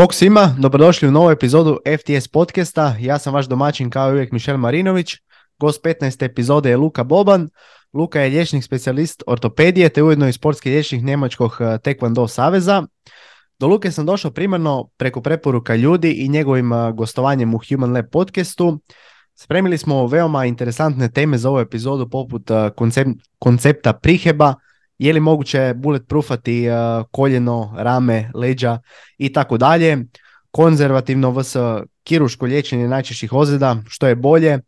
Bog 0.00 0.14
svima, 0.14 0.56
dobrodošli 0.58 1.08
u 1.08 1.10
novu 1.10 1.30
epizodu 1.30 1.78
FTS 1.98 2.28
podcasta. 2.28 2.96
Ja 3.00 3.18
sam 3.18 3.34
vaš 3.34 3.46
domaćin 3.46 3.90
kao 3.90 4.08
i 4.08 4.12
uvijek 4.12 4.32
Mišel 4.32 4.56
Marinović. 4.56 5.16
Gost 5.58 5.84
15. 5.84 6.24
epizode 6.24 6.70
je 6.70 6.76
Luka 6.76 7.04
Boban. 7.04 7.48
Luka 7.92 8.20
je 8.20 8.30
liječnik 8.30 8.64
specijalist 8.64 9.22
ortopedije 9.26 9.88
te 9.88 10.02
ujedno 10.02 10.28
i 10.28 10.32
sportski 10.32 10.70
liječnik 10.70 11.02
Njemačkog 11.02 11.56
eh, 11.60 11.64
Taekwondo 11.64 12.28
saveza. 12.28 12.82
Do 13.58 13.66
Luke 13.66 13.90
sam 13.90 14.06
došao 14.06 14.30
primarno 14.30 14.88
preko 14.96 15.20
preporuka 15.20 15.74
ljudi 15.76 16.12
i 16.12 16.28
njegovim 16.28 16.72
eh, 16.72 16.92
gostovanjem 16.92 17.54
u 17.54 17.60
Human 17.68 17.92
Lab 17.92 18.06
podcastu. 18.12 18.80
Spremili 19.34 19.78
smo 19.78 20.06
veoma 20.06 20.46
interesantne 20.46 21.12
teme 21.12 21.38
za 21.38 21.50
ovu 21.50 21.60
epizodu 21.60 22.10
poput 22.10 22.50
eh, 22.50 22.70
koncepta 23.38 23.92
priheba, 23.92 24.54
je 25.00 25.12
li 25.12 25.20
moguće 25.20 25.74
bulletproofati 25.76 26.68
uh, 26.68 27.06
koljeno, 27.10 27.74
rame, 27.76 28.30
leđa 28.34 28.78
i 29.18 29.32
tako 29.32 29.58
dalje. 29.58 29.98
Konzervativno 30.50 31.30
vs. 31.30 31.56
kiruško 32.04 32.46
liječenje 32.46 32.88
najčešćih 32.88 33.32
ozljeda, 33.32 33.76
što 33.88 34.06
je 34.06 34.14
bolje, 34.14 34.58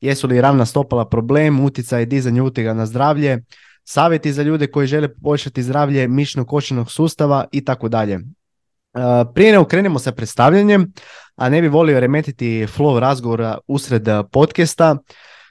jesu 0.00 0.26
li 0.26 0.40
ravna 0.40 0.66
stopala 0.66 1.08
problem, 1.08 1.60
utjecaj 1.60 2.06
dizanja 2.06 2.42
utjega 2.42 2.74
na 2.74 2.86
zdravlje, 2.86 3.38
savjeti 3.84 4.32
za 4.32 4.42
ljude 4.42 4.66
koji 4.66 4.86
žele 4.86 5.14
poboljšati 5.14 5.62
zdravlje 5.62 6.08
mišno 6.08 6.44
kočenog 6.44 6.90
sustava 6.90 7.44
i 7.52 7.64
tako 7.64 7.88
dalje. 7.88 8.16
Uh, 8.16 9.02
prije 9.34 9.52
ne 9.52 9.58
ukrenemo 9.58 9.98
sa 9.98 10.12
predstavljanjem, 10.12 10.92
a 11.36 11.48
ne 11.48 11.60
bi 11.62 11.68
volio 11.68 12.00
remetiti 12.00 12.66
flow 12.76 12.98
razgovora 12.98 13.58
usred 13.66 14.08
podcasta, 14.30 14.96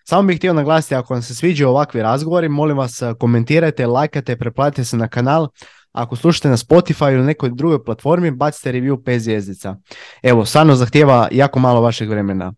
samo 0.03 0.27
bih 0.27 0.37
htio 0.37 0.53
naglasiti, 0.53 0.95
ako 0.95 1.13
vam 1.13 1.21
se 1.21 1.35
sviđaju 1.35 1.69
ovakvi 1.69 2.01
razgovori, 2.01 2.49
molim 2.49 2.77
vas 2.77 3.01
eh, 3.01 3.13
komentirajte, 3.19 3.87
lajkate, 3.87 4.35
preplatite 4.35 4.85
se 4.85 4.97
na 4.97 5.07
kanal. 5.07 5.47
Ako 5.91 6.15
slušate 6.15 6.49
na 6.49 6.57
Spotify 6.57 7.13
ili 7.13 7.23
nekoj 7.23 7.49
drugoj 7.53 7.83
platformi, 7.85 8.31
bacite 8.31 8.71
review 8.71 8.97
5 9.03 9.17
zvijezdica. 9.17 9.75
Evo, 10.23 10.45
stvarno 10.45 10.75
zahtjeva 10.75 11.27
jako 11.31 11.59
malo 11.59 11.81
vašeg 11.81 12.09
vremena. 12.09 12.53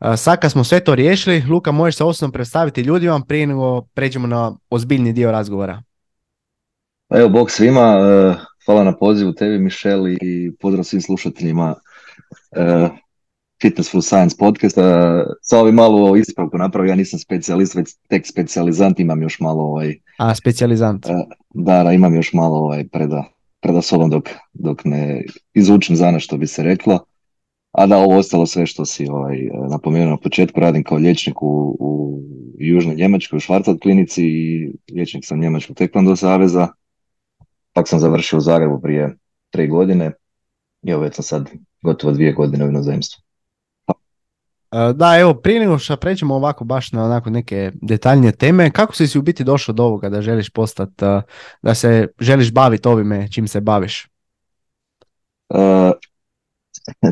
Eh, 0.00 0.16
sad 0.16 0.40
kad 0.40 0.52
smo 0.52 0.64
sve 0.64 0.80
to 0.80 0.94
riješili, 0.94 1.44
Luka, 1.48 1.72
možeš 1.72 1.96
se 1.96 2.04
osobno 2.04 2.32
predstaviti 2.32 2.80
ljudima 2.80 3.20
prije 3.28 3.46
nego 3.46 3.82
pređemo 3.82 4.26
na 4.26 4.56
ozbiljni 4.70 5.12
dio 5.12 5.32
razgovora. 5.32 5.82
Pa 7.08 7.18
evo, 7.18 7.28
bog 7.28 7.50
svima, 7.50 7.96
eh, 7.98 8.34
hvala 8.66 8.84
na 8.84 8.96
pozivu 8.96 9.32
tebi, 9.32 9.58
Mišel, 9.58 10.08
i 10.08 10.52
pozdrav 10.60 10.84
svim 10.84 11.00
slušateljima 11.00 11.74
Fitness 13.64 13.90
for 13.90 14.02
Science 14.02 14.36
podcast. 14.38 14.76
Sa 15.40 15.58
ovim 15.58 15.74
malo 15.74 16.16
ispravku 16.16 16.58
napravio, 16.58 16.90
ja 16.90 16.96
nisam 16.96 17.18
specijalist, 17.18 17.74
već 17.74 17.94
tek 18.08 18.26
specijalizant, 18.26 19.00
imam 19.00 19.22
još 19.22 19.40
malo 19.40 19.62
ovaj... 19.62 19.94
A, 20.18 20.34
specijalizant. 20.34 21.06
Da, 21.54 21.82
da, 21.82 21.92
imam 21.92 22.14
još 22.14 22.32
malo 22.32 22.56
ovaj 22.56 22.88
preda, 22.88 23.24
preda 23.60 23.82
sobom 23.82 24.10
dok, 24.10 24.28
dok 24.52 24.84
ne 24.84 25.24
izučim 25.54 25.96
za 25.96 26.18
što 26.18 26.36
bi 26.36 26.46
se 26.46 26.62
reklo. 26.62 27.04
A 27.72 27.86
da, 27.86 27.96
ovo 27.96 28.18
ostalo 28.18 28.46
sve 28.46 28.66
što 28.66 28.84
si 28.84 29.06
ovaj, 29.08 29.38
napomenuo 29.70 30.10
na 30.10 30.16
početku, 30.16 30.60
radim 30.60 30.84
kao 30.84 30.98
liječnik 30.98 31.42
u, 31.42 31.76
u 31.80 32.20
Južnoj 32.58 32.94
Njemačkoj, 32.94 33.36
u 33.36 33.40
Švarcat 33.40 33.80
klinici 33.82 34.24
i 34.24 34.72
liječnik 34.92 35.24
sam 35.24 35.40
Njemačkog 35.40 35.76
Taekwondo 35.76 36.16
saveza. 36.16 36.68
Pak 37.72 37.88
sam 37.88 38.00
završio 38.00 38.36
u 38.36 38.40
Zagrebu 38.40 38.80
prije 38.80 39.16
tri 39.50 39.68
godine 39.68 40.12
i 40.82 40.94
već 40.94 41.14
sam 41.14 41.22
sad 41.22 41.50
gotovo 41.82 42.12
dvije 42.12 42.32
godine 42.32 42.64
u 42.64 42.68
inozemstvu. 42.68 43.24
E, 44.74 44.92
da, 44.92 45.18
evo, 45.18 45.34
prije 45.34 45.60
nego 45.60 45.78
što 45.78 45.96
pređemo 45.96 46.34
ovako 46.34 46.64
baš 46.64 46.92
na 46.92 47.04
onako 47.04 47.30
neke 47.30 47.72
detaljnije 47.82 48.32
teme, 48.32 48.70
kako 48.70 48.94
si 48.94 49.08
si 49.08 49.18
u 49.18 49.22
biti 49.22 49.44
došao 49.44 49.72
do 49.72 49.84
ovoga 49.84 50.08
da 50.08 50.22
želiš 50.22 50.50
postati, 50.50 51.04
e, 51.04 51.20
da 51.62 51.74
se 51.74 52.08
želiš 52.20 52.52
baviti 52.52 52.88
ovime 52.88 53.32
čim 53.32 53.48
se 53.48 53.60
baviš? 53.60 54.08
Uh, 55.48 55.90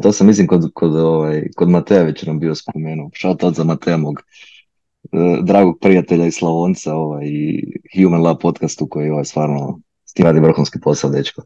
to 0.02 0.12
sam 0.12 0.26
mislim 0.26 0.46
kod, 0.46 0.70
kod, 0.74 0.96
ovaj, 0.96 1.48
kod 1.56 1.68
Mateja 1.68 2.12
nam 2.26 2.38
bio 2.38 2.54
spomenuo. 2.54 3.10
Shout 3.20 3.54
za 3.54 3.64
Mateja 3.64 3.96
mog 3.96 4.22
dragog 5.42 5.78
prijatelja 5.80 6.26
i 6.26 6.30
Slavonca 6.30 6.94
ovaj, 6.94 7.24
i 7.26 7.64
Human 7.96 8.22
Lab 8.22 8.36
podcastu 8.40 8.86
koji 8.90 9.10
ovaj, 9.10 9.24
stvarno 9.24 9.80
s 10.04 10.18
vrhunski 10.18 10.80
posao, 10.80 11.10
dečko. 11.10 11.42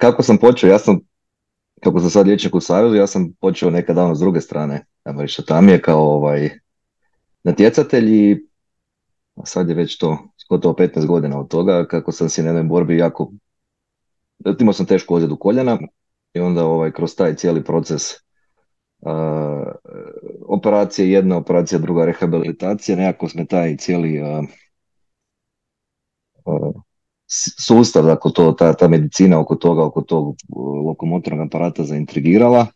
kako 0.00 0.22
sam 0.22 0.38
počeo, 0.38 0.70
ja 0.70 0.78
sam 0.78 1.00
kako 1.82 2.00
sam 2.00 2.10
sad 2.10 2.26
liječnik 2.26 2.54
u 2.54 2.60
Savezu, 2.60 2.94
ja 2.94 3.06
sam 3.06 3.32
počeo 3.40 3.70
nekad 3.70 3.96
davno 3.96 4.14
s 4.14 4.20
druge 4.20 4.40
strane, 4.40 4.84
ajmo 5.04 5.22
reći, 5.22 5.42
tam 5.46 5.68
je 5.68 5.82
kao 5.82 6.00
ovaj, 6.00 6.50
natjecatelj 7.44 8.14
i 8.14 8.46
sad 9.44 9.68
je 9.68 9.74
već 9.74 9.98
to 9.98 10.18
gotovo 10.48 10.74
15 10.74 11.06
godina 11.06 11.40
od 11.40 11.48
toga, 11.48 11.86
kako 11.86 12.12
sam 12.12 12.28
si 12.28 12.42
na 12.42 12.48
jednoj 12.48 12.64
borbi 12.64 12.96
jako, 12.96 13.32
imao 14.60 14.72
sam 14.72 14.86
tešku 14.86 15.14
ozljedu 15.14 15.36
koljena 15.36 15.78
i 16.34 16.40
onda 16.40 16.64
ovaj, 16.64 16.92
kroz 16.92 17.16
taj 17.16 17.34
cijeli 17.34 17.64
proces 17.64 18.12
uh, 19.00 19.10
operacije, 20.48 21.10
jedna 21.10 21.36
operacija, 21.36 21.78
druga 21.78 22.04
rehabilitacija, 22.04 22.96
nekako 22.96 23.28
sme 23.28 23.46
taj 23.46 23.76
cijeli 23.76 24.22
uh, 24.22 24.44
sustav, 27.66 28.04
dakle 28.04 28.32
to, 28.32 28.52
ta, 28.52 28.72
ta 28.72 28.88
medicina 28.88 29.40
oko 29.40 29.54
toga, 29.54 29.84
oko 29.84 30.00
tog 30.00 30.36
lokomotornog 30.86 31.46
aparata 31.46 31.84
zaintrigirala. 31.84 32.66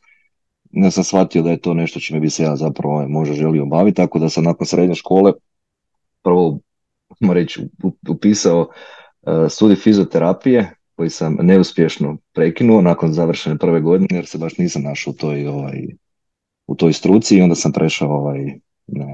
Ja 0.70 0.90
sam 0.90 1.04
shvatio 1.04 1.42
da 1.42 1.50
je 1.50 1.60
to 1.60 1.74
nešto 1.74 2.00
čime 2.00 2.20
bi 2.20 2.30
se 2.30 2.42
ja 2.42 2.56
zapravo 2.56 2.94
ovaj, 2.94 3.06
možda 3.08 3.34
želio 3.34 3.66
baviti, 3.66 3.96
tako 3.96 4.18
da 4.18 4.28
sam 4.28 4.44
nakon 4.44 4.66
srednje 4.66 4.94
škole 4.94 5.32
prvo, 6.22 6.58
reći, 7.32 7.68
upisao 8.08 8.60
uh, 8.60 9.32
studij 9.50 9.76
fizioterapije 9.76 10.70
koji 10.96 11.10
sam 11.10 11.36
neuspješno 11.40 12.16
prekinuo 12.32 12.80
nakon 12.80 13.12
završene 13.12 13.58
prve 13.58 13.80
godine 13.80 14.08
jer 14.10 14.26
se 14.26 14.38
baš 14.38 14.58
nisam 14.58 14.82
našao 14.82 15.10
u 15.10 15.14
toj, 15.14 15.46
ovaj, 15.46 15.86
u 16.66 16.74
toj 16.74 16.92
struci 16.92 17.36
i 17.36 17.42
onda 17.42 17.54
sam 17.54 17.72
prešao 17.72 18.10
ovaj, 18.10 18.38
na 18.86 19.06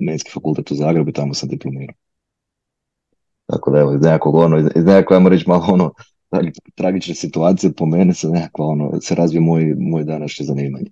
Medicinski 0.00 0.30
fakultet 0.30 0.70
u 0.70 0.74
Zagrebu 0.74 1.10
i 1.10 1.12
tamo 1.12 1.34
sam 1.34 1.48
diplomirao. 1.48 1.94
Tako 3.54 3.70
da 3.70 3.78
evo, 3.78 3.94
iz 3.94 4.00
nekakvog 4.00 4.34
ono, 4.34 4.58
iz 4.58 4.84
nekakve, 4.84 5.16
ajmo 5.16 5.28
reći 5.28 5.48
malo 5.48 5.66
ono, 5.68 5.92
tragične 6.74 7.14
situacije 7.14 7.72
po 7.72 7.86
mene 7.86 8.14
se 8.14 8.28
nekakva 8.28 8.66
ono, 8.66 9.00
se 9.00 9.14
razvije 9.14 9.40
moj, 9.40 9.74
moj 9.78 10.04
današnje 10.04 10.46
zanimanje. 10.46 10.90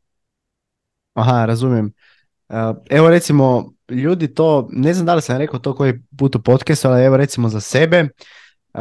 Aha, 1.15 1.45
razumijem. 1.45 1.93
E, 2.49 2.55
evo 2.91 3.11
recimo, 3.11 3.73
ljudi 3.89 4.34
to, 4.34 4.69
ne 4.73 4.95
znam 4.95 5.06
da 5.06 5.15
li 5.15 5.23
sam 5.23 5.39
rekao 5.39 5.61
to 5.61 5.75
koji 5.75 5.95
put 6.19 6.37
u 6.37 6.43
podcastu, 6.43 6.89
ali 6.89 7.05
evo 7.05 7.17
recimo 7.17 7.49
za 7.49 7.61
sebe, 7.61 8.09
Uh, 8.75 8.81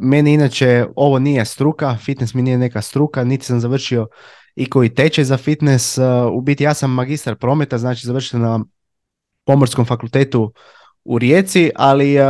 meni 0.00 0.32
inače 0.32 0.86
ovo 0.96 1.18
nije 1.18 1.44
struka, 1.44 1.96
fitness 1.96 2.34
mi 2.34 2.42
nije 2.42 2.58
neka 2.58 2.82
struka, 2.82 3.24
niti 3.24 3.46
sam 3.46 3.60
završio 3.60 4.06
i 4.54 4.70
koji 4.70 4.94
tečaj 4.94 5.24
za 5.24 5.36
fitness. 5.36 5.98
Uh, 5.98 6.04
u 6.32 6.40
biti 6.40 6.64
ja 6.64 6.74
sam 6.74 6.90
magistar 6.90 7.36
prometa, 7.36 7.78
znači 7.78 8.06
završio 8.06 8.38
na 8.38 8.64
Pomorskom 9.44 9.84
fakultetu 9.84 10.52
u 11.04 11.18
Rijeci, 11.18 11.70
ali 11.76 12.16
uh, 12.20 12.26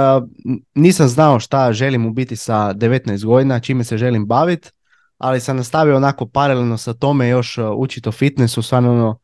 nisam 0.75 1.09
znao 1.09 1.41
šta 1.41 1.73
želim 1.73 2.07
u 2.07 2.11
biti 2.11 2.37
sa 2.37 2.75
19 2.75 3.25
godina, 3.25 3.61
čime 3.61 3.85
se 3.85 3.99
želim 3.99 4.27
baviti, 4.27 4.71
ali 5.19 5.41
sam 5.41 5.57
nastavio 5.57 5.97
onako 5.97 6.27
paralelno 6.27 6.79
sa 6.79 6.95
tome 6.95 7.29
još 7.29 7.59
uh, 7.59 7.71
učiti 7.77 8.09
o 8.09 8.13
fitnessu, 8.13 8.63
stvarno 8.63 8.93
ono, 8.93 9.19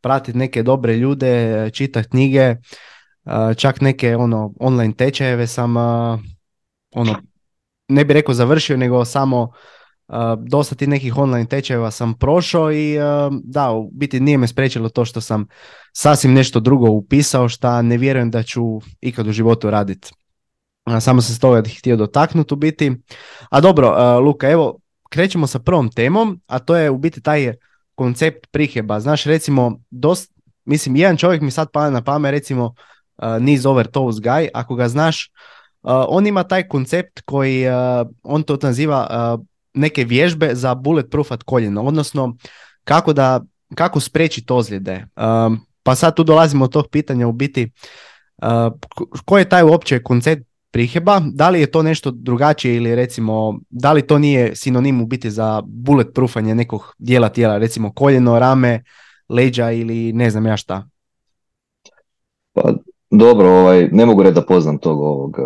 pratiti 0.00 0.38
neke 0.38 0.62
dobre 0.62 0.96
ljude, 0.96 1.70
čitati 1.70 2.08
knjige, 2.08 2.56
uh, 3.24 3.56
čak 3.56 3.80
neke 3.80 4.16
ono 4.16 4.52
online 4.60 4.94
tečajeve 4.94 5.46
sam 5.46 5.76
ono 6.94 7.16
ne 7.88 8.04
bi 8.04 8.14
rekao 8.14 8.34
završio, 8.34 8.76
nego 8.76 9.04
samo 9.04 9.52
dosta 10.38 10.74
ti 10.74 10.86
nekih 10.86 11.18
online 11.18 11.48
tečajeva 11.48 11.90
sam 11.90 12.14
prošao 12.14 12.72
i 12.72 12.96
da, 13.42 13.72
u 13.72 13.90
biti 13.92 14.20
nije 14.20 14.38
me 14.38 14.46
sprečilo 14.46 14.88
to 14.88 15.04
što 15.04 15.20
sam 15.20 15.46
sasvim 15.92 16.32
nešto 16.32 16.60
drugo 16.60 16.90
upisao 16.90 17.48
što 17.48 17.82
ne 17.82 17.96
vjerujem 17.96 18.30
da 18.30 18.42
ću 18.42 18.62
ikad 19.00 19.26
u 19.26 19.32
životu 19.32 19.70
raditi. 19.70 20.10
Samo 21.00 21.22
sam 21.22 21.34
se 21.34 21.40
toga 21.40 21.62
htio 21.78 21.96
dotaknuti 21.96 22.54
u 22.54 22.56
biti. 22.56 22.92
A 23.50 23.60
dobro, 23.60 24.18
Luka, 24.20 24.50
evo, 24.50 24.78
krećemo 25.10 25.46
sa 25.46 25.58
prvom 25.58 25.90
temom, 25.90 26.40
a 26.46 26.58
to 26.58 26.76
je 26.76 26.90
u 26.90 26.98
biti 26.98 27.20
taj 27.20 27.54
koncept 27.94 28.46
priheba. 28.50 29.00
Znaš, 29.00 29.24
recimo, 29.24 29.80
dost, 29.90 30.32
mislim, 30.64 30.96
jedan 30.96 31.16
čovjek 31.16 31.42
mi 31.42 31.50
sad 31.50 31.70
pada 31.70 31.90
na 31.90 32.02
pamet, 32.02 32.30
recimo, 32.30 32.74
Niz 33.40 33.66
Over 33.66 33.86
Toes 33.86 34.16
Guy, 34.16 34.48
ako 34.54 34.74
ga 34.74 34.88
znaš, 34.88 35.30
on 35.82 36.26
ima 36.26 36.42
taj 36.42 36.68
koncept 36.68 37.20
koji, 37.20 37.64
on 38.22 38.42
to 38.42 38.58
naziva 38.62 39.38
neke 39.74 40.04
vježbe 40.04 40.54
za 40.54 40.74
bulletproofat 40.74 41.42
koljeno, 41.42 41.82
odnosno 41.82 42.36
kako 42.84 43.12
da 43.12 43.40
kako 43.74 44.00
spriječiti 44.00 44.52
ozljede. 44.52 45.06
Um, 45.16 45.60
pa 45.82 45.94
sad 45.94 46.16
tu 46.16 46.24
dolazimo 46.24 46.64
od 46.64 46.72
tog 46.72 46.88
pitanja 46.88 47.28
u 47.28 47.32
biti 47.32 47.70
uh, 48.42 48.48
koji 49.24 49.40
je 49.40 49.48
taj 49.48 49.62
uopće 49.62 50.02
koncept 50.02 50.42
priheba, 50.70 51.20
da 51.32 51.50
li 51.50 51.60
je 51.60 51.70
to 51.70 51.82
nešto 51.82 52.10
drugačije 52.10 52.76
ili 52.76 52.94
recimo 52.94 53.60
da 53.70 53.92
li 53.92 54.06
to 54.06 54.18
nije 54.18 54.56
sinonim 54.56 55.00
u 55.00 55.06
biti 55.06 55.30
za 55.30 55.62
bulletproofanje 55.66 56.54
nekog 56.54 56.94
dijela 56.98 57.28
tijela, 57.28 57.58
recimo 57.58 57.92
koljeno, 57.92 58.38
rame, 58.38 58.82
leđa 59.28 59.70
ili 59.70 60.12
ne 60.12 60.30
znam 60.30 60.46
ja 60.46 60.56
šta. 60.56 60.88
Pa 62.52 62.74
dobro, 63.10 63.48
ovaj, 63.48 63.88
ne 63.92 64.06
mogu 64.06 64.22
reći 64.22 64.34
da 64.34 64.46
poznam 64.46 64.78
tog 64.78 65.00
ovog 65.00 65.36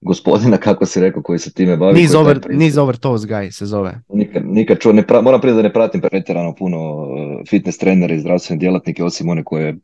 gospodina, 0.00 0.56
kako 0.56 0.86
si 0.86 1.00
rekao, 1.00 1.22
koji 1.22 1.38
se 1.38 1.52
time 1.52 1.76
bavi. 1.76 2.00
Niz 2.00 2.14
over, 2.14 2.40
niz 2.50 2.78
over 2.78 2.96
toes 2.96 3.22
guy 3.22 3.50
se 3.50 3.66
zove. 3.66 4.00
Nikad, 4.08 4.42
nikad 4.46 4.78
čuo, 4.78 4.92
ne 4.92 5.06
pra, 5.06 5.20
moram 5.20 5.40
prije 5.40 5.54
da 5.54 5.62
ne 5.62 5.72
pratim 5.72 6.00
pretjerano 6.00 6.54
puno 6.54 6.78
uh, 6.78 7.08
fitness 7.48 7.78
trenera 7.78 8.14
i 8.14 8.20
zdravstvene 8.20 8.60
djelatnike, 8.60 9.04
osim 9.04 9.28
one 9.28 9.44
koje, 9.44 9.76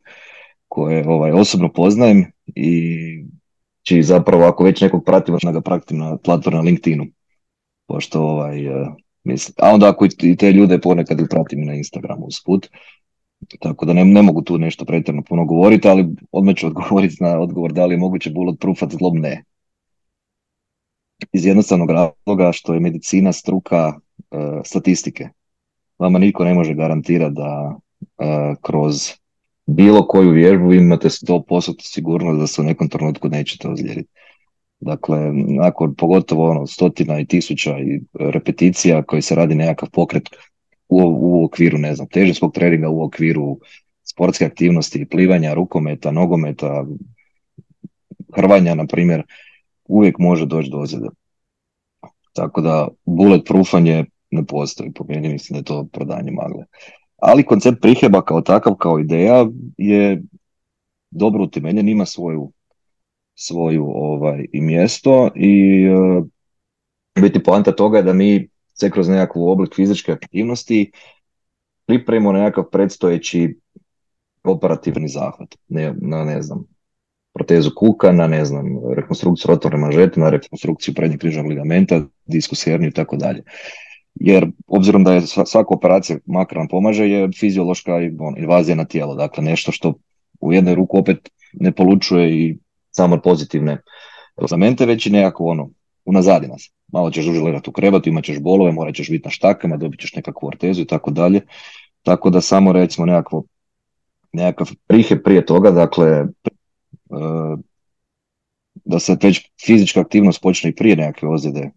koje 0.67 1.07
ovaj, 1.07 1.31
osobno 1.31 1.73
poznajem 1.73 2.25
i 2.55 2.97
čiji 3.83 4.03
zapravo 4.03 4.43
ako 4.43 4.63
već 4.63 4.81
nekog 4.81 5.03
pratim, 5.05 5.37
da 5.43 5.51
ga 5.51 5.61
pratim 5.61 5.97
na 5.97 6.17
platformu 6.17 6.57
na 6.57 6.63
LinkedInu. 6.63 7.05
Pošto 7.87 8.21
ovaj, 8.21 8.67
uh, 8.67 8.87
mislim, 9.23 9.53
a 9.57 9.73
onda 9.73 9.89
ako 9.89 10.05
i 10.21 10.35
te 10.35 10.51
ljude 10.51 10.79
ponekad 10.79 11.19
i 11.19 11.29
pratim 11.29 11.65
na 11.65 11.73
Instagramu 11.73 12.25
usput. 12.25 12.67
Tako 13.59 13.85
da 13.85 13.93
ne, 13.93 14.05
ne 14.05 14.21
mogu 14.21 14.41
tu 14.41 14.57
nešto 14.57 14.85
pretjerano 14.85 15.23
puno 15.23 15.45
govoriti, 15.45 15.87
ali 15.87 16.07
odmah 16.31 16.55
ću 16.55 16.67
odgovoriti 16.67 17.15
na 17.19 17.39
odgovor 17.39 17.73
da 17.73 17.85
li 17.85 17.93
je 17.93 17.97
moguće 17.97 18.29
bulletproofat 18.29 18.91
zlob 18.91 19.15
ne 19.15 19.43
iz 21.33 21.45
jednostavnog 21.45 21.91
razloga 21.91 22.51
što 22.51 22.73
je 22.73 22.79
medicina 22.79 23.33
struka 23.33 23.93
e, 24.31 24.37
statistike. 24.65 25.29
Vama 25.99 26.19
niko 26.19 26.43
ne 26.43 26.53
može 26.53 26.73
garantirati 26.73 27.35
da 27.35 27.75
e, 27.99 28.55
kroz 28.61 29.11
bilo 29.65 30.07
koju 30.07 30.31
vježbu 30.31 30.73
imate 30.73 31.09
100% 31.09 31.75
sigurnost 31.79 32.39
da 32.39 32.47
se 32.47 32.61
u 32.61 32.65
nekom 32.65 32.89
trenutku 32.89 33.29
nećete 33.29 33.69
ozlijediti. 33.69 34.09
Dakle, 34.79 35.33
nakon 35.33 35.95
pogotovo 35.95 36.49
ono, 36.49 36.67
stotina 36.67 37.19
i 37.19 37.25
tisuća 37.25 37.77
i 37.79 38.01
repeticija 38.19 39.03
koji 39.03 39.21
se 39.21 39.35
radi 39.35 39.55
nekakav 39.55 39.89
pokret 39.89 40.29
u, 40.89 40.99
u 41.03 41.45
okviru, 41.45 41.77
ne 41.77 41.95
znam, 41.95 42.07
težinskog 42.07 42.53
treninga, 42.53 42.89
u 42.89 43.03
okviru 43.03 43.59
sportske 44.03 44.45
aktivnosti, 44.45 45.05
plivanja, 45.05 45.53
rukometa, 45.53 46.11
nogometa, 46.11 46.85
hrvanja, 48.35 48.75
na 48.75 48.85
primjer, 48.85 49.23
uvijek 49.87 50.19
može 50.19 50.45
doći 50.45 50.69
do 50.69 50.77
ozljede. 50.77 51.07
Tako 52.33 52.61
da 52.61 52.87
bulletproofanje 53.05 54.05
ne 54.31 54.45
postoji, 54.45 54.93
po 54.93 55.05
meni 55.07 55.29
mislim 55.29 55.53
da 55.53 55.57
je 55.59 55.63
to 55.63 55.87
prodanje 55.91 56.31
magle. 56.31 56.65
Ali 57.17 57.45
koncept 57.45 57.81
priheba 57.81 58.21
kao 58.21 58.41
takav, 58.41 58.75
kao 58.75 58.99
ideja 58.99 59.47
je 59.77 60.23
dobro 61.11 61.43
utemeljen, 61.43 61.89
ima 61.89 62.05
svoju, 62.05 62.51
svoju 63.35 63.85
ovaj, 63.85 64.45
i 64.53 64.61
mjesto 64.61 65.29
i 65.35 65.87
uh, 65.89 66.25
biti 67.21 67.43
poanta 67.43 67.71
toga 67.71 67.97
je 67.97 68.03
da 68.03 68.13
mi 68.13 68.49
sve 68.73 68.91
kroz 68.91 69.09
nekakvu 69.09 69.49
oblik 69.49 69.75
fizičke 69.75 70.11
aktivnosti 70.11 70.91
pripremimo 71.85 72.31
nekakav 72.31 72.63
predstojeći 72.71 73.59
operativni 74.43 75.07
zahvat. 75.07 75.55
Ne, 75.67 75.93
na, 76.01 76.23
ne 76.23 76.41
znam, 76.41 76.65
protezu 77.37 77.71
kuka, 77.75 78.11
na 78.11 78.27
ne 78.27 78.45
znam, 78.45 78.65
rekonstrukciju 78.95 79.51
rotorne 79.53 79.77
manžete, 79.77 80.19
na 80.19 80.29
rekonstrukciju 80.29 80.93
prednjeg 80.93 81.19
križnog 81.19 81.45
ligamenta, 81.45 82.01
diskus 82.25 82.65
herniju 82.65 82.89
i 82.89 82.93
tako 82.93 83.17
dalje. 83.17 83.43
Jer 84.15 84.47
obzirom 84.67 85.03
da 85.03 85.13
je 85.13 85.27
svaka 85.27 85.73
operacija 85.75 86.17
makar 86.25 86.57
nam 86.57 86.67
pomaže 86.67 87.05
je 87.09 87.29
fiziološka 87.39 87.93
on, 88.19 88.37
invazija 88.37 88.75
na 88.75 88.85
tijelo, 88.85 89.15
dakle 89.15 89.43
nešto 89.43 89.71
što 89.71 89.93
u 90.39 90.53
jednoj 90.53 90.75
ruku 90.75 90.97
opet 90.97 91.29
ne 91.53 91.71
polučuje 91.71 92.31
i 92.33 92.57
samo 92.91 93.21
pozitivne 93.21 93.77
elemente, 94.37 94.85
već 94.85 95.05
i 95.05 95.09
nekako 95.09 95.45
ono, 95.45 95.69
unazadi 96.05 96.47
nas. 96.47 96.71
Malo 96.93 97.11
ćeš 97.11 97.25
duže 97.25 97.41
u 97.67 97.71
krebatu, 97.71 98.09
imat 98.09 98.23
ćeš 98.23 98.39
bolove, 98.39 98.71
morat 98.71 98.95
ćeš 98.95 99.09
biti 99.09 99.25
na 99.25 99.31
štakama, 99.31 99.77
dobit 99.77 99.99
ćeš 99.99 100.15
nekakvu 100.15 100.47
ortezu 100.47 100.81
i 100.81 100.87
tako 100.87 101.11
dalje. 101.11 101.41
Tako 102.03 102.29
da 102.29 102.41
samo 102.41 102.71
recimo 102.71 103.05
nekakvo, 103.05 103.43
nekakav 104.33 104.67
prihe 104.87 105.23
prije 105.23 105.45
toga, 105.45 105.71
dakle 105.71 106.25
da 108.85 108.99
se 108.99 109.17
već 109.23 109.51
fizička 109.65 109.99
aktivnost 109.99 110.41
počne 110.41 110.69
i 110.69 110.75
prije 110.75 110.95
nekakve 110.95 111.29
ozljede, 111.29 111.71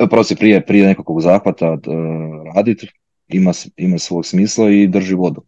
e, 0.00 0.08
prosi 0.10 0.36
prije, 0.36 0.66
prije 0.66 0.86
nekakvog 0.86 1.20
zahvata 1.20 1.66
e, 1.66 1.78
raditi, 2.54 2.88
ima, 3.28 3.52
ima 3.76 3.98
svog 3.98 4.26
smisla 4.26 4.70
i 4.70 4.86
drži 4.86 5.14
vodu. 5.14 5.42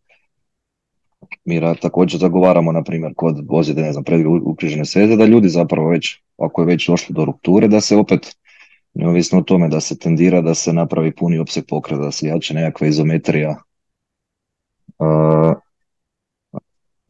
Mi 1.45 1.61
također 1.81 2.21
zagovaramo, 2.21 2.73
na 2.73 2.83
primjer, 2.83 3.13
kod 3.17 3.47
ozljede, 3.49 3.83
ne 3.83 3.93
znam, 3.93 4.05
ukrižene 4.45 4.85
sveze, 4.85 5.17
da 5.17 5.25
ljudi 5.25 5.49
zapravo 5.49 5.89
već, 5.89 6.23
ako 6.39 6.63
je 6.63 6.67
već 6.67 6.89
došlo 6.89 7.15
do 7.15 7.25
rupture, 7.25 7.69
da 7.69 7.81
se 7.81 7.97
opet, 7.97 8.37
neovisno 8.95 9.39
o 9.39 9.43
tome 9.43 9.69
da 9.69 9.81
se 9.81 9.99
tendira 9.99 10.41
da 10.41 10.55
se 10.55 10.73
napravi 10.73 11.15
puni 11.15 11.39
opseg 11.39 11.65
pokreta, 11.69 12.03
da 12.03 12.11
se 12.11 12.27
jače 12.27 12.55
nekakva 12.55 12.87
izometrija 12.87 13.57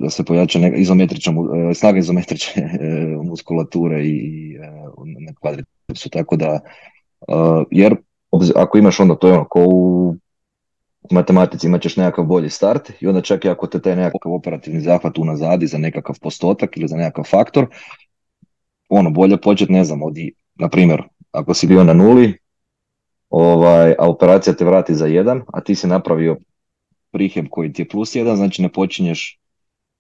da 0.00 0.10
se 0.10 0.24
pojača 0.24 0.58
izometrična, 0.76 1.32
e, 1.70 1.74
snaga 1.74 1.98
izometrične 1.98 2.62
e, 2.80 3.16
muskulature 3.22 4.04
i 4.04 4.54
e, 4.54 4.70
na 5.26 5.32
kvadricepsu, 5.40 6.08
tako 6.10 6.36
da, 6.36 6.60
jer 7.70 7.96
ako 8.56 8.78
imaš 8.78 9.00
onda 9.00 9.14
to 9.14 9.28
je 9.28 9.34
ono 9.34 9.44
ko 9.44 9.64
u 9.68 10.16
matematici 11.10 11.66
imat 11.66 11.82
ćeš 11.82 11.96
nekakav 11.96 12.24
bolji 12.24 12.50
start 12.50 12.92
i 13.00 13.06
onda 13.06 13.20
čak 13.20 13.44
i 13.44 13.48
ako 13.48 13.66
te 13.66 13.80
taj 13.80 13.96
nekakav 13.96 14.32
operativni 14.32 14.80
zahvat 14.80 15.18
unazadi 15.18 15.66
za 15.66 15.78
nekakav 15.78 16.18
postotak 16.20 16.76
ili 16.76 16.88
za 16.88 16.96
nekakav 16.96 17.24
faktor, 17.24 17.66
ono 18.88 19.10
bolje 19.10 19.36
početi, 19.36 19.72
ne 19.72 19.84
znam, 19.84 20.02
od, 20.02 20.14
na 20.54 20.68
primjer, 20.68 21.02
ako 21.32 21.54
si 21.54 21.66
bio 21.66 21.84
na 21.84 21.92
nuli, 21.92 22.38
ovaj, 23.30 23.94
a 23.98 24.08
operacija 24.08 24.54
te 24.54 24.64
vrati 24.64 24.94
za 24.94 25.06
jedan, 25.06 25.42
a 25.52 25.60
ti 25.60 25.74
si 25.74 25.86
napravio 25.86 26.36
priheb 27.10 27.46
koji 27.50 27.72
ti 27.72 27.82
je 27.82 27.88
plus 27.88 28.14
jedan, 28.14 28.36
znači 28.36 28.62
ne 28.62 28.68
počinješ 28.68 29.39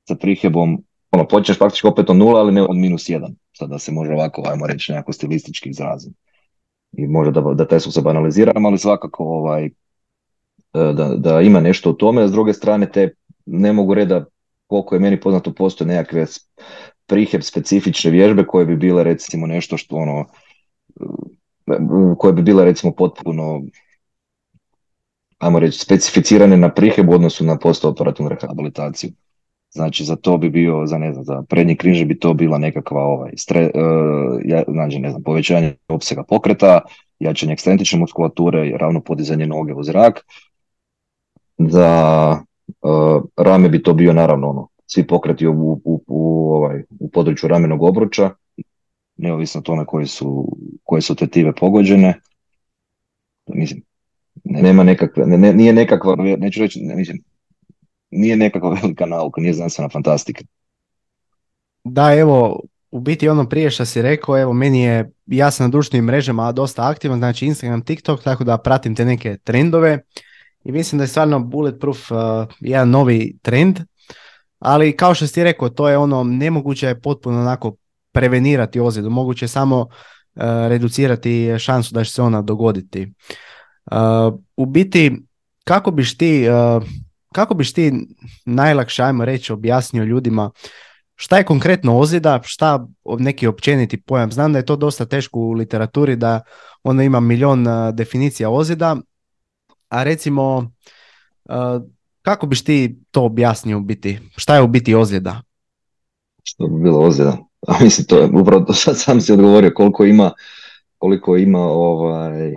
sa 0.08 0.14
prihebom, 0.14 0.78
ono, 1.10 1.28
počneš 1.28 1.58
praktički 1.58 1.86
opet 1.86 2.10
od 2.10 2.16
nula, 2.16 2.40
ali 2.40 2.52
ne 2.52 2.62
od 2.62 2.76
minus 2.76 3.08
jedan. 3.08 3.34
Sada 3.52 3.78
se 3.78 3.92
može 3.92 4.12
ovako, 4.12 4.42
ajmo 4.46 4.66
reći, 4.66 4.92
nekako 4.92 5.12
stilistički 5.12 5.70
izraziti. 5.70 6.16
I 6.92 7.06
može 7.06 7.30
da, 7.30 7.40
da 7.40 7.68
taj 7.68 7.80
sustav 7.80 8.08
analiziram, 8.08 8.66
ali 8.66 8.78
svakako 8.78 9.24
ovaj, 9.24 9.64
e, 9.64 9.70
da, 10.72 11.14
da 11.16 11.40
ima 11.40 11.60
nešto 11.60 11.90
u 11.90 11.92
tome, 11.92 12.28
s 12.28 12.32
druge 12.32 12.52
strane 12.52 12.92
te 12.92 13.14
ne 13.46 13.72
mogu 13.72 13.94
reda 13.94 14.24
koliko 14.66 14.94
je 14.94 15.00
meni 15.00 15.20
poznato 15.20 15.54
postoje 15.54 15.88
nekakve 15.88 16.26
priheb 17.06 17.42
specifične 17.42 18.10
vježbe 18.10 18.46
koje 18.46 18.66
bi 18.66 18.76
bile 18.76 19.04
recimo 19.04 19.46
nešto 19.46 19.76
što 19.76 19.96
ono 19.96 20.24
e, 21.00 21.76
koje 22.18 22.32
bi 22.32 22.42
bile 22.42 22.64
recimo 22.64 22.92
potpuno 22.92 23.62
ajmo 25.38 25.58
reći 25.58 25.78
specificirane 25.78 26.56
na 26.56 26.74
priheb 26.74 27.08
u 27.08 27.12
odnosu 27.12 27.44
na 27.44 27.58
postoperativnu 27.58 28.28
rehabilitaciju. 28.28 29.10
Znači 29.70 30.04
za 30.04 30.16
to 30.16 30.38
bi 30.38 30.50
bio, 30.50 30.86
za 30.86 30.98
ne 30.98 31.12
znam, 31.12 31.24
za 31.24 31.42
prednji 31.48 31.76
križ 31.76 32.04
bi 32.04 32.18
to 32.18 32.34
bila 32.34 32.58
nekakva 32.58 33.02
ovaj, 33.02 33.32
stre, 33.36 33.70
uh, 33.74 34.64
znači, 34.68 34.98
ne 34.98 35.10
znam, 35.10 35.22
povećanje 35.22 35.74
opsega 35.88 36.22
pokreta, 36.22 36.80
jačanje 37.20 37.52
ekscentrične 37.52 37.98
muskulature, 37.98 38.76
ravno 38.78 39.00
podizanje 39.00 39.46
noge 39.46 39.74
u 39.74 39.82
zrak. 39.82 40.26
Za 41.58 42.36
uh, 42.82 43.22
rame 43.36 43.68
bi 43.68 43.82
to 43.82 43.94
bio 43.94 44.12
naravno 44.12 44.48
ono, 44.48 44.68
svi 44.86 45.06
pokreti 45.06 45.46
u, 45.46 45.80
u, 45.84 46.02
u, 46.06 46.52
ovaj, 46.54 46.82
u 47.00 47.10
području 47.10 47.48
ramenog 47.48 47.82
obruča, 47.82 48.30
neovisno 49.16 49.58
o 49.58 49.62
tome 49.62 49.84
koje 49.84 50.06
su, 50.06 50.56
koje 50.84 51.02
su 51.02 51.14
tetive 51.14 51.52
pogođene. 51.52 52.20
Mislim, 53.46 53.82
nema 54.44 54.82
nekakve, 54.82 55.26
ne, 55.26 55.52
nije 55.52 55.72
nekakva, 55.72 56.16
neću 56.16 56.60
reći, 56.60 56.80
ne, 56.80 56.96
mislim, 56.96 57.22
nije 58.10 58.36
nekakva 58.36 58.70
velika 58.82 59.06
nauka, 59.06 59.40
nije 59.40 59.54
znanstvena 59.54 59.88
fantastika. 59.88 60.44
Da, 61.84 62.14
evo, 62.14 62.60
u 62.90 63.00
biti 63.00 63.28
ono 63.28 63.48
prije 63.48 63.70
što 63.70 63.84
si 63.84 64.02
rekao, 64.02 64.38
evo 64.38 64.52
meni 64.52 64.82
je, 64.82 65.10
ja 65.26 65.50
sam 65.50 65.66
na 65.66 65.70
društvenim 65.70 66.04
mrežama 66.04 66.52
dosta 66.52 66.88
aktivan, 66.88 67.18
znači 67.18 67.46
Instagram, 67.46 67.84
TikTok, 67.84 68.22
tako 68.22 68.44
da 68.44 68.58
pratim 68.58 68.94
te 68.94 69.04
neke 69.04 69.36
trendove 69.44 69.98
i 70.64 70.72
mislim 70.72 70.98
da 70.98 71.04
je 71.04 71.08
stvarno 71.08 71.40
Bulletproof 71.40 72.10
uh, 72.10 72.18
jedan 72.60 72.90
novi 72.90 73.36
trend, 73.42 73.80
ali 74.58 74.96
kao 74.96 75.14
što 75.14 75.26
si 75.26 75.44
rekao, 75.44 75.68
to 75.68 75.88
je 75.88 75.98
ono, 75.98 76.24
nemoguće 76.24 76.86
je 76.86 77.00
potpuno 77.00 77.40
onako 77.40 77.76
prevenirati 78.12 78.80
ozljedu, 78.80 79.10
moguće 79.10 79.44
je 79.44 79.48
samo 79.48 79.80
uh, 79.80 79.88
reducirati 80.68 81.54
šansu 81.58 81.94
da 81.94 82.04
će 82.04 82.12
se 82.12 82.22
ona 82.22 82.42
dogoditi. 82.42 83.12
Uh, 83.90 83.96
u 84.56 84.66
biti, 84.66 85.16
kako 85.64 85.90
biš 85.90 86.16
ti 86.16 86.46
kako 87.34 87.54
biš 87.54 87.72
ti 87.72 87.92
najlakše, 88.44 89.02
ajmo 89.02 89.24
reći, 89.24 89.52
objasnio 89.52 90.04
ljudima 90.04 90.50
šta 91.22 91.38
je 91.38 91.44
konkretno 91.44 91.98
ozljeda, 91.98 92.40
šta 92.44 92.86
neki 93.18 93.46
općeniti 93.46 94.02
pojam. 94.02 94.32
Znam 94.32 94.52
da 94.52 94.58
je 94.58 94.64
to 94.66 94.76
dosta 94.76 95.04
teško 95.04 95.38
u 95.38 95.52
literaturi, 95.52 96.16
da 96.16 96.40
ono 96.82 97.02
ima 97.02 97.20
milion 97.20 97.66
definicija 97.92 98.50
ozljeda, 98.50 98.96
a 99.88 100.02
recimo 100.02 100.70
kako 102.22 102.46
biš 102.46 102.64
ti 102.64 102.98
to 103.10 103.24
objasnio 103.24 103.78
u 103.78 103.80
biti? 103.80 104.18
Šta 104.36 104.54
je 104.54 104.62
u 104.62 104.66
biti 104.66 104.94
ozljeda? 104.94 105.42
Što 106.42 106.66
bi 106.66 106.82
bilo 106.82 106.98
ozljeda? 106.98 107.36
A 107.68 107.84
mislim, 107.84 108.06
to 108.06 108.18
je 108.18 108.30
upravo 108.40 108.72
sad 108.84 108.98
sam 108.98 109.20
si 109.20 109.32
odgovorio 109.32 109.72
koliko 109.74 110.04
ima 110.04 110.32
koliko 110.98 111.36
ima 111.36 111.60
ovaj, 111.60 112.54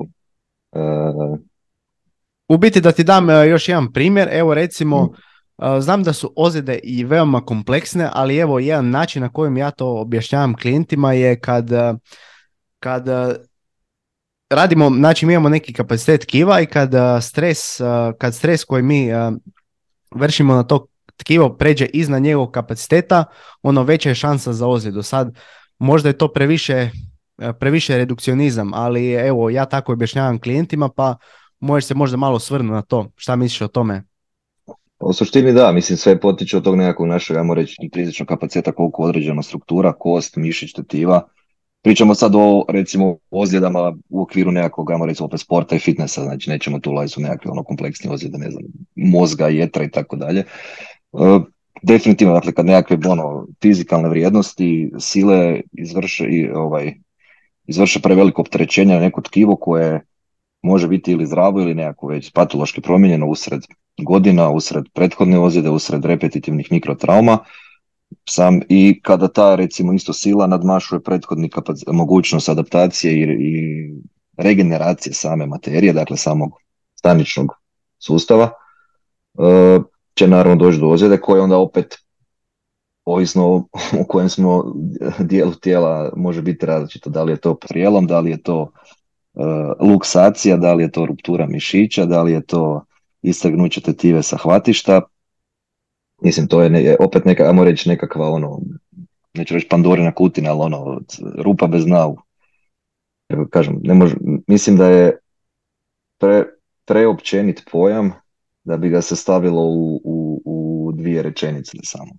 u 2.53 2.57
biti 2.57 2.81
da 2.81 2.91
ti 2.91 3.03
dam 3.03 3.29
e, 3.29 3.47
još 3.47 3.69
jedan 3.69 3.93
primjer, 3.93 4.29
evo 4.31 4.53
recimo 4.53 5.03
mm. 5.03 5.13
Znam 5.79 6.03
da 6.03 6.13
su 6.13 6.33
ozljede 6.35 6.79
i 6.83 7.03
veoma 7.03 7.41
kompleksne, 7.45 8.09
ali 8.13 8.37
evo 8.37 8.59
jedan 8.59 8.89
način 8.89 9.21
na 9.21 9.29
kojem 9.29 9.57
ja 9.57 9.71
to 9.71 10.01
objašnjavam 10.01 10.55
klijentima 10.55 11.13
je 11.13 11.39
kad, 11.39 11.69
kad 12.79 13.07
radimo, 14.49 14.89
znači 14.89 15.25
mi 15.25 15.33
imamo 15.33 15.49
neki 15.49 15.73
kapacitet 15.73 16.25
kiva 16.25 16.61
i 16.61 16.65
kad 16.65 16.91
stres, 17.21 17.81
kad 18.17 18.35
stres 18.35 18.63
koji 18.63 18.83
mi 18.83 19.09
vršimo 20.15 20.55
na 20.55 20.63
to 20.63 20.87
tkivo 21.17 21.57
pređe 21.57 21.85
iznad 21.85 22.21
njegovog 22.21 22.51
kapaciteta, 22.51 23.25
ono 23.61 23.83
veća 23.83 24.09
je 24.09 24.15
šansa 24.15 24.53
za 24.53 24.67
ozljedu. 24.67 25.03
Sad, 25.03 25.37
možda 25.79 26.09
je 26.09 26.17
to 26.17 26.27
previše, 26.27 26.89
previše 27.59 27.97
redukcionizam, 27.97 28.73
ali 28.73 29.11
evo, 29.11 29.49
ja 29.49 29.65
tako 29.65 29.93
objašnjavam 29.93 30.39
klijentima, 30.39 30.89
pa 30.89 31.15
možeš 31.63 31.87
se 31.87 31.95
možda 31.95 32.17
malo 32.17 32.39
svrnuti 32.39 32.73
na 32.73 32.81
to. 32.81 33.11
Šta 33.15 33.35
misliš 33.35 33.61
o 33.61 33.67
tome? 33.67 34.03
U 34.99 35.13
suštini 35.13 35.53
da, 35.53 35.71
mislim 35.71 35.97
sve 35.97 36.19
potiče 36.19 36.57
od 36.57 36.63
tog 36.63 36.75
nekakvog 36.77 37.07
našeg, 37.07 37.37
ajmo 37.37 37.53
reći, 37.53 37.75
intrinzičnog 37.81 38.27
kapaciteta 38.27 38.71
koliko 38.71 39.03
određena 39.03 39.43
struktura, 39.43 39.93
kost, 39.93 40.35
mišić, 40.35 40.73
tetiva. 40.73 41.27
Pričamo 41.81 42.15
sad 42.15 42.35
o, 42.35 42.65
recimo, 42.69 43.17
ozljedama 43.31 43.93
u 44.09 44.21
okviru 44.21 44.51
nekakvog, 44.51 44.91
ajmo 44.91 45.05
reći, 45.05 45.23
opet 45.23 45.39
sporta 45.39 45.75
i 45.75 45.79
fitnessa, 45.79 46.23
znači 46.23 46.49
nećemo 46.49 46.79
tu 46.79 46.91
ulaziti 46.91 47.19
u 47.19 47.23
nekakve 47.23 47.51
ono 47.51 47.63
kompleksne 47.63 48.11
ozljede, 48.11 48.37
ne 48.37 48.51
znam, 48.51 48.63
mozga, 48.95 49.47
jetra 49.47 49.83
i 49.83 49.91
tako 49.91 50.15
dalje. 50.15 50.39
E, 50.39 51.39
definitivno, 51.81 52.33
dakle, 52.33 52.51
kad 52.51 52.65
nekakve 52.65 52.97
ono, 53.09 53.47
fizikalne 53.61 54.09
vrijednosti, 54.09 54.91
sile 54.99 55.61
izvrše, 55.71 56.25
i, 56.29 56.49
ovaj, 56.49 56.93
izvrše 57.67 57.99
preveliko 57.99 58.41
opterećenje 58.41 58.93
na 58.93 58.99
neko 58.99 59.21
tkivo 59.21 59.55
koje 59.55 60.01
može 60.63 60.87
biti 60.87 61.11
ili 61.11 61.25
zdravo 61.25 61.61
ili 61.61 61.75
nekako 61.75 62.07
već 62.07 62.31
patološki 62.31 62.81
promijenjeno 62.81 63.27
usred 63.27 63.61
godina, 63.97 64.49
usred 64.49 64.83
prethodne 64.93 65.39
ozljede, 65.39 65.69
usred 65.69 66.05
repetitivnih 66.05 66.71
mikrotrauma. 66.71 67.37
Sam, 68.29 68.59
I 68.69 68.99
kada 69.01 69.27
ta 69.27 69.55
recimo 69.55 69.93
isto 69.93 70.13
sila 70.13 70.47
nadmašuje 70.47 71.03
prethodni 71.03 71.49
mogućnost 71.87 72.49
adaptacije 72.49 73.13
i, 73.13 73.21
i 73.23 73.53
regeneracije 74.37 75.13
same 75.13 75.45
materije, 75.45 75.93
dakle 75.93 76.17
samog 76.17 76.51
staničnog 76.95 77.51
sustava, 77.99 78.51
e, 79.39 79.79
će 80.15 80.27
naravno 80.27 80.65
doći 80.65 80.79
do 80.79 80.87
ozljede 80.87 81.17
koje 81.17 81.41
onda 81.41 81.57
opet 81.57 81.95
ovisno 83.05 83.55
u 84.01 84.05
kojem 84.07 84.29
smo 84.29 84.73
dijelu 85.19 85.51
tijela 85.51 86.13
može 86.15 86.41
biti 86.41 86.65
različito. 86.65 87.09
Da 87.09 87.23
li 87.23 87.31
je 87.31 87.37
to 87.37 87.55
prijelom, 87.55 88.07
da 88.07 88.19
li 88.19 88.31
je 88.31 88.43
to 88.43 88.71
luksacija, 89.79 90.57
da 90.57 90.73
li 90.73 90.83
je 90.83 90.91
to 90.91 91.05
ruptura 91.05 91.45
mišića, 91.45 92.05
da 92.05 92.21
li 92.23 92.31
je 92.31 92.45
to 92.45 92.85
istagnuće 93.21 93.81
tetive 93.81 94.23
sa 94.23 94.37
hvatišta. 94.37 95.01
Mislim, 96.21 96.47
to 96.47 96.61
je 96.61 96.95
opet 96.99 97.25
neka, 97.25 97.43
ajmo 97.43 97.63
reći, 97.63 97.89
nekakva 97.89 98.29
ono, 98.29 98.59
neću 99.33 99.53
reći 99.53 99.67
pandorina 99.67 100.11
kutina, 100.11 100.51
ali 100.51 100.61
ono, 100.61 101.01
rupa 101.37 101.67
bez 101.67 101.85
navu. 101.85 102.17
Kažem, 103.49 103.79
ne 103.83 103.93
može, 103.93 104.15
mislim 104.47 104.77
da 104.77 104.87
je 104.87 105.17
pre, 106.19 106.43
preopćenit 106.85 107.63
pojam 107.71 108.11
da 108.63 108.77
bi 108.77 108.89
ga 108.89 109.01
se 109.01 109.15
stavilo 109.15 109.61
u, 109.61 110.01
u, 110.03 110.41
u 110.45 110.91
dvije 110.91 111.23
rečenice 111.23 111.77
samo. 111.83 112.11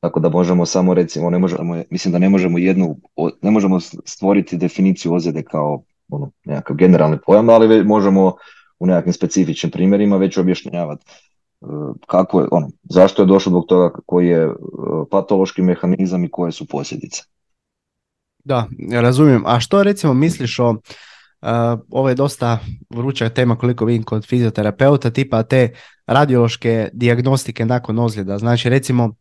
Tako 0.00 0.20
da 0.20 0.28
možemo 0.28 0.66
samo 0.66 0.94
recimo, 0.94 1.30
ne 1.30 1.38
možemo, 1.38 1.82
mislim 1.90 2.12
da 2.12 2.18
ne 2.18 2.28
možemo 2.28 2.58
jednu, 2.58 2.96
ne 3.42 3.50
možemo 3.50 3.80
stvoriti 4.04 4.56
definiciju 4.56 5.14
ozljede 5.14 5.42
kao 5.42 5.82
ono, 6.10 6.30
nekakav 6.44 6.76
generalni 6.76 7.18
pojam, 7.26 7.48
ali 7.48 7.84
možemo 7.84 8.34
u 8.78 8.86
nekakvim 8.86 9.12
specifičnim 9.12 9.70
primjerima 9.70 10.16
već 10.16 10.38
objašnjavati 10.38 11.04
e, 11.06 11.66
kako 12.06 12.40
je, 12.40 12.46
ono, 12.50 12.70
zašto 12.82 13.22
je 13.22 13.26
došlo 13.26 13.50
zbog 13.50 13.66
toga, 13.68 13.90
koji 14.06 14.28
je 14.28 14.42
e, 14.42 14.50
patološki 15.10 15.62
mehanizam 15.62 16.24
i 16.24 16.30
koje 16.30 16.52
su 16.52 16.66
posljedice. 16.66 17.22
Da, 18.44 18.66
razumijem. 18.92 19.42
A 19.46 19.60
što 19.60 19.82
recimo 19.82 20.14
misliš 20.14 20.58
o, 20.58 20.70
uh, 20.70 20.78
ovo 21.90 22.08
je 22.08 22.14
dosta 22.14 22.58
vruća 22.90 23.28
tema 23.28 23.56
koliko 23.56 23.84
vidim 23.84 24.02
kod 24.02 24.26
fizioterapeuta, 24.26 25.10
tipa 25.10 25.42
te 25.42 25.72
radiološke 26.06 26.88
dijagnostike 26.92 27.64
nakon 27.64 27.98
ozljeda. 27.98 28.38
Znači 28.38 28.68
recimo 28.68 29.14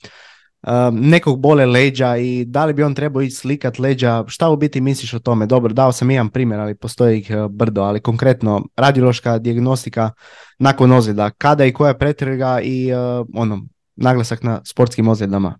nekog 0.92 1.40
bole 1.40 1.66
leđa 1.66 2.18
i 2.18 2.46
da 2.46 2.66
li 2.66 2.74
bi 2.74 2.84
on 2.84 2.96
trebao 2.96 3.22
ići 3.22 3.36
slikat 3.36 3.80
leđa, 3.80 4.24
šta 4.28 4.50
u 4.50 4.56
biti 4.56 4.82
misliš 4.82 5.14
o 5.14 5.20
tome? 5.20 5.46
Dobro, 5.46 5.74
dao 5.74 5.92
sam 5.92 6.12
jedan 6.12 6.30
primjer, 6.30 6.60
ali 6.60 6.76
postoji 6.76 7.20
ih 7.20 7.32
e, 7.32 7.48
brdo, 7.50 7.82
ali 7.82 8.02
konkretno 8.02 8.66
radiološka 8.76 9.38
dijagnostika 9.38 10.12
nakon 10.60 10.92
ozljeda, 10.92 11.30
kada 11.30 11.66
i 11.66 11.74
koja 11.74 11.94
pretrga 11.94 12.60
i 12.64 12.94
uh, 12.94 13.28
ono, 13.36 13.66
naglasak 13.96 14.44
na 14.44 14.62
sportskim 14.66 15.08
ozljedama. 15.08 15.60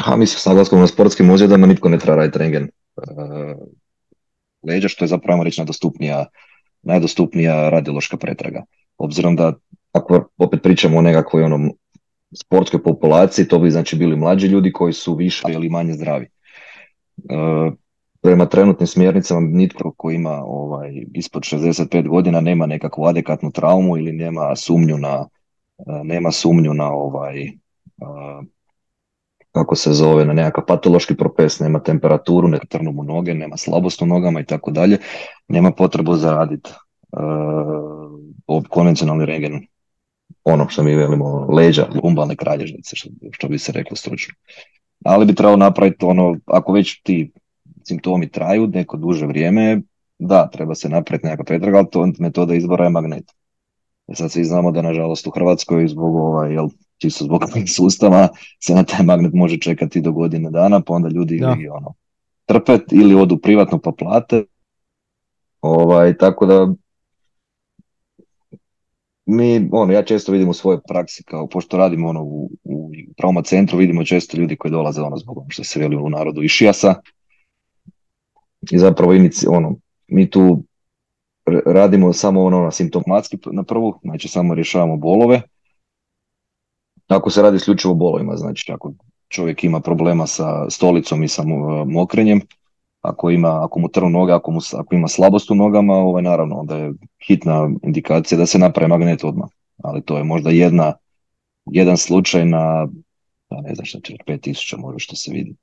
Ha, 0.00 0.16
mislim, 0.16 0.38
s 0.38 0.46
naglaskom 0.46 0.80
na 0.80 0.86
sportskim 0.86 1.30
ozljedama 1.30 1.66
nitko 1.66 1.88
ne 1.88 1.98
treba 1.98 2.16
raditi 2.16 2.38
rengen. 2.38 2.68
Uh, 2.96 3.04
leđa, 4.68 4.88
što 4.88 5.04
je 5.04 5.08
zapravo 5.08 5.44
reći 5.44 5.60
najdostupnija, 5.60 6.24
najdostupnija 6.82 7.68
radiološka 7.68 8.16
pretraga. 8.16 8.62
Obzirom 8.98 9.36
da 9.36 9.52
ako 9.92 10.28
opet 10.38 10.62
pričamo 10.62 10.98
o 10.98 11.02
nekakvoj 11.02 11.42
onom 11.42 11.72
sportskoj 12.34 12.82
populaciji, 12.82 13.48
to 13.48 13.58
bi 13.58 13.70
znači 13.70 13.96
bili 13.96 14.16
mlađi 14.16 14.46
ljudi 14.46 14.72
koji 14.72 14.92
su 14.92 15.14
više 15.14 15.44
ili 15.48 15.68
manje 15.68 15.92
zdravi. 15.92 16.24
E, 16.24 16.30
prema 18.22 18.46
trenutnim 18.46 18.86
smjernicama 18.86 19.40
nitko 19.40 19.94
ko 19.96 20.10
ima 20.10 20.42
ovaj, 20.44 21.04
ispod 21.14 21.42
65 21.42 22.08
godina 22.08 22.40
nema 22.40 22.66
nekakvu 22.66 23.04
adekvatnu 23.04 23.50
traumu 23.50 23.96
ili 23.96 24.12
nema 24.12 24.56
sumnju 24.56 24.98
na 24.98 25.28
e, 25.78 26.04
nema 26.04 26.32
sumnju 26.32 26.74
na 26.74 26.92
ovaj 26.92 27.42
e, 27.42 27.52
kako 29.52 29.76
se 29.76 29.92
zove, 29.92 30.24
na 30.24 30.32
nekakav 30.32 30.64
patološki 30.66 31.16
propes, 31.16 31.60
nema 31.60 31.82
temperaturu, 31.82 32.48
ne 32.48 32.58
trnu 32.68 32.92
mu 32.92 33.04
noge, 33.04 33.34
nema 33.34 33.56
slabost 33.56 34.02
u 34.02 34.06
nogama 34.06 34.40
i 34.40 34.44
tako 34.44 34.70
dalje, 34.70 34.98
nema 35.48 35.70
potrebu 35.70 36.14
za 36.14 36.32
raditi 36.32 36.70
uh, 38.46 38.62
konvencionalni 38.68 39.26
regen 39.26 39.66
ono 40.44 40.68
što 40.68 40.82
mi 40.82 40.94
velimo 40.94 41.46
leđa, 41.50 41.88
lumbalne 42.04 42.36
kralježnice, 42.36 42.96
što, 42.96 43.10
što 43.30 43.48
bi 43.48 43.58
se 43.58 43.72
reklo 43.72 43.96
stručno. 43.96 44.34
Ali 45.04 45.26
bi 45.26 45.34
trebalo 45.34 45.56
napraviti 45.56 46.04
ono, 46.04 46.36
ako 46.46 46.72
već 46.72 47.02
ti 47.02 47.32
simptomi 47.84 48.28
traju 48.30 48.66
neko 48.66 48.96
duže 48.96 49.26
vrijeme, 49.26 49.82
da, 50.18 50.48
treba 50.52 50.74
se 50.74 50.88
napraviti 50.88 51.26
nekakva 51.26 51.44
pretraga, 51.44 51.78
ali 51.78 51.90
to 51.90 52.08
metoda 52.18 52.54
izbora 52.54 52.84
je 52.84 52.90
magnet. 52.90 53.24
E 54.08 54.14
sad 54.14 54.32
svi 54.32 54.44
znamo 54.44 54.72
da 54.72 54.82
nažalost 54.82 55.26
u 55.26 55.30
Hrvatskoj 55.30 55.88
zbog 55.88 56.14
ovaj, 56.14 56.52
jel, 56.52 56.68
čisto 56.98 57.24
zbog 57.24 57.42
sustava 57.76 58.28
se 58.60 58.74
na 58.74 58.82
taj 58.82 59.04
magnet 59.04 59.32
može 59.34 59.58
čekati 59.58 60.00
do 60.00 60.12
godine 60.12 60.50
dana, 60.50 60.80
pa 60.80 60.94
onda 60.94 61.08
ljudi 61.08 61.36
ili 61.36 61.68
ono, 61.68 61.94
trpet 62.46 62.92
ili 62.92 63.14
odu 63.14 63.38
privatno 63.38 63.78
pa 63.78 63.92
plate. 63.92 64.44
Ovaj, 65.60 66.16
tako 66.16 66.46
da 66.46 66.68
mi, 69.26 69.68
ono, 69.72 69.92
ja 69.92 70.02
često 70.02 70.32
vidim 70.32 70.48
u 70.48 70.54
svojoj 70.54 70.80
praksi, 70.88 71.24
kao 71.24 71.46
pošto 71.46 71.76
radimo 71.76 72.08
ono 72.08 72.22
u, 72.22 72.50
u 72.64 72.90
trauma 73.16 73.42
centru, 73.42 73.78
vidimo 73.78 74.04
često 74.04 74.36
ljudi 74.36 74.56
koji 74.56 74.72
dolaze 74.72 75.00
ono 75.00 75.16
zbog 75.16 75.38
ono 75.38 75.50
što 75.50 75.64
se 75.64 75.80
veli 75.80 75.96
u 75.96 76.10
narodu 76.10 76.42
išijasa. 76.42 76.94
I 78.70 78.78
zapravo 78.78 79.12
ono, 79.48 79.76
mi 80.08 80.30
tu 80.30 80.64
radimo 81.66 82.12
samo 82.12 82.44
ono 82.44 82.70
simptomatski 82.70 83.38
na 83.52 83.62
prvu, 83.62 83.98
znači 84.02 84.28
samo 84.28 84.54
rješavamo 84.54 84.96
bolove. 84.96 85.42
Ako 87.08 87.30
se 87.30 87.42
radi 87.42 87.56
isključivo 87.56 87.94
bolovima, 87.94 88.36
znači 88.36 88.72
ako 88.72 88.92
čovjek 89.28 89.64
ima 89.64 89.80
problema 89.80 90.26
sa 90.26 90.70
stolicom 90.70 91.22
i 91.22 91.28
sa 91.28 91.42
mokrenjem, 91.86 92.40
ako 93.02 93.30
ima, 93.30 93.64
ako 93.64 93.80
mu 93.80 93.88
trnu 93.88 94.10
noge, 94.10 94.32
ako, 94.32 94.50
mu, 94.50 94.60
ako 94.78 94.94
ima 94.94 95.08
slabost 95.08 95.50
u 95.50 95.54
nogama, 95.54 95.94
ovaj, 95.94 96.22
naravno 96.22 96.56
onda 96.56 96.76
je 96.76 96.92
hitna 97.26 97.70
indikacija 97.82 98.38
da 98.38 98.46
se 98.46 98.58
napravi 98.58 98.88
magnet 98.88 99.24
odmah. 99.24 99.48
Ali 99.82 100.02
to 100.02 100.16
je 100.18 100.24
možda 100.24 100.50
jedna, 100.50 100.94
jedan 101.66 101.96
slučaj 101.96 102.44
na, 102.44 102.88
pa 103.48 103.60
ne 103.60 103.74
znam 103.74 103.84
šta 103.84 104.00
će, 104.00 104.16
5000 104.26 104.78
možda 104.78 104.98
što 104.98 105.16
se 105.16 105.32
vidi. 105.32 105.54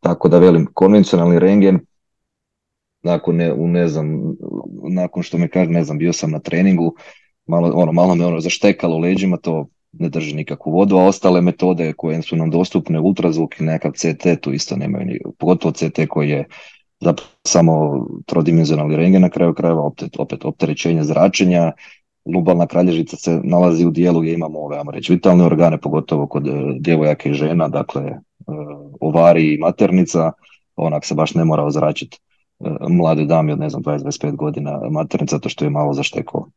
Tako 0.00 0.28
da 0.28 0.38
velim, 0.38 0.66
konvencionalni 0.74 1.38
rengen, 1.38 1.80
nakon 3.02 3.36
ne, 3.36 3.54
ne 3.56 3.88
znam, 3.88 4.36
nakon 4.90 5.22
što 5.22 5.38
me 5.38 5.48
kaže, 5.48 5.70
ne 5.70 5.84
znam, 5.84 5.98
bio 5.98 6.12
sam 6.12 6.30
na 6.30 6.38
treningu, 6.38 6.94
malo, 7.46 7.70
ono, 7.74 7.92
malo 7.92 8.14
me 8.14 8.26
ono 8.26 8.40
zaštekalo 8.40 8.98
leđima, 8.98 9.36
to 9.36 9.66
ne 9.98 10.08
drži 10.08 10.36
nikakvu 10.36 10.72
vodu, 10.72 10.96
a 10.96 11.04
ostale 11.04 11.40
metode 11.40 11.92
koje 11.92 12.22
su 12.22 12.36
nam 12.36 12.50
dostupne, 12.50 13.00
ultrazvuk 13.00 13.60
i 13.60 13.64
nekakav 13.64 13.92
CT, 13.92 14.40
tu 14.40 14.52
isto 14.52 14.76
nemaju, 14.76 15.32
pogotovo 15.38 15.72
CT 15.72 16.00
koji 16.08 16.30
je 16.30 16.44
zapravo 17.00 17.30
samo 17.44 18.06
trodimenzionalni 18.26 18.96
rengen 18.96 19.22
na 19.22 19.28
kraju 19.28 19.54
krajeva, 19.54 19.82
opet, 19.82 20.16
opet 20.18 20.44
opterećenje 20.44 21.04
zračenja, 21.04 21.72
lubalna 22.34 22.66
kralježica 22.66 23.16
se 23.16 23.40
nalazi 23.44 23.86
u 23.86 23.90
dijelu 23.90 24.20
gdje 24.20 24.34
imamo 24.34 24.58
ove, 24.58 24.78
ajmo 24.78 24.90
reći, 24.90 25.12
vitalne 25.12 25.44
organe, 25.44 25.80
pogotovo 25.80 26.26
kod 26.26 26.46
e, 26.48 26.50
djevojaka 26.80 27.28
i 27.28 27.34
žena, 27.34 27.68
dakle 27.68 28.02
e, 28.02 28.14
ovari 29.00 29.54
i 29.54 29.58
maternica, 29.58 30.32
onak 30.76 31.04
se 31.04 31.14
baš 31.14 31.34
ne 31.34 31.44
mora 31.44 31.64
ozračiti 31.64 32.18
e, 32.60 32.68
mlade 32.88 33.24
dame 33.24 33.52
od 33.52 33.58
ne 33.58 33.70
znam 33.70 33.82
20-25 33.82 34.36
godina 34.36 34.80
maternica, 34.90 35.38
to 35.38 35.48
što 35.48 35.64
je 35.64 35.70
malo 35.70 35.92
zašteko 35.92 36.48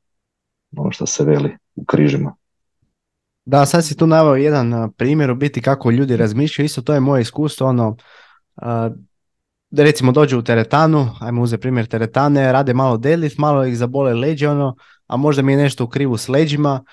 ono 0.77 0.91
što 0.91 1.05
se 1.05 1.23
veli 1.23 1.57
u 1.75 1.85
križima. 1.85 2.35
Da, 3.45 3.65
sad 3.65 3.85
si 3.85 3.97
tu 3.97 4.07
naveo 4.07 4.35
jedan 4.35 4.91
primjer 4.97 5.31
u 5.31 5.35
biti 5.35 5.61
kako 5.61 5.91
ljudi 5.91 6.17
razmišljaju, 6.17 6.65
isto 6.65 6.81
to 6.81 6.93
je 6.93 6.99
moje 6.99 7.21
iskustvo, 7.21 7.67
ono, 7.67 7.95
da 9.71 9.83
recimo 9.83 10.11
dođu 10.11 10.39
u 10.39 10.41
teretanu, 10.41 11.09
ajmo 11.19 11.41
uzeti 11.41 11.61
primjer 11.61 11.85
teretane, 11.85 12.51
rade 12.51 12.73
malo 12.73 12.97
deadlift, 12.97 13.37
malo 13.37 13.65
ih 13.65 13.77
zabole 13.77 14.13
leđe, 14.13 14.49
ono, 14.49 14.75
a 15.07 15.17
možda 15.17 15.41
mi 15.41 15.53
je 15.53 15.57
nešto 15.57 15.83
u 15.83 15.87
krivu 15.87 16.17
s 16.17 16.27
leđima 16.27 16.83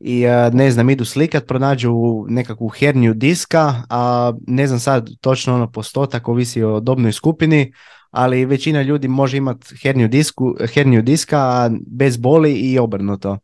i 0.00 0.24
ne 0.52 0.70
znam, 0.70 0.90
idu 0.90 1.04
slikat, 1.04 1.46
pronađu 1.46 1.92
nekakvu 2.28 2.68
herniju 2.68 3.14
diska, 3.14 3.74
a 3.90 4.32
ne 4.46 4.66
znam 4.66 4.80
sad 4.80 5.10
točno 5.20 5.54
ono 5.54 5.70
postotak, 5.70 6.28
ovisi 6.28 6.62
o 6.62 6.80
dobnoj 6.80 7.12
skupini, 7.12 7.72
ali 8.10 8.44
većina 8.44 8.82
ljudi 8.82 9.08
može 9.08 9.36
imati 9.36 9.76
herniju, 9.82 10.08
disku, 10.08 10.54
herniju 10.74 11.02
diska 11.02 11.70
bez 11.86 12.16
boli 12.16 12.52
i 12.52 12.78
obrnuto. 12.78 13.38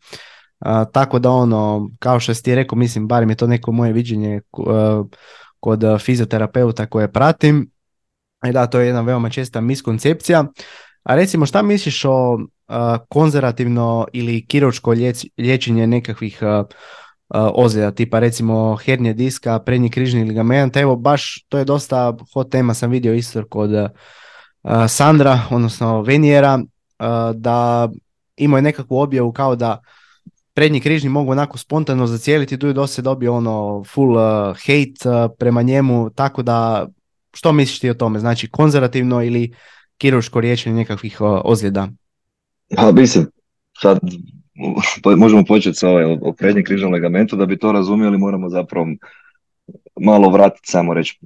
Tako 0.92 1.18
da 1.18 1.30
ono, 1.30 1.90
kao 1.98 2.20
što 2.20 2.34
si 2.34 2.42
ti 2.42 2.54
rekao, 2.54 2.78
mislim, 2.78 3.08
barem 3.08 3.30
je 3.30 3.36
to 3.36 3.46
neko 3.46 3.72
moje 3.72 3.92
viđenje 3.92 4.40
kod 5.60 5.84
fizioterapeuta 6.00 6.86
koje 6.86 7.12
pratim, 7.12 7.70
i 8.48 8.52
da, 8.52 8.66
to 8.66 8.80
je 8.80 8.86
jedna 8.86 9.00
veoma 9.00 9.30
česta 9.30 9.60
miskoncepcija. 9.60 10.44
A 11.02 11.14
recimo, 11.14 11.46
šta 11.46 11.62
misliš 11.62 12.04
o 12.04 12.38
konzervativno 13.08 14.06
ili 14.12 14.46
kiročko 14.46 14.94
liječenje 15.38 15.86
nekakvih 15.86 16.42
ozljeda, 17.34 17.90
tipa 17.90 18.18
recimo 18.18 18.76
hernje 18.76 19.12
diska, 19.12 19.58
prednji 19.58 19.90
križni 19.90 20.24
ligament, 20.24 20.76
evo 20.76 20.96
baš 20.96 21.44
to 21.48 21.58
je 21.58 21.64
dosta 21.64 22.16
hot 22.34 22.50
tema, 22.50 22.74
sam 22.74 22.90
vidio 22.90 23.14
isto 23.14 23.48
kod 23.48 23.70
Sandra, 24.88 25.40
odnosno 25.50 26.02
Venijera, 26.02 26.58
da 27.34 27.88
imaju 28.36 28.62
nekakvu 28.62 28.98
objavu 28.98 29.32
kao 29.32 29.56
da 29.56 29.80
prednji 30.54 30.80
križni 30.80 31.10
mogu 31.10 31.32
onako 31.32 31.58
spontano 31.58 32.06
zacijeliti, 32.06 32.58
je 32.66 32.72
dosta 32.72 33.02
dobio 33.02 33.34
ono 33.34 33.84
full 33.84 34.16
hate 34.54 35.34
prema 35.38 35.62
njemu, 35.62 36.10
tako 36.10 36.42
da 36.42 36.86
što 37.34 37.52
misliš 37.52 37.78
ti 37.78 37.90
o 37.90 37.94
tome? 37.94 38.18
Znači 38.18 38.50
konzervativno 38.50 39.22
ili 39.22 39.54
kiruško 39.98 40.40
riječenje 40.40 40.76
nekakvih 40.76 41.16
ozljeda? 41.20 41.88
Pa 42.76 42.92
mislim, 42.92 43.26
sad 43.82 43.98
možemo 45.16 45.44
početi 45.44 45.78
sa 45.78 45.88
ovaj, 45.88 46.04
o 46.04 46.32
prednjem 46.38 46.64
križnom 46.64 46.92
ligamentu, 46.92 47.36
da 47.36 47.46
bi 47.46 47.58
to 47.58 47.72
razumjeli 47.72 48.18
moramo 48.18 48.48
zapravo 48.48 48.86
malo 50.00 50.30
vratiti 50.30 50.70
samo 50.70 50.94
reći 50.94 51.20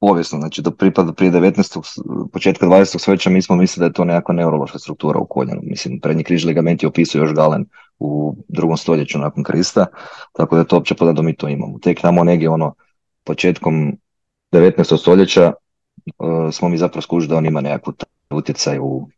povijesno, 0.00 0.38
znači 0.38 0.62
do 0.62 0.70
pripada 0.70 1.12
prije 1.12 1.32
19. 1.32 2.28
početka 2.32 2.66
20. 2.66 2.98
stoljeća 2.98 3.30
mi 3.30 3.42
smo 3.42 3.56
mislili 3.56 3.82
da 3.82 3.86
je 3.86 3.92
to 3.92 4.04
nekakva 4.04 4.34
neurološka 4.34 4.78
struktura 4.78 5.18
u 5.18 5.26
koljenu. 5.26 5.60
Mislim, 5.62 6.00
prednji 6.00 6.24
križ 6.24 6.44
ligamenti 6.44 6.86
opisuje 6.86 7.20
još 7.20 7.34
Galen 7.34 7.64
u 8.00 8.36
drugom 8.48 8.76
stoljeću 8.76 9.18
nakon 9.18 9.44
Krista, 9.44 9.86
tako 10.32 10.54
da 10.54 10.60
je 10.60 10.66
to 10.66 10.76
opće 10.76 10.94
da 11.14 11.22
mi 11.22 11.36
to 11.36 11.48
imamo. 11.48 11.78
Tek 11.78 12.02
namo 12.02 12.24
negdje 12.24 12.48
ono 12.48 12.74
početkom 13.24 13.96
19. 14.52 14.98
stoljeća 14.98 15.52
uh, 16.18 16.52
smo 16.52 16.68
mi 16.68 16.78
zapravo 16.78 17.02
skužili 17.02 17.28
da 17.30 17.36
on 17.36 17.46
ima 17.46 17.60
nekakvu 17.60 17.92
utjecaj 18.30 18.78
u, 18.78 19.08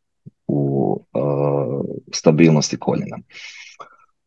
u 0.46 0.92
uh, 1.12 1.84
stabilnosti 2.12 2.78
koljena. 2.78 3.18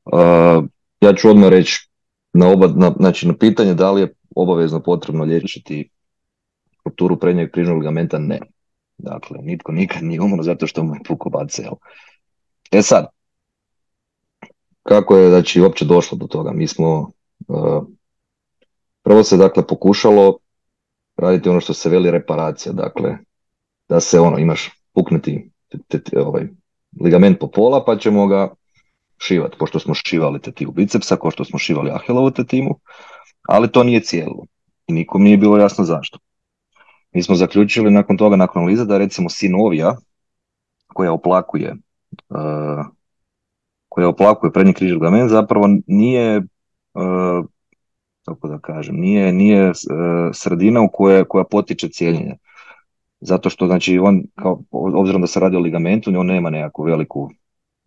Uh, 0.05 0.65
ja 1.01 1.13
ću 1.13 1.29
odmah 1.29 1.49
reći 1.49 1.89
na, 2.33 2.47
oba, 2.47 2.67
na, 2.67 2.93
znači 2.99 3.27
na 3.27 3.37
pitanje 3.37 3.73
da 3.73 3.91
li 3.91 4.01
je 4.01 4.13
obavezno 4.35 4.79
potrebno 4.79 5.23
liječiti 5.23 5.89
strukturu 6.79 7.19
prednjeg 7.19 7.51
križnog 7.51 7.77
ligamenta, 7.77 8.19
ne. 8.19 8.39
Dakle, 8.97 9.37
nitko 9.41 9.71
nikad 9.71 10.03
nije 10.03 10.21
umro 10.21 10.43
zato 10.43 10.67
što 10.67 10.83
mu 10.83 10.95
je 10.95 10.99
bacel. 11.31 11.73
E 12.71 12.81
sad, 12.81 13.05
kako 14.87 15.17
je 15.17 15.29
znači 15.29 15.61
uopće 15.61 15.85
došlo 15.85 16.17
do 16.17 16.27
toga? 16.27 16.51
Mi 16.51 16.67
smo 16.67 17.11
prvo 19.03 19.23
se 19.23 19.37
dakle 19.37 19.67
pokušalo 19.67 20.37
raditi 21.17 21.49
ono 21.49 21.61
što 21.61 21.73
se 21.73 21.89
veli 21.89 22.11
reparacija, 22.11 22.73
dakle 22.73 23.17
da 23.89 23.99
se 23.99 24.19
ono 24.19 24.37
imaš 24.37 24.69
puknuti 24.93 25.51
ovaj, 26.25 26.47
ligament 27.01 27.39
po 27.39 27.47
pola 27.47 27.85
pa 27.85 27.97
ćemo 27.97 28.27
ga 28.27 28.53
šivati, 29.17 29.57
pošto 29.59 29.79
smo 29.79 29.93
šivali 29.93 30.41
tetivu 30.41 30.71
bicepsa, 30.71 31.17
što 31.31 31.45
smo 31.45 31.59
šivali 31.59 31.91
ahilovu 31.91 32.31
tetimu, 32.31 32.79
ali 33.47 33.71
to 33.71 33.83
nije 33.83 33.99
cijelo 33.99 34.45
i 34.87 34.93
nikom 34.93 35.23
nije 35.23 35.37
bilo 35.37 35.57
jasno 35.57 35.83
zašto. 35.83 36.19
Mi 37.13 37.23
smo 37.23 37.35
zaključili 37.35 37.91
nakon 37.91 38.17
toga, 38.17 38.35
nakon 38.35 38.61
analize, 38.61 38.85
da 38.85 38.97
recimo 38.97 39.29
sinovija 39.29 39.95
koja 40.87 41.13
oplakuje 41.13 41.75
uh, 42.29 42.85
koja 43.95 44.09
oplakuje 44.09 44.51
prednji 44.51 44.73
križ 44.73 44.91
ligament 44.91 45.29
zapravo 45.29 45.67
nije 45.87 46.37
uh, 46.37 47.45
kako 48.25 48.47
da 48.47 48.59
kažem, 48.59 48.95
nije, 48.95 49.33
nije 49.33 49.69
uh, 49.69 49.75
sredina 50.33 50.81
u 50.81 50.89
koje, 50.93 51.23
koja 51.23 51.43
potiče 51.43 51.89
cijeljenje. 51.89 52.35
Zato 53.19 53.49
što 53.49 53.67
znači 53.67 53.99
on, 53.99 54.23
kao, 54.35 54.63
obzirom 54.71 55.21
da 55.21 55.27
se 55.27 55.39
radi 55.39 55.55
o 55.55 55.59
ligamentu, 55.59 56.11
on 56.17 56.25
nema 56.25 56.49
nekakvu 56.49 56.83
veliku 56.83 57.29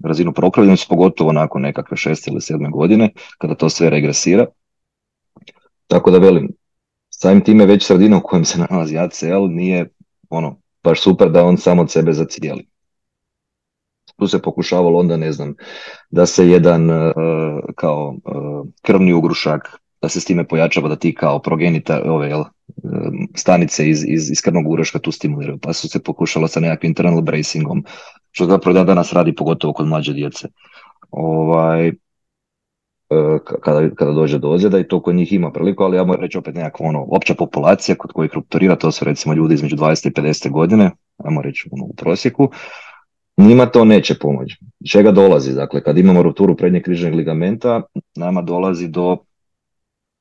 razinu 0.05 0.33
prokravljenosti, 0.33 0.89
pogotovo 0.89 1.33
nakon 1.33 1.63
nekakve 1.63 1.97
šeste 1.97 2.31
ili 2.31 2.41
sedme 2.41 2.71
godine, 2.71 3.11
kada 3.39 3.55
to 3.55 3.69
sve 3.69 3.91
regresira. 3.91 4.47
Tako 5.87 6.11
da 6.11 6.19
velim, 6.19 6.49
samim 7.11 7.45
time 7.45 7.67
već 7.67 7.87
sredina 7.87 8.17
u 8.17 8.23
kojem 8.25 8.45
se 8.45 8.67
nalazi 8.71 8.99
ACL 8.99 9.49
nije 9.49 9.91
ono, 10.31 10.57
baš 10.85 11.03
super 11.03 11.31
da 11.31 11.45
on 11.45 11.59
samo 11.59 11.83
od 11.83 11.91
sebe 11.91 12.13
zacijeli. 12.13 12.78
Tu 14.19 14.29
se 14.29 14.43
pokušavalo 14.43 14.99
onda, 14.99 15.17
ne 15.17 15.33
znam, 15.33 15.55
da 16.11 16.27
se 16.27 16.49
jedan 16.49 16.91
uh, 16.91 17.13
kao 17.77 18.15
uh, 18.25 18.67
krvni 18.83 19.13
ugrušak 19.13 19.79
da 20.03 20.09
se 20.09 20.21
s 20.21 20.25
time 20.25 20.49
pojačava 20.49 20.89
da 20.89 20.97
ti 20.97 21.15
kao 21.15 21.39
progenita 21.39 22.03
ove 22.07 22.29
jel, 22.29 22.45
stanice 23.35 23.89
iz, 23.89 24.05
iz, 24.07 24.31
iz 24.31 24.41
krvnog 24.41 24.69
uroška 24.69 24.99
tu 24.99 25.13
stimuliraju. 25.13 25.59
Pa 25.59 25.73
su 25.73 25.89
se 25.89 26.03
pokušalo 26.03 26.49
sa 26.49 26.61
nekakvim 26.61 26.91
internal 26.91 27.21
bracingom, 27.21 27.85
što 28.31 28.47
zapravo 28.47 28.75
da 28.75 28.85
danas 28.85 29.13
radi 29.13 29.35
pogotovo 29.35 29.73
kod 29.73 29.87
mlađe 29.87 30.13
djece. 30.13 30.49
Ovaj, 31.11 31.89
e, 31.89 31.93
kada, 33.63 33.91
kada 33.95 34.13
dođe 34.13 34.39
do 34.39 34.49
ozljeda 34.49 34.79
i 34.79 34.89
to 34.89 35.03
kod 35.03 35.15
njih 35.15 35.33
ima 35.33 35.53
priliku, 35.53 35.83
ali 35.83 35.97
ja 35.97 36.05
moram 36.05 36.23
reći 36.23 36.39
opet 36.39 36.55
nekakva 36.55 36.87
ono, 36.87 37.07
opća 37.11 37.35
populacija 37.35 37.97
kod 37.97 38.13
kojih 38.13 38.35
rupturira, 38.35 38.77
to 38.77 38.93
su 38.93 39.05
recimo 39.05 39.35
ljudi 39.35 39.55
između 39.55 39.77
20 39.77 40.09
i 40.09 40.13
50 40.13 40.51
godine, 40.51 40.91
ajmo 41.25 41.43
reći 41.43 41.69
ono, 41.73 41.85
u 41.85 41.95
prosjeku, 41.95 42.51
njima 43.39 43.67
to 43.67 43.85
neće 43.85 44.19
pomoći. 44.19 44.57
Čega 44.93 45.11
dolazi? 45.11 45.55
Dakle, 45.55 45.83
kad 45.83 45.99
imamo 45.99 46.23
rupturu 46.23 46.57
prednjeg 46.57 46.83
križnog 46.83 47.15
ligamenta, 47.15 47.83
nama 48.17 48.43
dolazi 48.43 48.89
do 48.89 49.17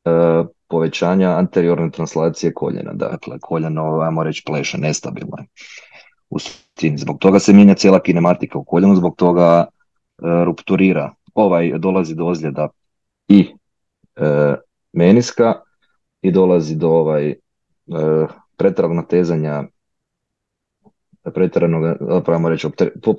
E, 0.08 0.46
povećanja 0.68 1.30
anteriorne 1.30 1.92
translacije 1.92 2.54
koljena. 2.54 2.94
Dakle, 2.94 3.40
koljeno, 3.40 4.00
ajmo 4.00 4.24
reći, 4.24 4.44
pleše, 4.46 4.78
nestabilno 4.78 5.38
je. 5.38 5.46
U 6.30 6.38
Zbog 6.98 7.20
toga 7.20 7.40
se 7.40 7.54
mijenja 7.54 7.74
cijela 7.74 8.00
kinematika 8.00 8.58
u 8.58 8.64
koljenu, 8.64 8.96
zbog 8.96 9.16
toga 9.16 9.66
e, 9.66 9.66
rupturira, 10.46 11.14
ovaj, 11.34 11.74
dolazi 11.78 12.16
do 12.16 12.26
ozljeda 12.26 12.68
i 13.28 13.48
e, 14.16 14.56
meniska 14.94 15.54
i 16.22 16.32
dolazi 16.32 16.76
do 16.76 16.90
ovaj, 16.90 17.30
e, 17.30 17.36
preteranog 18.58 18.96
natezanja 18.96 19.64
pretjeranog, 21.34 21.98
zapravo 22.00 22.50
reći, 22.50 22.68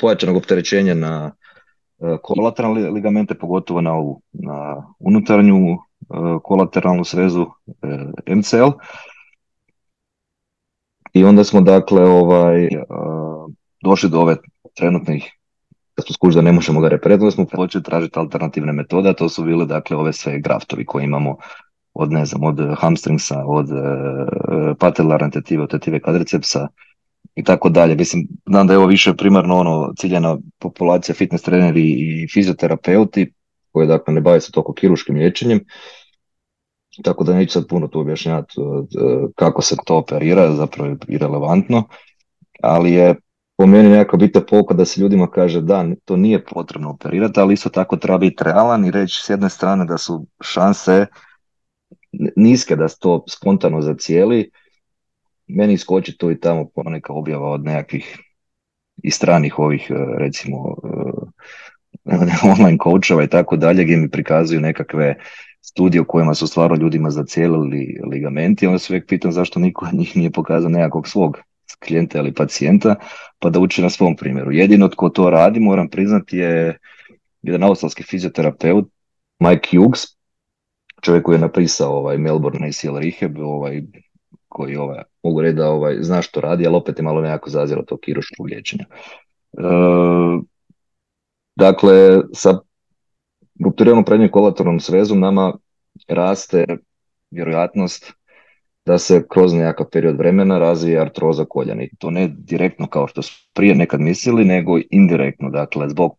pojačanog 0.00 0.36
opterećenja 0.36 0.94
na 0.94 1.32
kolateralne 2.22 2.90
ligamente, 2.90 3.34
pogotovo 3.34 3.80
na 3.80 3.92
ovu, 3.92 4.20
na 4.32 4.86
unutarnju 4.98 5.78
E, 6.10 6.38
kolateralnu 6.42 7.04
srezu 7.04 7.46
e, 8.26 8.34
MCL. 8.34 8.70
I 11.12 11.24
onda 11.24 11.44
smo 11.44 11.60
dakle 11.60 12.04
ovaj, 12.04 12.64
e, 12.64 12.68
došli 13.82 14.10
do 14.10 14.20
ove 14.20 14.36
trenutnih 14.74 15.34
kad 15.94 16.06
smo 16.06 16.14
skužili 16.14 16.42
da 16.42 16.50
ne 16.50 16.52
možemo 16.52 16.80
ga 16.80 16.88
reparirati, 16.88 17.30
smo 17.30 17.44
počeli 17.44 17.84
tražiti 17.84 18.18
alternativne 18.18 18.72
metode, 18.72 19.14
to 19.14 19.28
su 19.28 19.44
bile 19.44 19.66
dakle 19.66 19.96
ove 19.96 20.12
sve 20.12 20.40
graftovi 20.40 20.84
koje 20.84 21.04
imamo 21.04 21.36
od 21.94 22.12
ne 22.12 22.24
znam, 22.26 22.44
od 22.44 22.76
hamstringsa, 22.78 23.42
od 23.46 23.70
uh, 23.70 24.76
patelarne 24.78 25.30
tetive, 25.30 25.62
od 25.62 25.70
tetive 25.70 26.00
kadricepsa 26.00 26.68
i 27.38 27.44
tako 27.44 27.68
dalje. 27.68 27.94
Mislim, 27.94 28.28
znam 28.46 28.66
da 28.66 28.72
je 28.72 28.78
ovo 28.78 28.86
više 28.86 29.14
primarno 29.16 29.56
ono 29.56 29.92
ciljena 29.98 30.38
populacija 30.58 31.14
fitness 31.14 31.44
treneri 31.44 31.82
i 31.82 32.28
fizioterapeuti 32.32 33.32
koji 33.72 33.86
dakle 33.86 34.14
ne 34.14 34.20
bave 34.20 34.40
se 34.40 34.52
toliko 34.52 34.72
kiruškim 34.72 35.16
liječenjem, 35.16 35.60
tako 37.04 37.24
da 37.24 37.34
neću 37.34 37.52
sad 37.52 37.68
puno 37.68 37.88
tu 37.88 38.00
objašnjavati 38.00 38.54
e, 38.60 39.26
kako 39.36 39.62
se 39.62 39.76
to 39.86 39.96
operira, 39.96 40.52
zapravo 40.52 40.90
je 40.90 40.96
irelevantno, 41.08 41.84
ali 42.62 42.92
je 42.92 43.14
po 43.56 43.66
meni 43.66 43.88
nekako 43.88 44.16
bitna 44.16 44.40
pouka 44.40 44.74
da 44.74 44.84
se 44.84 45.00
ljudima 45.00 45.30
kaže 45.30 45.60
da, 45.60 45.84
to 46.04 46.16
nije 46.16 46.44
potrebno 46.44 46.90
operirati, 46.90 47.40
ali 47.40 47.54
isto 47.54 47.68
tako 47.68 47.96
treba 47.96 48.18
biti 48.18 48.44
realan 48.44 48.84
i 48.84 48.90
reći 48.90 49.20
s 49.22 49.30
jedne 49.30 49.50
strane 49.50 49.84
da 49.84 49.98
su 49.98 50.26
šanse 50.40 51.06
niske 52.36 52.76
da 52.76 52.88
se 52.88 52.98
to 52.98 53.24
spontano 53.28 53.82
zacijeli. 53.82 54.50
Meni 55.48 55.74
iskoči 55.74 56.16
tu 56.18 56.30
i 56.30 56.40
tamo 56.40 56.68
poneka 56.74 57.12
objava 57.12 57.50
od 57.50 57.64
nekakvih 57.64 58.18
i 59.02 59.10
stranih 59.10 59.58
ovih, 59.58 59.90
e, 59.90 59.94
recimo, 60.18 60.76
e, 62.04 62.16
online 62.52 62.78
coachova 62.82 63.24
i 63.24 63.28
tako 63.28 63.56
dalje, 63.56 63.84
gdje 63.84 63.96
mi 63.96 64.10
prikazuju 64.10 64.60
nekakve 64.60 65.14
studije 65.60 66.00
u 66.00 66.04
kojima 66.04 66.34
su 66.34 66.46
stvarno 66.46 66.76
ljudima 66.76 67.10
zacijelili 67.10 68.00
ligamenti, 68.10 68.66
onda 68.66 68.78
se 68.78 68.92
uvijek 68.92 69.08
pitam 69.08 69.32
zašto 69.32 69.60
niko 69.60 69.86
od 69.86 69.94
njih 69.94 70.16
nije 70.16 70.30
pokazao 70.30 70.70
nekakvog 70.70 71.08
svog 71.08 71.38
klijenta 71.86 72.18
ili 72.18 72.34
pacijenta, 72.34 72.94
pa 73.38 73.50
da 73.50 73.60
uči 73.60 73.82
na 73.82 73.90
svom 73.90 74.16
primjeru. 74.16 74.52
Jedino 74.52 74.88
tko 74.88 75.08
to 75.08 75.30
radi, 75.30 75.60
moram 75.60 75.88
priznati, 75.88 76.36
je 76.36 76.78
jedan 77.42 77.62
australski 77.62 78.02
fizioterapeut, 78.02 78.90
Mike 79.38 79.76
Hughes, 79.76 80.00
čovjek 81.00 81.24
koji 81.24 81.34
je 81.34 81.40
napisao 81.40 81.92
ovaj 81.92 82.18
Melbourne 82.18 82.68
ACL 82.68 82.98
Rehab, 82.98 83.38
ovaj, 83.38 83.82
koji 84.48 84.76
ovaj, 84.76 85.02
mogu 85.22 85.40
reći 85.40 85.56
da 85.56 85.70
ovaj, 85.70 85.96
zna 86.00 86.22
što 86.22 86.40
radi, 86.40 86.66
ali 86.66 86.76
opet 86.76 86.98
je 86.98 87.02
malo 87.02 87.20
nekako 87.20 87.50
zazirao 87.50 87.84
to 87.84 87.96
kiruškog 87.96 88.46
liječenja. 88.46 88.84
E, 89.58 89.62
dakle, 91.56 92.20
sa 92.32 92.58
rupturiranom 93.64 94.04
prednjom 94.04 94.30
kolateralnom 94.30 94.80
svezom 94.80 95.20
nama 95.20 95.52
raste 96.08 96.64
vjerojatnost 97.30 98.12
da 98.86 98.98
se 98.98 99.26
kroz 99.28 99.52
nekakav 99.52 99.86
period 99.92 100.16
vremena 100.16 100.58
razvije 100.58 101.00
artroza 101.00 101.44
koljena. 101.44 101.82
I 101.82 101.96
to 101.98 102.10
ne 102.10 102.28
direktno 102.28 102.86
kao 102.86 103.08
što 103.08 103.22
su 103.22 103.48
prije 103.54 103.74
nekad 103.74 104.00
mislili, 104.00 104.44
nego 104.44 104.78
indirektno. 104.90 105.50
Dakle, 105.50 105.88
zbog 105.88 106.16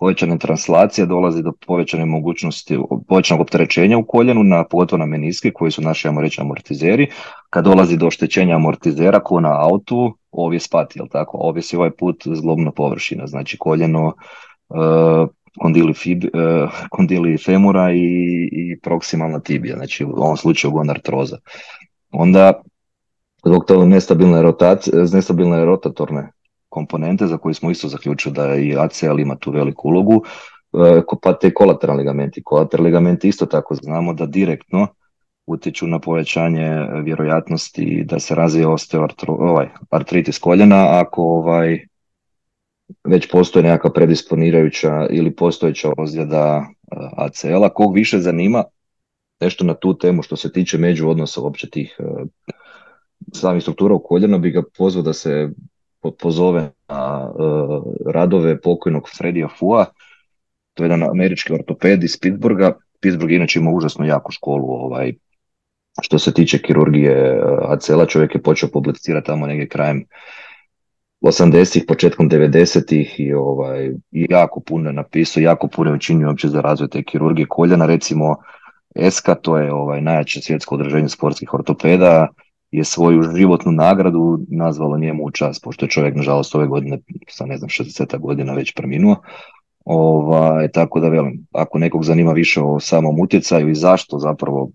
povećane 0.00 0.38
translacije 0.38 1.06
dolazi 1.06 1.42
do 1.42 1.52
povećane 1.66 2.04
mogućnosti, 2.04 2.78
povećanog 3.08 3.40
opterećenja 3.40 3.98
u 3.98 4.04
koljenu, 4.04 4.44
na, 4.44 4.64
pogotovo 4.64 4.98
na 4.98 5.06
meniske 5.06 5.50
koji 5.52 5.70
su 5.70 5.82
naši, 5.82 6.08
ajmo 6.08 6.20
reći, 6.20 6.40
amortizeri. 6.40 7.06
Kad 7.50 7.64
dolazi 7.64 7.96
do 7.96 8.06
oštećenja 8.06 8.54
amortizera, 8.54 9.20
ko 9.20 9.40
na 9.40 9.62
autu, 9.62 10.16
ovdje 10.30 10.60
spati, 10.60 10.98
jel 10.98 11.06
tako? 11.10 11.38
Ovdje 11.38 11.62
si 11.62 11.76
ovaj 11.76 11.90
put 11.90 12.22
zglobna 12.26 12.70
površina, 12.70 13.26
znači 13.26 13.58
koljeno, 13.58 14.06
uh, 14.68 15.28
kondili, 15.58 15.94
fib, 15.94 16.24
uh, 16.24 16.70
kondili 16.90 17.38
femura 17.38 17.92
i, 17.92 18.48
i 18.52 18.78
proksimalna 18.82 19.40
tibija, 19.40 19.76
znači 19.76 20.04
u 20.04 20.10
ovom 20.16 20.36
slučaju 20.36 20.72
gonartroza. 20.72 21.36
Onda 22.10 22.52
zbog 23.44 23.64
toga 23.64 23.84
nestabilne, 23.84 24.42
rotacije, 24.42 25.04
nestabilne 25.12 25.64
rotatorne 25.64 26.30
komponente 26.70 27.26
za 27.26 27.38
koje 27.38 27.54
smo 27.54 27.70
isto 27.70 27.88
zaključili 27.88 28.34
da 28.34 28.54
i 28.54 28.76
ACL 28.76 29.20
ima 29.20 29.36
tu 29.36 29.50
veliku 29.50 29.88
ulogu, 29.88 30.22
e, 30.72 31.02
pa 31.22 31.32
te 31.32 31.54
kolateralni 31.54 32.00
ligamenti. 32.00 32.42
Kolateralni 32.42 32.88
ligamenti 32.88 33.28
isto 33.28 33.46
tako 33.46 33.74
znamo 33.74 34.14
da 34.14 34.26
direktno 34.26 34.86
utječu 35.46 35.86
na 35.86 35.98
povećanje 35.98 36.86
vjerojatnosti 37.04 38.04
da 38.04 38.18
se 38.18 38.34
razvije 38.34 38.66
ovaj, 39.26 39.68
artritis 39.90 40.38
koljena 40.38 41.00
ako 41.00 41.22
ovaj, 41.22 41.78
već 43.04 43.30
postoji 43.30 43.62
nekakva 43.62 43.92
predisponirajuća 43.92 45.06
ili 45.10 45.36
postojeća 45.36 45.92
ozljeda 45.96 46.66
e, 46.66 46.96
ACL-a. 47.16 47.68
Kog 47.68 47.94
više 47.94 48.18
zanima 48.18 48.64
nešto 49.40 49.64
na 49.64 49.74
tu 49.74 49.98
temu 49.98 50.22
što 50.22 50.36
se 50.36 50.52
tiče 50.52 50.78
među 50.78 51.08
odnosa 51.08 51.40
uopće 51.40 51.70
tih 51.70 51.96
e, 51.98 52.04
samih 53.32 53.62
struktura 53.62 53.94
u 53.94 54.02
koljena 54.02 54.38
bi 54.38 54.50
ga 54.50 54.62
pozvao 54.78 55.02
da 55.02 55.12
se 55.12 55.50
pozove 56.18 56.70
na 56.88 57.30
uh, 57.30 57.82
radove 58.06 58.60
pokojnog 58.60 59.08
Fredija 59.18 59.48
Fua, 59.58 59.86
to 60.74 60.82
je 60.82 60.84
jedan 60.84 61.02
američki 61.02 61.52
ortoped 61.52 62.04
iz 62.04 62.18
Pittsburgha. 62.20 62.72
Pittsburgh 63.00 63.32
inače 63.32 63.58
ima 63.58 63.70
užasno 63.70 64.04
jaku 64.04 64.32
školu 64.32 64.70
ovaj, 64.70 65.12
što 66.02 66.18
se 66.18 66.34
tiče 66.34 66.58
kirurgije 66.58 67.12
e, 67.12 67.40
ACL-a, 67.68 68.06
čovjek 68.06 68.34
je 68.34 68.42
počeo 68.42 68.68
publicirati 68.72 69.26
tamo 69.26 69.46
negdje 69.46 69.68
krajem 69.68 70.04
80-ih, 71.20 71.84
početkom 71.88 72.30
90-ih 72.30 73.20
i, 73.20 73.32
ovaj, 73.32 73.90
jako 74.10 74.60
puno 74.60 74.88
je 74.88 74.92
napisao, 74.92 75.40
jako 75.40 75.68
puno 75.68 75.90
je 75.90 75.96
učinio 75.96 76.28
uopće 76.28 76.48
za 76.48 76.60
razvoj 76.60 76.88
te 76.88 77.02
kirurgije. 77.02 77.46
Koljena, 77.48 77.86
recimo 77.86 78.36
ESKA, 78.94 79.34
to 79.34 79.58
je 79.58 79.72
ovaj, 79.72 80.00
najjače 80.00 80.40
svjetsko 80.40 80.74
održanje 80.74 81.08
sportskih 81.08 81.54
ortopeda, 81.54 82.28
je 82.70 82.84
svoju 82.84 83.22
životnu 83.36 83.72
nagradu 83.72 84.38
nazvalo 84.48 84.98
njemu 84.98 85.24
u 85.24 85.30
čas, 85.30 85.60
pošto 85.60 85.84
je 85.84 85.90
čovjek 85.90 86.16
nažalost 86.16 86.54
ove 86.54 86.66
godine, 86.66 86.98
sa 87.28 87.46
ne 87.46 87.56
znam, 87.56 87.68
60 87.68 88.18
godina 88.18 88.54
već 88.54 88.74
preminuo. 88.74 89.16
Ovaj, 89.84 90.68
tako 90.68 91.00
da 91.00 91.08
velim, 91.08 91.46
ako 91.52 91.78
nekog 91.78 92.04
zanima 92.04 92.32
više 92.32 92.60
o 92.60 92.80
samom 92.80 93.20
utjecaju 93.20 93.68
i 93.68 93.74
zašto 93.74 94.18
zapravo 94.18 94.70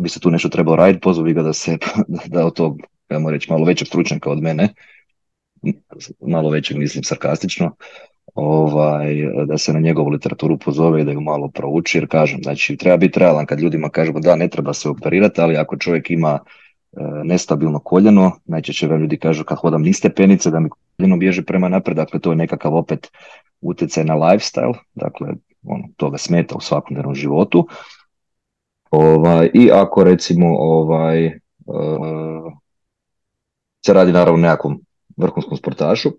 bi 0.00 0.08
se 0.08 0.20
tu 0.20 0.30
nešto 0.30 0.48
trebalo 0.48 0.76
raditi, 0.76 1.00
pozvao 1.00 1.32
ga 1.32 1.42
da 1.42 1.52
se, 1.52 1.78
da 2.32 2.46
od 2.46 2.54
tog, 2.54 2.80
ajmo 3.08 3.30
reći, 3.30 3.50
malo 3.50 3.64
većeg 3.64 3.88
stručnjaka 3.88 4.30
od 4.30 4.42
mene, 4.42 4.68
malo 6.20 6.50
većeg 6.50 6.78
mislim 6.78 7.04
sarkastično, 7.04 7.74
ovaj, 8.34 9.14
da 9.46 9.58
se 9.58 9.72
na 9.72 9.80
njegovu 9.80 10.08
literaturu 10.08 10.58
pozove 10.58 11.00
i 11.00 11.04
da 11.04 11.12
ju 11.12 11.20
malo 11.20 11.48
prouči, 11.48 11.98
jer 11.98 12.08
kažem, 12.08 12.40
znači 12.42 12.76
treba 12.76 12.96
biti 12.96 13.18
realan 13.18 13.46
kad 13.46 13.60
ljudima 13.60 13.88
kažemo 13.88 14.20
da 14.20 14.36
ne 14.36 14.48
treba 14.48 14.74
se 14.74 14.88
operirati, 14.88 15.40
ali 15.40 15.56
ako 15.56 15.76
čovjek 15.76 16.10
ima 16.10 16.38
nestabilno 17.24 17.78
koljeno, 17.78 18.32
najčešće 18.44 18.86
vam 18.86 19.00
ljudi 19.00 19.18
kažu 19.18 19.44
kad 19.44 19.58
hodam 19.58 19.82
niz 19.82 19.96
stepenice 19.96 20.50
da 20.50 20.60
mi 20.60 20.68
koljeno 20.96 21.16
bježi 21.16 21.42
prema 21.42 21.68
naprijed, 21.68 21.96
dakle 21.96 22.20
to 22.20 22.30
je 22.30 22.36
nekakav 22.36 22.74
opet 22.74 23.10
utjecaj 23.60 24.04
na 24.04 24.14
lifestyle, 24.14 24.74
dakle 24.94 25.28
ono, 25.62 25.88
to 25.96 26.10
ga 26.10 26.18
smeta 26.18 26.54
u 26.54 26.60
svakodnevnom 26.60 27.14
životu. 27.14 27.68
Ovaj, 28.90 29.50
I 29.54 29.70
ako 29.72 30.04
recimo 30.04 30.46
ovaj, 30.58 31.26
uh, 31.26 32.52
se 33.86 33.92
radi 33.92 34.12
naravno 34.12 34.38
o 34.38 34.42
nekakvom 34.42 34.80
vrhunskom 35.16 35.56
sportašu, 35.56 36.10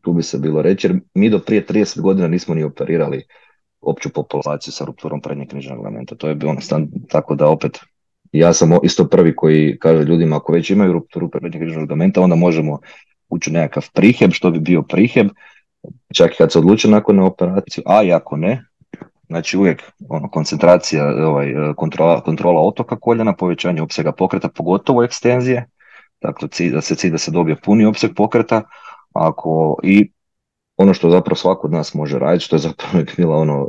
tu 0.00 0.12
bi 0.12 0.22
se 0.22 0.38
bilo 0.38 0.62
reći, 0.62 0.86
jer 0.86 1.00
mi 1.14 1.30
do 1.30 1.38
prije 1.38 1.66
30 1.66 2.00
godina 2.00 2.28
nismo 2.28 2.54
ni 2.54 2.64
operirali 2.64 3.24
opću 3.80 4.08
populaciju 4.12 4.72
sa 4.72 4.84
rupturom 4.84 5.20
prednjeg 5.20 5.48
križnog 5.48 5.78
elementa. 5.78 6.14
To 6.14 6.28
je 6.28 6.34
bilo 6.34 6.50
ono, 6.50 6.86
tako 7.08 7.34
da 7.34 7.48
opet 7.48 7.78
ja 8.32 8.52
sam 8.52 8.70
isto 8.82 9.08
prvi 9.08 9.36
koji 9.36 9.78
kaže 9.78 10.04
ljudima 10.04 10.36
ako 10.36 10.52
već 10.52 10.70
imaju 10.70 10.92
rupturu 10.92 11.30
prednjeg 11.30 11.62
križnog 11.62 11.82
ligamenta, 11.82 12.20
onda 12.20 12.36
možemo 12.36 12.78
ući 13.28 13.50
u 13.50 13.52
nekakav 13.52 13.90
priheb, 13.92 14.30
što 14.32 14.50
bi 14.50 14.60
bio 14.60 14.82
priheb, 14.82 15.26
čak 16.14 16.32
i 16.32 16.36
kad 16.36 16.52
se 16.52 16.58
odluče 16.58 16.88
nakon 16.88 17.20
operaciju, 17.20 17.84
a 17.86 18.02
i 18.02 18.12
ako 18.12 18.36
ne, 18.36 18.64
znači 19.26 19.58
uvijek 19.58 19.82
ono, 20.08 20.30
koncentracija, 20.30 21.26
ovaj, 21.26 21.54
kontrola, 21.76 22.20
kontrola 22.20 22.60
otoka 22.60 22.96
koljena, 22.96 23.36
povećanje 23.36 23.82
opsega 23.82 24.12
pokreta, 24.12 24.48
pogotovo 24.48 25.02
ekstenzije, 25.02 25.66
dakle 26.20 26.48
da 26.72 26.80
se 26.80 26.94
cilj 26.94 27.10
da 27.10 27.18
se 27.18 27.30
dobije 27.30 27.56
puni 27.64 27.84
opseg 27.84 28.10
pokreta, 28.16 28.62
ako 29.12 29.78
i 29.82 30.10
ono 30.76 30.94
što 30.94 31.10
zapravo 31.10 31.36
svako 31.36 31.66
od 31.66 31.72
nas 31.72 31.94
može 31.94 32.18
raditi, 32.18 32.44
što 32.44 32.56
je 32.56 32.60
zapravo 32.60 33.04
bila 33.16 33.36
ono 33.36 33.68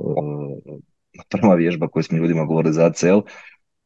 prva 1.30 1.56
vježba 1.56 1.88
koju 1.88 2.04
smo 2.04 2.18
ljudima 2.18 2.46
govorili 2.46 2.74
za 2.74 2.86
ACL, 2.86 3.20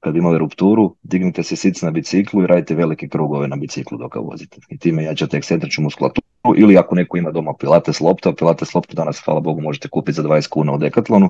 kad 0.08 0.16
imali 0.16 0.38
rupturu, 0.38 0.96
dignite 1.04 1.44
se 1.44 1.56
sic 1.56 1.82
na 1.82 1.92
biciklu 1.92 2.44
i 2.44 2.48
radite 2.48 2.76
velike 2.76 3.08
krugove 3.08 3.48
na 3.48 3.56
biciklu 3.56 3.98
dok 3.98 4.14
ga 4.14 4.20
vozite. 4.20 4.58
I 4.70 4.78
time 4.78 5.04
jačate 5.04 5.38
ekscentričnu 5.38 5.84
muskulaturu 5.84 6.54
ili 6.58 6.78
ako 6.78 6.96
neko 6.96 7.18
ima 7.18 7.32
doma 7.32 7.54
pilates 7.60 8.00
lopta, 8.00 8.34
pilates 8.34 8.74
loptu 8.76 8.96
danas, 8.96 9.20
hvala 9.26 9.40
Bogu, 9.40 9.62
možete 9.62 9.90
kupiti 9.90 10.16
za 10.16 10.24
20 10.24 10.50
kuna 10.50 10.74
u 10.74 10.78
Decathlonu. 10.78 11.30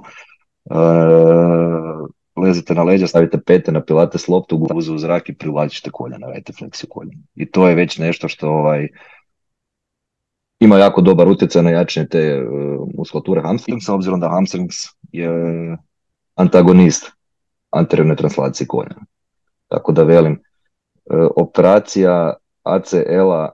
E, 0.70 0.76
lezite 2.42 2.76
na 2.76 2.84
leđa, 2.84 3.08
stavite 3.08 3.42
pete 3.42 3.72
na 3.72 3.82
pilates 3.82 4.28
loptu, 4.28 4.58
guzu 4.58 4.96
u 4.96 4.98
zrak 4.98 5.30
i 5.30 5.36
privlačite 5.36 5.90
koljena, 5.90 6.28
radite 6.28 6.54
fleksiju 6.54 6.90
koljena. 6.90 7.22
I 7.36 7.46
to 7.46 7.68
je 7.68 7.76
već 7.76 7.98
nešto 7.98 8.28
što 8.28 8.50
ovaj, 8.50 8.88
ima 10.60 10.78
jako 10.78 11.02
dobar 11.02 11.28
utjecaj 11.28 11.64
na 11.64 11.70
jačanje 11.70 12.08
te 12.08 12.42
uh, 12.42 12.88
muskulature 12.98 13.42
hamstringsa, 13.42 13.94
obzirom 13.94 14.20
da 14.20 14.30
hamstrings 14.30 14.76
je 15.12 15.30
antagonist 16.36 17.17
anteriorne 17.70 18.16
translacije 18.16 18.68
koljena. 18.68 19.06
Tako 19.68 19.92
da 19.92 20.04
velim, 20.04 20.34
e, 20.34 20.40
operacija 21.36 22.34
ACL-a 22.64 23.50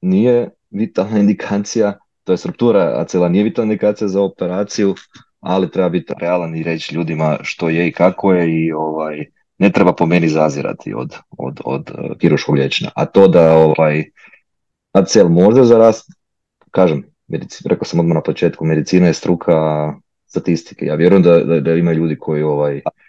nije 0.00 0.50
vitalna 0.70 1.18
indikacija, 1.18 1.98
to 2.24 2.32
je 2.32 2.36
struktura 2.36 3.00
ACL-a 3.00 3.28
nije 3.28 3.44
vitalna 3.44 3.72
indikacija 3.72 4.08
za 4.08 4.22
operaciju, 4.22 4.94
ali 5.40 5.70
treba 5.70 5.88
biti 5.88 6.14
realan 6.20 6.56
i 6.56 6.62
reći 6.62 6.94
ljudima 6.94 7.38
što 7.42 7.68
je 7.68 7.88
i 7.88 7.92
kako 7.92 8.32
je 8.32 8.64
i 8.64 8.72
ovaj, 8.72 9.24
ne 9.58 9.72
treba 9.72 9.92
po 9.92 10.06
meni 10.06 10.28
zazirati 10.28 10.94
od, 10.94 11.14
od, 11.38 11.60
od 11.64 11.90
uh, 11.90 12.18
kiruškog 12.18 12.54
liječenja. 12.54 12.90
A 12.94 13.06
to 13.06 13.28
da 13.28 13.52
ovaj, 13.56 14.04
ACL 14.92 15.28
može 15.28 15.64
zarast, 15.64 16.10
kažem, 16.70 17.04
medicina, 17.26 17.70
rekao 17.70 17.84
sam 17.84 18.00
odmah 18.00 18.14
na 18.14 18.22
početku, 18.22 18.64
medicina 18.64 19.06
je 19.06 19.14
struka 19.14 19.54
statistike. 20.26 20.86
Ja 20.86 20.94
vjerujem 20.94 21.22
da, 21.22 21.38
da, 21.44 21.60
da 21.60 21.74
ima 21.74 21.92
ljudi 21.92 22.16
koji 22.18 22.42
ovaj, 22.42 22.76
E, 22.76 23.05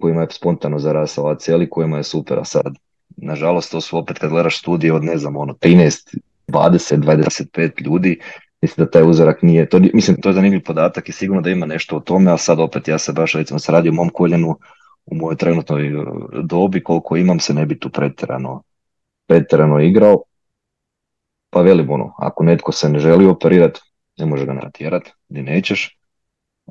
kojima 0.00 0.20
je 0.20 0.26
spontano 0.30 0.78
zarasao 0.78 1.28
ACL 1.28 1.62
i 1.62 1.70
kojima 1.70 1.96
je 1.96 2.02
super, 2.02 2.38
a 2.38 2.44
sad 2.44 2.74
nažalost 3.16 3.70
to 3.70 3.80
su 3.80 3.98
opet 3.98 4.18
kad 4.18 4.30
gledaš 4.30 4.58
studije 4.58 4.92
od 4.92 5.04
ne 5.04 5.18
znam 5.18 5.36
ono 5.36 5.52
13, 5.52 6.16
20, 6.48 6.96
25 6.96 7.84
ljudi, 7.84 8.20
mislim 8.62 8.84
da 8.84 8.90
taj 8.90 9.10
uzorak 9.10 9.42
nije, 9.42 9.68
to, 9.68 9.80
mislim 9.94 10.20
to 10.20 10.28
je 10.28 10.32
zanimljiv 10.32 10.62
podatak 10.64 11.08
i 11.08 11.12
sigurno 11.12 11.42
da 11.42 11.50
ima 11.50 11.66
nešto 11.66 11.96
o 11.96 12.00
tome, 12.00 12.30
a 12.30 12.36
sad 12.36 12.60
opet 12.60 12.88
ja 12.88 12.98
se 12.98 13.12
baš 13.12 13.32
recimo 13.32 13.58
se 13.58 13.72
radi 13.72 13.90
mom 13.90 14.08
koljenu 14.08 14.58
u 15.06 15.14
mojoj 15.14 15.36
trenutnoj 15.36 15.86
e, 15.86 15.92
dobi 16.42 16.82
koliko 16.82 17.16
imam 17.16 17.40
se 17.40 17.54
ne 17.54 17.66
bi 17.66 17.78
tu 17.78 17.90
pretjerano, 17.90 18.62
pretjerano 19.26 19.80
igrao, 19.80 20.22
pa 21.50 21.60
velim 21.60 21.90
ono, 21.90 22.14
ako 22.18 22.44
netko 22.44 22.72
se 22.72 22.88
ne 22.88 22.98
želi 22.98 23.26
operirati, 23.26 23.80
ne 24.18 24.26
može 24.26 24.46
ga 24.46 24.52
natjerati, 24.52 25.12
ni 25.28 25.42
nećeš, 25.42 25.98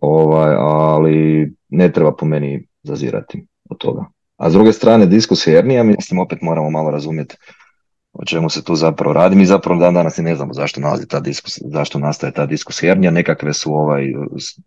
ovaj, 0.01 0.55
ali 0.59 1.51
ne 1.69 1.91
treba 1.91 2.15
po 2.15 2.25
meni 2.25 2.68
zazirati 2.83 3.45
od 3.69 3.77
toga. 3.77 4.05
A 4.37 4.49
s 4.49 4.53
druge 4.53 4.73
strane, 4.73 5.05
diskus 5.05 5.45
hernija, 5.45 5.83
mislim, 5.83 6.19
opet 6.19 6.41
moramo 6.41 6.69
malo 6.69 6.91
razumjeti 6.91 7.35
o 8.13 8.25
čemu 8.25 8.49
se 8.49 8.63
tu 8.63 8.75
zapravo 8.75 9.13
radi. 9.13 9.35
Mi 9.35 9.45
zapravo 9.45 9.79
dan 9.79 9.93
danas 9.93 10.17
i 10.17 10.21
ne 10.21 10.35
znamo 10.35 10.53
zašto 10.53 10.81
nalazi 10.81 11.07
ta 11.07 11.19
diskus, 11.19 11.59
zašto 11.65 11.99
nastaje 11.99 12.33
ta 12.33 12.45
diskus 12.45 12.81
hernija. 12.81 13.11
Nekakve 13.11 13.53
su 13.53 13.73
ovaj, 13.73 14.13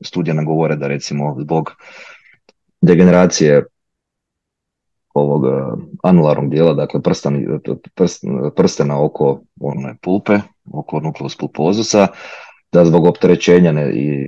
studije 0.01 0.35
nam 0.35 0.45
govore 0.45 0.77
da 0.77 0.87
recimo 0.87 1.37
zbog 1.41 1.73
degeneracije 2.81 3.65
ovog 5.15 5.45
uh, 5.45 5.53
anularnog 6.03 6.51
dijela, 6.51 6.75
dakle 6.75 7.03
prstani, 7.03 7.47
prst, 7.95 8.25
prstena 8.57 9.05
oko 9.05 9.41
one 9.61 9.97
pulpe, 10.03 10.39
oko 10.73 11.01
nukleus 11.01 11.37
pulpozusa, 11.37 12.07
da 12.73 12.85
zbog 12.85 13.07
opterećenja 13.07 13.73
ne, 13.73 13.93
i 13.95 14.27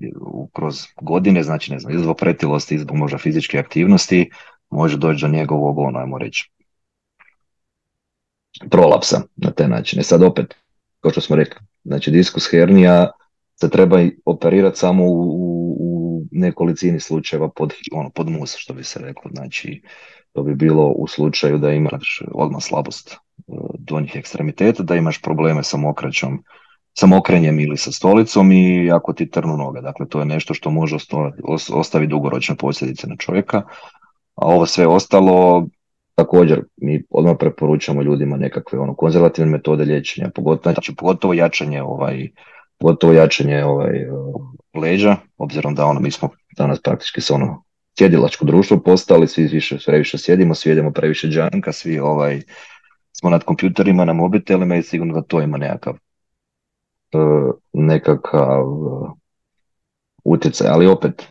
kroz 0.52 0.82
godine, 1.00 1.42
znači 1.42 1.72
ne 1.72 1.78
znam, 1.78 1.98
zbog 1.98 2.16
pretilosti, 2.16 2.78
zbog 2.78 2.96
možda 2.96 3.18
fizičke 3.18 3.58
aktivnosti, 3.58 4.30
može 4.70 4.98
doći 4.98 5.20
do 5.20 5.28
njegovog, 5.28 5.78
ono, 5.78 5.98
ajmo 5.98 6.18
reći, 6.18 6.50
prolapsa 8.70 9.22
na 9.36 9.50
te 9.50 9.68
načine. 9.68 10.02
Sad 10.02 10.22
opet, 10.22 10.54
kao 11.00 11.10
što 11.10 11.20
smo 11.20 11.36
rekli, 11.36 11.60
znači 11.84 12.10
diskus 12.10 12.50
hernija 12.50 13.10
se 13.60 13.70
treba 13.70 13.98
operirati 14.24 14.78
samo 14.78 15.04
u, 15.04 15.76
u 15.80 16.22
nekolicini 16.30 17.00
slučajeva 17.00 17.48
pod, 17.48 17.72
ono, 17.92 18.10
pod 18.10 18.28
mus, 18.28 18.56
što 18.56 18.74
bi 18.74 18.84
se 18.84 18.98
reklo. 18.98 19.30
Znači, 19.34 19.82
to 20.32 20.42
bi 20.42 20.54
bilo 20.54 20.86
u 20.86 21.06
slučaju 21.06 21.58
da 21.58 21.70
imaš 21.70 22.22
odmah 22.34 22.62
slabost 22.62 23.12
e, 23.12 23.18
donjih 23.78 24.16
ekstremiteta, 24.16 24.82
da 24.82 24.96
imaš 24.96 25.22
probleme 25.22 25.62
sa 25.62 25.76
mokraćom, 25.76 26.42
sa 26.98 27.06
mokrenjem 27.06 27.60
ili 27.60 27.76
sa 27.76 27.92
stolicom 27.92 28.52
i 28.52 28.90
ako 28.92 29.12
ti 29.12 29.30
trnu 29.30 29.56
noga. 29.56 29.80
Dakle, 29.80 30.08
to 30.08 30.18
je 30.18 30.24
nešto 30.24 30.54
što 30.54 30.70
može 30.70 30.96
ostaviti 31.72 32.10
dugoročne 32.10 32.56
posljedice 32.56 33.06
na 33.06 33.16
čovjeka. 33.16 33.62
A 34.34 34.46
ovo 34.46 34.66
sve 34.66 34.86
ostalo, 34.86 35.66
također, 36.14 36.62
mi 36.76 37.02
odmah 37.10 37.36
preporučamo 37.38 38.02
ljudima 38.02 38.36
nekakve 38.36 38.78
ono, 38.78 38.94
konzervativne 38.94 39.50
metode 39.50 39.84
liječenja, 39.84 40.30
pogotovo, 40.34 40.72
znači, 40.72 40.94
pogotovo 40.94 41.34
jačanje 41.34 41.82
ovaj, 41.82 42.28
pogotovo 42.78 43.12
jačanje 43.12 43.64
ovaj, 43.64 44.06
leđa, 44.74 45.16
obzirom 45.36 45.74
da 45.74 45.86
ono, 45.86 46.00
mi 46.00 46.10
smo 46.10 46.28
danas 46.56 46.80
praktički 46.82 47.20
se 47.20 47.34
ono 47.34 47.64
sjedilačko 47.98 48.44
društvo 48.44 48.80
postali, 48.80 49.28
svi 49.28 49.46
više, 49.46 49.78
sve 49.78 49.98
više 49.98 50.18
sjedimo, 50.18 50.54
svi 50.54 50.70
jedemo 50.70 50.90
previše 50.90 51.28
džanka, 51.28 51.72
svi 51.72 51.98
ovaj, 51.98 52.40
smo 53.12 53.30
nad 53.30 53.44
kompjuterima, 53.44 54.04
na 54.04 54.12
mobitelima 54.12 54.76
i 54.76 54.82
sigurno 54.82 55.14
da 55.14 55.22
to 55.22 55.40
ima 55.40 55.58
nekakav 55.58 55.94
nekakav 57.72 58.62
e, 58.62 59.10
utjecaj, 60.24 60.68
ali 60.68 60.86
opet 60.86 61.28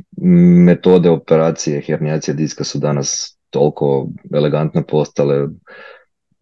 metode 0.66 1.10
operacije 1.10 1.82
hernijacije 1.82 2.34
diska 2.34 2.64
su 2.64 2.80
danas 2.80 3.38
toliko 3.50 4.08
elegantno 4.34 4.84
postale 4.84 5.48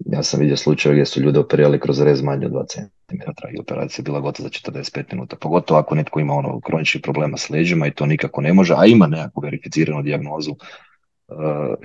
ja 0.06 0.24
sam 0.24 0.40
vidio 0.40 0.58
slučaje 0.58 0.94
gdje 0.94 1.06
su 1.06 1.22
ljude 1.22 1.40
operirali 1.40 1.80
kroz 1.80 2.02
rez 2.02 2.22
manje 2.22 2.46
od 2.46 2.52
2 2.52 2.66
cm 2.68 3.16
i 3.56 3.60
operacija 3.60 4.02
je 4.02 4.04
bila 4.04 4.20
gotova 4.20 4.50
za 4.50 4.72
45 4.72 5.04
minuta. 5.12 5.36
Pogotovo 5.36 5.80
ako 5.80 5.96
netko 5.96 6.20
ima 6.20 6.34
ono 6.34 6.60
kroničnih 6.60 7.02
problema 7.04 7.38
s 7.38 7.50
leđima 7.50 7.88
i 7.88 7.92
to 7.92 8.06
nikako 8.06 8.42
ne 8.42 8.54
može, 8.54 8.74
a 8.78 8.86
ima 8.86 9.08
nekakvu 9.08 9.42
verificiranu 9.42 10.02
dijagnozu 10.02 10.52
uh, 10.52 10.58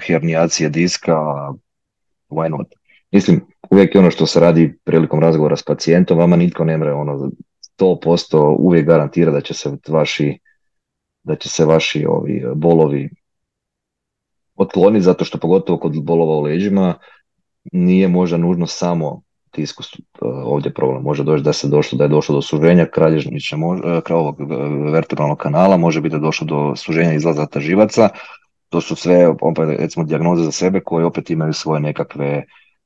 hernijacije 0.07 0.69
diska, 0.69 1.17
why 2.29 2.49
not? 2.49 2.67
Mislim, 3.13 3.41
uvijek 3.71 3.95
je 3.95 3.99
ono 3.99 4.11
što 4.11 4.27
se 4.27 4.41
radi 4.41 4.79
prilikom 4.85 5.21
razgovora 5.21 5.57
s 5.57 5.63
pacijentom, 5.63 6.19
vama 6.19 6.37
nitko 6.37 6.65
ne 6.65 6.79
mre 6.79 6.93
ono 6.93 7.31
100% 7.79 8.57
uvijek 8.59 8.87
garantira 8.87 9.33
da 9.33 9.41
će 9.41 9.55
se 9.55 9.71
vaši 9.89 10.39
da 11.23 11.37
će 11.37 11.49
se 11.49 11.65
vaši 11.65 12.07
ovi 12.09 12.45
bolovi 12.55 13.11
otkloniti 14.57 15.05
zato 15.05 15.25
što 15.25 15.39
pogotovo 15.39 15.79
kod 15.79 16.05
bolova 16.05 16.35
u 16.35 16.43
leđima 16.43 16.95
nije 17.73 18.09
možda 18.09 18.37
nužno 18.37 18.67
samo 18.67 19.23
tiskus 19.51 19.95
e, 19.95 19.99
ovdje 20.23 20.75
problem. 20.75 21.03
Može 21.03 21.25
doći 21.25 21.43
da 21.43 21.53
se 21.53 21.69
došlo, 21.69 21.99
da 21.99 22.05
je 22.05 22.09
došlo 22.09 22.35
do 22.35 22.43
suženja 22.43 22.87
kralježniča 22.87 23.57
e, 23.57 24.15
ovog 24.15 24.41
e, 24.41 24.45
vertebralnog 24.93 25.39
kanala, 25.39 25.77
može 25.77 26.01
biti 26.01 26.13
da 26.13 26.17
je 26.17 26.29
došlo 26.29 26.47
do 26.47 26.77
suženja 26.77 27.15
izlazata 27.15 27.61
živaca. 27.61 28.09
To 28.69 28.81
su 28.81 28.97
sve, 28.97 29.29
opet, 29.29 29.69
recimo, 29.79 30.05
dijagnoze 30.05 30.45
za 30.45 30.53
sebe 30.53 30.81
koje 30.81 31.07
opet 31.07 31.31
imaju 31.31 31.53
svoje 31.53 31.81
nekakve 31.81 32.45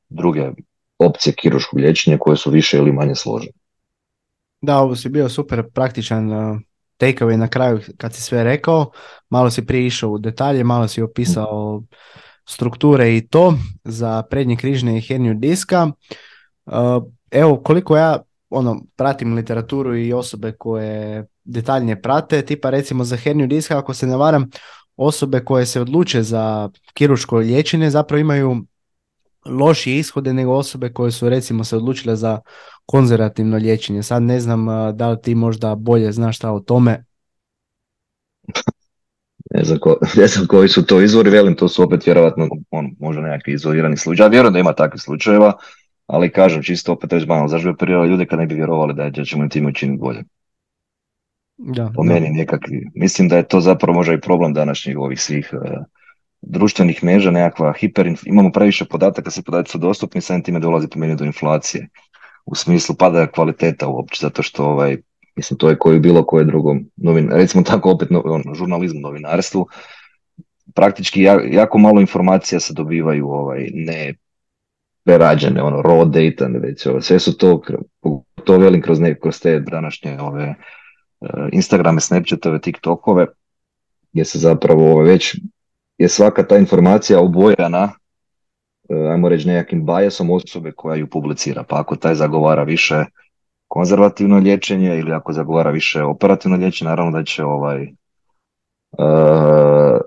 druge 0.08 0.50
opcije 0.98 1.34
kiruškog 1.34 1.78
liječenja 1.78 2.18
koje 2.18 2.36
su 2.36 2.50
više 2.50 2.78
ili 2.78 2.92
manje 2.92 3.14
složene. 3.14 3.59
Da, 4.60 4.78
ovo 4.78 4.96
si 4.96 5.08
bio 5.08 5.28
super 5.28 5.62
praktičan 5.74 6.30
takeaway 7.00 7.36
na 7.36 7.48
kraju 7.48 7.80
kad 7.96 8.14
si 8.14 8.22
sve 8.22 8.44
rekao. 8.44 8.90
Malo 9.30 9.50
si 9.50 9.66
prije 9.66 9.86
išao 9.86 10.10
u 10.10 10.18
detalje, 10.18 10.64
malo 10.64 10.88
si 10.88 11.02
opisao 11.02 11.82
strukture 12.48 13.16
i 13.16 13.26
to 13.26 13.54
za 13.84 14.22
prednje 14.22 14.56
križne 14.56 14.98
i 14.98 15.00
herniju 15.00 15.34
diska. 15.34 15.90
Uh, 16.66 16.74
evo, 17.30 17.62
koliko 17.62 17.96
ja 17.96 18.18
ono, 18.50 18.82
pratim 18.96 19.34
literaturu 19.34 19.96
i 19.96 20.12
osobe 20.12 20.52
koje 20.52 21.26
detaljnije 21.44 22.02
prate, 22.02 22.42
tipa 22.42 22.70
recimo 22.70 23.04
za 23.04 23.16
herniju 23.16 23.46
diska, 23.46 23.78
ako 23.78 23.94
se 23.94 24.06
ne 24.06 24.16
varam, 24.16 24.50
osobe 24.96 25.44
koje 25.44 25.66
se 25.66 25.80
odluče 25.80 26.22
za 26.22 26.70
kiruško 26.94 27.36
liječenje 27.36 27.90
zapravo 27.90 28.20
imaju 28.20 28.64
lošije 29.46 29.98
ishode 29.98 30.32
nego 30.32 30.52
osobe 30.52 30.92
koje 30.92 31.10
su 31.10 31.28
recimo 31.28 31.64
se 31.64 31.76
odlučile 31.76 32.16
za 32.16 32.40
konzervativno 32.86 33.56
liječenje. 33.56 34.02
Sad 34.02 34.22
ne 34.22 34.40
znam 34.40 34.66
da 34.96 35.10
li 35.10 35.20
ti 35.22 35.34
možda 35.34 35.74
bolje 35.74 36.12
znaš 36.12 36.36
šta 36.36 36.52
o 36.52 36.60
tome. 36.60 37.04
Ne 39.54 39.64
znam, 39.64 39.78
ko, 39.78 39.96
ne 40.20 40.26
znam 40.26 40.46
koji 40.46 40.68
su 40.68 40.86
to 40.86 41.00
izvori, 41.00 41.30
velim, 41.30 41.54
to 41.54 41.68
su 41.68 41.82
opet 41.82 42.06
vjerojatno 42.06 42.48
on, 42.70 42.90
možda 42.98 43.22
nekakvi 43.22 43.52
izolirani 43.52 43.96
slučaj. 43.96 44.24
Ja 44.24 44.28
vjerujem 44.28 44.52
da 44.52 44.58
ima 44.58 44.72
takvih 44.72 45.02
slučajeva, 45.02 45.52
ali 46.06 46.32
kažem 46.32 46.62
čisto 46.62 46.92
opet 46.92 47.12
već 47.12 47.26
malo, 47.26 47.48
zašto 47.48 47.72
bi 47.72 47.92
ljude 47.92 48.26
kad 48.26 48.38
ne 48.38 48.46
bi 48.46 48.54
vjerovali 48.54 48.94
da 48.94 49.24
ćemo 49.24 49.42
im 49.42 49.50
time 49.50 49.68
učiniti 49.68 50.00
bolje. 50.00 50.22
Da, 51.56 51.92
po 51.94 52.02
meni 52.02 52.28
nekakvi. 52.30 52.86
Mislim 52.94 53.28
da 53.28 53.36
je 53.36 53.48
to 53.48 53.60
zapravo 53.60 53.96
možda 53.96 54.14
i 54.14 54.20
problem 54.20 54.54
današnjih 54.54 54.98
ovih 54.98 55.20
svih 55.20 55.50
uh, 55.52 55.60
društvenih 56.42 57.04
mreža, 57.04 57.30
nekakva 57.30 57.72
hiper, 57.72 58.14
imamo 58.24 58.52
previše 58.52 58.84
podataka, 58.84 59.30
se 59.30 59.42
podaci 59.42 59.72
su 59.72 59.78
dostupni, 59.78 60.20
samim 60.20 60.42
time 60.42 60.60
dolazi 60.60 60.88
po 60.88 60.98
meni 60.98 61.16
do 61.16 61.24
inflacije. 61.24 61.88
U 62.46 62.54
smislu 62.54 62.94
pada 62.94 63.26
kvaliteta 63.26 63.88
uopće, 63.88 64.18
zato 64.20 64.42
što 64.42 64.64
ovaj, 64.64 64.96
Mislim, 65.36 65.58
to 65.58 65.68
je 65.68 65.78
koji 65.78 66.00
bilo 66.00 66.24
koje 66.26 66.44
drugo, 66.44 66.76
novin, 66.96 67.28
recimo 67.32 67.62
tako 67.62 67.90
opet 67.90 68.10
no, 68.10 68.22
ono, 68.24 68.54
žurnalizmu, 68.54 69.00
novinarstvu, 69.00 69.66
praktički 70.74 71.22
jako 71.50 71.78
malo 71.78 72.00
informacija 72.00 72.60
se 72.60 72.74
dobivaju 72.74 73.28
ovaj, 73.28 73.68
ne 73.72 74.14
prerađene, 75.04 75.62
ono, 75.62 75.82
raw 75.82 76.04
data, 76.04 76.48
ne 76.48 76.58
već, 76.58 76.86
ovaj, 76.86 77.02
sve 77.02 77.18
su 77.18 77.36
to, 77.36 77.62
to 78.44 78.58
velim 78.58 78.82
kroz, 78.82 79.00
ne, 79.00 79.20
kroz 79.20 79.40
te 79.40 79.60
današnje 79.60 80.20
ove, 80.20 80.54
uh, 81.20 81.48
Instagrame, 81.52 82.00
Snapchatove, 82.00 82.60
TikTokove, 82.60 83.26
gdje 84.12 84.24
se 84.24 84.38
zapravo 84.38 84.92
ovaj, 84.92 85.06
već 85.06 85.36
je 86.00 86.08
svaka 86.08 86.42
ta 86.42 86.56
informacija 86.56 87.20
obojana 87.20 87.88
uh, 88.88 89.12
ajmo 89.12 89.28
reći 89.28 89.48
nekakvim 89.48 89.84
bajasom 89.84 90.30
osobe 90.30 90.72
koja 90.72 90.96
ju 90.96 91.10
publicira, 91.10 91.64
pa 91.68 91.80
ako 91.80 91.96
taj 91.96 92.14
zagovara 92.14 92.62
više 92.62 93.04
konzervativno 93.68 94.38
liječenje 94.38 94.98
ili 94.98 95.12
ako 95.12 95.32
zagovara 95.32 95.70
više 95.70 96.02
operativno 96.02 96.56
liječenje, 96.56 96.88
naravno 96.88 97.18
da 97.18 97.24
će 97.24 97.44
ovaj 97.44 97.82
uh, 97.82 97.88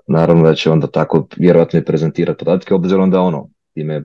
naravno 0.06 0.42
da 0.42 0.54
će 0.54 0.70
onda 0.70 0.86
tako 0.86 1.26
vjerojatno 1.36 1.78
i 1.78 1.84
prezentirati 1.84 2.44
podatke, 2.44 2.74
obzirom 2.74 3.10
da 3.10 3.20
ono 3.20 3.48
time 3.74 4.04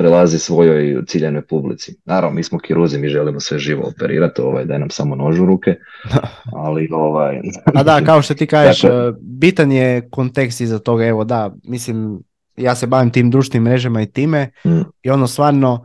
prelazi 0.00 0.38
svojoj 0.38 1.04
ciljanoj 1.06 1.42
publici. 1.42 1.96
Naravno, 2.04 2.34
mi 2.34 2.42
smo 2.42 2.58
kiruzi, 2.58 2.98
mi 2.98 3.08
želimo 3.08 3.40
sve 3.40 3.58
živo 3.58 3.88
operirati, 3.88 4.40
ovaj, 4.40 4.64
daj 4.64 4.78
nam 4.78 4.90
samo 4.90 5.16
nož 5.16 5.40
u 5.40 5.46
ruke, 5.46 5.74
ali 6.64 6.88
ovaj... 6.92 7.40
A 7.74 7.82
da, 7.82 8.00
kao 8.06 8.22
što 8.22 8.34
ti 8.34 8.46
kažeš, 8.46 8.82
dakle- 8.82 9.12
bitan 9.20 9.72
je 9.72 10.08
kontekst 10.10 10.60
iza 10.60 10.78
toga, 10.78 11.06
evo 11.06 11.24
da, 11.24 11.50
mislim, 11.64 12.22
ja 12.56 12.74
se 12.74 12.86
bavim 12.86 13.10
tim 13.10 13.30
društvenim 13.30 13.62
mrežama 13.62 14.02
i 14.02 14.10
time 14.10 14.50
mm. 14.66 14.80
i 15.02 15.10
ono 15.10 15.26
stvarno, 15.26 15.84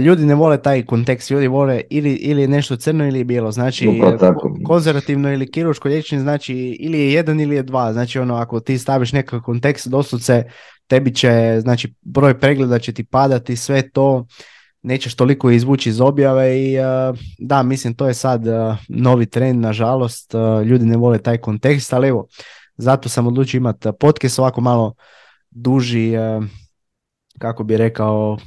ljudi 0.00 0.26
ne 0.26 0.34
vole 0.34 0.62
taj 0.62 0.84
kontekst, 0.86 1.30
ljudi 1.30 1.46
vole 1.46 1.80
ili, 1.90 2.12
ili 2.12 2.48
nešto 2.48 2.76
crno 2.76 3.08
ili 3.08 3.24
bijelo, 3.24 3.52
znači 3.52 4.00
konzervativno 4.64 5.32
ili 5.32 5.50
kiruško 5.50 5.88
liječenje 5.88 6.22
znači 6.22 6.54
ili 6.80 6.98
je 6.98 7.12
jedan 7.12 7.40
ili 7.40 7.54
je 7.54 7.62
dva, 7.62 7.92
znači 7.92 8.18
ono 8.18 8.34
ako 8.34 8.60
ti 8.60 8.78
staviš 8.78 9.12
nekakav 9.12 9.40
kontekst 9.40 9.88
doslovce 9.88 10.44
tebi 10.92 11.14
će, 11.14 11.58
znači 11.60 11.94
broj 12.00 12.40
pregleda 12.40 12.78
će 12.78 12.92
ti 12.92 13.04
padati, 13.04 13.56
sve 13.56 13.90
to 13.90 14.26
nećeš 14.82 15.14
toliko 15.14 15.50
izvući 15.50 15.88
iz 15.88 16.00
objave 16.00 16.58
i 16.58 16.76
da, 17.38 17.62
mislim 17.62 17.94
to 17.94 18.08
je 18.08 18.14
sad 18.14 18.42
novi 18.88 19.26
trend, 19.26 19.60
nažalost, 19.60 20.34
ljudi 20.66 20.84
ne 20.84 20.96
vole 20.96 21.18
taj 21.18 21.38
kontekst, 21.38 21.92
ali 21.92 22.08
evo, 22.08 22.26
zato 22.76 23.08
sam 23.08 23.26
odlučio 23.26 23.58
imati 23.58 23.88
podcast 24.00 24.38
ovako 24.38 24.60
malo 24.60 24.94
duži, 25.50 26.12
kako 27.38 27.64
bi 27.64 27.76
rekao, 27.76 28.38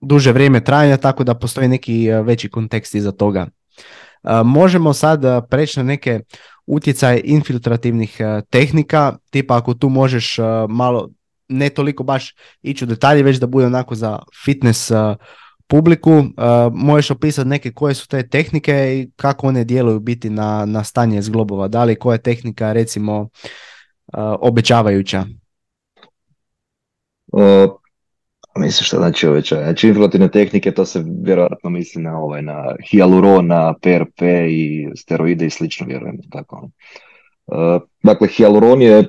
duže 0.00 0.32
vrijeme 0.32 0.64
trajanja, 0.64 0.96
tako 0.96 1.24
da 1.24 1.34
postoji 1.34 1.68
neki 1.68 2.06
e, 2.06 2.22
veći 2.22 2.48
kontekst 2.48 2.94
iza 2.94 3.12
toga. 3.12 3.46
možemo 4.44 4.92
sad 4.92 5.48
preći 5.50 5.78
na 5.78 5.84
neke 5.84 6.20
utjecaje 6.66 7.20
infiltrativnih 7.24 8.20
tehnika, 8.50 9.16
tipa 9.30 9.56
ako 9.56 9.74
tu 9.74 9.88
možeš 9.88 10.36
malo 10.68 11.10
ne 11.54 11.68
toliko 11.68 12.04
baš 12.04 12.34
ići 12.62 12.84
u 12.84 12.86
detalje, 12.86 13.22
već 13.22 13.38
da 13.38 13.46
bude 13.46 13.66
onako 13.66 13.94
za 13.94 14.18
fitness 14.44 14.90
publiku. 15.66 16.10
Uh, 16.10 16.24
možeš 16.72 17.10
opisati 17.10 17.48
neke 17.48 17.72
koje 17.72 17.94
su 17.94 18.08
te 18.08 18.28
tehnike 18.28 18.72
i 18.72 19.10
kako 19.16 19.46
one 19.46 19.64
djeluju 19.64 20.00
biti 20.00 20.30
na, 20.30 20.64
na 20.66 20.84
stanje 20.84 21.22
zglobova. 21.22 21.68
Da 21.68 21.84
li 21.84 21.98
koja 21.98 22.18
tehnika 22.18 22.72
recimo 22.72 23.20
uh, 23.20 23.28
obećavajuća? 24.40 25.24
Uh, 27.32 27.70
mislim 28.56 28.84
što 28.84 28.96
znači 28.96 29.26
obećavajuća? 29.26 29.56
Znači 29.56 29.88
inflativne 29.88 30.30
tehnike 30.30 30.72
to 30.72 30.84
se 30.84 31.04
vjerojatno 31.24 31.70
misli 31.70 32.02
na 32.02 32.18
ovaj 32.18 32.42
na 32.42 32.76
hialuron, 32.90 33.46
na 33.46 33.74
PRP 33.82 34.22
i 34.50 34.88
steroide 34.96 35.46
i 35.46 35.50
slično 35.50 35.86
vjerujem. 35.86 36.16
Tako. 36.30 36.68
Uh, 37.46 37.82
dakle, 38.02 38.28
hialuron 38.28 38.82
je 38.82 39.04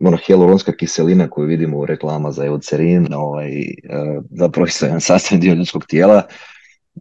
ono 0.00 0.16
hialuronska 0.16 0.72
kiselina 0.72 1.30
koju 1.30 1.46
vidimo 1.46 1.78
u 1.78 1.86
reklama 1.86 2.32
za 2.32 2.44
eucerin, 2.44 3.14
ovaj, 3.14 3.50
zapravo 4.30 4.66
je 4.66 4.72
jedan 4.82 5.00
sastavni 5.00 5.40
dio 5.40 5.54
ljudskog 5.54 5.86
tijela. 5.86 6.22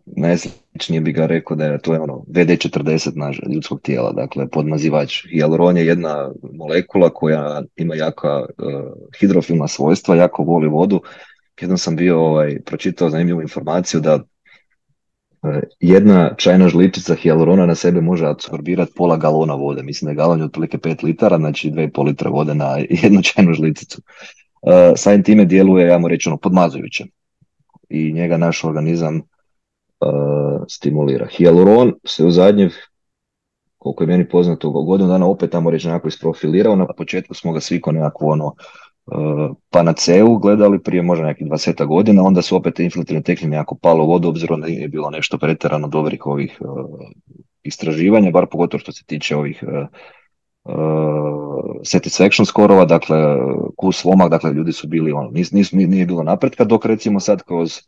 Najsličnije 0.05 1.01
bi 1.01 1.12
ga 1.12 1.25
rekao 1.25 1.57
da 1.57 1.65
je 1.65 1.81
to 1.81 1.93
je 1.93 1.99
ono 1.99 2.13
VD40 2.13 3.12
naš 3.15 3.39
ljudskog 3.53 3.81
tijela, 3.81 4.12
dakle 4.12 4.47
podmazivač. 4.47 5.25
Hialuron 5.29 5.77
je 5.77 5.86
jedna 5.86 6.31
molekula 6.53 7.10
koja 7.10 7.63
ima 7.75 7.95
jaka 7.95 8.39
uh, 8.39 8.47
hidrofilna 9.19 9.67
svojstva, 9.67 10.15
jako 10.15 10.43
voli 10.43 10.67
vodu. 10.67 11.01
Jednom 11.62 11.77
sam 11.77 11.95
bio 11.95 12.19
ovaj, 12.19 12.60
pročitao 12.65 13.10
zanimljivu 13.10 13.41
informaciju 13.41 13.99
da 14.01 14.23
jedna 15.80 16.36
čajna 16.38 16.69
žličica 16.69 17.15
hijalurona 17.15 17.65
na 17.65 17.76
sebe 17.76 18.02
može 18.02 18.28
apsorbirati 18.28 18.91
pola 18.95 19.17
galona 19.17 19.54
vode. 19.54 19.84
Mislim 19.84 20.06
da 20.06 20.12
je 20.12 20.15
galon 20.15 20.39
je 20.39 20.45
otprilike 20.45 20.78
5 20.78 21.04
litara, 21.04 21.38
znači 21.38 21.71
2,5 21.71 22.06
litra 22.06 22.30
vode 22.30 22.56
na 22.56 22.78
jednu 23.04 23.21
čajnu 23.21 23.54
žlicicu. 23.54 24.02
Uh, 24.62 24.71
samim 24.95 25.23
time 25.23 25.45
djeluje, 25.45 25.88
ja 25.88 25.97
mu 25.97 26.08
reći, 26.08 26.30
podmazujuće. 26.41 27.06
I 27.89 28.13
njega 28.13 28.38
naš 28.38 28.63
organizam 28.63 29.15
uh, 29.15 30.63
stimulira. 30.67 31.28
Hijaluron 31.28 31.93
se 32.06 32.26
u 32.26 32.32
zadnjih, 32.32 32.89
koliko 33.78 34.04
je 34.04 34.08
meni 34.08 34.30
poznato, 34.30 34.69
godinu 34.69 35.10
dana 35.10 35.28
opet 35.28 35.52
tamo 35.52 35.69
reći 35.69 35.88
nekako 35.88 36.08
isprofilirao. 36.08 36.76
Na 36.76 36.88
početku 36.97 37.34
smo 37.34 37.52
ga 37.52 37.60
svi 37.60 37.82
ko 37.82 37.91
nekako 37.91 38.26
ono, 38.26 38.54
panaceu 39.70 40.38
gledali 40.38 40.84
prije 40.84 41.04
možda 41.04 41.26
nekih 41.26 41.48
20 41.48 41.86
godina, 41.86 42.24
onda 42.24 42.41
su 42.41 42.56
opet 42.56 42.80
infiltrirane 42.80 43.24
tehnike 43.24 43.56
jako 43.56 43.76
palo 43.76 44.04
u 44.04 44.08
vodu, 44.08 44.30
obzirom 44.30 44.62
da 44.62 44.67
nije 44.67 44.88
bilo 44.88 45.10
nešto 45.10 45.38
pretjerano 45.38 45.88
dobrih 45.88 46.26
ovih 46.26 46.58
uh, 46.60 46.67
istraživanja, 47.63 48.32
bar 48.32 48.46
pogotovo 48.52 48.80
što 48.80 48.91
se 48.91 49.04
tiče 49.06 49.36
ovih 49.36 49.63
uh, 49.63 49.88
satisfaction 51.84 52.46
skorova, 52.46 52.86
dakle 52.86 53.17
kus 53.78 54.06
lomak, 54.06 54.30
dakle 54.30 54.52
ljudi 54.52 54.72
su 54.72 54.88
bili 54.88 55.12
ono, 55.12 55.30
nis, 55.30 55.52
nis, 55.52 55.72
nije 55.72 56.06
bilo 56.06 56.24
napretka, 56.24 56.63
dok 56.63 56.86
recimo 56.86 57.20
sad 57.20 57.43
kroz 57.43 57.80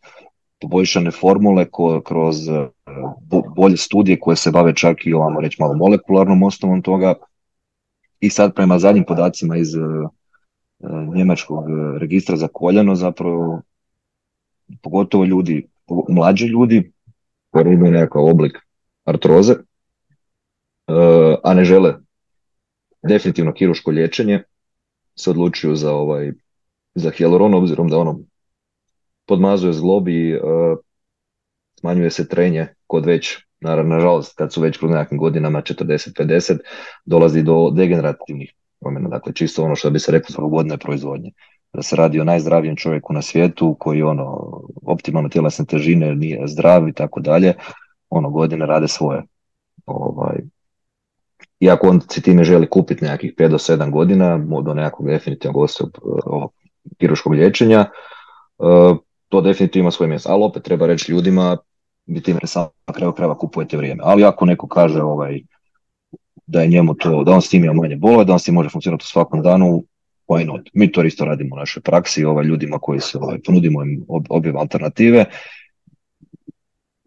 poboljšane 0.61 1.11
formule, 1.11 1.65
kroz 2.05 2.35
bolje 3.55 3.77
studije 3.77 4.19
koje 4.19 4.35
se 4.35 4.51
bave 4.51 4.75
čak 4.75 4.97
i 5.05 5.13
ovamo 5.13 5.41
reći 5.41 5.57
malo 5.59 5.73
molekularnom 5.73 6.43
osnovom 6.43 6.81
toga 6.81 7.13
i 8.19 8.29
sad 8.29 8.55
prema 8.55 8.79
zadnjim 8.79 9.05
podacima 9.07 9.57
iz 9.57 9.75
E, 9.75 10.18
njemačkog 11.15 11.69
e, 11.69 11.99
registra 11.99 12.37
za 12.37 12.47
koljeno 12.47 12.95
zapravo 12.95 13.61
pogotovo 14.81 15.25
ljudi, 15.25 15.67
mlađi 16.09 16.45
ljudi 16.45 16.91
koji 17.49 17.73
imaju 17.73 17.91
nekakav 17.91 18.25
oblik 18.25 18.57
artroze, 19.05 19.53
e, 19.53 19.57
a 21.43 21.53
ne 21.53 21.65
žele 21.65 21.95
definitivno 23.03 23.53
kiruško 23.53 23.91
liječenje, 23.91 24.43
se 25.15 25.29
odlučuju 25.29 25.75
za 25.75 25.93
ovaj 25.93 26.31
za 26.95 27.11
hialuron 27.11 27.53
obzirom 27.53 27.87
da 27.87 27.97
ono 27.97 28.19
podmazuje 29.25 29.73
zglob 29.73 30.07
i 30.07 30.39
smanjuje 31.79 32.11
se 32.11 32.27
trenje 32.27 32.67
kod 32.87 33.05
već, 33.05 33.37
naravno, 33.59 33.95
nažalost, 33.95 34.37
kad 34.37 34.53
su 34.53 34.61
već 34.61 34.77
kroz 34.77 34.91
nekakvim 34.91 35.19
godinama 35.19 35.61
40-50, 35.61 36.57
dolazi 37.05 37.43
do 37.43 37.71
degenerativnih 37.75 38.53
promjena. 38.81 39.09
Dakle, 39.09 39.33
čisto 39.33 39.63
ono 39.63 39.75
što 39.75 39.89
bi 39.89 39.99
se 39.99 40.11
reklo 40.11 40.33
slobodne 40.33 40.77
proizvodnje. 40.77 41.31
Da 41.73 41.81
se 41.81 41.95
radi 41.95 42.19
o 42.19 42.23
najzdravijem 42.23 42.75
čovjeku 42.75 43.13
na 43.13 43.21
svijetu 43.21 43.75
koji 43.79 44.01
ono 44.03 44.61
optimalno 44.81 45.29
tjelesne 45.29 45.65
težine 45.65 46.15
nije 46.15 46.47
zdrav 46.47 46.87
i 46.87 46.93
tako 46.93 47.19
dalje, 47.19 47.53
ono 48.09 48.29
godine 48.29 48.65
rade 48.65 48.87
svoje. 48.87 49.23
Ovaj, 49.85 50.37
iako 51.59 51.89
on 51.89 52.01
se 52.01 52.21
time 52.21 52.43
želi 52.43 52.69
kupiti 52.69 53.05
nekakvih 53.05 53.33
5 53.37 53.47
do 53.47 53.57
7 53.57 53.91
godina 53.91 54.37
do 54.63 54.73
nekakvog 54.73 55.09
definitivnog 55.09 55.69
ovog 56.25 56.51
kiruškog 56.97 57.33
liječenja, 57.33 57.79
eh, 57.79 58.95
to 59.29 59.41
definitivno 59.41 59.83
ima 59.83 59.91
svoje 59.91 60.09
mjesto. 60.09 60.31
Ali 60.31 60.43
opet 60.43 60.63
treba 60.63 60.87
reći 60.87 61.11
ljudima, 61.11 61.57
vi 62.05 62.21
time 62.21 62.39
samo 62.43 62.69
kraju 62.93 63.13
kupujete 63.39 63.77
vrijeme. 63.77 64.03
Ali 64.05 64.23
ako 64.23 64.45
neko 64.45 64.67
kaže 64.67 65.01
ovaj, 65.01 65.41
da 66.49 66.61
je 66.61 66.67
njemu 66.67 66.93
to, 66.93 67.23
da 67.23 67.31
on 67.31 67.41
s 67.41 67.49
tim 67.49 67.63
ima 67.63 67.73
manje 67.73 67.95
bolove, 67.95 68.25
da 68.25 68.33
on 68.33 68.39
s 68.39 68.43
tim 68.43 68.53
može 68.53 68.69
funkcionirati 68.69 69.03
u 69.03 69.11
svakom 69.11 69.41
danu, 69.41 69.83
why 70.27 70.45
not? 70.45 70.69
Mi 70.73 70.91
to 70.91 71.03
isto 71.03 71.25
radimo 71.25 71.55
u 71.55 71.59
našoj 71.59 71.83
praksi, 71.83 72.25
ovaj, 72.25 72.45
ljudima 72.45 72.79
koji 72.79 72.99
se 72.99 73.17
ovaj, 73.17 73.39
ponudimo 73.45 73.83
im 73.83 74.05
ob, 74.07 74.25
obje 74.29 74.53
alternative, 74.55 75.25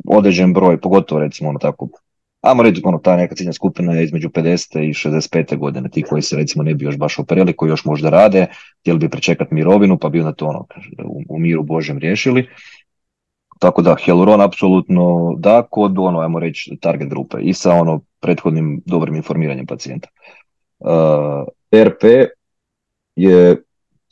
određen 0.06 0.52
broj, 0.52 0.80
pogotovo 0.80 1.20
recimo 1.20 1.50
ono 1.50 1.58
tako, 1.58 1.88
ajmo 2.40 2.62
reći 2.62 2.80
ono, 2.84 2.98
ta 2.98 3.16
neka 3.16 3.34
ciljna 3.34 3.52
skupina 3.52 3.92
je 3.92 4.04
između 4.04 4.28
50. 4.28 4.80
i 4.80 4.92
65. 4.92 5.58
godine, 5.58 5.88
ti 5.88 6.02
koji 6.02 6.22
se 6.22 6.36
recimo 6.36 6.64
ne 6.64 6.74
bi 6.74 6.84
još 6.84 6.96
baš 6.96 7.18
operirali, 7.18 7.56
koji 7.56 7.70
još 7.70 7.84
možda 7.84 8.10
rade, 8.10 8.46
htjeli 8.80 8.98
bi 8.98 9.08
pričekati 9.08 9.54
mirovinu, 9.54 9.98
pa 9.98 10.08
bi 10.08 10.20
onda 10.20 10.32
to 10.32 10.46
ono, 10.46 10.66
u, 11.04 11.22
u 11.28 11.38
miru 11.38 11.62
Božem 11.62 11.98
riješili. 11.98 12.48
Tako 13.62 13.82
da, 13.82 13.96
hialuron 14.04 14.40
apsolutno 14.40 15.34
da, 15.38 15.62
kod 15.70 15.98
ono, 15.98 16.20
ajmo 16.20 16.38
reći, 16.38 16.76
target 16.80 17.08
grupe 17.08 17.36
i 17.40 17.54
sa 17.54 17.74
ono 17.74 18.00
prethodnim 18.20 18.82
dobrim 18.86 19.14
informiranjem 19.14 19.66
pacijenta. 19.66 20.08
Uh, 20.78 21.46
RP 21.84 22.02
je 23.16 23.62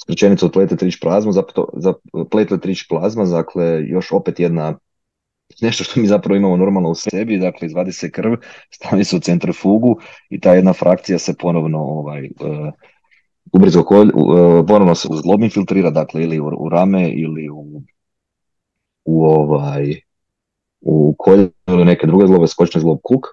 skraćenica 0.03 0.47
od 0.47 0.53
platelet 0.53 0.83
rich 0.83 0.99
plazma, 1.03 1.33
za, 1.33 1.43
za 1.77 1.93
platelet 2.31 2.65
rich 2.65 2.83
plazma, 2.89 3.25
dakle 3.25 3.83
još 3.87 4.13
opet 4.13 4.41
jedna 4.41 4.79
nešto 5.61 5.85
što 5.85 6.01
mi 6.01 6.07
zapravo 6.07 6.37
imamo 6.37 6.57
normalno 6.57 6.91
u 6.91 6.95
sebi, 6.95 7.39
dakle 7.39 7.67
izvadi 7.67 7.93
se 7.93 8.11
krv, 8.11 8.35
stavi 8.71 9.05
se 9.05 9.17
u 9.17 9.21
centrifugu 9.21 9.99
i 10.29 10.41
ta 10.41 10.55
jedna 10.55 10.73
frakcija 10.73 11.19
se 11.19 11.35
ponovno 11.39 11.79
ovaj, 11.79 12.31
uh, 12.41 12.73
ubrzo 13.53 13.81
uh, 13.81 14.67
ponovno 14.69 14.95
se 14.95 15.09
u 15.11 15.17
zlob 15.17 15.43
infiltrira, 15.43 15.91
dakle 15.91 16.23
ili 16.23 16.41
u, 16.41 16.47
u 16.59 16.69
rame 16.69 17.11
ili 17.11 17.49
u, 17.51 17.83
u 19.11 19.25
ovaj 19.25 20.01
u 20.81 21.14
koljenu 21.18 21.51
ili 21.68 21.85
neke 21.85 22.07
druge 22.07 22.27
zlobe, 22.27 22.46
skočne 22.46 22.81
zlob 22.81 22.99
kuk 23.03 23.27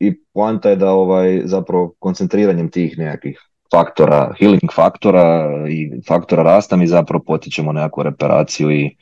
i 0.00 0.24
poanta 0.32 0.70
je 0.70 0.76
da 0.76 0.92
ovaj, 0.92 1.42
zapravo 1.44 1.94
koncentriranjem 1.98 2.70
tih 2.70 2.98
nekakvih 2.98 3.38
faktora, 3.70 4.34
healing 4.38 4.72
faktora 4.74 5.24
i 5.68 5.90
faktora 6.08 6.42
rasta 6.42 6.76
mi 6.76 6.86
zapravo 6.86 7.24
potičemo 7.26 7.72
nekakvu 7.72 8.02
reparaciju 8.02 8.70
i 8.70 8.96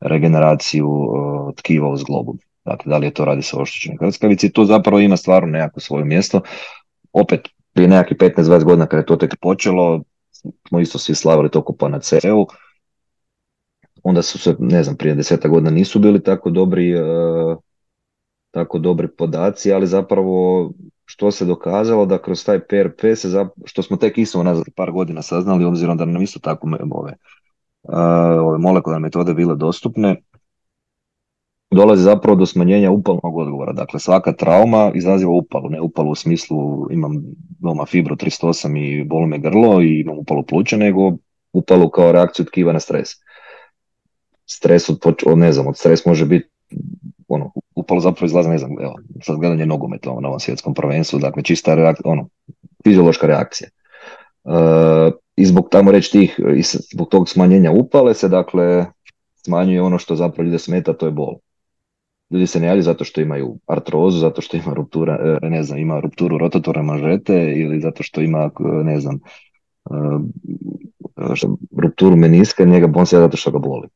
regeneraciju 0.00 0.88
uh, 0.88 1.54
tkiva 1.56 1.88
uz 1.88 2.04
globu. 2.04 2.36
Dakle, 2.64 2.90
da 2.90 2.98
li 2.98 3.06
je 3.06 3.14
to 3.14 3.24
radi 3.24 3.42
sa 3.42 3.60
oštećenim 3.60 3.98
krskavici, 3.98 4.52
to 4.52 4.64
zapravo 4.64 5.00
ima 5.00 5.16
stvarno 5.16 5.48
nekako 5.48 5.80
svoje 5.80 6.04
mjesto. 6.04 6.40
Opet, 7.12 7.48
prije 7.72 7.88
nekakvih 7.88 8.18
15-20 8.18 8.64
godina 8.64 8.86
kada 8.86 9.00
je 9.00 9.06
to 9.06 9.16
tek 9.16 9.36
počelo, 9.40 10.02
smo 10.68 10.80
isto 10.80 10.98
svi 10.98 11.14
slavili 11.14 11.50
toliko 11.50 11.76
pa 11.78 11.88
na 11.88 11.98
CEU, 11.98 12.46
onda 14.02 14.22
su 14.22 14.38
se, 14.38 14.56
ne 14.58 14.82
znam, 14.82 14.96
prije 14.96 15.14
deseta 15.14 15.48
godina 15.48 15.70
nisu 15.70 15.98
bili 15.98 16.22
tako 16.22 16.50
dobri 16.50 16.94
uh, 17.00 17.56
tako 18.52 18.78
dobri 18.78 19.08
podaci, 19.08 19.72
ali 19.72 19.86
zapravo 19.86 20.70
što 21.04 21.30
se 21.30 21.44
dokazalo 21.44 22.06
da 22.06 22.22
kroz 22.22 22.44
taj 22.44 22.60
PRP 22.60 23.00
se, 23.16 23.28
što 23.64 23.82
smo 23.82 23.96
tek 23.96 24.18
isto 24.18 24.42
nazad 24.42 24.64
par 24.76 24.92
godina 24.92 25.22
saznali, 25.22 25.64
obzirom 25.64 25.96
da 25.96 26.04
nam 26.04 26.22
isto 26.22 26.40
tako 26.40 26.68
ove, 26.90 27.14
ove 28.40 28.58
molekularne 28.58 29.02
metode 29.02 29.34
bile 29.34 29.56
dostupne, 29.56 30.16
dolazi 31.70 32.02
zapravo 32.02 32.36
do 32.36 32.46
smanjenja 32.46 32.90
upalnog 32.90 33.36
odgovora. 33.36 33.72
Dakle, 33.72 34.00
svaka 34.00 34.32
trauma 34.32 34.90
izaziva 34.94 35.32
upalu, 35.32 35.70
ne 35.70 35.80
upalu 35.80 36.10
u 36.10 36.14
smislu 36.14 36.86
imam 36.90 37.12
doma 37.58 37.86
fibro 37.86 38.16
308 38.16 38.78
i 38.78 39.04
boli 39.04 39.26
me 39.26 39.38
grlo 39.38 39.82
i 39.82 40.00
imam 40.00 40.18
upalu 40.18 40.42
pluća, 40.42 40.76
nego 40.76 41.12
upalu 41.52 41.90
kao 41.90 42.12
reakciju 42.12 42.46
tkiva 42.46 42.72
na 42.72 42.80
stres. 42.80 43.08
Stres 44.46 44.88
od, 44.88 44.98
ne 45.36 45.52
znam, 45.52 45.66
od 45.66 45.76
stres 45.76 46.06
može 46.06 46.26
biti 46.26 46.48
ono, 47.28 47.52
upalo 47.74 48.00
zapravo 48.00 48.26
izlazi, 48.26 48.48
ne 48.48 48.58
znam, 48.58 48.70
evo, 48.80 48.94
sad 49.22 49.36
gledanje 49.36 49.66
nogometa 49.66 50.10
na 50.20 50.28
ovom 50.28 50.40
svjetskom 50.40 50.74
prvenstvu, 50.74 51.18
dakle 51.18 51.42
čista 51.42 51.74
reakcija, 51.74 52.12
ono, 52.12 52.28
fiziološka 52.84 53.26
reakcija. 53.26 53.68
E, 54.44 55.10
I 55.36 55.46
zbog 55.46 55.68
tamo 55.70 55.90
reći 55.92 56.12
tih, 56.12 56.40
i 56.56 56.62
zbog 56.92 57.08
tog 57.08 57.28
smanjenja 57.28 57.70
upale 57.72 58.14
se, 58.14 58.28
dakle, 58.28 58.86
smanjuje 59.44 59.82
ono 59.82 59.98
što 59.98 60.16
zapravo 60.16 60.44
ljude 60.46 60.58
smeta, 60.58 60.92
to 60.92 61.06
je 61.06 61.12
bol. 61.12 61.34
ljudi 62.30 62.46
se 62.46 62.60
ne 62.60 62.66
javljaju 62.66 62.82
zato 62.82 63.04
što 63.04 63.20
imaju 63.20 63.56
artrozu, 63.66 64.18
zato 64.18 64.40
što 64.42 64.56
ima 64.56 64.74
ruptura, 64.74 65.38
e, 65.42 65.48
ne 65.48 65.62
znam, 65.62 65.78
ima 65.78 66.00
rupturu 66.00 66.38
rotatorne 66.38 66.82
manžete 66.82 67.52
ili 67.56 67.80
zato 67.80 68.02
što 68.02 68.20
ima, 68.20 68.50
ne 68.84 69.00
znam, 69.00 69.20
što, 71.34 71.56
rupturu 71.76 72.16
meniska, 72.16 72.64
njega 72.64 72.92
on 72.94 73.06
se 73.06 73.18
zato 73.18 73.36
što 73.36 73.50
ga 73.50 73.58
boli. 73.58 73.88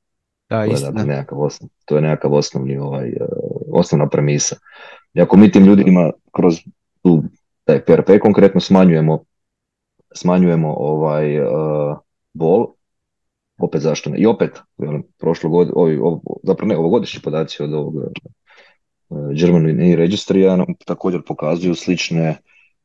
Da, 0.49 0.65
to, 0.67 0.73
je, 0.73 1.07
nekakav 1.07 1.41
osnov, 1.41 1.71
to 1.85 1.97
je 1.97 2.03
nekakav 2.03 2.35
osnovni, 2.35 2.79
ovaj, 2.79 3.13
osnovna 3.73 4.09
premisa. 4.09 4.57
I 5.15 5.21
ako 5.21 5.37
mi 5.37 5.53
tim 5.53 5.65
ljudima 5.65 6.11
kroz 6.37 6.55
tu 7.03 7.23
taj 7.65 7.85
PRP 7.85 8.21
konkretno 8.23 8.61
smanjujemo 8.61 9.19
smanjujemo 10.17 10.75
ovaj 10.79 11.41
uh, 11.41 11.99
bol, 12.35 12.67
opet 13.59 13.83
zašto 13.83 14.11
ne? 14.11 14.19
I 14.19 14.27
opet, 14.27 14.61
prošlo 15.19 15.51
god, 15.51 15.71
ovi, 15.75 16.01
zapravo 16.43 16.69
ne, 16.69 16.77
ovogodišnji 16.77 17.21
podaci 17.23 17.63
od 17.63 17.75
ovog 17.75 17.95
uh, 17.95 19.33
German 19.35 19.67
Registrija 19.97 20.57
nam 20.57 20.67
također 20.87 21.23
pokazuju 21.27 21.75
slične 21.75 22.37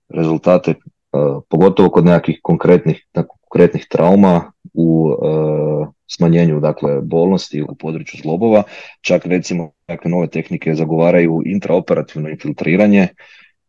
rezultate, 0.10 0.74
uh, 1.12 1.44
pogotovo 1.50 1.90
kod 1.90 2.06
nekakvih 2.06 2.40
konkretnih, 2.44 3.06
konkretnih 3.50 3.88
trauma 3.90 4.52
u 4.74 5.06
uh, 5.06 5.88
smanjenju 6.16 6.60
dakle, 6.60 7.02
bolnosti 7.02 7.62
u 7.62 7.76
području 7.76 8.20
zlobova. 8.24 8.64
Čak 9.02 9.26
recimo 9.26 9.72
dakle, 9.88 10.12
nove 10.12 10.28
tehnike 10.28 10.76
zagovaraju 10.76 11.42
intraoperativno 11.46 12.30
infiltriranje 12.30 13.08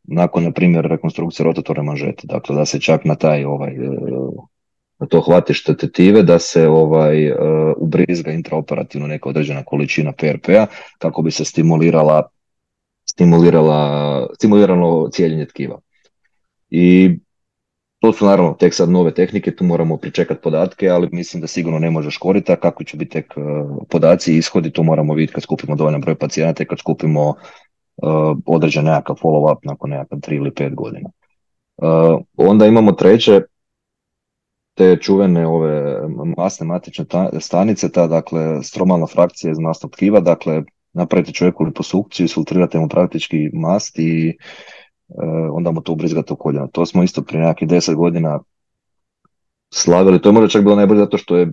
nakon, 0.05 0.45
na 0.45 0.53
primjer, 0.53 0.85
rekonstrukcije 0.85 1.45
rotatorne 1.45 1.83
manžete. 1.83 2.23
Dakle, 2.25 2.57
da 2.57 2.67
se 2.67 2.81
čak 2.81 3.05
na 3.05 3.15
taj 3.15 3.45
ovaj, 3.45 3.75
na 4.99 5.07
to 5.07 5.21
hvatište 5.21 5.77
tetive 5.77 6.23
da 6.23 6.39
se 6.39 6.69
ovaj 6.69 7.31
uh, 7.31 7.39
ubrizga 7.77 8.33
intraoperativno 8.33 9.07
neka 9.07 9.29
određena 9.29 9.65
količina 9.65 10.13
PRP-a 10.13 10.67
kako 10.99 11.23
bi 11.23 11.31
se 11.31 11.45
stimulirala 11.45 12.29
stimulirala, 13.13 14.27
stimulirano 14.35 15.09
cijeljenje 15.13 15.47
tkiva. 15.47 15.81
I 16.71 17.19
to 18.03 18.13
su 18.13 18.27
naravno 18.27 18.53
tek 18.59 18.75
sad 18.75 18.91
nove 18.91 19.15
tehnike, 19.15 19.57
tu 19.57 19.65
moramo 19.65 19.97
pričekati 19.97 20.41
podatke, 20.41 20.89
ali 20.89 21.09
mislim 21.13 21.41
da 21.41 21.47
sigurno 21.47 21.79
ne 21.79 21.91
može 21.91 22.11
škoriti, 22.11 22.53
a 22.53 22.57
kako 22.57 22.85
će 22.85 22.97
biti 22.97 23.11
tek 23.11 23.35
uh, 23.37 23.45
podaci 23.91 24.35
i 24.35 24.39
ishodi, 24.39 24.73
to 24.73 24.83
moramo 24.83 25.15
vidjeti 25.15 25.33
kad 25.33 25.43
skupimo 25.43 25.77
dovoljan 25.77 26.01
broj 26.01 26.15
pacijenata 26.15 26.63
i 26.63 26.67
kad 26.67 26.79
skupimo 26.79 27.29
uh, 27.29 28.37
određen 28.47 28.85
nekakav 28.85 29.17
follow-up 29.17 29.59
nakon 29.63 29.91
nekakav 29.91 30.19
3 30.19 30.37
ili 30.37 30.51
5 30.51 30.75
godina. 30.75 31.09
Uh, 31.77 32.21
onda 32.37 32.67
imamo 32.67 32.93
treće, 32.93 33.41
te 34.75 34.97
čuvene 35.01 35.47
ove 35.47 36.01
masne 36.37 36.67
matične 36.67 37.05
stanice, 37.41 37.93
ta 37.93 38.07
dakle 38.07 38.63
stromalna 38.63 39.07
frakcija 39.07 39.51
iz 39.51 39.59
masnog 39.59 39.93
tkiva, 39.93 40.21
dakle 40.21 40.63
napravite 40.93 41.33
čovjeku 41.33 41.65
liposukciju, 41.65 42.25
isfiltrirate 42.25 42.79
mu 42.79 42.89
praktički 42.89 43.51
mast 43.53 43.99
i 43.99 44.29
e, 44.29 44.35
onda 45.53 45.71
mu 45.71 45.81
to 45.81 45.93
ubrizgate 45.93 46.33
u 46.33 46.37
koljeno. 46.37 46.67
To 46.67 46.87
smo 46.87 47.03
isto 47.03 47.23
prije 47.23 47.41
nekakvih 47.43 47.71
deset 47.71 47.95
godina 47.95 48.41
slavili. 49.71 50.23
To 50.23 50.29
je 50.29 50.33
možda 50.33 50.49
čak 50.49 50.63
bilo 50.63 50.77
najbolje 50.77 50.99
zato 50.99 51.19
što 51.19 51.37
je 51.37 51.53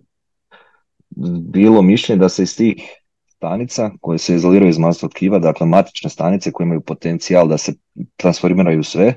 bilo 1.41 1.82
mišljenje 1.82 2.20
da 2.20 2.30
se 2.30 2.43
iz 2.43 2.58
tih 2.58 2.84
stanica 3.28 3.91
koje 4.02 4.18
se 4.18 4.36
izoliraju 4.36 4.70
iz 4.70 4.78
masnog 4.78 5.12
tkiva, 5.12 5.39
dakle 5.39 5.68
matične 5.68 6.10
stanice 6.10 6.52
koje 6.52 6.66
imaju 6.66 6.82
potencijal 6.82 7.47
da 7.47 7.58
se 7.58 7.74
transformiraju 8.16 8.84
sve, 8.84 9.14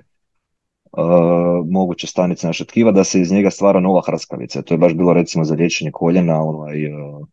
uh, 0.92 1.66
moguće 1.70 2.06
stanice 2.06 2.46
naše 2.46 2.64
tkiva, 2.64 2.92
da 2.92 3.04
se 3.04 3.20
iz 3.20 3.32
njega 3.32 3.50
stvara 3.50 3.80
nova 3.80 4.02
hrskavica. 4.06 4.62
To 4.62 4.74
je 4.74 4.78
baš 4.78 4.94
bilo 4.94 5.12
recimo 5.12 5.44
za 5.44 5.54
liječenje 5.54 5.90
koljena, 5.90 6.40
ovaj, 6.42 6.92
uh, 6.92 7.26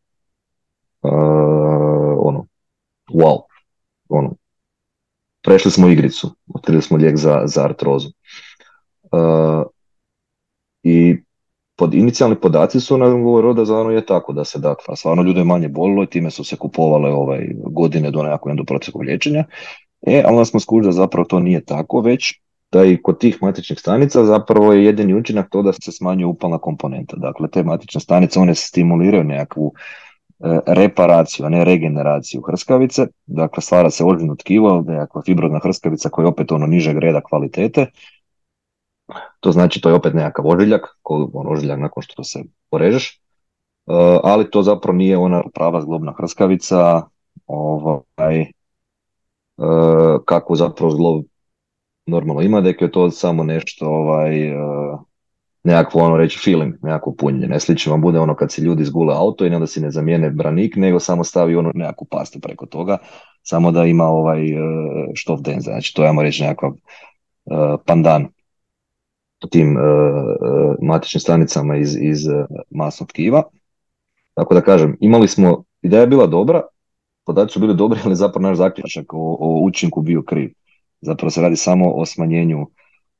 uh, 1.02 1.12
ono, 2.18 2.46
wow, 3.14 3.42
ono, 4.10 4.34
prešli 5.44 5.72
smo 5.72 5.90
igricu, 5.90 6.36
otkrili 6.56 6.82
smo 6.82 6.98
lijek 6.98 7.18
za, 7.18 7.42
za 7.46 7.64
artrozu. 7.64 8.10
Uh, 9.12 9.64
I 10.84 11.18
pod 11.76 11.94
inicijalni 11.94 12.36
podaci 12.36 12.80
su 12.80 12.98
nam 12.98 13.24
govorili 13.24 13.56
da 13.56 13.66
stvarno 13.66 13.92
je 13.92 14.06
tako, 14.06 14.34
da 14.34 14.46
se 14.46 14.60
dakle, 14.60 14.96
stvarno 14.96 15.24
ljude 15.24 15.44
manje 15.44 15.68
bolilo 15.68 16.04
i 16.04 16.08
time 16.08 16.32
su 16.32 16.44
se 16.44 16.56
kupovale 16.56 17.14
ovaj, 17.14 17.50
godine 17.66 18.12
do 18.12 18.24
nekakvog 18.24 18.50
endoprotekskog 18.50 19.02
liječenja. 19.02 19.44
E, 20.02 20.24
ali 20.26 20.46
smo 20.46 20.60
skužili 20.60 20.88
da 20.88 20.92
zapravo 20.92 21.26
to 21.26 21.40
nije 21.40 21.66
tako, 21.66 22.02
već 22.02 22.34
da 22.72 22.86
i 22.86 22.98
kod 23.02 23.20
tih 23.20 23.38
matičnih 23.42 23.80
stanica 23.80 24.26
zapravo 24.26 24.74
je 24.74 24.86
jedini 24.86 25.14
učinak 25.14 25.48
to 25.52 25.62
da 25.62 25.74
se 25.74 25.92
smanjuje 25.92 26.26
upalna 26.26 26.58
komponenta. 26.58 27.16
Dakle, 27.16 27.50
te 27.50 27.64
matične 27.64 28.02
stanice, 28.02 28.40
one 28.40 28.56
stimuliraju 28.56 29.24
nekakvu 29.24 29.74
reparaciju, 30.66 31.46
a 31.46 31.50
ne 31.50 31.64
regeneraciju 31.66 32.42
hrskavice. 32.42 33.08
Dakle, 33.26 33.62
stvara 33.62 33.90
se 33.90 34.04
ožino 34.06 34.36
tkivo, 34.36 34.84
nekakva 34.88 35.22
fibrodna 35.26 35.60
hrskavica 35.64 36.10
koja 36.10 36.24
je 36.24 36.30
opet 36.30 36.52
ono 36.52 36.68
nižeg 36.68 36.98
reda 36.98 37.22
kvalitete. 37.22 37.86
To 39.40 39.52
znači 39.52 39.82
to 39.82 39.90
je 39.90 39.96
opet 39.96 40.14
nekakav 40.14 40.48
ožiljak, 40.48 40.82
on 41.04 41.48
ožiljak 41.48 41.80
nakon 41.80 42.04
što 42.04 42.24
se 42.24 42.44
porežeš. 42.70 43.16
E, 43.16 43.20
ali 44.24 44.52
to 44.52 44.64
zapravo 44.64 44.98
nije 44.98 45.18
ona 45.18 45.44
prava 45.54 45.82
zglobna 45.82 46.14
hrskavica, 46.18 47.02
ovaj, 47.48 48.42
e, 48.42 48.50
kako 50.26 50.56
zapravo 50.56 50.92
zglob 50.92 51.24
normalno 52.06 52.42
ima, 52.42 52.62
da 52.62 52.70
je 52.70 52.92
to 52.92 53.12
samo 53.12 53.44
nešto 53.44 53.86
ovaj, 53.86 54.52
nekakvo 55.64 56.02
ono 56.02 56.18
reći 56.18 56.40
feeling, 56.44 56.76
nekako 56.82 57.16
punjenje. 57.18 57.48
Ne 57.48 57.60
slično 57.60 57.92
vam 57.92 58.02
bude 58.02 58.20
ono 58.20 58.36
kad 58.36 58.52
si 58.52 58.62
ljudi 58.62 58.84
zgule 58.84 59.16
auto 59.16 59.46
i 59.46 59.50
onda 59.50 59.68
si 59.68 59.82
ne 59.82 59.92
zamijene 59.92 60.30
branik, 60.30 60.76
nego 60.76 61.00
samo 61.00 61.24
stavi 61.24 61.56
ono 61.56 61.72
nekakvu 61.76 62.08
pastu 62.12 62.40
preko 62.40 62.66
toga, 62.66 62.98
samo 63.44 63.72
da 63.72 63.86
ima 63.86 64.04
ovaj 64.04 64.54
uh, 64.54 64.60
štof 65.14 65.40
denza. 65.42 65.72
Znači 65.72 65.94
to 65.96 66.04
je, 66.04 66.08
ajmo 66.10 66.22
reći, 66.22 66.44
nekakav 66.44 66.70
uh, 66.70 67.80
pandan 67.86 68.28
tim 69.52 69.78
uh, 69.78 69.84
matičnim 70.82 71.22
stanicama 71.22 71.78
iz, 71.78 71.98
iz 72.02 72.20
masnog 72.70 73.10
tkiva. 73.10 73.44
Tako 74.34 74.54
da 74.54 74.62
kažem, 74.62 74.98
imali 75.00 75.28
smo, 75.28 75.64
ideja 75.82 76.02
je 76.02 76.08
bila 76.08 76.28
dobra, 76.28 76.62
podaci 77.26 77.54
su 77.54 77.60
bili 77.60 77.76
dobri, 77.76 78.00
ali 78.06 78.16
zapravo 78.16 78.48
naš 78.48 78.58
zaključak 78.58 79.06
o 79.14 79.62
učinku 79.64 80.02
bio 80.02 80.22
kriv. 80.22 80.54
Zapravo 81.02 81.30
se 81.30 81.42
radi 81.42 81.56
samo 81.56 81.92
o 81.92 82.06
smanjenju, 82.06 82.68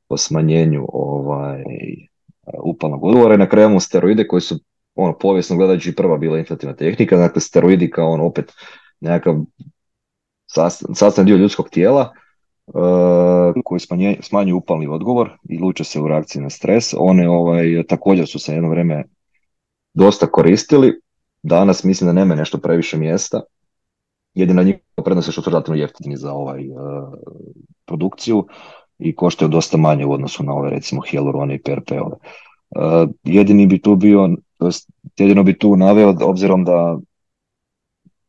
o 0.08 0.16
smanjenju 0.16 0.86
ovaj, 0.92 1.62
upalnog 2.64 3.04
odgovora 3.04 3.34
i 3.34 3.38
na 3.38 3.48
kraju 3.48 3.64
imamo 3.64 3.80
steroide 3.80 4.26
koji 4.26 4.40
su 4.40 4.58
ono, 4.94 5.18
povijesno 5.18 5.56
gledajući 5.56 5.96
prva 5.96 6.18
bila 6.18 6.38
inflativna 6.38 6.76
tehnika, 6.76 7.16
dakle 7.16 7.40
steroidi 7.40 7.90
kao 7.90 8.10
on 8.10 8.20
opet 8.20 8.52
nekakav 9.00 9.34
sastavni 10.94 11.30
dio 11.30 11.36
ljudskog 11.36 11.68
tijela 11.68 12.12
uh, 12.66 13.62
koji 13.64 13.80
smanjuju 14.22 14.56
upalni 14.56 14.86
odgovor 14.86 15.30
i 15.48 15.58
luče 15.58 15.84
se 15.84 16.00
u 16.00 16.08
reakciji 16.08 16.42
na 16.42 16.50
stres. 16.50 16.94
One 16.98 17.28
ovaj, 17.28 17.82
također 17.88 18.28
su 18.28 18.38
se 18.38 18.54
jedno 18.54 18.70
vrijeme 18.70 19.04
dosta 19.94 20.26
koristili. 20.26 21.00
Danas 21.42 21.84
mislim 21.84 22.06
da 22.06 22.12
nema 22.12 22.34
nešto 22.34 22.58
previše 22.58 22.96
mjesta 22.96 23.40
Jedina 24.34 24.62
njihova 24.62 25.04
prednost 25.04 25.28
je 25.28 25.32
što 25.32 25.42
su 25.42 25.50
relativno 25.50 25.80
jeftini 25.80 26.16
za 26.16 26.32
ovaj 26.32 26.68
uh, 26.68 26.76
produkciju 27.86 28.46
i 29.00 29.14
koštaju 29.14 29.48
dosta 29.48 29.76
manje 29.76 30.06
u 30.06 30.12
odnosu 30.12 30.42
na 30.42 30.52
ove 30.52 30.70
recimo 30.70 31.02
hialurone 31.10 31.54
i 31.54 31.62
PRP-ove. 31.62 32.16
Uh, 32.70 33.10
jedini 33.24 33.66
bi 33.66 33.80
tu 33.82 33.96
bio, 33.96 34.28
jedino 35.18 35.42
bi 35.42 35.58
tu 35.58 35.76
naveo 35.76 36.14
obzirom 36.22 36.64
da 36.64 36.98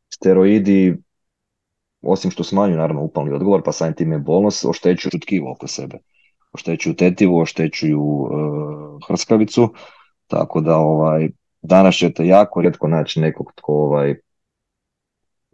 steroidi 0.09 0.97
osim 2.01 2.31
što 2.31 2.43
smanjuju 2.43 2.77
naravno 2.77 3.03
upalni 3.03 3.33
odgovor, 3.33 3.61
pa 3.65 3.71
samim 3.71 3.95
time 3.95 4.19
bolnost, 4.19 4.65
oštećuju 4.65 5.19
tkivo 5.21 5.51
oko 5.51 5.67
sebe. 5.67 5.97
Oštećuju 6.53 6.95
tetivu, 6.95 7.39
oštećuju 7.39 8.01
uh, 8.01 8.29
hrskavicu, 9.07 9.73
tako 10.27 10.61
da 10.61 10.77
ovaj, 10.77 11.29
danas 11.61 11.95
ćete 11.95 12.27
jako 12.27 12.61
rijetko 12.61 12.87
naći 12.87 13.19
nekog 13.19 13.53
tko 13.55 13.73
ovaj, 13.73 14.15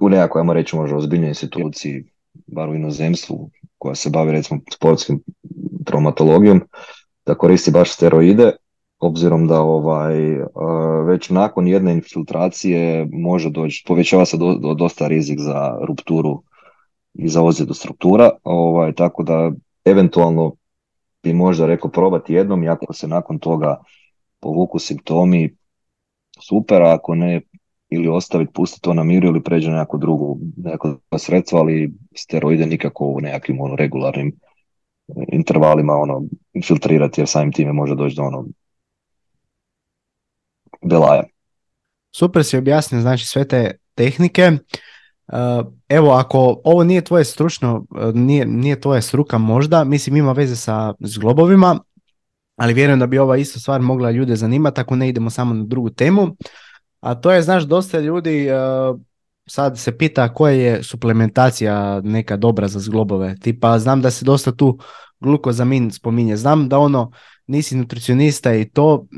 u 0.02 0.10
nekakvoj, 0.10 0.42
ajmo 0.42 0.54
reći, 0.54 0.76
možda 0.76 0.98
ozbiljnoj 0.98 1.30
instituciji, 1.30 2.04
bar 2.48 2.70
u 2.70 2.76
inozemstvu, 2.76 3.50
koja 3.78 3.96
se 3.96 4.10
bavi 4.10 4.32
recimo 4.32 4.60
sportskim 4.74 5.24
traumatologijom, 5.86 6.62
da 7.26 7.36
koristi 7.36 7.72
baš 7.72 7.92
steroide, 7.92 8.52
obzirom 9.00 9.48
da 9.48 9.62
ovaj 9.62 10.16
već 11.08 11.30
nakon 11.30 11.68
jedne 11.68 11.94
infiltracije 11.94 13.08
može 13.12 13.50
doći, 13.50 13.84
povećava 13.88 14.26
se 14.26 14.38
do, 14.38 14.74
dosta 14.74 15.08
rizik 15.08 15.40
za 15.40 15.78
rupturu 15.88 16.44
i 17.14 17.30
za 17.30 17.42
ozljedu 17.44 17.74
struktura, 17.74 18.30
ovaj, 18.44 18.94
tako 18.94 19.24
da 19.24 19.52
eventualno 19.86 20.56
bi 21.24 21.34
možda 21.34 21.66
rekao 21.66 21.92
probati 21.92 22.34
jednom 22.34 22.64
i 22.64 22.70
ako 22.70 22.94
se 22.94 23.08
nakon 23.08 23.40
toga 23.40 23.84
povuku 24.40 24.80
simptomi, 24.80 25.56
super, 26.48 26.82
ako 26.82 27.16
ne, 27.16 27.42
ili 27.90 28.08
ostaviti, 28.08 28.54
pustiti 28.54 28.82
to 28.82 28.94
na 28.94 29.04
miru 29.04 29.28
ili 29.28 29.44
pređe 29.44 29.72
na 29.72 29.80
neku 29.80 29.98
drugu, 29.98 30.40
neko 30.58 30.98
sredstvo, 31.18 31.60
ali 31.60 31.94
steroide 32.18 32.66
nikako 32.66 33.06
u 33.06 33.22
nekakvim 33.22 33.62
ono, 33.62 33.76
regularnim 33.76 34.36
intervalima 35.32 35.94
ono, 35.94 36.24
infiltrirati 36.54 37.22
jer 37.22 37.28
samim 37.28 37.52
time 37.52 37.74
može 37.74 37.96
doći 37.96 38.16
do 38.16 38.22
ono 38.22 38.46
belaja. 40.82 41.24
Super 42.16 42.44
si 42.44 42.58
objasnio 42.58 43.02
znači 43.02 43.26
sve 43.26 43.48
te 43.48 43.72
tehnike. 43.96 44.52
Evo, 45.90 46.12
ako 46.12 46.62
ovo 46.64 46.84
nije 46.84 47.02
tvoje 47.02 47.26
stručno, 47.26 47.86
nije, 48.14 48.46
nije 48.46 48.82
tvoja 48.82 49.02
struka 49.02 49.38
možda, 49.38 49.84
mislim 49.84 50.16
ima 50.16 50.32
veze 50.32 50.56
sa 50.56 50.94
zglobovima, 51.00 51.80
ali 52.56 52.74
vjerujem 52.74 53.00
da 53.00 53.08
bi 53.08 53.18
ova 53.18 53.38
isto 53.38 53.60
stvar 53.60 53.82
mogla 53.82 54.12
ljude 54.12 54.36
zanimati 54.36 54.82
ako 54.82 54.96
ne 54.96 55.10
idemo 55.10 55.30
samo 55.30 55.54
na 55.54 55.64
drugu 55.64 55.90
temu. 55.90 56.36
A 57.00 57.16
to 57.16 57.32
je, 57.32 57.42
znaš, 57.42 57.64
dosta 57.64 58.00
ljudi 58.00 58.48
sad 59.48 59.80
se 59.80 59.98
pita 59.98 60.34
koja 60.34 60.54
je 60.54 60.84
suplementacija 60.84 62.02
neka 62.02 62.38
dobra 62.38 62.68
za 62.68 62.80
zglobove. 62.80 63.36
Tipa, 63.42 63.80
znam 63.80 64.02
da 64.02 64.12
se 64.12 64.26
dosta 64.26 64.52
tu 64.52 64.80
glukozamin 65.20 65.92
spominje. 65.92 66.38
Znam 66.38 66.70
da 66.70 66.80
ono, 66.80 67.12
nisi 67.48 67.78
nutricionista 67.78 68.54
i 68.54 68.70
to, 68.70 69.08
e, 69.12 69.18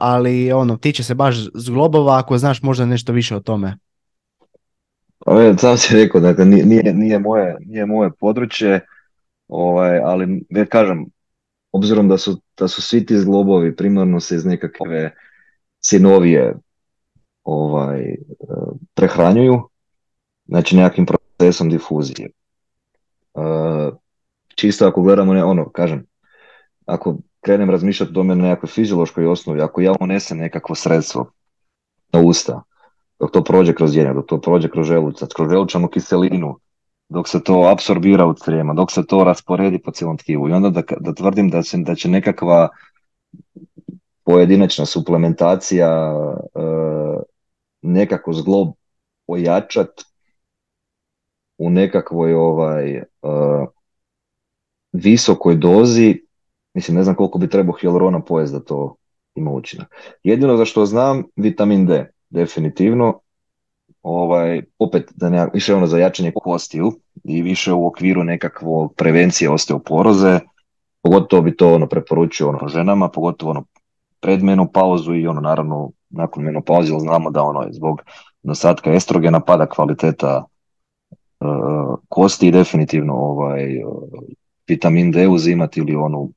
ali 0.00 0.52
ono, 0.52 0.76
tiče 0.76 1.02
se 1.02 1.14
baš 1.14 1.36
zglobova 1.54 2.18
ako 2.18 2.38
znaš 2.38 2.62
možda 2.62 2.86
nešto 2.86 3.12
više 3.12 3.36
o 3.36 3.40
tome. 3.40 3.76
Pa 5.18 5.56
sam 5.58 5.78
si 5.78 5.96
rekao, 5.96 6.20
dakle, 6.20 6.44
nije, 6.44 6.94
nije, 6.94 7.18
moje, 7.18 7.56
nije 7.60 7.86
moje 7.86 8.10
područje, 8.20 8.80
ovaj, 9.48 9.98
ali 9.98 10.44
ne 10.50 10.66
kažem, 10.66 11.06
obzirom 11.72 12.08
da 12.08 12.18
su, 12.18 12.40
da 12.58 12.68
su 12.68 12.82
svi 12.82 13.06
ti 13.06 13.18
zglobovi 13.18 13.76
primarno 13.76 14.20
se 14.20 14.36
iz 14.36 14.44
nekakve 14.44 15.14
sinovije 15.80 16.54
ovaj, 17.44 18.00
e, 18.00 18.16
prehranjuju, 18.94 19.68
znači 20.46 20.76
nekakvim 20.76 21.06
procesom 21.06 21.68
difuzije. 21.68 22.28
E, 22.28 23.40
čisto 24.54 24.86
ako 24.86 25.02
gledamo, 25.02 25.34
ne, 25.34 25.44
ono, 25.44 25.68
kažem, 25.68 26.06
ako 26.86 27.16
krenem 27.40 27.70
razmišljati 27.70 28.10
o 28.10 28.14
tome 28.14 28.34
na 28.34 28.44
nekakvoj 28.44 28.68
fiziološkoj 28.68 29.26
osnovi, 29.26 29.60
ako 29.60 29.80
ja 29.80 29.94
unesem 30.00 30.38
nekakvo 30.38 30.74
sredstvo 30.74 31.30
na 32.12 32.20
usta, 32.20 32.62
dok 33.18 33.30
to 33.30 33.44
prođe 33.44 33.74
kroz 33.74 33.96
jenja, 33.96 34.12
dok 34.12 34.26
to 34.26 34.40
prođe 34.40 34.70
kroz 34.70 34.86
želucac, 34.86 35.32
kroz 35.36 35.50
želučanu 35.50 35.88
kiselinu, 35.88 36.58
dok 37.08 37.28
se 37.28 37.42
to 37.42 37.62
apsorbira 37.72 38.26
u 38.26 38.34
crijema, 38.34 38.74
dok 38.74 38.92
se 38.92 39.06
to 39.06 39.24
rasporedi 39.24 39.78
po 39.78 39.90
cijelom 39.90 40.18
tkivu 40.18 40.48
i 40.48 40.52
onda 40.52 40.70
da, 40.70 40.82
da 41.00 41.14
tvrdim 41.14 41.50
da 41.50 41.62
će, 41.62 41.76
da 41.76 41.94
će 41.94 42.08
nekakva 42.08 42.68
pojedinačna 44.24 44.86
suplementacija 44.86 45.88
e, 45.88 46.60
nekako 47.84 48.32
zglob 48.32 48.68
ojačat 49.26 49.88
u 51.58 51.70
nekakvoj 51.70 52.34
ovaj 52.34 52.96
uh, 52.98 53.68
visokoj 54.92 55.54
dozi, 55.54 56.22
mislim 56.74 56.96
ne 56.96 57.02
znam 57.04 57.16
koliko 57.16 57.38
bi 57.38 57.48
trebao 57.48 57.76
hialurona 57.80 58.20
pojest 58.20 58.52
da 58.52 58.60
to 58.60 58.96
ima 59.34 59.50
učinak. 59.50 59.94
Jedino 60.22 60.56
za 60.56 60.64
što 60.64 60.86
znam, 60.86 61.22
vitamin 61.36 61.86
D, 61.86 62.10
definitivno, 62.30 63.20
ovaj, 64.02 64.62
opet 64.78 65.12
da 65.14 65.30
ne, 65.30 65.48
više 65.52 65.74
ono 65.74 65.86
za 65.86 65.98
jačanje 65.98 66.32
kostiju 66.34 66.92
i 67.24 67.42
više 67.42 67.72
u 67.72 67.86
okviru 67.86 68.24
nekakvo 68.24 68.88
prevencije 68.96 69.50
osteoporoze, 69.50 70.40
pogotovo 71.02 71.42
bi 71.42 71.56
to 71.56 71.74
ono 71.74 71.86
preporučio 71.86 72.48
ono 72.48 72.68
ženama, 72.68 73.08
pogotovo 73.08 73.50
ono 73.50 73.64
pred 74.20 74.40
pauzu 74.72 75.14
i 75.14 75.26
ono 75.26 75.40
naravno 75.40 75.90
nakon 76.16 76.44
menopauze, 76.44 76.92
jer 76.92 77.00
znamo 77.00 77.30
da 77.30 77.42
ono 77.42 77.68
zbog 77.72 78.02
dosadka 78.42 78.92
estrogena 78.92 79.40
pada 79.40 79.66
kvaliteta 79.66 80.44
uh, 81.40 81.98
kosti 82.08 82.48
i 82.48 82.50
definitivno 82.50 83.14
ovaj 83.14 83.84
uh, 83.84 83.92
vitamin 84.68 85.10
D 85.10 85.28
uzimati 85.28 85.80
ili 85.80 85.94
onu 85.94 86.32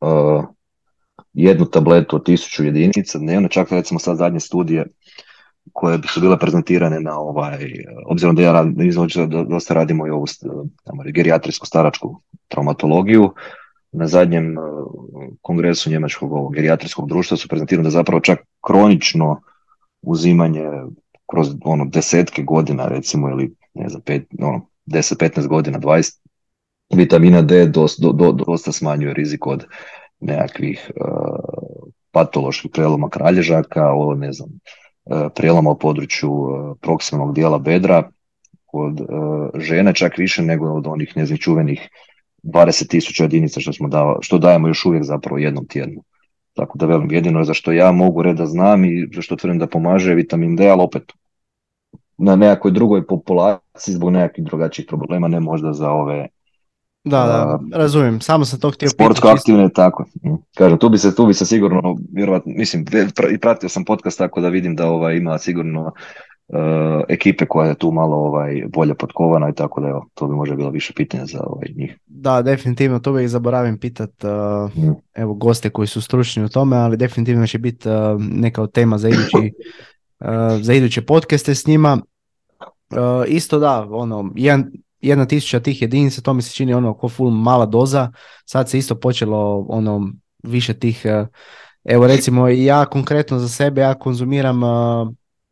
uh, 0.00 0.44
jednu 1.32 1.64
tabletu 1.64 2.16
od 2.16 2.24
tisuću 2.24 2.64
jedinica 2.64 3.18
dnevno, 3.18 3.48
čak 3.48 3.72
recimo 3.72 4.00
sad 4.00 4.16
zadnje 4.16 4.40
studije 4.40 4.86
koje 5.72 5.98
su 6.08 6.20
bile 6.20 6.38
prezentirane 6.38 7.00
na 7.00 7.18
ovaj, 7.18 7.58
obzirom 8.06 8.36
da 8.36 8.42
ja 8.42 8.52
radim, 8.52 8.90
dosta 9.48 9.74
radimo 9.74 10.06
i 10.06 10.10
ovu 10.10 10.26
gerijatrijsku 11.14 11.66
staračku 11.66 12.20
traumatologiju, 12.48 13.34
na 13.92 14.06
zadnjem 14.06 14.56
kongresu 15.42 15.90
njemačkog 15.90 16.32
ovog 16.32 16.54
gerijatrijskog 16.54 17.08
društva 17.08 17.36
su 17.36 17.48
prezentirani 17.48 17.86
da 17.86 17.90
zapravo 17.90 18.20
čak 18.20 18.38
kronično 18.66 19.40
uzimanje 20.02 20.66
kroz 21.26 21.48
ono 21.64 21.84
desetke 21.84 22.42
godina 22.42 22.88
recimo 22.88 23.28
ili 23.28 23.54
ne 23.74 23.88
znam, 23.88 24.02
pet, 24.02 24.26
ono, 24.38 24.66
10-15 24.86 25.46
godina, 25.46 25.78
20 25.78 26.20
vitamina 26.94 27.42
D 27.42 27.66
dosta, 27.66 28.12
do, 28.12 28.32
dosta 28.32 28.72
smanjuje 28.72 29.14
rizik 29.14 29.46
od 29.46 29.64
nekakvih 30.20 30.90
uh, 30.96 31.88
patoloških 32.10 32.70
preloma 32.74 33.08
kralježaka, 33.08 33.92
o, 33.94 34.14
ne 34.14 34.32
znam, 34.32 34.48
uh, 35.04 35.26
preloma 35.34 35.70
u 35.70 35.78
području 35.78 36.30
uh, 36.30 36.76
proksimalnog 36.80 37.34
dijela 37.34 37.58
bedra 37.58 38.10
kod 38.70 39.00
žene 39.54 39.94
čak 39.94 40.18
više 40.18 40.42
nego 40.42 40.72
od 40.72 40.86
onih 40.86 41.16
neznih 41.16 41.40
čuvenih 41.40 41.88
20.000 42.48 43.22
jedinica 43.22 43.60
što, 43.60 43.72
smo 43.72 43.88
dava, 43.88 44.18
što 44.20 44.38
dajemo 44.38 44.68
još 44.68 44.84
uvijek 44.84 45.04
zapravo 45.04 45.38
jednom 45.38 45.66
tjednu. 45.66 46.02
Tako 46.54 46.78
da 46.78 46.86
velim, 46.86 47.12
jedino 47.12 47.44
za 47.44 47.54
što 47.54 47.72
ja 47.72 47.92
mogu 47.92 48.22
reda 48.22 48.46
znam 48.46 48.84
i 48.84 49.08
za 49.14 49.22
što 49.22 49.36
tvrdim 49.36 49.58
da 49.58 49.66
pomaže 49.66 50.14
vitamin 50.14 50.56
D, 50.56 50.68
ali 50.68 50.82
opet 50.82 51.12
na 52.18 52.36
nekakvoj 52.36 52.72
drugoj 52.72 53.06
populaciji 53.06 53.94
zbog 53.94 54.10
nekakvih 54.10 54.46
drugačijih 54.46 54.88
problema, 54.88 55.28
ne 55.28 55.40
možda 55.40 55.72
za 55.72 55.90
ove 55.90 56.28
da, 57.04 57.18
da, 57.18 57.78
razumijem, 57.78 58.20
samo 58.20 58.44
sam 58.44 58.60
to 58.60 58.70
htio 58.70 58.88
Sportsko 58.88 59.28
aktivne, 59.28 59.68
tako. 59.68 60.04
Mm. 60.24 60.34
Kažem, 60.56 60.78
tu 60.78 60.88
bi 60.88 60.98
se, 60.98 61.14
tu 61.14 61.26
bi 61.26 61.34
se 61.34 61.46
sigurno, 61.46 61.96
vjerovatno, 62.12 62.52
mislim, 62.56 62.86
i 63.30 63.38
pratio 63.38 63.68
sam 63.68 63.84
podcast 63.84 64.18
tako 64.18 64.40
da 64.40 64.48
vidim 64.48 64.76
da 64.76 64.90
ovaj, 64.90 65.16
ima 65.16 65.38
sigurno 65.38 65.92
uh, 66.48 67.02
ekipe 67.08 67.46
koja 67.46 67.68
je 67.68 67.74
tu 67.74 67.90
malo 67.90 68.16
ovaj, 68.16 68.62
bolje 68.68 68.94
potkovana 68.94 69.48
i 69.48 69.54
tako 69.54 69.80
da 69.80 69.88
evo, 69.88 70.06
to 70.14 70.26
bi 70.26 70.34
možda 70.34 70.56
bilo 70.56 70.70
više 70.70 70.92
pitanja 70.96 71.26
za 71.26 71.40
ovaj, 71.46 71.68
njih. 71.76 71.98
Da, 72.06 72.42
definitivno, 72.42 72.98
to 72.98 73.10
uvijek 73.10 73.28
zaboravim 73.28 73.78
pitat 73.78 74.24
uh, 74.24 74.76
mm. 74.76 74.94
evo, 75.14 75.34
goste 75.34 75.70
koji 75.70 75.88
su 75.88 76.00
stručni 76.00 76.44
u 76.44 76.48
tome, 76.48 76.76
ali 76.76 76.96
definitivno 76.96 77.46
će 77.46 77.58
biti 77.58 77.88
uh, 77.88 77.94
neka 78.20 78.62
od 78.62 78.72
tema 78.72 78.98
za 78.98 79.08
idući, 79.08 79.52
za 80.66 80.74
iduće 80.74 81.02
podcaste 81.02 81.54
s 81.54 81.66
njima. 81.66 81.98
isto 83.26 83.58
da, 83.58 83.86
ono, 83.90 84.32
jedan, 84.34 84.70
jedna 85.00 85.26
tisuća 85.26 85.60
tih 85.60 85.82
jedinica, 85.82 86.22
to 86.22 86.32
mi 86.32 86.42
se 86.42 86.54
čini 86.54 86.74
ono 86.74 86.94
ko 86.94 87.08
full 87.08 87.30
mala 87.30 87.66
doza, 87.66 88.12
sad 88.44 88.68
se 88.68 88.78
isto 88.78 88.94
počelo 88.94 89.66
ono 89.68 90.12
više 90.42 90.74
tih, 90.74 91.06
evo 91.84 92.06
recimo 92.06 92.48
ja 92.48 92.84
konkretno 92.84 93.38
za 93.38 93.48
sebe, 93.48 93.80
ja 93.80 93.94
konzumiram 93.94 94.60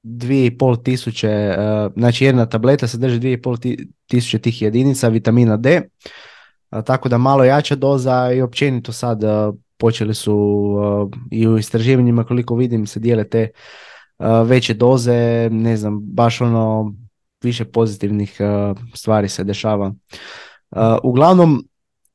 dvije 0.08 0.46
i 0.46 0.58
pol 0.58 0.76
tisuće, 0.76 1.28
e, 1.28 1.56
znači 1.96 2.24
jedna 2.24 2.46
tableta 2.46 2.86
sadrži 2.86 3.18
dvije 3.18 3.32
i 3.32 3.42
pol 3.42 3.56
tisuće 4.06 4.38
tih 4.38 4.62
jedinica 4.62 5.08
vitamina 5.08 5.56
D, 5.56 5.82
tako 6.84 7.08
da 7.08 7.18
malo 7.18 7.44
jača 7.44 7.74
doza 7.74 8.32
i 8.32 8.42
općenito 8.42 8.92
sad 8.92 9.24
e, 9.24 9.28
počeli 9.76 10.14
su 10.14 10.76
e, 11.12 11.36
i 11.36 11.48
u 11.48 11.58
istraživanjima 11.58 12.24
koliko 12.24 12.56
vidim 12.56 12.86
se 12.86 13.00
dijele 13.00 13.24
te 13.24 13.50
veće 14.44 14.74
doze, 14.74 15.48
ne 15.50 15.76
znam, 15.76 16.00
baš 16.00 16.40
ono 16.40 16.94
više 17.42 17.64
pozitivnih 17.64 18.38
stvari 18.94 19.28
se 19.28 19.44
dešava. 19.44 19.94
Uglavnom, 21.02 21.64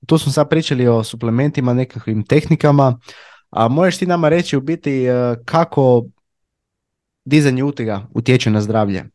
tu 0.05 0.17
smo 0.17 0.31
sad 0.31 0.49
pričali 0.49 0.87
o 0.87 1.03
suplementima, 1.03 1.73
nekakvim 1.73 2.25
tehnikama, 2.25 2.99
a 3.49 3.67
možeš 3.67 3.97
ti 3.97 4.05
nama 4.05 4.29
reći 4.29 4.57
u 4.57 4.61
biti 4.61 5.05
kako 5.45 6.05
dizanje 7.25 7.63
utega 7.63 8.07
utječe 8.13 8.51
na 8.51 8.61
zdravlje? 8.61 9.05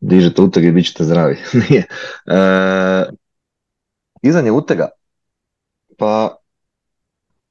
Dižete 0.00 0.42
uteg 0.42 0.64
i 0.64 0.72
bit 0.72 0.86
ćete 0.86 1.04
zdravi. 1.04 1.36
Nije. 1.68 1.86
E, 2.26 3.04
dizanje 4.22 4.50
utega, 4.50 4.88
pa 5.98 6.36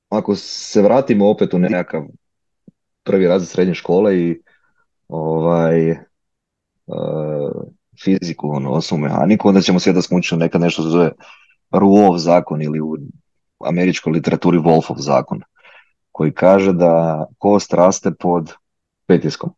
ako 0.09 0.35
se 0.35 0.81
vratimo 0.81 1.29
opet 1.29 1.53
u 1.53 1.59
nekakav 1.59 2.03
prvi 3.03 3.27
razred 3.27 3.49
srednje 3.49 3.73
škole 3.73 4.19
i 4.19 4.41
ovaj 5.07 5.89
e, 5.89 5.97
fiziku, 8.03 8.49
ono, 8.49 8.71
osnovu 8.71 9.01
mehaniku, 9.01 9.47
onda 9.47 9.61
ćemo 9.61 9.79
sve 9.79 9.93
da 9.93 10.01
smo 10.01 10.19
neka 10.37 10.57
nešto 10.57 10.81
zove 10.81 11.11
Ruov 11.71 12.17
zakon 12.17 12.61
ili 12.61 12.81
u 12.81 12.97
američkoj 13.65 14.13
literaturi 14.13 14.57
Wolfov 14.57 14.97
zakon 14.97 15.41
koji 16.13 16.31
kaže 16.31 16.73
da 16.73 17.25
kost 17.37 17.73
raste 17.73 18.11
pod 18.19 18.53
pritiskom, 19.05 19.49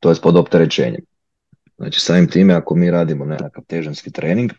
to 0.00 0.10
je 0.10 0.16
pod 0.22 0.36
opterećenjem. 0.36 1.04
Znači 1.76 2.00
samim 2.00 2.28
time 2.28 2.54
ako 2.54 2.74
mi 2.74 2.90
radimo 2.90 3.24
nekakav 3.24 3.64
težanski 3.64 4.12
trening 4.12 4.52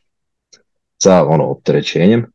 sa 1.04 1.26
ono 1.26 1.44
opterećenjem, 1.44 2.26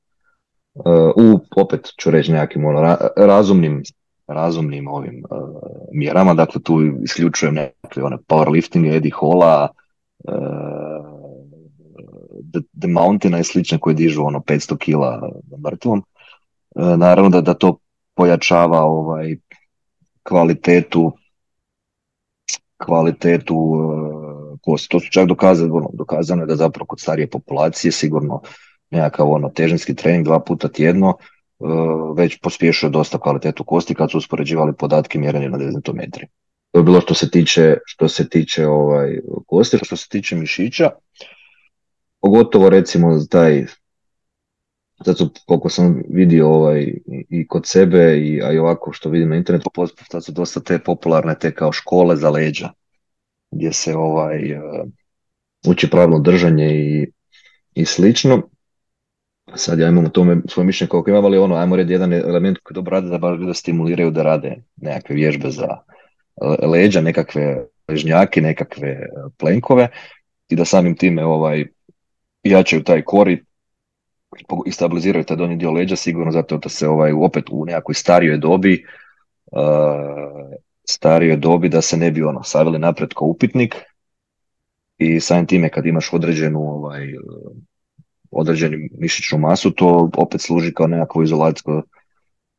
uh, 0.75 0.85
u 1.17 1.41
opet 1.57 1.89
ću 2.01 2.11
reći 2.11 2.33
nekakvim 2.33 2.65
ono, 2.65 2.97
razumnim 3.17 3.83
razumnim 4.27 4.89
ovim 4.89 5.23
uh, 5.31 5.39
mjerama, 5.93 6.35
dakle 6.35 6.63
tu 6.63 6.81
isključujem 7.03 7.55
nekakve 7.55 8.03
one 8.03 8.17
powerlifting, 8.29 8.97
Eddie 8.97 9.13
Hola, 9.15 9.69
uh, 10.19 10.99
the, 12.53 12.61
the 12.81 12.89
Mountaina 12.89 13.39
i 13.39 13.45
slične 13.45 13.79
koje 13.79 13.95
dižu 13.95 14.23
ono 14.25 14.39
500 14.39 14.79
kila 14.79 15.31
mrtvom. 15.65 16.03
naravno 16.75 17.31
da, 17.31 17.41
da 17.41 17.55
to 17.55 17.79
pojačava 18.19 18.83
ovaj 18.83 19.37
kvalitetu 20.23 21.13
kvalitetu 22.85 23.55
uh, 23.55 24.59
kosti. 24.63 24.89
To 24.89 25.01
su 25.01 25.07
čak 25.11 25.27
dokazano, 25.27 25.75
ono, 25.75 25.91
dokazano 25.93 26.43
je 26.43 26.47
da 26.47 26.57
zapravo 26.57 26.87
kod 26.87 27.01
starije 27.01 27.31
populacije 27.31 27.93
sigurno 27.93 28.43
nekakav 28.91 29.31
ono 29.31 29.49
težinski 29.49 29.95
trening 29.95 30.25
dva 30.25 30.41
puta 30.41 30.69
tjedno 30.69 31.15
uh, 31.59 32.17
već 32.17 32.41
pospješuje 32.41 32.91
dosta 32.91 33.19
kvalitetu 33.19 33.65
kosti 33.65 33.95
kad 33.95 34.11
su 34.11 34.19
uspoređivali 34.19 34.77
podatke 34.79 35.19
mjerenja 35.19 35.49
na 35.49 35.59
dezitometri. 35.59 36.27
To 36.73 36.79
je 36.79 36.83
bilo 36.83 37.01
što 37.01 37.15
se 37.15 37.31
tiče, 37.31 37.77
što 37.85 38.09
se 38.09 38.29
tiče 38.29 38.67
ovaj, 38.67 39.21
kosti, 39.47 39.79
što 39.83 39.97
se 39.97 40.09
tiče 40.09 40.37
mišića, 40.37 40.91
pogotovo 42.21 42.71
recimo 42.71 43.19
taj 43.31 43.67
su, 45.05 45.31
koliko 45.47 45.69
sam 45.69 46.03
vidio 46.09 46.49
ovaj, 46.49 46.95
i 47.29 47.47
kod 47.49 47.67
sebe, 47.67 48.19
i, 48.19 48.43
a 48.43 48.53
i 48.53 48.59
ovako 48.59 48.93
što 48.93 49.11
vidim 49.11 49.29
na 49.29 49.37
internetu, 49.37 49.71
sad 50.11 50.25
su 50.25 50.33
dosta 50.33 50.61
te 50.61 50.79
popularne 50.79 51.35
te 51.41 51.55
kao 51.55 51.73
škole 51.73 52.17
za 52.17 52.31
leđa, 52.31 52.71
gdje 53.51 53.73
se 53.73 53.97
ovaj, 53.97 54.53
uh, 54.53 54.89
uči 55.67 55.91
pravilno 55.91 56.19
držanje 56.19 56.67
i, 56.75 57.07
i 57.75 57.85
slično. 57.85 58.43
Sad 59.55 59.79
ja 59.79 59.89
imam 59.89 60.05
u 60.05 60.11
tome 60.11 60.37
svoje 60.49 60.67
mišljenje 60.67 60.89
koliko 60.89 61.11
imam, 61.11 61.25
ali 61.25 61.39
ono, 61.39 61.55
ajmo 61.55 61.77
reći 61.77 61.93
jedan 61.93 62.13
element 62.13 62.59
koji 62.63 62.75
dobro 62.75 62.91
rade 62.91 63.09
da 63.09 63.19
baš 63.19 63.39
da 63.39 63.55
stimuliraju 63.55 64.11
da 64.11 64.23
rade 64.23 64.57
nekakve 64.77 65.15
vježbe 65.15 65.51
za 65.51 65.69
leđa, 66.63 67.01
nekakve 67.01 67.65
ležnjake, 67.89 68.41
nekakve 68.41 69.07
plenkove 69.39 69.89
i 70.49 70.57
da 70.57 70.65
samim 70.65 70.97
time 70.97 71.25
ovaj, 71.25 71.65
jačaju 72.43 72.85
taj 72.85 73.03
kori 73.03 73.33
i 73.33 73.45
stabiliziraju 74.71 75.25
taj 75.25 75.37
donji 75.37 75.57
dio 75.57 75.73
leđa 75.73 75.97
sigurno 75.97 76.33
zato 76.33 76.57
da 76.57 76.69
se 76.69 76.89
ovaj 76.89 77.13
opet 77.13 77.45
u 77.51 77.65
nekakvoj 77.65 77.95
starijoj 77.95 78.39
dobi 78.39 78.85
uh, 79.53 79.61
starijoj 80.89 81.37
dobi 81.37 81.69
da 81.69 81.83
se 81.83 81.97
ne 81.97 82.11
bi 82.11 82.23
ono 82.23 82.43
savili 82.43 82.79
napred 82.79 83.09
kao 83.15 83.29
upitnik 83.29 83.77
i 84.99 85.21
samim 85.21 85.47
time 85.47 85.69
kad 85.69 85.87
imaš 85.87 86.13
određenu 86.13 86.61
ovaj 86.61 87.07
određenu 88.31 88.77
mišićnu 88.99 89.39
masu 89.39 89.71
to 89.71 90.11
opet 90.17 90.41
služi 90.41 90.75
kao 90.75 90.87
nekakvo 90.87 91.23
izolacijsko 91.23 91.83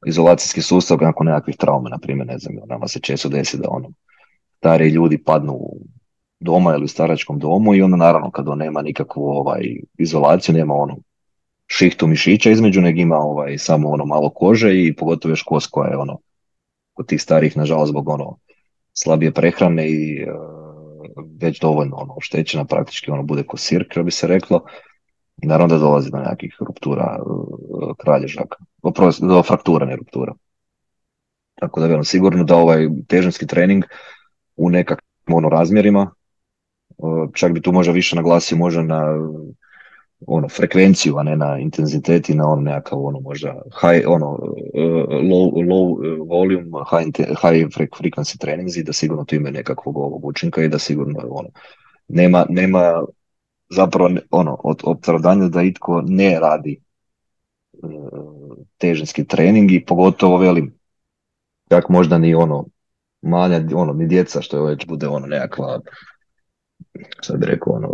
izolacijski 0.05 0.61
sustav 0.61 0.97
nakon 1.01 1.27
nekakvih 1.27 1.55
trauma, 1.57 1.89
na 1.89 1.97
primjer, 1.97 2.27
ne 2.27 2.37
znam, 2.37 2.55
nama 2.67 2.87
se 2.87 2.99
često 2.99 3.29
desi 3.29 3.57
da 3.57 3.69
ono, 3.69 3.91
stari 4.57 4.89
ljudi 4.89 5.23
padnu 5.23 5.59
doma 6.39 6.73
ili 6.73 6.83
u 6.83 6.87
staračkom 6.87 7.39
domu 7.39 7.75
i 7.75 7.81
onda 7.81 7.97
naravno 7.97 8.31
kad 8.31 8.49
on 8.49 8.57
nema 8.57 8.81
nikakvu 8.81 9.23
ovaj, 9.23 9.61
izolaciju, 9.97 10.55
nema 10.55 10.73
ono 10.73 10.97
šihtu 11.71 12.07
mišića 12.07 12.51
između, 12.51 12.81
nego 12.81 12.99
ima 12.99 13.17
ovaj, 13.17 13.57
samo 13.57 13.89
ono 13.89 14.05
malo 14.05 14.29
kože 14.29 14.73
i 14.73 14.95
pogotovo 14.95 15.31
još 15.31 15.43
kost 15.43 15.67
koja 15.71 15.89
je 15.89 15.97
ono 15.97 16.19
kod 16.93 17.07
tih 17.07 17.21
starih, 17.21 17.57
nažalost, 17.57 17.89
zbog 17.89 18.09
ono 18.09 18.37
slabije 18.93 19.31
prehrane 19.33 19.89
i 19.89 20.25
uh, 20.27 20.49
već 21.41 21.59
dovoljno 21.59 21.95
ono 21.95 22.13
oštećena, 22.17 22.65
praktički 22.65 23.11
ono 23.11 23.23
bude 23.23 23.43
ko 23.43 23.57
sir, 23.57 23.85
bi 24.03 24.11
se 24.11 24.27
reklo. 24.27 24.63
I 25.41 25.47
naravno 25.47 25.75
da 25.75 25.79
dolazi 25.79 26.11
do 26.11 26.17
nekakvih 26.17 26.55
ruptura 26.59 27.19
uh, 27.25 27.95
kralježaka, 27.97 28.57
do 29.19 29.43
fraktura, 29.43 29.85
ne 29.85 29.95
ruptura. 29.95 30.33
Tako 31.59 31.79
da 31.79 31.87
velim, 31.87 32.03
sigurno 32.03 32.43
da 32.43 32.55
ovaj 32.55 32.87
težinski 33.07 33.47
trening 33.47 33.83
u 34.55 34.69
nekakvim 34.69 35.35
ono 35.35 35.49
razmjerima, 35.49 36.11
uh, 36.97 37.29
čak 37.33 37.53
bi 37.53 37.61
tu 37.61 37.71
možda 37.71 37.93
više 37.93 38.15
naglasio 38.15 38.57
možda 38.57 38.83
na 38.83 39.03
ono 40.27 40.49
frekvenciju, 40.49 41.17
a 41.17 41.23
ne 41.23 41.35
na 41.35 41.57
intenzitet 41.59 42.29
i 42.29 42.33
na 42.33 42.47
on 42.47 42.63
nekakav 42.63 43.05
ono 43.05 43.19
možda 43.19 43.61
high, 43.81 44.07
ono 44.07 44.31
uh, 44.31 45.09
low, 45.09 45.51
low 45.69 45.91
uh, 45.91 46.27
volume, 46.27 46.83
high, 46.89 47.29
high 47.41 47.67
frequency 47.99 48.37
trening 48.37 48.69
i 48.77 48.83
da 48.83 48.93
sigurno 48.93 49.25
to 49.25 49.35
ima 49.35 49.49
nekakvog 49.49 49.97
ovog 49.97 50.25
učinka 50.25 50.63
i 50.63 50.67
da 50.67 50.79
sigurno 50.79 51.19
ono 51.29 51.49
nema, 52.07 52.45
nema 52.49 53.03
zapravo 53.69 54.09
ono 54.31 54.57
od 54.63 54.81
opravdanja 54.83 55.47
da 55.47 55.61
itko 55.61 56.01
ne 56.05 56.39
radi 56.39 56.81
uh, 57.73 58.57
težinski 58.77 59.27
trening 59.27 59.71
i 59.71 59.85
pogotovo 59.85 60.37
velim 60.37 60.79
čak 61.69 61.89
možda 61.89 62.17
ni 62.17 62.35
ono 62.35 62.65
manja, 63.21 63.61
ono, 63.75 63.93
ni 63.93 64.07
djeca 64.07 64.41
što 64.41 64.57
je 64.57 64.71
već 64.71 64.87
bude 64.87 65.07
ono 65.07 65.27
nekakva 65.27 65.79
sad 67.21 67.39
bi 67.39 67.45
rekao 67.45 67.73
ono 67.73 67.89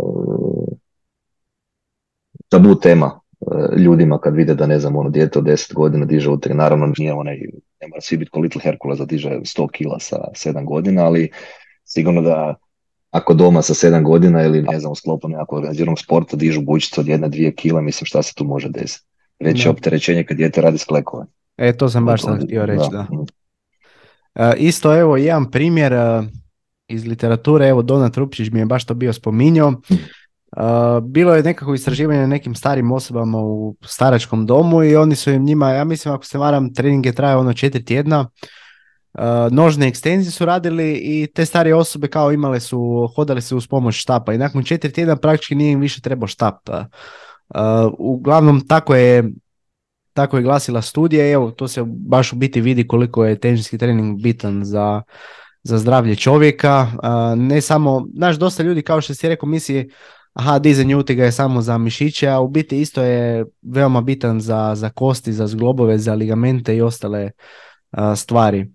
tabu 2.56 2.74
tema 2.80 3.20
e, 3.40 3.80
ljudima 3.80 4.18
kad 4.18 4.34
vide 4.34 4.54
da 4.54 4.66
ne 4.66 4.78
znam 4.78 4.96
ono 4.96 5.10
dijete 5.10 5.38
od 5.38 5.44
10 5.44 5.74
godina 5.74 6.06
diže 6.06 6.30
uteg, 6.30 6.54
naravno 6.54 6.92
nije 6.98 7.12
onaj, 7.12 7.36
ne 7.80 7.88
mora 7.88 8.00
svi 8.00 8.16
biti 8.16 8.30
ko 8.30 8.40
Little 8.40 8.62
Hercules 8.62 8.98
da 8.98 9.04
diže 9.04 9.28
100 9.28 9.70
kila 9.70 9.98
sa 10.00 10.16
7 10.16 10.64
godina, 10.64 11.04
ali 11.04 11.30
sigurno 11.84 12.22
da 12.22 12.54
ako 13.10 13.34
doma 13.34 13.62
sa 13.62 13.74
7 13.74 14.02
godina 14.02 14.42
ili 14.42 14.62
ne 14.62 14.80
znam 14.80 14.92
u 14.92 14.94
sklopu 14.94 15.28
nekakvog 15.28 15.58
organiziranog 15.58 15.98
sporta 15.98 16.36
dižu 16.36 16.62
bučicu 16.62 17.00
od 17.00 17.06
1-2 17.06 17.54
kila, 17.54 17.80
mislim 17.80 18.06
šta 18.06 18.22
se 18.22 18.34
tu 18.34 18.44
može 18.44 18.68
desiti. 18.68 19.06
Veće 19.40 19.70
opterećenje 19.70 20.24
kad 20.24 20.36
dijete 20.36 20.60
radi 20.60 20.78
sklekove. 20.78 21.24
E, 21.56 21.76
to 21.76 21.88
sam 21.88 22.04
baš 22.04 22.22
sad 22.22 22.44
htio 22.44 22.66
reći, 22.66 22.84
da. 22.92 23.06
E, 24.34 24.56
isto 24.56 24.98
evo 24.98 25.16
jedan 25.16 25.50
primjer 25.50 25.92
e, 25.92 26.22
iz 26.88 27.06
literature, 27.06 27.68
evo 27.68 27.82
Donat 27.82 28.16
Rupčić 28.16 28.50
mi 28.50 28.58
je 28.58 28.66
baš 28.66 28.84
to 28.84 28.94
bio 28.94 29.12
spominjao. 29.12 29.72
Uh, 30.56 30.62
bilo 31.02 31.34
je 31.34 31.42
nekako 31.42 31.74
istraživanje 31.74 32.26
nekim 32.26 32.54
starim 32.54 32.92
osobama 32.92 33.38
u 33.38 33.76
staračkom 33.84 34.46
domu 34.46 34.84
i 34.84 34.96
oni 34.96 35.16
su 35.16 35.30
im 35.30 35.44
njima, 35.44 35.70
ja 35.70 35.84
mislim 35.84 36.14
ako 36.14 36.24
se 36.24 36.38
varam, 36.38 36.74
trening 36.74 37.06
je 37.06 37.12
trajao 37.12 37.40
ono 37.40 37.52
četiri 37.52 37.84
tjedna, 37.84 38.20
uh, 38.20 39.20
nožne 39.50 39.88
ekstenzije 39.88 40.32
su 40.32 40.44
radili 40.44 40.92
i 40.92 41.26
te 41.34 41.44
starije 41.46 41.74
osobe 41.74 42.08
kao 42.08 42.32
imale 42.32 42.60
su, 42.60 43.08
hodale 43.16 43.40
se 43.40 43.54
uz 43.54 43.66
pomoć 43.66 43.94
štapa 43.94 44.34
i 44.34 44.38
nakon 44.38 44.64
četiri 44.64 44.92
tjedna 44.92 45.16
praktički 45.16 45.54
nije 45.54 45.72
im 45.72 45.80
više 45.80 46.00
trebao 46.00 46.26
štap. 46.26 46.68
Uh, 46.68 46.76
uglavnom 47.98 48.66
tako 48.68 48.94
je 48.94 49.24
tako 50.16 50.36
je 50.36 50.42
glasila 50.42 50.82
studija 50.82 51.26
i 51.26 51.30
evo 51.30 51.50
to 51.50 51.68
se 51.68 51.82
baš 51.86 52.32
u 52.32 52.36
biti 52.36 52.60
vidi 52.60 52.86
koliko 52.88 53.24
je 53.24 53.40
težinski 53.40 53.78
trening 53.78 54.22
bitan 54.22 54.64
za, 54.64 55.02
za 55.62 55.78
zdravlje 55.78 56.16
čovjeka. 56.16 56.86
Ne 57.36 57.60
samo, 57.60 58.06
znaš, 58.14 58.36
dosta 58.36 58.62
ljudi 58.62 58.82
kao 58.82 59.00
što 59.00 59.14
si 59.14 59.28
rekao 59.28 59.48
misli 59.48 59.90
aha, 60.36 60.58
dizanje 60.58 60.96
utega 60.96 61.24
je 61.24 61.32
samo 61.32 61.62
za 61.62 61.78
mišiće, 61.78 62.28
a 62.28 62.40
u 62.40 62.48
biti 62.48 62.80
isto 62.80 63.02
je 63.02 63.44
veoma 63.62 64.00
bitan 64.00 64.40
za, 64.40 64.74
za 64.74 64.90
kosti, 64.90 65.32
za 65.32 65.46
zglobove, 65.46 65.98
za 65.98 66.14
ligamente 66.14 66.76
i 66.76 66.82
ostale 66.82 67.30
stvari. 68.16 68.70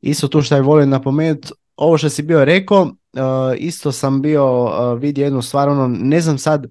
Isto 0.00 0.28
tu 0.28 0.42
što 0.42 0.54
je 0.54 0.62
volio 0.62 0.86
napomenuti, 0.86 1.48
ovo 1.76 1.98
što 1.98 2.08
si 2.08 2.22
bio 2.22 2.44
rekao, 2.44 2.90
isto 3.58 3.92
sam 3.92 4.22
bio 4.22 4.68
vidio 4.94 5.24
jednu 5.24 5.42
stvar, 5.42 5.68
ono, 5.68 5.88
ne 5.88 6.20
znam 6.20 6.38
sad 6.38 6.66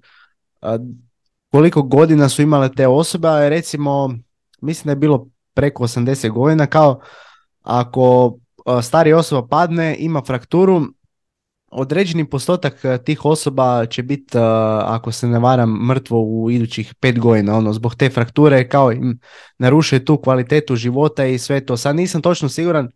koliko 1.50 1.82
godina 1.82 2.28
su 2.28 2.42
imale 2.42 2.72
te 2.72 2.86
osobe, 2.86 3.28
ali 3.28 3.48
recimo, 3.48 4.14
mislim 4.60 4.84
da 4.84 4.90
je 4.90 4.96
bilo 4.96 5.26
preko 5.54 5.84
80 5.84 6.30
godina, 6.30 6.66
kao 6.66 7.00
ako 7.62 8.36
stari 8.82 9.12
osoba 9.12 9.48
padne, 9.48 9.96
ima 9.98 10.22
frakturu, 10.26 10.82
određeni 11.70 12.30
postotak 12.30 12.84
eh, 12.84 12.98
tih 12.98 13.24
osoba 13.24 13.86
će 13.86 14.02
biti, 14.02 14.38
eh, 14.38 14.40
ako 14.84 15.12
se 15.12 15.28
ne 15.28 15.38
varam, 15.38 15.86
mrtvo 15.86 16.22
u 16.22 16.50
idućih 16.50 16.94
pet 17.00 17.18
godina, 17.18 17.56
ono, 17.56 17.72
zbog 17.72 17.94
te 17.94 18.10
frakture, 18.10 18.68
kao 18.68 18.92
im 18.92 19.18
narušuje 19.58 20.04
tu 20.04 20.16
kvalitetu 20.16 20.76
života 20.76 21.24
i 21.26 21.38
sve 21.38 21.66
to. 21.66 21.76
Sad 21.76 21.96
nisam 21.96 22.22
točno 22.22 22.48
siguran 22.48 22.88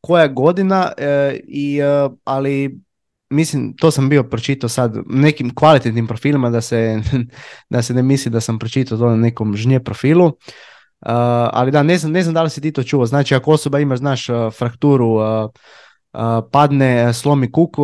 koja 0.00 0.28
godina, 0.28 0.92
eh, 0.96 1.40
i, 1.48 1.80
ali 2.24 2.80
mislim, 3.30 3.76
to 3.76 3.90
sam 3.90 4.08
bio 4.08 4.22
pročitao 4.22 4.68
sad 4.68 4.96
nekim 5.06 5.54
kvalitetnim 5.54 6.06
profilima, 6.06 6.50
da 6.50 6.60
se, 6.60 7.00
da 7.70 7.82
se 7.82 7.94
ne 7.94 8.02
misli 8.02 8.30
da 8.30 8.40
sam 8.40 8.58
pročitao 8.58 8.98
to 8.98 9.10
na 9.10 9.16
nekom 9.16 9.56
žnje 9.56 9.80
profilu. 9.80 10.32
ali 11.52 11.70
da, 11.70 11.82
ne 11.82 11.98
znam, 11.98 12.12
ne 12.12 12.22
znam 12.22 12.34
da 12.34 12.42
li 12.42 12.50
si 12.50 12.60
ti 12.60 12.72
to 12.72 12.82
čuo. 12.82 13.06
Znači, 13.06 13.34
ako 13.34 13.50
osoba 13.50 13.80
ima, 13.80 13.96
znaš, 13.96 14.26
frakturu 14.58 15.18
padne, 16.50 17.12
slomi 17.12 17.50
kuk, 17.52 17.76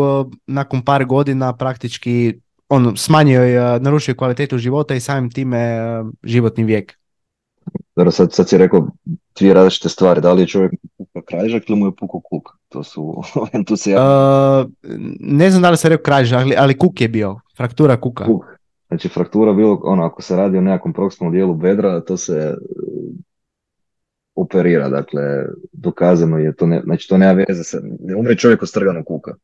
nakon 0.47 0.83
par 0.85 1.05
godina 1.05 1.53
praktički 1.57 2.41
on 2.69 2.97
smanjio, 2.97 3.43
narušio 3.81 4.15
kvalitetu 4.15 4.59
života 4.59 4.95
i 4.95 5.01
samim 5.01 5.31
time 5.31 5.81
životni 6.23 6.65
vijek. 6.65 6.99
Dobro, 7.97 8.11
sad, 8.11 8.33
sad 8.33 8.49
si 8.49 8.59
rekao 8.59 8.89
dvije 9.39 9.55
različite 9.55 9.89
stvari, 9.89 10.21
da 10.21 10.33
li 10.33 10.43
je 10.43 10.47
čovjek 10.47 10.73
puka 10.99 11.23
kralježak 11.23 11.71
ili 11.71 11.79
mu 11.79 11.87
je 11.87 11.97
puko 11.97 12.21
kuk? 12.21 12.49
To 12.69 12.83
su, 12.83 13.23
tu 13.67 13.77
se 13.77 13.91
ja... 13.91 14.67
ne 15.21 15.51
znam 15.51 15.63
da 15.63 15.71
li 15.71 15.77
se 15.77 15.89
rekao 15.89 16.03
kralježak, 16.03 16.41
ali, 16.41 16.55
ali 16.59 16.79
kuk 16.79 17.01
je 17.01 17.09
bio, 17.09 17.41
fraktura 17.57 18.01
kuka. 18.01 18.25
Kuk. 18.25 18.45
Znači 18.89 19.09
fraktura 19.09 19.53
bilo, 19.53 19.81
ono, 19.85 20.05
ako 20.05 20.23
se 20.23 20.37
radi 20.37 20.59
o 20.59 20.61
nekakvom 20.61 20.93
proksimalnom 20.93 21.35
dijelu 21.35 21.55
bedra, 21.55 22.01
to 22.01 22.17
se 22.17 22.55
operira, 24.43 24.89
dakle, 24.89 25.23
dokazano 25.73 26.39
je 26.39 26.55
to, 26.55 26.67
ne, 26.67 26.81
znači 26.85 27.09
to 27.09 27.19
nema 27.19 27.45
veze 27.49 27.65
sa, 27.65 27.79
ne 28.01 28.17
umre 28.17 28.37
čovjek 28.37 28.63
od 28.63 28.69
strganog 28.69 29.05
kuka. 29.07 29.35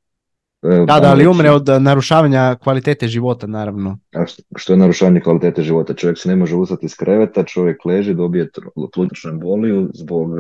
Da, 0.62 1.00
da, 1.00 1.10
ali 1.10 1.26
umre 1.26 1.50
od 1.50 1.68
narušavanja 1.80 2.56
kvalitete 2.62 3.08
života, 3.08 3.46
naravno. 3.46 3.98
A 4.14 4.24
što, 4.56 4.72
je 4.72 4.76
narušavanje 4.76 5.20
kvalitete 5.20 5.62
života? 5.62 5.94
Čovjek 5.94 6.18
se 6.18 6.28
ne 6.28 6.36
može 6.36 6.56
ustati 6.56 6.86
iz 6.86 6.94
kreveta, 6.94 7.44
čovjek 7.44 7.84
leži, 7.84 8.14
dobije 8.14 8.48
plućnu 8.94 9.30
emboliju 9.30 9.90
zbog, 9.94 10.30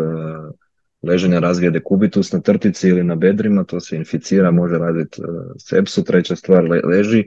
leženja 1.02 1.38
razvije 1.38 1.70
dekubitus 1.70 2.32
na 2.32 2.40
trtici 2.40 2.88
ili 2.88 3.04
na 3.04 3.14
bedrima, 3.14 3.64
to 3.64 3.80
se 3.80 3.96
inficira, 3.96 4.50
može 4.50 4.78
raditi 4.78 5.20
uh, 5.22 5.28
sepsu, 5.58 6.04
treća 6.04 6.36
stvar 6.36 6.64
leži, 6.84 7.24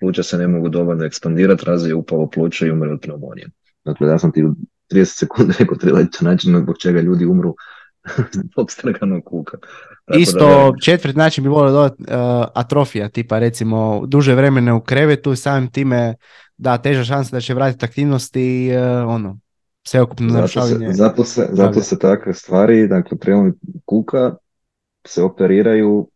pluća 0.00 0.22
se 0.22 0.38
ne 0.38 0.48
mogu 0.48 0.68
dovoljno 0.68 1.04
ekspandirati, 1.04 1.64
razvije 1.66 1.94
upalo 1.94 2.30
pluća 2.30 2.66
i 2.66 2.70
umre 2.70 2.90
od 2.90 3.00
pneumonije. 3.00 3.48
Dakle, 3.84 4.08
ja 4.08 4.18
sam 4.18 4.32
ti 4.32 4.44
30 4.92 5.04
sekundi 5.04 5.54
rekao 5.58 5.76
tri 5.76 5.92
način 6.20 6.58
zbog 6.62 6.78
čega 6.78 7.00
ljudi 7.00 7.26
umru 7.26 7.54
zbog 8.52 8.70
strganog 8.70 9.24
kuka. 9.24 9.58
Isto 10.18 10.74
četvrt 10.82 11.16
način 11.16 11.44
bi 11.44 11.50
volio 11.50 11.72
dodati 11.72 12.02
uh, 12.02 12.08
atrofija, 12.54 13.08
tipa 13.08 13.38
recimo 13.38 14.06
duže 14.06 14.34
vremena 14.34 14.74
u 14.74 14.80
krevetu, 14.80 15.36
samim 15.36 15.70
time 15.70 16.14
da 16.56 16.78
teža 16.78 17.04
šansa 17.04 17.36
da 17.36 17.40
će 17.40 17.54
vratiti 17.54 17.84
aktivnost 17.84 18.36
i 18.36 18.70
uh, 18.72 19.08
ono, 19.08 19.38
sveukupno 19.86 20.26
narušavanje. 20.26 20.92
Zato 20.92 21.24
se, 21.24 21.48
zato 21.52 21.80
se 21.80 21.98
takve 21.98 22.34
stvari, 22.34 22.88
dakle 22.88 23.18
prijelom 23.18 23.54
kuka 23.84 24.36
se 25.06 25.22
operiraju 25.22 26.10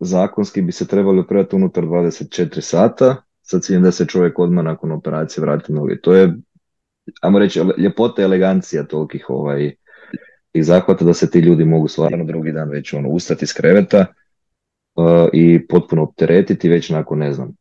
zakonski 0.00 0.62
bi 0.62 0.72
se 0.72 0.86
trebali 0.86 1.18
operirati 1.18 1.56
unutar 1.56 1.84
24 1.84 2.60
sata 2.60 3.16
sa 3.42 3.58
ciljem 3.60 3.82
da 3.82 3.92
se 3.92 4.06
čovjek 4.06 4.38
odmah 4.38 4.64
nakon 4.64 4.92
operacije 4.92 5.42
vrati 5.42 5.72
noge. 5.72 6.00
To 6.00 6.14
je, 6.14 6.34
ajmo 7.20 7.38
reći, 7.38 7.60
ljepota 7.78 8.22
i 8.22 8.24
elegancija 8.24 8.84
tolikih 8.84 9.24
ovaj, 9.28 9.74
i 10.52 10.62
zahvata 10.62 11.04
da 11.04 11.14
se 11.14 11.30
ti 11.30 11.38
ljudi 11.38 11.64
mogu 11.64 11.88
stvarno 11.88 12.24
drugi 12.24 12.52
dan 12.52 12.68
već 12.68 12.92
ono, 12.92 13.08
ustati 13.08 13.44
iz 13.44 13.52
kreveta 13.52 14.06
uh, 14.94 15.28
i 15.32 15.66
potpuno 15.66 16.02
opteretiti 16.02 16.68
već 16.68 16.90
nakon, 16.90 17.18
ne 17.18 17.32
znam, 17.32 17.56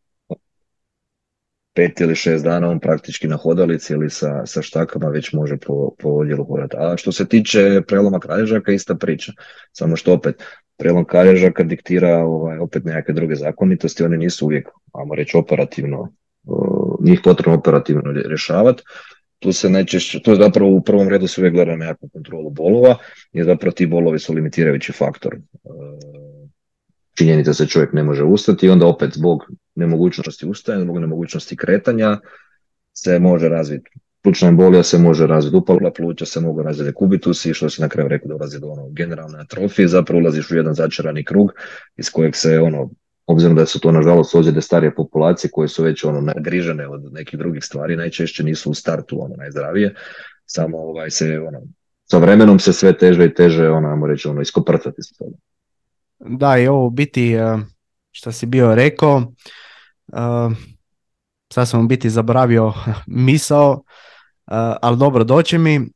pet 1.75 2.01
ili 2.01 2.15
šest 2.15 2.43
dana 2.43 2.69
on 2.69 2.79
praktički 2.79 3.27
na 3.27 3.37
hodalici 3.37 3.93
ili 3.93 4.09
sa, 4.09 4.45
sa 4.45 4.61
štakama 4.61 5.07
već 5.09 5.33
može 5.33 5.57
po, 5.57 5.91
po 5.99 6.09
odjelu 6.09 6.45
hodati. 6.45 6.75
A 6.79 6.97
što 6.97 7.11
se 7.11 7.27
tiče 7.27 7.81
preloma 7.87 8.19
kralježaka, 8.19 8.71
ista 8.71 8.95
priča. 8.95 9.33
Samo 9.71 9.95
što 9.95 10.13
opet, 10.13 10.43
prelom 10.77 11.05
kralježaka 11.05 11.63
diktira 11.63 12.17
ovaj, 12.17 12.57
opet 12.57 12.83
nekakve 12.85 13.13
druge 13.13 13.35
zakonitosti, 13.35 14.03
oni 14.03 14.17
nisu 14.17 14.45
uvijek, 14.45 14.67
ajmo 14.93 15.15
reći, 15.15 15.37
operativno, 15.37 16.13
uh, 16.43 17.05
njih 17.05 17.19
potrebno 17.23 17.57
operativno 17.59 18.11
rješavati 18.11 18.83
tu 19.39 19.53
se 19.53 19.69
najčešće, 19.69 20.19
to 20.19 20.31
je 20.31 20.37
zapravo 20.37 20.71
u 20.71 20.81
prvom 20.81 21.09
redu 21.09 21.27
se 21.27 21.41
uvijek 21.41 21.53
gleda 21.53 21.71
na 21.71 21.77
nekakvu 21.77 22.09
kontrolu 22.09 22.49
bolova, 22.49 22.95
jer 23.33 23.45
zapravo 23.45 23.71
ti 23.71 23.85
bolovi 23.85 24.19
su 24.19 24.33
limitirajući 24.33 24.91
faktor. 24.91 25.35
E, 25.35 25.39
činjenica 27.17 27.53
se 27.53 27.67
čovjek 27.67 27.93
ne 27.93 28.03
može 28.03 28.23
ustati 28.23 28.65
i 28.65 28.69
onda 28.69 28.87
opet 28.87 29.13
zbog 29.13 29.43
nemogućnosti 29.75 30.45
ustajanja, 30.45 30.83
zbog 30.83 30.99
nemogućnosti 30.99 31.57
kretanja 31.57 32.19
se 32.93 33.19
može 33.19 33.49
razviti 33.49 33.89
plućna 34.21 34.47
embolija 34.47 34.83
se 34.83 34.97
može 34.97 35.27
razviti 35.27 35.55
upala 35.55 35.91
pluća, 35.91 36.25
se 36.25 36.39
mogu 36.39 36.61
razviti 36.61 36.93
kubitus 36.93 37.45
i 37.45 37.53
što 37.53 37.69
se 37.69 37.81
na 37.81 37.89
kraju 37.89 38.07
rekao 38.09 38.27
dolazi 38.27 38.59
do 38.59 38.67
ono 38.67 38.89
generalne 38.89 39.39
atrofije, 39.39 39.87
zapravo 39.87 40.19
ulaziš 40.19 40.51
u 40.51 40.55
jedan 40.55 40.73
začarani 40.73 41.23
krug 41.23 41.51
iz 41.97 42.09
kojeg 42.09 42.35
se 42.35 42.59
ono 42.59 42.89
obzirom 43.31 43.55
da 43.55 43.65
su 43.65 43.79
to 43.79 43.91
nažalost 43.91 44.35
ozljede 44.35 44.61
starije 44.61 44.95
populacije 44.95 45.51
koje 45.51 45.67
su 45.67 45.83
već 45.83 46.03
ono 46.03 46.21
nagrižene 46.21 46.87
od 46.87 47.13
nekih 47.13 47.39
drugih 47.39 47.63
stvari, 47.63 47.95
najčešće 47.95 48.43
nisu 48.43 48.71
u 48.71 48.73
startu 48.73 49.23
ono 49.23 49.35
najzdravije, 49.35 49.95
samo 50.45 50.77
ovaj 50.77 51.11
se 51.11 51.39
ono 51.39 51.59
sa 52.11 52.17
vremenom 52.17 52.59
se 52.59 52.73
sve 52.73 52.97
teže 52.97 53.25
i 53.25 53.33
teže 53.33 53.69
ono, 53.69 53.89
ajmo 53.89 54.07
reći, 54.07 54.27
ono, 54.27 54.41
iskoprcati 54.41 55.03
se 55.03 55.13
toga. 55.17 55.37
Da, 56.19 56.57
i 56.57 56.67
ovo 56.67 56.89
biti, 56.89 57.33
e, 57.33 57.57
što 58.11 58.31
si 58.31 58.45
bio 58.45 58.75
rekao, 58.75 59.23
e, 60.07 60.15
sad 61.53 61.69
sam 61.69 61.87
biti 61.87 62.09
zaboravio 62.09 62.73
misao, 63.07 63.83
e, 64.47 64.53
ali 64.81 64.97
dobro, 64.97 65.23
doće 65.23 65.57
mi. 65.57 65.89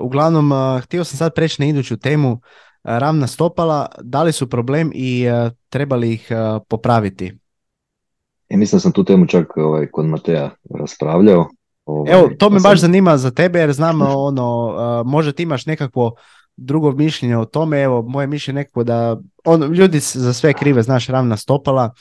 Uglavnom, 0.00 0.52
htio 0.82 1.04
sam 1.04 1.18
sad 1.18 1.34
preći 1.34 1.62
na 1.62 1.68
iduću 1.68 1.96
temu, 1.96 2.40
ravna 2.84 3.26
stopala, 3.26 3.86
da 4.00 4.22
li 4.22 4.32
su 4.32 4.50
problem 4.50 4.90
i 4.94 5.26
treba 5.68 5.96
li 5.96 6.12
ih 6.12 6.28
popraviti? 6.68 7.38
Ja 8.48 8.58
mislim 8.58 8.76
da 8.76 8.80
sam 8.80 8.92
tu 8.92 9.04
temu 9.04 9.26
čak 9.26 9.56
ovaj, 9.56 9.86
kod 9.86 10.06
Mateja 10.06 10.50
raspravljao. 10.78 11.48
Ovaj, 11.84 12.12
Evo, 12.12 12.30
to 12.38 12.50
me 12.50 12.60
baš 12.60 12.80
zanima 12.80 13.16
za 13.16 13.30
tebe 13.30 13.58
jer 13.58 13.72
znam 13.72 14.02
ono, 14.02 14.74
možda 15.06 15.32
ti 15.32 15.42
imaš 15.42 15.66
nekakvo 15.66 16.14
drugo 16.56 16.92
mišljenje 16.92 17.38
o 17.38 17.44
tome, 17.44 17.82
evo, 17.82 18.02
moje 18.02 18.26
mišljenje 18.26 18.60
nekako 18.60 18.84
da, 18.84 19.20
on, 19.44 19.62
ljudi 19.62 20.00
za 20.00 20.32
sve 20.32 20.52
krive, 20.52 20.82
znaš, 20.82 21.06
ravna 21.06 21.36
stopala, 21.36 21.94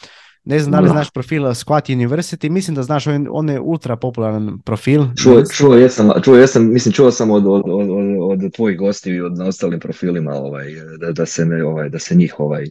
ne 0.44 0.60
znam 0.60 0.72
da 0.72 0.80
li 0.80 0.90
znaš 0.90 1.12
profil 1.12 1.44
Squat 1.44 1.96
University, 1.96 2.50
mislim 2.50 2.76
da 2.76 2.84
znaš, 2.84 3.08
on, 3.08 3.28
on 3.32 3.50
je 3.50 3.60
ultra 3.60 3.96
popularan 3.96 4.60
profil. 4.66 5.04
Čuo, 5.24 5.44
čuo, 5.54 5.76
jesam, 5.76 6.10
čuo 6.24 6.36
jesam, 6.36 6.74
mislim 6.74 6.94
čuo 6.94 7.12
sam 7.12 7.32
od, 7.32 7.48
od, 7.48 7.64
od, 7.66 7.90
od 8.32 8.54
tvojih 8.54 8.78
gosti 8.78 9.12
i 9.12 9.22
od 9.22 9.38
na 9.38 9.46
ostalim 9.46 9.80
profilima 9.80 10.32
ovaj, 10.32 10.66
da, 11.00 11.12
da, 11.12 11.26
se 11.26 11.46
ne, 11.46 11.64
ovaj, 11.66 11.90
da 11.90 12.00
se 12.00 12.16
njih 12.16 12.40
ovaj, 12.40 12.66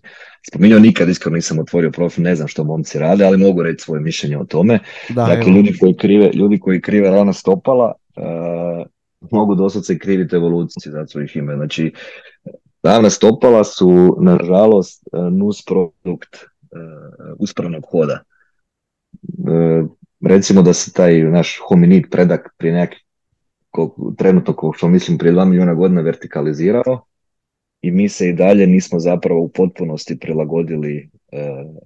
spominjao, 0.49 0.79
nikad 0.79 1.09
iskreno 1.09 1.35
nisam 1.35 1.59
otvorio 1.59 1.91
profil, 1.91 2.25
ne 2.25 2.35
znam 2.37 2.49
što 2.49 2.65
momci 2.65 2.99
rade, 2.99 3.25
ali 3.25 3.39
mogu 3.39 3.63
reći 3.63 3.85
svoje 3.85 4.01
mišljenje 4.01 4.39
o 4.39 4.45
tome. 4.45 4.79
Da, 5.09 5.27
dakle, 5.27 5.53
ljudi 5.53 5.77
koji, 5.81 5.97
krive, 5.97 6.31
ljudi 6.35 6.59
koji 6.59 6.81
krive 6.81 7.11
rana 7.11 7.33
stopala 7.33 7.93
uh, 8.17 8.87
mogu 9.31 9.55
doslovce 9.55 9.99
kriviti 9.99 10.37
evoluciju, 10.37 10.93
zato 10.93 11.07
su 11.07 11.23
ih 11.23 11.37
ime. 11.37 11.55
Znači, 11.55 11.93
ravna 12.83 13.11
stopala 13.11 13.65
su, 13.65 14.17
nažalost, 14.21 15.09
nus 15.31 15.65
produkt 15.65 16.51
Uh, 16.73 17.35
uspravnog 17.39 17.85
hoda. 17.91 18.23
Uh, 19.39 19.91
recimo 20.21 20.63
da 20.63 20.73
se 20.73 20.93
taj 20.93 21.23
naš 21.23 21.59
hominid 21.69 22.05
predak 22.11 22.55
prije 22.59 22.75
neki 23.77 24.17
trenutno 24.17 24.57
kao 24.57 24.73
što 24.73 24.89
mislim 24.89 25.19
prije 25.19 25.33
dva 25.33 25.45
milijuna 25.45 25.75
godina 25.75 26.01
vertikalizirao 26.01 27.05
i 27.83 27.91
mi 27.91 28.09
se 28.09 28.29
i 28.29 28.33
dalje 28.33 28.67
nismo 28.67 28.99
zapravo 28.99 29.41
u 29.41 29.49
potpunosti 29.49 30.19
prilagodili 30.19 31.11
uh, 31.33 31.83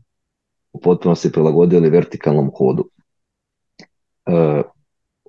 u 0.72 0.80
potpunosti 0.80 1.32
prilagodili 1.32 1.90
vertikalnom 1.90 2.50
hodu. 2.56 2.88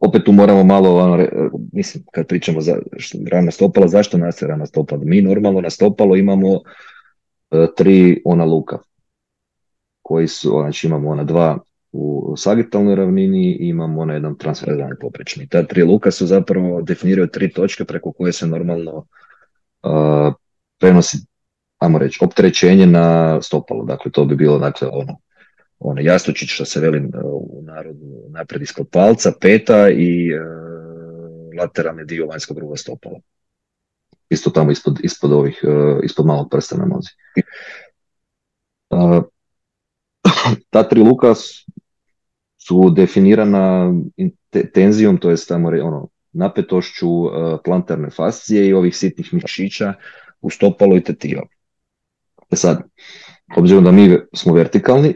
opet 0.01 0.23
tu 0.25 0.31
moramo 0.31 0.63
malo, 0.63 0.97
ono, 0.97 1.27
mislim, 1.73 2.03
kad 2.11 2.27
pričamo 2.27 2.61
za 2.61 2.77
rana 3.31 3.51
stopala, 3.51 3.87
zašto 3.87 4.17
nastaje 4.17 4.49
rana 4.49 4.65
stopala? 4.65 5.01
Mi 5.05 5.21
normalno 5.21 5.61
na 5.61 5.69
stopalo 5.69 6.15
imamo 6.15 6.61
tri 7.75 8.21
ona 8.25 8.45
luka 8.45 8.77
koji 10.01 10.27
su, 10.27 10.49
znači 10.49 10.87
imamo 10.87 11.09
ona 11.09 11.23
dva 11.23 11.59
u 11.97 12.33
sagitalnoj 12.37 12.95
ravnini 12.95 13.57
i 13.59 13.67
imamo 13.67 14.01
ona 14.01 14.13
jedan 14.13 14.37
transverzalni 14.37 14.95
poprečni. 15.01 15.47
Ta 15.47 15.63
tri 15.63 15.83
luka 15.83 16.11
su 16.11 16.27
zapravo 16.27 16.81
definiraju 16.81 17.27
tri 17.27 17.51
točke 17.51 17.85
preko 17.85 18.11
koje 18.11 18.33
se 18.33 18.47
normalno 18.47 19.05
uh, 19.83 20.33
prenosi, 20.79 21.17
ajmo 21.77 21.97
reći, 21.97 22.19
opterećenje 22.21 22.85
na 22.85 23.41
stopalo. 23.41 23.85
Dakle, 23.85 24.11
to 24.11 24.25
bi 24.25 24.35
bilo 24.35 24.59
dakle, 24.59 24.87
ono, 24.91 25.17
ono 25.79 26.01
jastučić 26.01 26.49
što 26.53 26.65
se 26.65 26.79
veli 26.79 27.09
u 27.23 27.61
narodu 27.63 28.29
napred 28.29 28.61
ispod 28.61 28.87
palca, 28.91 29.31
peta 29.41 29.89
i 29.89 30.33
uh, 30.33 31.59
lateralni 31.59 32.05
dio 32.05 32.27
vanjskog 32.27 32.57
druga 32.57 32.75
stopala. 32.75 33.19
Isto 34.29 34.49
tamo 34.49 34.71
ispod, 34.71 34.99
ispod 35.03 35.31
ovih, 35.31 35.63
uh, 35.63 35.99
ispod 36.03 36.25
malog 36.25 36.47
prsta 36.51 36.77
na 36.77 36.85
nozi. 36.85 37.09
Uh, 38.89 39.23
ta 40.71 40.83
tri 40.83 40.99
luka 40.99 41.33
su 42.67 42.89
definirana 42.89 43.93
tenzijom, 44.73 45.17
to 45.17 45.29
je 45.29 45.35
tamo 45.47 45.67
ono, 45.67 46.07
napetošću 46.31 47.07
e, 47.07 47.57
plantarne 47.63 48.09
fascije 48.09 48.67
i 48.67 48.73
ovih 48.73 48.97
sitnih 48.97 49.33
mišića 49.33 49.93
u 50.41 50.49
stopalu 50.49 50.97
i 50.97 51.03
tetiva. 51.03 51.41
E 52.51 52.55
sad, 52.55 52.81
obzirom 53.57 53.83
da 53.83 53.91
mi 53.91 54.17
smo 54.33 54.53
vertikalni 54.53 55.13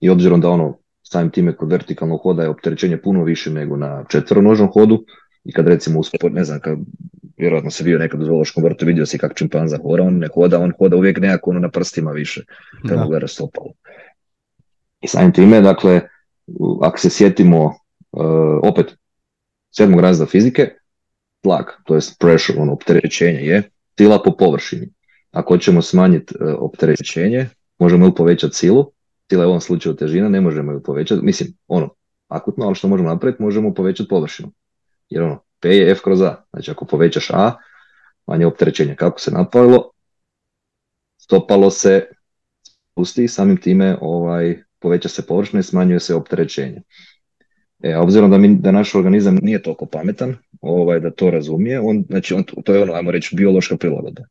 i 0.00 0.10
obzirom 0.10 0.40
da 0.40 0.48
ono 0.48 0.78
samim 1.02 1.30
time 1.30 1.56
kod 1.56 1.70
vertikalnog 1.70 2.20
hoda 2.22 2.42
je 2.42 2.48
opterećenje 2.48 3.02
puno 3.02 3.24
više 3.24 3.50
nego 3.50 3.76
na 3.76 4.04
četveronožnom 4.08 4.72
hodu 4.72 5.04
i 5.44 5.52
kad 5.52 5.68
recimo 5.68 6.00
uspod, 6.00 6.34
ne 6.34 6.44
znam, 6.44 6.60
kad 6.60 6.78
vjerojatno 7.36 7.70
se 7.70 7.84
bio 7.84 7.98
nekad 7.98 8.22
u 8.22 8.24
zoološkom 8.24 8.64
vrtu, 8.64 8.86
vidio 8.86 9.06
si 9.06 9.18
kako 9.18 9.34
čimpanza 9.34 9.78
hoda, 9.82 10.02
on 10.02 10.18
ne 10.18 10.28
hoda, 10.34 10.58
on 10.58 10.72
hoda 10.78 10.96
uvijek 10.96 11.20
nekako 11.20 11.50
ono 11.50 11.60
na 11.60 11.70
prstima 11.70 12.10
više, 12.10 12.44
kad 12.88 12.98
mu 12.98 13.08
gleda 13.08 13.28
stopalo. 13.28 13.72
I 15.00 15.08
samim 15.08 15.32
time, 15.32 15.60
dakle, 15.60 16.00
ako 16.82 16.98
se 16.98 17.10
sjetimo 17.10 17.64
uh, 17.64 18.22
opet 18.62 18.86
sedmog 19.70 20.00
razda 20.00 20.26
fizike, 20.26 20.68
tlak, 21.40 21.82
to 21.84 21.94
je 21.94 22.00
pressure, 22.18 22.60
ono 22.60 22.72
opterećenje 22.72 23.40
je 23.40 23.70
sila 23.98 24.22
po 24.22 24.36
površini. 24.36 24.88
Ako 25.30 25.58
ćemo 25.58 25.82
smanjiti 25.82 26.34
uh, 26.40 26.54
opterećenje, 26.58 27.48
možemo 27.78 28.06
ju 28.06 28.14
povećati 28.14 28.56
silu, 28.56 28.92
sila 29.30 29.42
je 29.42 29.46
u 29.46 29.50
ovom 29.50 29.60
slučaju 29.60 29.96
težina, 29.96 30.28
ne 30.28 30.40
možemo 30.40 30.72
ju 30.72 30.82
povećati, 30.82 31.24
mislim, 31.24 31.48
ono, 31.68 31.94
akutno, 32.28 32.66
ali 32.66 32.74
što 32.74 32.88
možemo 32.88 33.08
napraviti, 33.08 33.42
možemo 33.42 33.74
povećati 33.74 34.08
površinu. 34.08 34.52
Jer 35.08 35.22
ono, 35.22 35.42
P 35.60 35.68
je 35.68 35.90
F 35.90 36.00
kroz 36.04 36.22
A, 36.22 36.44
znači 36.50 36.70
ako 36.70 36.84
povećaš 36.84 37.30
A, 37.30 37.52
manje 38.26 38.46
opterećenje. 38.46 38.96
Kako 38.96 39.20
se 39.20 39.30
napravilo? 39.30 39.90
Stopalo 41.18 41.70
se 41.70 42.06
pusti 42.94 43.28
samim 43.28 43.56
time 43.56 43.96
ovaj, 44.00 44.62
poveća 44.80 45.08
se 45.08 45.26
površina 45.26 45.60
i 45.60 45.62
smanjuje 45.62 46.00
se 46.00 46.14
opterećenje. 46.14 46.82
E, 47.82 47.96
obzirom 47.96 48.30
da, 48.30 48.38
mi, 48.38 48.56
da 48.56 48.70
naš 48.70 48.94
organizam 48.94 49.38
nije 49.42 49.62
toliko 49.62 49.86
pametan, 49.86 50.36
ovaj, 50.60 51.00
da 51.00 51.10
to 51.10 51.30
razumije, 51.30 51.80
on, 51.80 52.04
znači 52.08 52.34
on, 52.34 52.44
to 52.64 52.74
je 52.74 52.82
ono, 52.82 52.92
ajmo 52.92 53.10
reći, 53.10 53.36
biološka 53.36 53.76
prilagodba. 53.76 54.22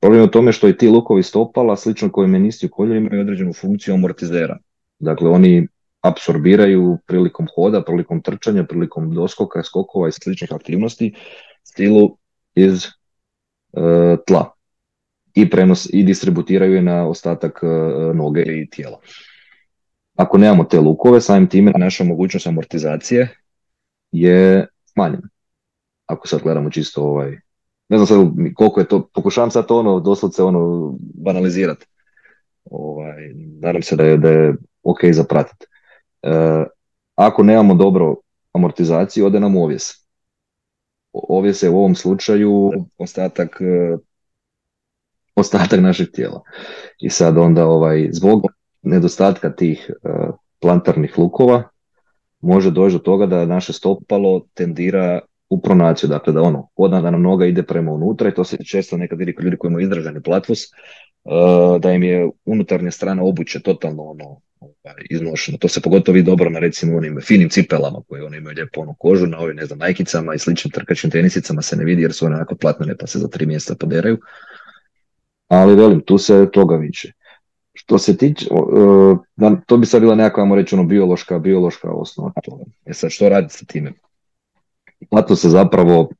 Problem 0.00 0.20
je 0.20 0.24
u 0.24 0.30
tome 0.30 0.52
što 0.52 0.68
i 0.68 0.76
ti 0.76 0.88
lukovi 0.88 1.22
stopala, 1.22 1.76
slično 1.76 2.12
koji 2.12 2.28
menisti 2.28 2.66
u 2.66 2.68
kolju, 2.68 2.96
imaju 2.96 3.20
određenu 3.20 3.52
funkciju 3.52 3.94
amortizera. 3.94 4.58
Dakle, 4.98 5.30
oni 5.30 5.68
apsorbiraju 6.00 6.98
prilikom 7.06 7.46
hoda, 7.54 7.84
prilikom 7.84 8.22
trčanja, 8.22 8.64
prilikom 8.64 9.14
doskoka, 9.14 9.62
skokova 9.62 10.08
i 10.08 10.12
sličnih 10.12 10.52
aktivnosti 10.52 11.14
stilu 11.62 12.16
iz 12.54 12.84
e, 12.84 12.90
tla 14.26 14.50
i 15.34 15.50
prenos 15.50 15.88
i 15.92 16.02
distributiraju 16.02 16.74
je 16.74 16.82
na 16.82 17.06
ostatak 17.06 17.60
e, 17.62 17.66
noge 18.14 18.42
i 18.42 18.70
tijela. 18.70 18.98
Ako 20.16 20.38
nemamo 20.38 20.64
te 20.64 20.80
lukove, 20.80 21.20
samim 21.20 21.48
time 21.48 21.72
naša 21.76 22.04
mogućnost 22.04 22.46
amortizacije 22.46 23.36
je 24.12 24.66
smanjena. 24.84 25.28
Ako 26.06 26.28
sad 26.28 26.42
gledamo 26.42 26.70
čisto 26.70 27.02
ovaj, 27.02 27.30
ne 27.88 27.98
znam 27.98 28.06
sad 28.06 28.18
koliko 28.54 28.80
je 28.80 28.88
to, 28.88 29.08
pokušavam 29.14 29.50
sad 29.50 29.66
to 29.66 29.78
ono 29.78 30.00
doslovce 30.00 30.42
ono 30.42 30.94
banalizirati. 30.98 31.86
Ovaj, 32.64 33.32
nadam 33.60 33.82
se 33.82 33.96
da 33.96 34.04
je, 34.04 34.16
da 34.16 34.28
je 34.28 34.54
ok 34.82 34.98
za 35.12 35.24
pratiti. 35.24 35.66
E, 36.22 36.64
ako 37.14 37.42
nemamo 37.42 37.74
dobro 37.74 38.16
amortizaciju, 38.52 39.26
ode 39.26 39.40
nam 39.40 39.56
ovjes. 39.56 39.82
Ovjes 41.12 41.62
je 41.62 41.70
u 41.70 41.78
ovom 41.78 41.94
slučaju 41.94 42.72
ostatak 42.98 43.60
e, 43.60 43.96
ostatak 45.34 45.80
našeg 45.80 46.08
tijela. 46.12 46.42
I 46.98 47.10
sad 47.10 47.38
onda 47.38 47.66
ovaj, 47.66 48.08
zbog 48.12 48.42
nedostatka 48.82 49.52
tih 49.52 49.90
e, 49.90 50.08
plantarnih 50.60 51.18
lukova 51.18 51.62
može 52.40 52.70
doći 52.70 52.92
do 52.92 52.98
toga 52.98 53.26
da 53.26 53.46
naše 53.46 53.72
stopalo 53.72 54.46
tendira 54.54 55.20
u 55.48 55.60
pronaciju, 55.60 56.08
dakle 56.08 56.32
da 56.32 56.42
ono, 56.42 56.68
odna 56.76 57.00
nam 57.00 57.22
noga 57.22 57.46
ide 57.46 57.62
prema 57.62 57.92
unutra 57.92 58.28
i 58.28 58.34
to 58.34 58.44
se 58.44 58.64
često 58.64 58.96
nekad 58.96 59.18
vidi 59.18 59.34
kod 59.34 59.44
ljudi 59.44 59.56
koji 59.56 59.68
imaju 59.68 59.84
izraženi 59.84 60.22
platvus, 60.22 60.60
da 61.80 61.92
im 61.92 62.02
je 62.02 62.30
unutarnja 62.44 62.90
strana 62.90 63.24
obuće 63.24 63.60
totalno 63.60 64.02
ono, 64.02 64.40
ovaj, 64.60 65.04
iznošeno. 65.10 65.58
To 65.58 65.68
se 65.68 65.80
pogotovo 65.80 66.14
vidi 66.14 66.30
dobro 66.30 66.50
na 66.50 66.58
recimo 66.58 66.96
onim 66.96 67.20
finim 67.22 67.48
cipelama 67.48 68.02
koje 68.08 68.24
oni 68.24 68.36
imaju 68.36 68.54
lijepo 68.54 68.80
onu 68.80 68.94
kožu, 68.98 69.26
na 69.26 69.38
ovim 69.38 69.56
ne 69.56 69.66
znam, 69.66 69.78
najkicama 69.78 70.34
i 70.34 70.38
sličnim 70.38 70.70
trkačkim 70.70 71.10
tenisicama 71.10 71.62
se 71.62 71.76
ne 71.76 71.84
vidi 71.84 72.02
jer 72.02 72.12
su 72.12 72.26
onako 72.26 72.54
platnene 72.54 72.96
pa 72.96 73.06
se 73.06 73.18
za 73.18 73.28
tri 73.28 73.46
mjesta 73.46 73.74
poderaju. 73.74 74.18
Ali 75.48 75.76
velim, 75.76 76.00
tu 76.00 76.18
se 76.18 76.48
toga 76.52 76.76
viče. 76.76 77.12
Što 77.74 77.98
se 77.98 78.16
tiče, 78.16 78.46
uh, 78.50 79.18
to 79.66 79.76
bi 79.76 79.86
sad 79.86 80.00
bila 80.00 80.14
nekakva, 80.14 80.42
ajmo 80.42 80.54
reći, 80.54 80.74
ono, 80.74 80.84
biološka, 80.84 81.38
biološka 81.38 81.90
osnova. 81.90 82.32
E 82.84 82.94
sad, 82.94 83.10
što 83.10 83.28
raditi 83.28 83.54
sa 83.54 83.64
time? 83.64 83.92
Plato 85.10 85.36
se 85.36 85.48
zapravo, 85.48 86.10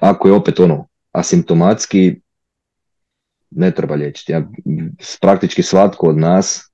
ako 0.00 0.28
je 0.28 0.34
opet 0.34 0.60
ono, 0.60 0.86
asimptomatski, 1.12 2.20
ne 3.50 3.70
treba 3.70 3.94
liječiti. 3.94 4.32
Ja, 4.32 4.48
praktički 5.20 5.62
svatko 5.62 6.08
od 6.08 6.18
nas 6.18 6.70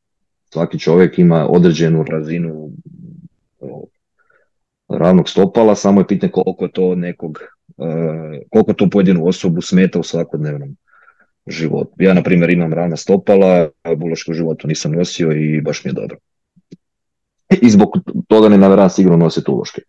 svaki 0.52 0.78
čovjek 0.78 1.18
ima 1.18 1.46
određenu 1.48 2.04
razinu 2.08 2.70
ravnog 4.88 5.28
stopala, 5.28 5.74
samo 5.74 6.00
je 6.00 6.06
pitanje 6.06 6.32
koliko 6.32 6.68
to 6.68 6.94
nekog, 6.94 7.38
e, 7.78 8.40
koliko 8.50 8.72
to 8.72 8.90
pojedinu 8.90 9.26
osobu 9.26 9.60
smeta 9.60 9.98
u 9.98 10.02
svakodnevnom 10.02 10.76
životu. 11.50 11.90
Ja, 11.98 12.14
na 12.14 12.22
primjer, 12.22 12.50
imam 12.50 12.72
ravna 12.72 12.96
stopala, 12.96 13.68
buloške 13.96 14.30
u 14.30 14.34
životu 14.34 14.68
nisam 14.68 14.92
nosio 14.92 15.32
i 15.32 15.60
baš 15.60 15.84
mi 15.84 15.88
je 15.88 15.94
dobro. 15.94 16.16
I 17.62 17.70
zbog 17.70 17.88
toga 18.28 18.48
ne 18.48 18.58
navjeram 18.58 18.90
sigurno 18.90 19.18
nositi 19.18 19.50
uloške. 19.50 19.82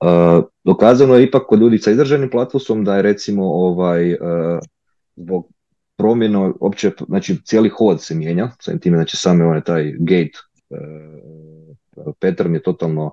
Uh, 0.00 0.44
dokazano 0.64 1.14
je 1.14 1.24
ipak 1.24 1.42
kod 1.48 1.60
ljudi 1.60 1.78
sa 1.78 1.90
izraženim 1.90 2.30
platvusom 2.30 2.84
da 2.84 2.96
je 2.96 3.02
recimo 3.02 3.44
ovaj, 3.44 4.12
uh, 4.12 4.18
zbog 5.16 5.48
promjena, 5.96 6.52
opće, 6.60 6.90
znači 7.08 7.36
cijeli 7.44 7.68
hod 7.68 8.02
se 8.02 8.14
mijenja, 8.14 8.50
samim 8.60 8.80
time, 8.80 8.96
znači 8.96 9.16
sami 9.16 9.42
onaj 9.42 9.60
taj 9.60 9.94
gate 9.98 10.38
uh, 10.70 12.12
pattern 12.20 12.54
je 12.54 12.62
totalno 12.62 13.12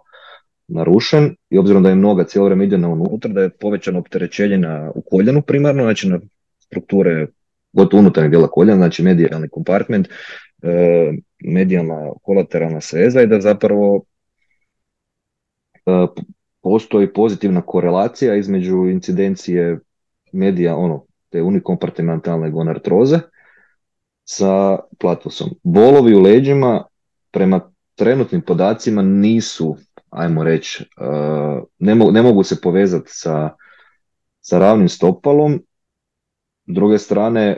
narušen 0.67 1.35
i 1.49 1.57
obzirom 1.57 1.83
da 1.83 1.89
je 1.89 1.95
noga 1.95 2.23
cijelo 2.23 2.45
vrijeme 2.45 2.65
ide 2.65 2.77
na 2.77 2.89
unutra, 2.89 3.31
da 3.31 3.41
je 3.41 3.49
povećano 3.49 3.99
opterećenje 3.99 4.57
na, 4.57 4.91
u 4.95 5.01
koljenu 5.01 5.41
primarno, 5.41 5.83
znači 5.83 6.09
na 6.09 6.19
strukture 6.75 7.27
gotovo 7.73 7.99
unutarnjeg 7.99 8.31
dijela 8.31 8.47
koljena, 8.47 8.77
znači 8.77 9.03
medijalni 9.03 9.49
kompartment, 9.49 10.07
e, 10.63 11.11
medijalna 11.39 12.11
kolateralna 12.23 12.81
sveza 12.81 13.21
i 13.21 13.27
da 13.27 13.41
zapravo 13.41 14.03
e, 15.85 16.07
postoji 16.61 17.13
pozitivna 17.13 17.61
korelacija 17.61 18.35
između 18.35 18.87
incidencije 18.87 19.79
medija, 20.31 20.75
ono, 20.75 21.05
te 21.29 21.41
unikompartimentalne 21.41 22.49
gonartroze 22.49 23.19
sa 24.23 24.79
platusom. 24.99 25.49
Bolovi 25.63 26.15
u 26.15 26.21
leđima 26.21 26.83
prema 27.31 27.71
trenutnim 27.95 28.41
podacima 28.41 29.01
nisu, 29.01 29.77
ajmo 30.09 30.43
reći, 30.43 30.83
e, 30.83 31.05
ne, 31.79 31.95
ne 31.95 32.21
mogu 32.21 32.43
se 32.43 32.61
povezati 32.61 33.09
sa, 33.09 33.49
sa 34.41 34.59
ravnim 34.59 34.89
stopalom. 34.89 35.61
S 36.67 36.73
druge 36.73 36.97
strane, 36.97 37.57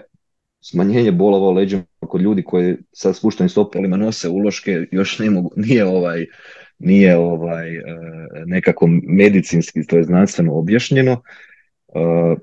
smanjenje 0.62 1.12
bolova 1.12 1.48
u 1.48 1.52
leđima 1.52 1.84
kod 2.08 2.22
ljudi 2.22 2.44
koji 2.44 2.76
sa 2.92 3.14
spuštenim 3.14 3.50
stopalima 3.50 3.98
nose 3.98 4.30
uloške 4.30 4.86
još 4.92 5.20
ne 5.20 5.30
mogu, 5.30 5.52
nije 5.56 5.86
ovaj 5.86 6.26
nije 6.80 7.18
ovaj 7.18 7.76
e, 7.76 7.82
nekako 8.46 8.88
medicinski, 9.04 9.88
to 9.88 9.98
je 9.98 10.04
znanstveno 10.04 10.58
objašnjeno. 10.58 11.22
E, 11.96 12.36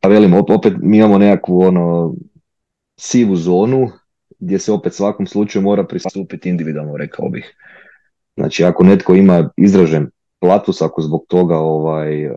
a 0.00 0.08
velim, 0.08 0.34
opet 0.34 0.72
mi 0.82 0.96
imamo 0.98 1.18
nekakvu 1.18 1.60
ono 1.60 2.14
sivu 2.96 3.36
zonu 3.36 3.90
gdje 4.38 4.58
se 4.58 4.72
opet 4.72 4.94
svakom 4.94 5.26
slučaju 5.26 5.62
mora 5.62 5.84
pristupiti 5.84 6.48
individualno, 6.48 6.96
rekao 6.96 7.28
bih. 7.28 7.56
Znači, 8.36 8.64
ako 8.64 8.84
netko 8.84 9.14
ima 9.14 9.50
izražen 9.56 10.10
platus, 10.40 10.82
ako 10.82 11.02
zbog 11.02 11.24
toga 11.28 11.56
ovaj, 11.56 12.28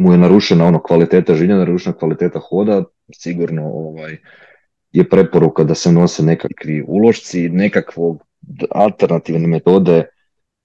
mu 0.00 0.12
je 0.12 0.18
narušena 0.18 0.64
ono 0.64 0.78
kvaliteta 0.82 1.34
življenja, 1.36 1.58
narušena 1.60 1.96
kvaliteta 2.00 2.40
hoda, 2.40 2.78
sigurno 3.12 3.66
ovaj, 3.68 4.16
je 4.96 5.04
preporuka 5.08 5.64
da 5.64 5.74
se 5.76 5.92
nose 5.92 6.24
nekakvi 6.24 6.78
ulošci, 6.88 7.48
nekakvog 7.48 8.22
alternativne 8.70 9.48
metode 9.48 9.98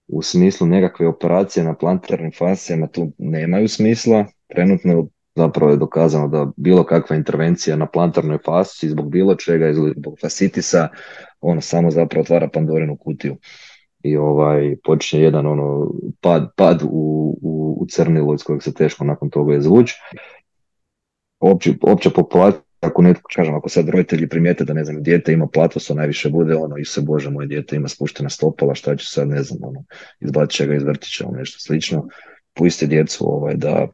u 0.07 0.21
smislu 0.21 0.67
nekakve 0.67 1.07
operacije 1.07 1.65
na 1.65 1.75
plantarnim 1.75 2.31
fascijama 2.37 2.87
tu 2.87 3.11
nemaju 3.17 3.67
smisla. 3.67 4.25
Trenutno 4.47 5.07
zapravo 5.35 5.71
je 5.71 5.83
dokazano 5.83 6.27
da 6.27 6.47
bilo 6.55 6.83
kakva 6.83 7.15
intervencija 7.15 7.75
na 7.75 7.85
plantarnoj 7.91 8.37
fasci 8.45 8.89
zbog 8.89 9.11
bilo 9.11 9.35
čega, 9.35 9.73
zbog 9.73 10.15
fasitisa, 10.21 10.87
ono 11.41 11.61
samo 11.61 11.91
zapravo 11.91 12.21
otvara 12.21 12.47
Pandorinu 12.47 12.97
kutiju 12.97 13.35
i 14.05 14.17
ovaj 14.17 14.75
počinje 14.83 15.23
jedan 15.23 15.47
ono 15.47 15.91
pad, 16.21 16.51
pad 16.55 16.81
u, 16.83 17.37
u, 17.41 17.77
u 17.81 17.85
crnilo 17.89 18.33
iz 18.33 18.43
kojeg 18.43 18.63
se 18.63 18.73
teško 18.73 19.05
nakon 19.05 19.29
toga 19.29 19.55
izvući. 19.55 19.95
Opći, 21.39 21.77
opća 21.81 22.09
populacija 22.09 22.65
ako 22.85 23.01
netko, 23.01 23.29
kažem, 23.35 23.55
ako 23.55 23.69
sad 23.69 23.89
roditelji 23.89 24.29
primijete 24.29 24.63
da, 24.63 24.73
ne 24.73 24.83
znam, 24.83 25.03
dijete 25.03 25.33
ima 25.33 25.47
platoso, 25.47 25.93
najviše 25.93 26.29
bude 26.29 26.55
ono, 26.55 26.77
i 26.77 26.85
se 26.85 27.01
bože, 27.01 27.29
moje 27.29 27.47
dijete 27.47 27.75
ima 27.75 27.87
spuštena 27.87 28.29
stopala, 28.29 28.75
šta 28.75 28.95
će 28.95 29.07
sad, 29.09 29.27
ne 29.27 29.43
znam, 29.43 29.59
ono, 29.63 29.83
izbacit 30.19 30.51
će 30.51 30.65
ga 30.65 30.75
iz 30.75 30.83
vrtića, 30.83 31.25
ono, 31.27 31.37
nešto 31.37 31.59
slično, 31.59 32.07
pusti 32.53 32.87
djecu, 32.87 33.25
ovaj, 33.27 33.55
da... 33.55 33.87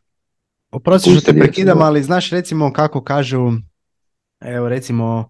Oprosti 0.72 1.12
što 1.12 1.32
te 1.32 1.40
prekidam, 1.40 1.82
ali 1.82 2.04
znaš, 2.04 2.30
recimo, 2.30 2.74
kako 2.74 3.04
kažu, 3.04 3.52
evo, 4.42 4.70
recimo, 4.70 5.30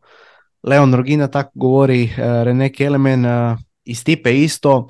Leon 0.63 0.93
Rogina 0.93 1.27
tako 1.27 1.51
govori, 1.53 2.03
uh, 2.03 2.17
René 2.17 2.77
Kelemen, 2.77 3.25
uh, 3.25 3.57
i 3.83 3.95
Stipe 3.95 4.37
isto, 4.37 4.87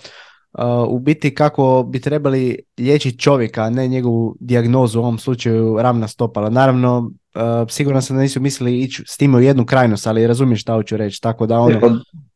u 0.87 0.99
biti 0.99 1.35
kako 1.35 1.85
bi 1.89 2.01
trebali 2.01 2.59
liječiti 2.79 3.19
čovjeka, 3.19 3.63
a 3.63 3.69
ne 3.69 3.87
njegovu 3.87 4.35
dijagnozu, 4.39 4.99
u 4.99 5.03
ovom 5.03 5.17
slučaju 5.17 5.77
ravna 5.81 6.07
stopala. 6.07 6.49
Naravno, 6.49 7.11
uh, 7.35 7.69
sigurno 7.69 8.01
sam 8.01 8.15
da 8.15 8.21
nisu 8.21 8.41
mislili 8.41 8.79
ići 8.79 9.03
s 9.07 9.17
time 9.17 9.37
u 9.37 9.41
jednu 9.41 9.65
krajnost, 9.65 10.07
ali 10.07 10.27
razumiješ 10.27 10.61
šta 10.61 10.73
hoću 10.73 10.97
reći, 10.97 11.21
tako 11.21 11.45
da 11.45 11.59
ono, 11.59 11.77
e, 11.77 11.79
pa, 11.79 11.87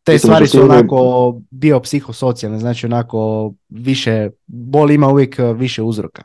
te 0.04 0.18
stvari 0.18 0.48
su 0.48 0.62
onako 0.62 1.36
biopsihosocijalne, 1.52 2.60
znači 2.60 2.86
onako 2.86 3.52
više, 3.70 4.30
bol 4.48 4.92
ima 4.92 5.08
uvijek 5.08 5.36
uh, 5.40 5.58
više 5.58 5.84
uzroka. 5.84 6.24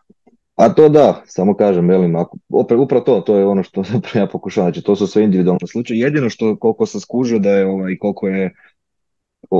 A 0.55 0.69
to 0.69 0.89
da, 0.89 1.23
samo 1.27 1.55
kažem, 1.57 1.89
velim, 1.89 2.17
ako, 2.17 2.37
upravo 2.49 3.01
to, 3.01 3.21
to 3.21 3.37
je 3.37 3.47
ono 3.47 3.63
što 3.63 3.83
ja 4.19 4.27
pokušavam, 4.27 4.67
znači 4.67 4.83
to 4.83 4.97
su 4.97 5.07
sve 5.07 5.25
individualne 5.25 5.67
slučaje. 5.67 6.01
Jedino 6.01 6.31
što 6.31 6.57
koliko 6.57 6.87
sam 6.87 7.01
skužio 7.01 7.39
da 7.39 7.51
je 7.51 7.67
ovaj, 7.67 7.97
koliko 8.01 8.29
je, 8.29 8.55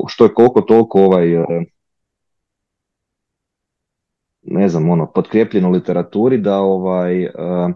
što 0.09 0.25
je 0.25 0.35
koliko 0.35 0.61
toliko 0.61 1.01
ovaj, 1.01 1.37
uh, 1.37 1.47
ne 4.43 4.69
znam, 4.69 4.91
ono, 4.91 5.13
potkrijepljeno 5.13 5.71
literaturi 5.71 6.39
da 6.39 6.59
ovaj, 6.59 7.25
uh, 7.25 7.71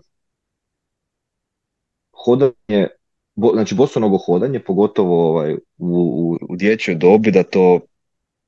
hodanje, 2.12 2.88
bo, 3.34 3.50
znači 3.54 3.74
bosonogo 3.74 4.18
hodanje, 4.18 4.60
pogotovo 4.60 5.28
ovaj, 5.28 5.54
u, 5.54 5.58
u, 5.78 6.38
u 6.52 6.56
dječjoj 6.56 6.96
dobi, 6.96 7.30
da 7.30 7.42
to 7.42 7.80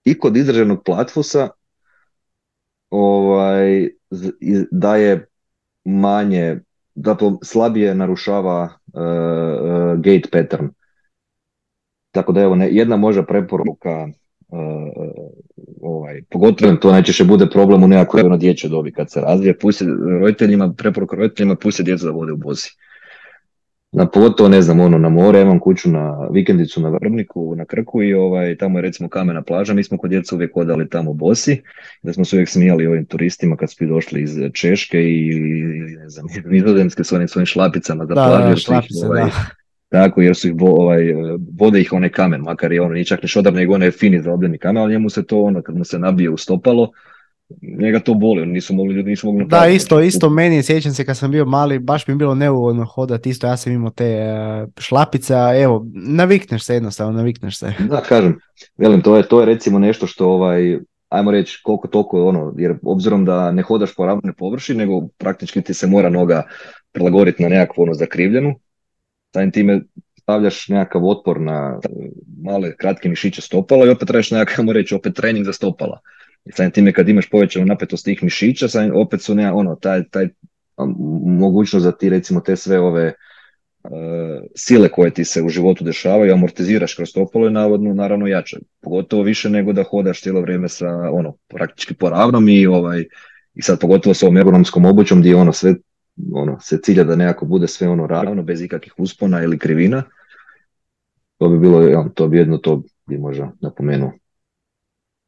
i 0.04 0.18
kod 0.18 0.36
izraženog 0.36 0.82
platfusa 0.84 1.48
ovaj, 2.90 3.88
daje 4.70 5.26
manje, 5.84 6.60
zapravo 6.94 7.38
slabije 7.42 7.94
narušava 7.94 8.62
uh, 8.86 10.00
gate 10.00 10.28
pattern. 10.32 10.68
Tako 12.16 12.32
da 12.32 12.40
evo, 12.40 12.54
ne, 12.56 12.68
jedna 12.70 12.96
možda 12.96 13.22
preporuka 13.22 14.08
uh, 14.48 14.58
ovaj, 15.82 16.22
pogotovo 16.30 16.76
to 16.76 16.92
najčešće 16.92 17.24
bude 17.24 17.46
problem 17.50 17.82
u 17.82 17.88
nekakvoj 17.88 18.22
ono 18.22 18.36
dječjoj 18.36 18.70
dobi 18.70 18.92
kad 18.92 19.10
se 19.10 19.20
razvije, 19.20 19.58
pusti 19.58 19.84
roditeljima, 20.20 20.72
preporuka 20.76 21.16
roditeljima 21.16 21.56
pusti 21.56 21.82
djecu 21.82 22.06
da 22.06 22.12
vode 22.12 22.32
u 22.32 22.36
bosi. 22.36 22.76
Na 23.92 24.06
pogotovo, 24.06 24.48
ne 24.48 24.62
znam, 24.62 24.80
ono, 24.80 24.98
na 24.98 25.08
more, 25.08 25.40
imam 25.40 25.60
kuću 25.60 25.90
na 25.90 26.28
vikendicu 26.30 26.80
na 26.80 26.88
Vrbniku, 26.88 27.54
na 27.56 27.64
Krku 27.64 28.02
i 28.02 28.14
ovaj, 28.14 28.56
tamo 28.56 28.78
je 28.78 28.82
recimo 28.82 29.08
kamena 29.08 29.42
plaža, 29.42 29.74
mi 29.74 29.84
smo 29.84 29.98
kod 29.98 30.10
djeca 30.10 30.34
uvijek 30.34 30.56
odali 30.56 30.88
tamo 30.88 31.12
bosi, 31.12 31.62
da 32.02 32.12
smo 32.12 32.24
se 32.24 32.36
uvijek 32.36 32.48
smijali 32.48 32.86
ovim 32.86 33.04
turistima 33.04 33.56
kad 33.56 33.70
su 33.70 33.86
došli 33.86 34.22
iz 34.22 34.38
Češke 34.54 34.98
i, 35.02 35.40
ne 35.98 36.08
znam, 36.08 36.26
nizozemske 36.44 37.04
s 37.04 37.12
onim 37.12 37.28
svojim 37.28 37.46
šlapicama 37.46 38.06
za 38.06 38.14
plažu. 38.14 38.56
šlapice, 38.56 39.06
ovaj, 39.06 39.24
da. 39.24 39.65
Tako, 39.88 40.22
jer 40.22 40.36
su 40.36 40.48
ih, 40.48 40.54
ovaj, 40.60 41.02
vode 41.58 41.80
ih 41.80 41.92
onaj 41.92 42.08
kamen, 42.08 42.40
makar 42.40 42.72
je 42.72 42.80
ono, 42.80 42.94
nije 42.94 43.04
čak 43.04 43.22
ni 43.22 43.28
šodar, 43.28 43.52
nego 43.52 43.74
onaj 43.74 43.90
fini 43.90 44.22
zarobljeni 44.22 44.58
kamen, 44.58 44.82
ali 44.82 44.92
njemu 44.92 45.10
se 45.10 45.26
to 45.26 45.42
ono, 45.42 45.62
kad 45.62 45.76
mu 45.76 45.84
se 45.84 45.98
nabije 45.98 46.30
u 46.30 46.36
stopalo, 46.36 46.90
njega 47.78 48.00
to 48.00 48.14
boli, 48.14 48.46
nisu 48.46 48.74
mogli, 48.74 48.94
ljudi 48.94 49.10
nisu 49.10 49.26
mogli 49.26 49.44
Da, 49.44 49.66
isto, 49.66 50.00
isto 50.00 50.30
meni, 50.30 50.62
sjećam 50.62 50.92
se 50.92 51.04
kad 51.04 51.16
sam 51.16 51.30
bio 51.30 51.44
mali, 51.44 51.78
baš 51.78 52.06
mi 52.06 52.12
je 52.12 52.16
bilo 52.16 52.34
neugodno 52.34 52.84
hodati, 52.84 53.30
isto 53.30 53.46
ja 53.46 53.56
sam 53.56 53.72
imao 53.72 53.90
te 53.90 54.04
e, 54.04 54.66
šlapice, 54.78 55.34
a 55.34 55.62
evo, 55.62 55.86
navikneš 55.94 56.64
se 56.64 56.74
jednostavno, 56.74 57.12
navikneš 57.12 57.58
se. 57.58 57.72
Da, 57.88 58.00
kažem, 58.00 58.38
velim, 58.78 59.02
to 59.02 59.16
je, 59.16 59.22
to 59.22 59.40
je 59.40 59.46
recimo 59.46 59.78
nešto 59.78 60.06
što, 60.06 60.28
ovaj, 60.28 60.78
ajmo 61.08 61.30
reći, 61.30 61.60
koliko 61.62 61.88
toliko 61.88 62.26
ono, 62.26 62.54
jer 62.56 62.74
obzirom 62.82 63.24
da 63.24 63.52
ne 63.52 63.62
hodaš 63.62 63.94
po 63.94 64.06
ravnoj 64.06 64.32
površini, 64.32 64.78
nego 64.78 65.08
praktički 65.18 65.62
ti 65.62 65.74
se 65.74 65.86
mora 65.86 66.10
noga 66.10 66.42
prilagoditi 66.92 67.42
na 67.42 67.48
nekakvu 67.48 67.82
ono 67.82 67.94
zakrivljenu, 67.94 68.54
samim 69.36 69.50
time 69.50 69.80
stavljaš 70.20 70.68
nekakav 70.68 71.04
otpor 71.04 71.40
na 71.40 71.80
male 72.44 72.76
kratke 72.76 73.08
mišiće 73.08 73.42
stopala 73.42 73.86
i 73.86 73.90
opet 73.90 74.08
trebaš 74.08 74.30
nekakav, 74.30 74.72
reći, 74.72 74.94
opet 74.94 75.14
trening 75.14 75.44
za 75.46 75.52
stopala. 75.52 76.00
I 76.44 76.52
samim 76.52 76.72
time 76.72 76.92
kad 76.92 77.08
imaš 77.08 77.30
povećanu 77.30 77.66
napetost 77.66 78.04
tih 78.04 78.22
mišića, 78.22 78.68
samim, 78.68 78.92
opet 78.96 79.22
su 79.22 79.34
ne, 79.34 79.52
ono, 79.52 79.74
taj, 79.74 80.04
taj 80.10 80.28
mogućnost 81.26 81.86
da 81.86 81.92
ti 81.92 82.08
recimo 82.08 82.40
te 82.40 82.56
sve 82.56 82.80
ove 82.80 83.12
uh, 83.84 83.90
sile 84.54 84.88
koje 84.88 85.10
ti 85.10 85.24
se 85.24 85.42
u 85.42 85.48
životu 85.48 85.84
dešavaju, 85.84 86.32
amortiziraš 86.32 86.94
kroz 86.94 87.08
stopalo 87.08 87.44
je 87.44 87.50
navodno 87.50 87.94
naravno 87.94 88.26
jače. 88.26 88.56
Pogotovo 88.80 89.22
više 89.22 89.50
nego 89.50 89.72
da 89.72 89.82
hodaš 89.82 90.22
cijelo 90.22 90.40
vrijeme 90.40 90.68
sa 90.68 90.88
ono, 91.12 91.36
praktički 91.48 91.94
poravnom 91.94 92.48
i 92.48 92.66
ovaj, 92.66 93.04
i 93.54 93.62
sad 93.62 93.80
pogotovo 93.80 94.14
sa 94.14 94.26
ovom 94.26 94.36
ergonomskom 94.36 94.84
obućom 94.84 95.20
gdje 95.20 95.36
ono 95.36 95.52
sve 95.52 95.74
ono, 96.32 96.60
se 96.60 96.78
cilja 96.82 97.04
da 97.04 97.16
nekako 97.16 97.46
bude 97.46 97.68
sve 97.68 97.88
ono 97.88 98.06
ravno, 98.06 98.42
bez 98.42 98.62
ikakvih 98.62 98.94
uspona 98.98 99.42
ili 99.42 99.58
krivina. 99.58 100.02
To 101.38 101.48
bi 101.48 101.58
bilo, 101.58 102.08
to 102.14 102.28
bi 102.28 102.38
jedno, 102.38 102.58
to 102.58 102.82
bi 103.06 103.18
možda 103.18 103.52
napomenuo. 103.60 104.12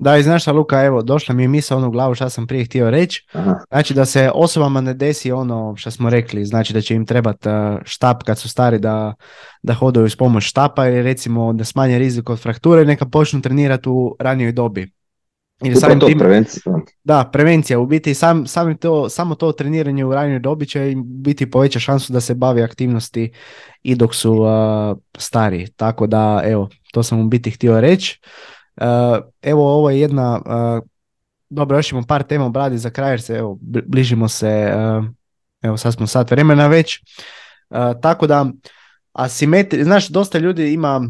Da, 0.00 0.16
i 0.16 0.22
znaš 0.22 0.42
šta 0.42 0.52
Luka, 0.52 0.84
evo, 0.84 1.02
došla 1.02 1.34
mi 1.34 1.42
je 1.42 1.48
misa 1.48 1.76
ono 1.76 1.88
u 1.88 1.90
glavu 1.90 2.14
šta 2.14 2.30
sam 2.30 2.46
prije 2.46 2.64
htio 2.64 2.90
reći. 2.90 3.26
Znači 3.68 3.94
da 3.94 4.04
se 4.04 4.30
osobama 4.34 4.80
ne 4.80 4.94
desi 4.94 5.32
ono 5.32 5.76
što 5.76 5.90
smo 5.90 6.10
rekli, 6.10 6.44
znači 6.44 6.72
da 6.72 6.80
će 6.80 6.94
im 6.94 7.06
trebati 7.06 7.48
štap 7.84 8.22
kad 8.22 8.38
su 8.38 8.48
stari 8.48 8.78
da, 8.78 9.14
da 9.62 9.74
hodaju 9.74 10.10
s 10.10 10.16
pomoć 10.16 10.44
štapa 10.44 10.88
ili 10.88 11.02
recimo 11.02 11.52
da 11.52 11.64
smanje 11.64 11.98
rizik 11.98 12.30
od 12.30 12.40
frakture, 12.40 12.84
neka 12.84 13.06
počnu 13.06 13.40
trenirati 13.40 13.88
u 13.88 14.16
ranijoj 14.20 14.52
dobi. 14.52 14.97
Ili 15.64 15.76
samim 15.76 16.00
to, 16.00 16.06
tim, 16.06 16.18
prevencija. 16.18 16.62
Da, 17.04 17.30
prevencija. 17.32 17.78
U 17.78 17.86
biti 17.86 18.14
sam, 18.14 18.46
samim 18.46 18.76
to, 18.76 19.08
samo 19.08 19.34
to 19.34 19.52
treniranje 19.52 20.04
u 20.04 20.14
ranijoj 20.14 20.38
dobi 20.38 20.66
će 20.66 20.92
im 20.92 21.02
biti 21.06 21.50
poveća 21.50 21.78
šansu 21.78 22.12
da 22.12 22.20
se 22.20 22.34
bavi 22.34 22.62
aktivnosti 22.62 23.32
i 23.82 23.94
dok 23.94 24.14
su 24.14 24.32
uh, 24.32 24.48
stari. 25.18 25.66
Tako 25.76 26.06
da, 26.06 26.42
evo, 26.44 26.68
to 26.92 27.02
sam 27.02 27.20
u 27.20 27.28
biti 27.28 27.50
htio 27.50 27.80
reći. 27.80 28.20
Uh, 28.76 28.84
evo, 29.42 29.74
ovo 29.74 29.90
je 29.90 30.00
jedna, 30.00 30.40
uh, 30.46 30.88
dobro, 31.48 31.76
još 31.76 31.92
imamo 31.92 32.06
par 32.06 32.22
tema 32.22 32.46
obradi 32.46 32.78
za 32.78 32.90
kraj 32.90 33.10
jer 33.10 33.22
se, 33.22 33.34
evo, 33.34 33.58
bližimo 33.86 34.28
se, 34.28 34.72
uh, 34.74 35.04
evo, 35.62 35.76
sad 35.76 35.94
smo 35.94 36.06
sat 36.06 36.30
vremena 36.30 36.66
već. 36.66 37.00
Tako 38.02 38.26
da, 38.26 38.46
asimetri, 39.12 39.84
znaš, 39.84 40.08
dosta 40.08 40.38
ljudi 40.38 40.72
ima 40.72 41.08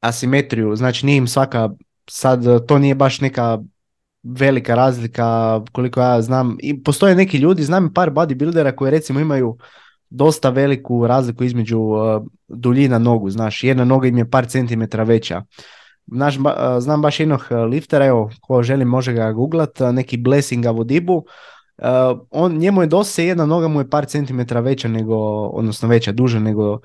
asimetriju, 0.00 0.76
znači 0.76 1.06
nije 1.06 1.16
im 1.16 1.26
svaka 1.26 1.70
sad 2.12 2.46
e, 2.46 2.66
to 2.66 2.78
nije 2.78 2.94
baš 2.94 3.20
neka 3.20 3.58
velika 4.22 4.74
razlika 4.74 5.60
koliko 5.72 6.00
ja 6.00 6.22
znam. 6.22 6.56
I 6.60 6.82
postoje 6.82 7.14
neki 7.14 7.38
ljudi, 7.38 7.62
znam 7.62 7.92
par 7.94 8.10
bodybuildera 8.10 8.74
koji 8.74 8.90
recimo 8.90 9.20
imaju 9.20 9.56
dosta 10.10 10.50
veliku 10.50 11.06
razliku 11.06 11.44
između 11.44 11.78
uh, 11.80 12.22
duljina 12.48 12.98
nogu, 12.98 13.30
znaš, 13.30 13.64
jedna 13.64 13.84
noga 13.84 14.08
im 14.08 14.18
je 14.18 14.30
par 14.30 14.46
centimetra 14.46 15.02
veća. 15.02 15.42
Znaš, 16.06 16.38
ba, 16.38 16.50
uh, 16.50 16.82
znam 16.82 17.02
baš 17.02 17.20
jednog 17.20 17.40
liftera, 17.68 18.06
evo, 18.06 18.30
ko 18.40 18.62
želi 18.62 18.84
može 18.84 19.12
ga 19.12 19.32
googlat, 19.32 19.80
neki 19.92 20.16
Blessing 20.16 20.66
Avodibu, 20.66 21.16
uh, 21.16 21.24
on, 22.30 22.52
njemu 22.52 22.82
je 22.82 22.86
dosta 22.86 23.22
jedna 23.22 23.46
noga 23.46 23.68
mu 23.68 23.80
je 23.80 23.90
par 23.90 24.06
centimetra 24.06 24.60
veća 24.60 24.88
nego, 24.88 25.16
odnosno 25.46 25.88
veća, 25.88 26.12
duža 26.12 26.38
nego 26.38 26.78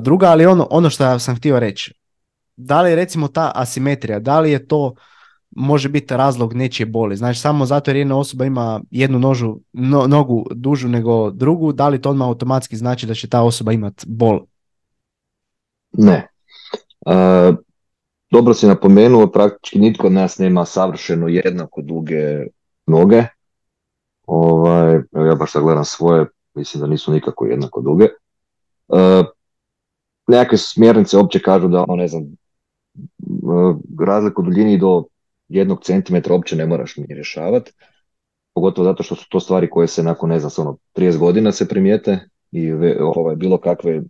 druga, 0.00 0.26
ali 0.26 0.46
ono, 0.46 0.66
ono 0.70 0.90
što 0.90 1.18
sam 1.18 1.36
htio 1.36 1.60
reći, 1.60 1.94
da 2.56 2.82
li 2.82 2.90
je 2.90 2.96
recimo 2.96 3.28
ta 3.28 3.52
asimetrija, 3.54 4.18
da 4.18 4.40
li 4.40 4.50
je 4.50 4.66
to 4.66 4.94
može 5.50 5.88
biti 5.88 6.16
razlog 6.16 6.54
nečije 6.54 6.86
boli. 6.86 7.16
Znači 7.16 7.40
samo 7.40 7.66
zato 7.66 7.90
jer 7.90 7.96
jedna 7.96 8.18
osoba 8.18 8.44
ima 8.44 8.80
jednu 8.90 9.18
nožu, 9.18 9.56
nogu 10.08 10.46
dužu 10.50 10.88
nego 10.88 11.30
drugu, 11.30 11.72
da 11.72 11.88
li 11.88 12.00
to 12.00 12.10
odmah 12.10 12.28
automatski 12.28 12.76
znači 12.76 13.06
da 13.06 13.14
će 13.14 13.28
ta 13.28 13.42
osoba 13.42 13.72
imati 13.72 14.04
bol? 14.08 14.40
Ne. 15.92 16.28
E, 17.06 17.52
dobro 18.30 18.54
si 18.54 18.66
napomenuo, 18.66 19.26
praktički 19.26 19.78
nitko 19.78 20.06
od 20.06 20.12
nas 20.12 20.38
nema 20.38 20.64
savršeno 20.64 21.28
jednako 21.28 21.82
duge 21.82 22.46
noge. 22.86 23.22
Ovaj, 24.26 24.94
ja 25.12 25.34
baš 25.34 25.52
sad 25.52 25.62
gledam 25.62 25.84
svoje, 25.84 26.26
mislim 26.54 26.80
da 26.80 26.86
nisu 26.86 27.12
nikako 27.12 27.46
jednako 27.46 27.80
duge. 27.80 28.04
E, 28.04 29.22
nekakve 30.26 30.58
smjernice 30.58 31.18
opće 31.18 31.38
kažu 31.38 31.68
da, 31.68 31.84
ono, 31.88 31.96
ne 31.96 32.08
znam, 32.08 32.22
razliku 34.06 34.42
duljini 34.42 34.78
do 34.78 35.04
jednog 35.48 35.84
centimetra 35.84 36.34
uopće 36.34 36.56
ne 36.56 36.66
moraš 36.66 36.96
ni 36.96 37.06
rješavati. 37.08 37.72
Pogotovo 38.54 38.84
zato 38.84 39.02
što 39.02 39.14
su 39.14 39.28
to 39.28 39.40
stvari 39.40 39.70
koje 39.70 39.88
se 39.88 40.02
nakon, 40.02 40.30
ne 40.30 40.40
znam, 40.40 40.66
ono, 40.66 40.76
30 40.94 41.18
godina 41.18 41.52
se 41.52 41.68
primijete 41.68 42.18
i 42.52 42.72
ovaj, 43.00 43.36
bilo 43.36 43.58
kakve, 43.58 44.02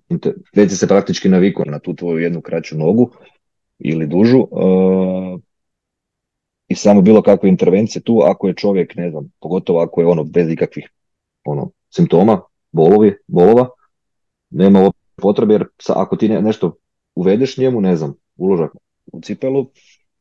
već 0.56 0.78
se 0.78 0.88
praktički 0.88 1.28
navikao 1.28 1.64
na 1.64 1.78
tu 1.78 1.94
tvoju 1.94 2.18
jednu 2.18 2.40
kraću 2.40 2.78
nogu 2.78 3.10
ili 3.78 4.06
dužu 4.06 4.38
uh, 4.50 5.40
i 6.68 6.74
samo 6.74 7.02
bilo 7.02 7.22
kakve 7.22 7.48
intervencije 7.48 8.02
tu, 8.02 8.20
ako 8.24 8.48
je 8.48 8.54
čovjek, 8.54 8.96
ne 8.96 9.10
znam, 9.10 9.32
pogotovo 9.40 9.80
ako 9.80 10.00
je 10.00 10.06
ono 10.06 10.24
bez 10.24 10.50
ikakvih 10.50 10.90
ono, 11.44 11.70
simptoma, 11.90 12.40
bolovi, 12.72 13.16
bolova, 13.26 13.68
nema 14.50 14.90
potrebe 15.16 15.54
jer 15.54 15.64
ako 15.88 16.16
ti 16.16 16.28
nešto 16.28 16.74
uvedeš 17.14 17.58
njemu, 17.58 17.80
ne 17.80 17.96
znam, 17.96 18.14
uložak 18.36 18.72
u 19.06 19.20
cipelu, 19.20 19.66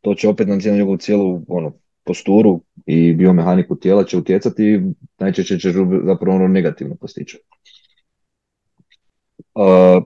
to 0.02 0.16
će 0.16 0.30
opet 0.30 0.48
na 0.48 0.56
njegovu 0.56 0.98
cijelu 0.98 1.42
ono, 1.48 1.74
posturu 2.04 2.62
i 2.86 3.14
biomehaniku 3.14 3.76
tijela 3.76 4.04
će 4.04 4.18
utjecati 4.18 4.64
i 4.64 4.82
najčešće 5.20 5.60
će 5.60 5.72
zapravo 6.06 6.36
ono 6.36 6.48
negativno 6.48 6.96
postići. 6.96 7.40
Uh, 9.56 10.04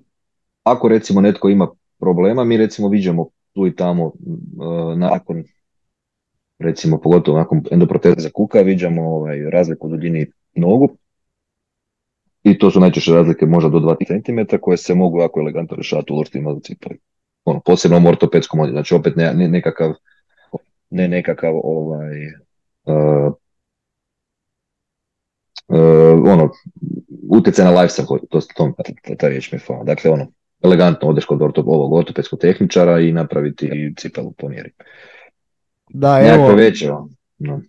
ako 0.63 0.88
recimo 0.88 1.21
netko 1.21 1.49
ima 1.49 1.67
problema, 1.99 2.43
mi 2.43 2.57
recimo 2.57 2.89
viđamo 2.89 3.30
tu 3.53 3.67
i 3.67 3.76
tamo 3.76 4.05
uh, 4.05 4.97
nakon 4.97 5.43
recimo 6.59 7.01
pogotovo 7.01 7.38
nakon 7.38 7.63
endoproteze 7.71 8.30
kuka 8.30 8.61
viđamo 8.61 9.01
ovaj, 9.01 9.49
razliku 9.49 9.88
u 9.88 9.89
duljini 9.89 10.26
nogu. 10.55 10.97
I 12.43 12.57
to 12.57 12.71
su 12.71 12.80
najčešće 12.80 13.11
razlike 13.11 13.45
možda 13.45 13.69
do 13.69 13.80
2 13.80 14.47
cm 14.49 14.55
koje 14.61 14.78
se 14.78 14.95
mogu 14.95 15.19
jako 15.19 15.39
elegantno 15.39 15.76
rješavati 15.76 16.13
u 16.13 16.19
u 16.55 16.59
cipeli 16.59 16.99
ono, 17.45 17.59
posebno 17.59 18.09
ortopedskom 18.09 18.59
odjelju, 18.59 18.75
znači 18.75 18.95
opet 18.95 19.15
ne, 19.15 19.33
ne, 19.33 19.47
nekakav, 19.47 19.93
ne 20.89 21.07
nekakav 21.07 21.53
ovaj, 21.63 22.27
uh, 22.85 23.33
uh, 25.67 26.31
ono, 26.31 26.51
utjecaj 27.29 27.65
na 27.65 27.71
lifestyle, 27.71 28.05
to, 28.07 28.19
to, 28.29 28.41
to, 28.55 29.15
ta 29.17 29.27
riječ 29.27 29.51
mi 29.51 29.57
je 29.57 29.83
Dakle, 29.83 30.11
ono, 30.11 30.27
elegantno 30.63 31.07
odeš 31.07 31.25
kod 31.25 31.41
orto, 31.41 31.63
ovog 31.65 31.93
ortopedskog 31.93 32.39
tehničara 32.39 32.99
i 32.99 33.11
napraviti 33.11 33.93
cipelu 33.97 34.31
po 34.31 34.49
mjeri. 34.49 34.71
Da, 35.89 36.19
evo, 36.21 36.55
veće, 36.55 36.91
ono, 36.91 37.09
no. 37.37 37.61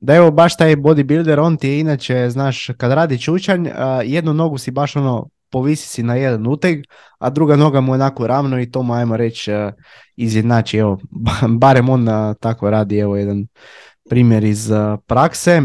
Da 0.00 0.14
evo 0.14 0.30
baš 0.30 0.56
taj 0.56 0.76
bodybuilder, 0.76 1.40
on 1.40 1.56
ti 1.56 1.68
je 1.68 1.80
inače, 1.80 2.30
znaš, 2.30 2.70
kad 2.76 2.92
radi 2.92 3.18
čučanj, 3.18 3.68
jednu 4.04 4.32
nogu 4.32 4.58
si 4.58 4.70
baš 4.70 4.96
ono 4.96 5.28
povisi 5.52 5.88
si 5.88 6.02
na 6.02 6.14
jedan 6.14 6.46
uteg, 6.46 6.84
a 7.18 7.30
druga 7.30 7.56
noga 7.56 7.80
mu 7.80 7.92
je 7.92 7.94
onako 7.94 8.26
ravno 8.26 8.60
i 8.60 8.70
to 8.70 8.82
mu 8.82 8.92
ajmo 8.92 9.16
reći 9.16 9.52
e, 9.52 9.72
izjednači, 10.16 10.78
evo, 10.78 10.98
barem 11.62 11.88
on 11.88 12.06
tako 12.40 12.70
radi, 12.70 12.98
evo 12.98 13.16
jedan 13.16 13.46
primjer 14.08 14.44
iz 14.44 14.70
prakse. 15.06 15.62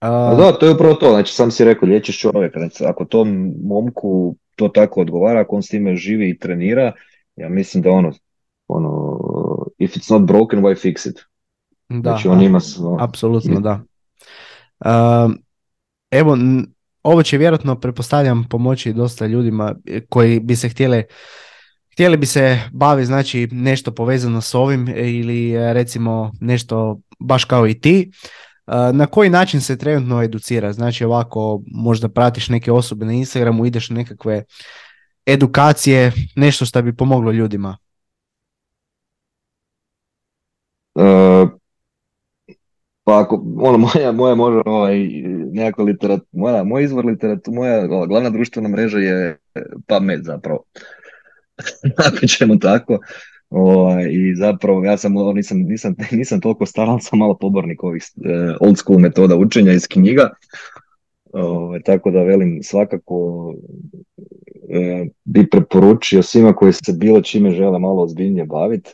A 0.00 0.34
da, 0.34 0.52
to 0.52 0.66
je 0.66 0.74
upravo 0.74 0.94
to, 0.94 1.10
znači 1.10 1.34
sam 1.34 1.50
si 1.50 1.64
rekao, 1.64 1.88
liječiš 1.88 2.18
čovjeka, 2.18 2.58
znači 2.58 2.84
ako 2.84 3.04
tom 3.04 3.54
momku 3.64 4.36
to 4.56 4.68
tako 4.68 5.00
odgovara, 5.00 5.40
ako 5.40 5.56
on 5.56 5.62
s 5.62 5.68
time 5.68 5.96
živi 5.96 6.30
i 6.30 6.38
trenira, 6.38 6.92
ja 7.36 7.48
mislim 7.48 7.82
da 7.82 7.90
ono, 7.90 8.12
ono, 8.68 9.18
if 9.78 9.96
it's 9.96 10.12
not 10.12 10.22
broken, 10.22 10.62
why 10.62 10.74
fix 10.74 11.10
it? 11.10 11.18
Da, 11.88 12.10
znači 12.10 12.28
on 12.28 12.42
ima 12.42 12.60
apsolutno 13.00 13.60
da. 13.60 13.80
evo, 16.10 16.36
ovo 17.02 17.22
će 17.22 17.38
vjerojatno, 17.38 17.80
pretpostavljam, 17.80 18.48
pomoći 18.50 18.92
dosta 18.92 19.26
ljudima 19.26 19.74
koji 20.08 20.40
bi 20.40 20.56
se 20.56 20.68
htjeli 20.68 21.04
htjeli 21.92 22.16
bi 22.16 22.26
se 22.26 22.60
baviti 22.72 23.06
znači 23.06 23.48
nešto 23.52 23.94
povezano 23.94 24.40
s 24.40 24.54
ovim 24.54 24.88
ili 24.88 25.72
recimo 25.72 26.32
nešto 26.40 27.00
baš 27.18 27.44
kao 27.44 27.66
i 27.68 27.80
ti. 27.80 28.10
Na 28.92 29.06
koji 29.06 29.30
način 29.30 29.60
se 29.60 29.78
trenutno 29.78 30.22
educira? 30.22 30.72
Znači 30.72 31.04
ovako 31.04 31.62
možda 31.66 32.08
pratiš 32.08 32.48
neke 32.48 32.72
osobe 32.72 33.06
na 33.06 33.12
Instagramu, 33.12 33.66
ideš 33.66 33.90
na 33.90 33.96
nekakve 33.96 34.44
edukacije, 35.26 36.12
nešto 36.36 36.66
što 36.66 36.82
bi 36.82 36.96
pomoglo 36.96 37.32
ljudima? 37.32 37.76
Uh, 40.94 41.50
pa 43.04 43.20
ako, 43.20 43.44
ono, 43.60 43.78
moja, 43.78 44.12
moja 44.12 44.34
možda, 44.34 44.62
ovaj, 44.66 44.98
nekakva 45.58 45.84
literatura, 45.84 46.26
moja, 46.32 46.64
moj 46.64 46.84
izvor 46.84 47.06
literatura, 47.06 47.54
moja 47.56 47.86
glavna 47.86 48.30
društvena 48.30 48.68
mreža 48.68 48.98
je 48.98 49.38
pamet 49.86 50.24
zapravo. 50.24 50.64
ako 52.06 52.26
ćemo 52.26 52.56
tako. 52.56 52.98
Ovaj, 53.50 54.08
I 54.10 54.34
zapravo 54.34 54.84
ja 54.84 54.96
sam, 54.96 55.14
nisam, 55.34 55.58
nisam, 55.58 55.94
nisam 56.12 56.40
toliko 56.40 56.66
star, 56.66 56.88
sam 57.00 57.18
malo 57.18 57.38
pobornik 57.38 57.84
ovih 57.84 58.02
uh, 58.16 58.56
old 58.60 58.78
school 58.78 58.98
metoda 58.98 59.36
učenja 59.36 59.72
iz 59.72 59.86
knjiga. 59.88 60.30
Ovaj, 61.32 61.82
tako 61.82 62.10
da 62.10 62.22
velim 62.22 62.62
svakako 62.62 63.14
uh, 63.16 65.06
bi 65.24 65.50
preporučio 65.50 66.22
svima 66.22 66.52
koji 66.52 66.72
se 66.72 66.92
bilo 66.92 67.20
čime 67.20 67.50
žele 67.50 67.78
malo 67.78 68.02
ozbiljnije 68.02 68.46
baviti 68.46 68.90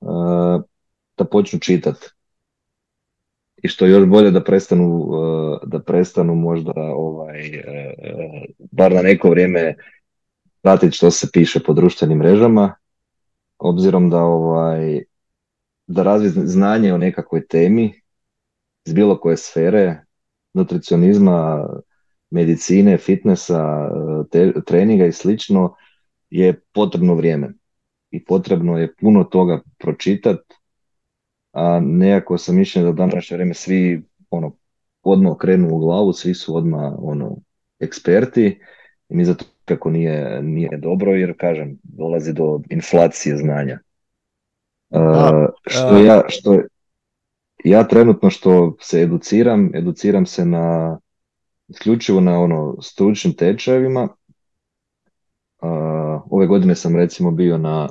uh, 0.00 0.62
da 1.18 1.24
počnu 1.24 1.58
čitati. 1.58 2.06
I 3.64 3.68
što 3.68 3.86
je 3.86 3.90
još 3.90 4.08
bolje 4.08 4.30
da 4.30 4.44
prestanu, 4.44 5.08
da 5.62 5.78
prestanu 5.78 6.34
možda 6.34 6.72
ovaj, 6.76 7.62
bar 8.58 8.92
na 8.92 9.02
neko 9.02 9.30
vrijeme 9.30 9.74
pratiti 10.62 10.96
što 10.96 11.10
se 11.10 11.28
piše 11.32 11.60
po 11.66 11.72
društvenim 11.72 12.18
mrežama 12.18 12.74
obzirom 13.58 14.10
da 14.10 14.18
ovaj 14.18 15.02
da 15.86 16.02
razvije 16.02 16.30
znanje 16.30 16.94
o 16.94 16.98
nekakvoj 16.98 17.46
temi 17.46 18.00
iz 18.86 18.94
bilo 18.94 19.20
koje 19.20 19.36
sfere, 19.36 20.04
nutricionizma, 20.54 21.68
medicine, 22.30 22.98
fitnessa, 22.98 23.90
treninga 24.66 25.06
i 25.06 25.12
slično, 25.12 25.74
je 26.30 26.60
potrebno 26.72 27.14
vrijeme. 27.14 27.52
I 28.10 28.24
potrebno 28.24 28.78
je 28.78 28.94
puno 28.94 29.24
toga 29.24 29.60
pročitati, 29.78 30.54
a 31.54 31.80
nekako 31.80 32.38
sam 32.38 32.56
mišljen 32.56 32.84
da 32.84 32.92
današnje 32.92 33.34
vrijeme 33.34 33.54
svi 33.54 34.02
ono, 34.30 34.56
odmah 35.02 35.36
krenu 35.36 35.74
u 35.74 35.78
glavu, 35.78 36.12
svi 36.12 36.34
su 36.34 36.56
odmah 36.56 36.92
ono, 36.98 37.36
eksperti 37.80 38.60
i 39.08 39.16
mi 39.16 39.24
zato 39.24 39.44
kako 39.64 39.90
nije, 39.90 40.42
nije 40.42 40.78
dobro 40.78 41.12
jer 41.12 41.34
kažem 41.38 41.78
dolazi 41.82 42.32
do 42.32 42.60
inflacije 42.70 43.36
znanja. 43.36 43.78
Uh, 44.90 45.00
što 45.66 45.98
ja 45.98 46.22
što 46.28 46.60
ja 47.64 47.88
trenutno 47.88 48.30
što 48.30 48.76
se 48.80 49.00
educiram, 49.00 49.70
educiram 49.74 50.26
se 50.26 50.44
na 50.44 50.98
isključivo 51.68 52.20
na 52.20 52.40
ono 52.40 52.76
stručnim 52.82 53.34
tečajevima. 53.34 54.08
Ove 56.30 56.46
godine 56.46 56.74
sam 56.74 56.96
recimo 56.96 57.30
bio 57.30 57.58
na 57.58 57.88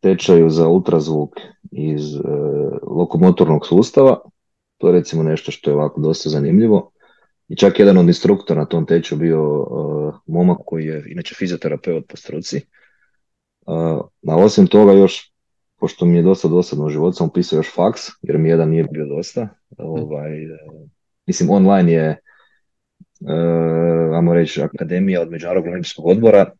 tečaju 0.00 0.50
za 0.50 0.68
ultrazvuk 0.68 1.30
iz 1.72 2.14
uh, 2.14 2.22
lokomotornog 2.82 3.66
sustava. 3.66 4.20
To 4.78 4.88
je 4.88 4.92
recimo 4.92 5.22
nešto 5.22 5.50
što 5.52 5.70
je 5.70 5.74
ovako 5.74 6.00
dosta 6.00 6.28
zanimljivo. 6.28 6.90
I 7.48 7.56
čak 7.56 7.78
jedan 7.78 7.98
od 7.98 8.06
instruktora 8.06 8.60
na 8.60 8.66
tom 8.66 8.86
teču 8.86 9.16
bio 9.16 9.60
uh, 9.60 10.14
momak 10.26 10.58
koji 10.66 10.86
je 10.86 11.04
inače 11.08 11.34
fizioterapeut 11.34 12.04
po 12.08 12.16
struci. 12.16 12.60
Uh, 13.66 14.00
a 14.28 14.36
osim 14.36 14.66
toga 14.66 14.92
još, 14.92 15.32
pošto 15.80 16.04
mi 16.04 16.16
je 16.16 16.22
dosta 16.22 16.48
dosadno 16.48 16.86
u 16.86 16.90
životu, 16.90 17.16
sam 17.16 17.26
upisao 17.26 17.56
još 17.56 17.74
faks, 17.74 18.00
jer 18.22 18.38
mi 18.38 18.48
jedan 18.48 18.68
nije 18.68 18.84
bio 18.84 19.06
dosta. 19.06 19.48
Ovaj, 19.78 20.46
uh, 20.46 20.88
mislim, 21.26 21.50
online 21.50 21.92
je, 21.92 22.16
uh, 23.20 24.16
ajmo 24.16 24.34
reći, 24.34 24.62
akademija 24.62 25.22
od 25.22 25.30
Međunarodnog 25.30 25.70
olimpijskog 25.72 26.06
odbora 26.06 26.50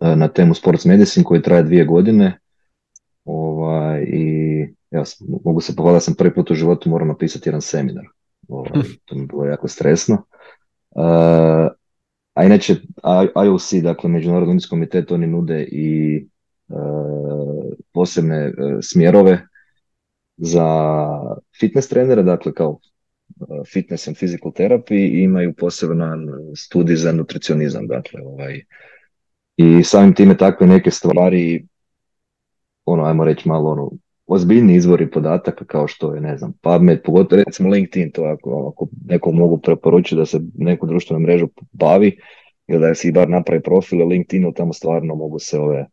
uh, 0.00 0.16
na 0.16 0.28
temu 0.28 0.54
Sports 0.54 0.84
Medicine 0.84 1.24
koji 1.24 1.42
traje 1.42 1.62
dvije 1.62 1.84
godine. 1.84 2.38
Ovaj, 3.30 4.02
I 4.02 4.60
ja 4.90 5.02
mogu 5.44 5.60
se 5.60 5.76
pohvaliti 5.76 5.96
da 5.96 6.00
sam 6.00 6.14
prvi 6.14 6.34
put 6.34 6.50
u 6.50 6.54
životu 6.54 6.90
morao 6.90 7.08
napisati 7.08 7.48
jedan 7.48 7.60
seminar. 7.60 8.04
Ovaj, 8.48 8.82
to 9.04 9.14
mi 9.14 9.20
je 9.20 9.26
bilo 9.26 9.44
jako 9.44 9.68
stresno. 9.68 10.14
Uh, 10.90 11.68
a 12.34 12.44
inače, 12.44 12.76
IOC, 13.44 13.72
dakle 13.82 14.10
Međunarodni 14.10 14.48
olimpijski 14.48 14.70
komitet, 14.70 15.12
oni 15.12 15.26
nude 15.26 15.62
i 15.62 16.18
uh, 16.68 17.72
posebne 17.92 18.46
uh, 18.46 18.78
smjerove 18.82 19.46
za 20.36 20.66
fitness 21.60 21.88
trenere, 21.88 22.22
dakle 22.22 22.54
kao 22.54 22.78
fitness 23.72 24.08
and 24.08 24.16
physical 24.16 24.52
therapy 24.52 24.94
i 24.94 25.22
imaju 25.22 25.54
poseban 25.54 26.26
studij 26.56 26.96
za 26.96 27.12
nutricionizam, 27.12 27.86
dakle 27.86 28.20
ovaj 28.24 28.60
i 29.56 29.84
samim 29.84 30.14
time 30.14 30.36
takve 30.36 30.66
neke 30.66 30.90
stvari 30.90 31.66
ono, 32.92 33.04
ajmo 33.04 33.24
reći 33.24 33.48
malo 33.48 33.70
ono, 33.70 33.90
ozbiljni 34.26 34.74
izvori 34.74 35.10
podataka 35.10 35.64
kao 35.64 35.88
što 35.88 36.14
je, 36.14 36.20
ne 36.20 36.38
znam, 36.38 36.52
PubMed, 36.62 37.02
pogotovo 37.04 37.42
recimo 37.46 37.68
LinkedIn, 37.68 38.10
to 38.10 38.22
ako, 38.22 38.72
ako 38.72 38.88
neko 39.06 39.32
mogu 39.32 39.58
preporučiti 39.58 40.16
da 40.16 40.26
se 40.26 40.40
neku 40.54 40.86
društvenu 40.86 41.20
mrežu 41.20 41.48
bavi 41.72 42.18
ili 42.66 42.80
da 42.80 42.94
si 42.94 43.12
bar 43.12 43.28
napravi 43.28 43.62
profil 43.62 44.08
LinkedInu, 44.08 44.52
tamo 44.52 44.72
stvarno 44.72 45.14
mogu 45.14 45.38
se 45.38 45.58
ove 45.58 45.86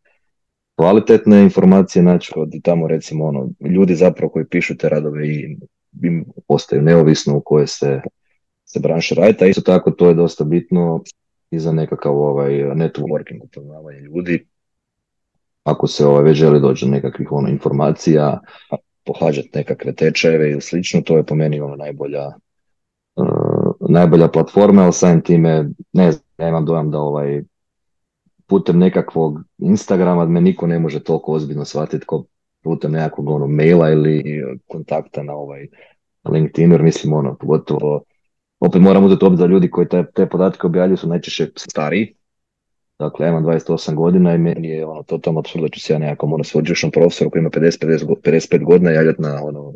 kvalitetne 0.76 1.42
informacije 1.42 2.02
naći 2.02 2.32
od 2.36 2.52
tamo 2.62 2.86
recimo 2.88 3.24
ono, 3.24 3.48
ljudi 3.60 3.94
zapravo 3.94 4.32
koji 4.32 4.44
pišu 4.46 4.76
te 4.76 4.88
radove 4.88 5.28
i 5.28 5.56
im 6.02 6.24
postaju 6.48 6.82
neovisno 6.82 7.36
u 7.36 7.40
kojoj 7.40 7.66
se, 7.66 8.00
se 8.64 8.80
branše 8.80 9.14
radite, 9.14 9.44
a 9.44 9.48
isto 9.48 9.62
tako 9.62 9.90
to 9.90 10.08
je 10.08 10.14
dosta 10.14 10.44
bitno 10.44 11.02
i 11.50 11.58
za 11.58 11.72
nekakav 11.72 12.16
ovaj 12.16 12.52
networking, 12.52 13.42
upoznavanje 13.42 13.98
ljudi, 13.98 14.46
ako 15.66 15.86
se 15.86 16.06
ovaj, 16.06 16.22
već 16.22 16.38
želi 16.38 16.60
doći 16.60 16.84
do 16.84 16.90
nekakvih 16.90 17.32
ono, 17.32 17.48
informacija, 17.48 18.40
pohađati 19.04 19.50
nekakve 19.54 19.92
tečajeve 19.94 20.50
ili 20.50 20.60
slično, 20.60 21.00
to 21.00 21.16
je 21.16 21.22
po 21.22 21.34
meni 21.34 21.60
ono 21.60 21.76
najbolja, 21.76 22.26
uh, 23.16 23.88
najbolja 23.88 24.28
platforma, 24.28 24.82
ali 24.82 24.92
samim 24.92 25.20
time 25.20 25.68
ne 25.92 26.12
znam, 26.12 26.24
ja 26.38 26.48
imam 26.48 26.64
dojam 26.64 26.90
da 26.90 26.98
ovaj 26.98 27.42
putem 28.46 28.78
nekakvog 28.78 29.38
Instagrama 29.58 30.26
me 30.26 30.40
niko 30.40 30.66
ne 30.66 30.78
može 30.78 31.02
toliko 31.02 31.32
ozbiljno 31.32 31.64
shvatiti 31.64 32.06
kao 32.06 32.24
putem 32.62 32.92
nekakvog 32.92 33.28
ono, 33.28 33.46
maila 33.46 33.90
ili 33.90 34.22
kontakta 34.66 35.22
na 35.22 35.34
ovaj 35.34 35.66
LinkedIn, 36.28 36.72
jer 36.72 36.82
mislim 36.82 37.12
ono, 37.12 37.36
pogotovo 37.40 38.02
opet 38.60 38.82
moram 38.82 39.04
uzeti 39.04 39.24
obzir 39.24 39.48
da 39.48 39.52
ljudi 39.52 39.70
koji 39.70 39.88
te, 39.88 40.04
te 40.14 40.26
podatke 40.26 40.66
objavljuju 40.66 40.96
su 40.96 41.08
najčešće 41.08 41.50
stariji, 41.56 42.14
Dakle, 42.98 43.26
ja 43.26 43.30
imam 43.30 43.44
28 43.44 43.94
godina 43.94 44.34
i 44.34 44.38
meni 44.38 44.68
je 44.68 44.86
ono, 44.86 45.02
totalno 45.02 45.40
absurd 45.40 45.62
da 45.62 45.68
ću 45.68 45.80
se 45.80 45.92
ja 45.92 45.98
nekako 45.98 46.26
ono 46.26 46.44
sveučilišnom 46.44 46.92
profesoru 46.92 47.30
koji 47.30 47.40
ima 47.40 47.50
50, 47.50 48.16
55 48.24 48.64
godina 48.64 48.90
javljati 48.90 49.22
na 49.22 49.40
ono, 49.44 49.72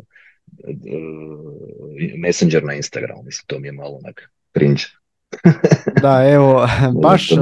e, 0.67 2.17
messenger 2.17 2.63
na 2.63 2.73
Instagramu. 2.73 3.23
Mislim, 3.23 3.43
to 3.47 3.59
mi 3.59 3.67
je 3.67 3.71
malo 3.71 3.99
onak 4.03 4.31
cringe. 4.53 4.83
da, 6.01 6.29
evo, 6.29 6.67
baš, 7.03 7.31
e, 7.31 7.37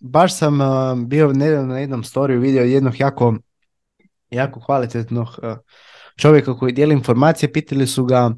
baš 0.00 0.38
sam 0.38 0.60
e, 0.60 0.64
bio 1.06 1.32
nedavno 1.32 1.72
na 1.74 1.78
jednom 1.78 2.04
storiju 2.04 2.40
vidio 2.40 2.62
jednog 2.62 3.00
jako, 3.00 3.34
jako 4.30 4.60
kvalitetnog 4.60 5.28
čovjeka 6.16 6.58
koji 6.58 6.72
dijeli 6.72 6.94
informacije, 6.94 7.52
pitali 7.52 7.86
su 7.86 8.04
ga 8.04 8.30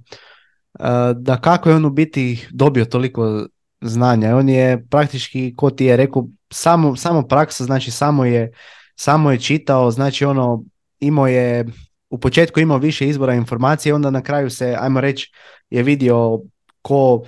da 1.14 1.40
kako 1.40 1.68
je 1.68 1.76
on 1.76 1.84
u 1.84 1.90
biti 1.90 2.46
dobio 2.50 2.84
toliko 2.84 3.46
znanja. 3.80 4.36
On 4.36 4.48
je 4.48 4.86
praktički, 4.90 5.54
ko 5.56 5.70
ti 5.70 5.84
je 5.84 5.96
rekao, 5.96 6.28
samo, 6.52 6.96
samo 6.96 7.22
praksa, 7.22 7.64
znači 7.64 7.90
samo 7.90 8.24
je, 8.24 8.52
samo 8.96 9.30
je 9.30 9.40
čitao, 9.40 9.90
znači 9.90 10.24
ono, 10.24 10.64
imao 11.00 11.26
je, 11.26 11.66
u 12.10 12.18
početku 12.18 12.60
imao 12.60 12.78
više 12.78 13.08
izbora 13.08 13.34
informacije, 13.34 13.94
onda 13.94 14.10
na 14.10 14.22
kraju 14.22 14.50
se, 14.50 14.76
ajmo 14.80 15.00
reći, 15.00 15.32
je 15.70 15.82
vidio 15.82 16.40
ko, 16.82 17.24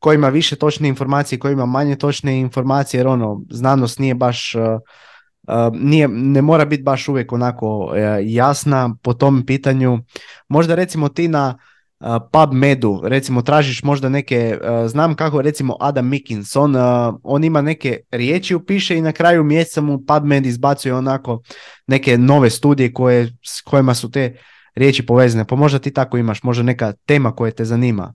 ko 0.00 0.12
ima 0.12 0.28
više 0.28 0.56
točne 0.56 0.88
informacije, 0.88 1.38
ko 1.38 1.48
ima 1.48 1.66
manje 1.66 1.96
točne 1.96 2.40
informacije, 2.40 2.98
jer 2.98 3.06
ono, 3.06 3.42
znanost 3.50 3.98
nije 3.98 4.14
baš 4.14 4.54
uh, 4.54 4.80
nije, 5.72 6.08
ne 6.08 6.42
mora 6.42 6.64
biti 6.64 6.82
baš 6.82 7.08
uvijek 7.08 7.32
onako 7.32 7.92
jasna 8.22 8.96
po 9.02 9.14
tom 9.14 9.46
pitanju. 9.46 9.98
Možda 10.48 10.74
recimo 10.74 11.08
ti 11.08 11.28
na 11.28 11.58
PubMedu, 12.32 13.00
recimo 13.04 13.42
tražiš 13.42 13.82
možda 13.82 14.08
neke, 14.08 14.58
znam 14.86 15.14
kako 15.14 15.42
recimo 15.42 15.76
Adam 15.80 16.08
Mickins, 16.08 16.56
on, 17.22 17.44
ima 17.44 17.62
neke 17.62 18.00
riječi 18.10 18.54
upiše 18.54 18.96
i 18.96 19.02
na 19.02 19.12
kraju 19.12 19.44
mjeseca 19.44 19.80
mu 19.80 19.98
PubMed 19.98 20.46
izbacuje 20.46 20.94
onako 20.94 21.42
neke 21.86 22.18
nove 22.18 22.50
studije 22.50 22.92
koje, 22.92 23.32
s 23.46 23.60
kojima 23.60 23.94
su 23.94 24.10
te 24.10 24.36
riječi 24.74 25.06
povezane, 25.06 25.44
pa 25.44 25.56
možda 25.56 25.78
ti 25.78 25.90
tako 25.90 26.18
imaš, 26.18 26.42
možda 26.42 26.62
neka 26.62 26.92
tema 26.92 27.32
koja 27.32 27.50
te 27.50 27.64
zanima. 27.64 28.14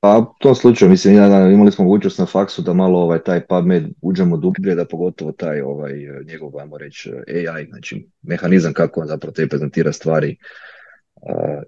Pa 0.00 0.18
u 0.18 0.26
tom 0.40 0.54
slučaju, 0.54 0.90
mislim, 0.90 1.14
imali 1.52 1.72
smo 1.72 1.84
mogućnost 1.84 2.18
na 2.18 2.26
faksu 2.26 2.62
da 2.62 2.72
malo 2.72 2.98
ovaj, 2.98 3.18
taj 3.18 3.46
PubMed 3.46 3.84
uđemo 4.02 4.36
dublje, 4.36 4.74
da 4.74 4.84
pogotovo 4.84 5.32
taj 5.32 5.60
ovaj, 5.60 5.92
njegov, 6.26 6.58
ajmo 6.58 6.78
reći, 6.78 7.10
AI, 7.10 7.66
znači 7.66 8.08
mehanizam 8.22 8.72
kako 8.72 9.00
on 9.00 9.06
zapravo 9.06 9.32
te 9.32 9.48
prezentira 9.48 9.92
stvari 9.92 10.36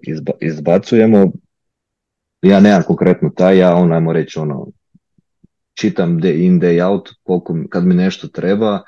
izba, 0.01 0.31
izbacujemo. 0.41 1.31
Ja 2.41 2.59
nemam 2.59 2.83
konkretno 2.87 3.29
taj, 3.29 3.57
ja 3.57 3.75
on, 3.75 3.93
ajmo 3.93 4.13
reći, 4.13 4.39
ono, 4.39 4.67
čitam 5.73 6.19
day 6.19 6.45
in, 6.45 6.61
day 6.61 6.89
out, 6.89 7.09
koliko, 7.23 7.55
kad 7.69 7.85
mi 7.85 7.95
nešto 7.95 8.27
treba 8.27 8.81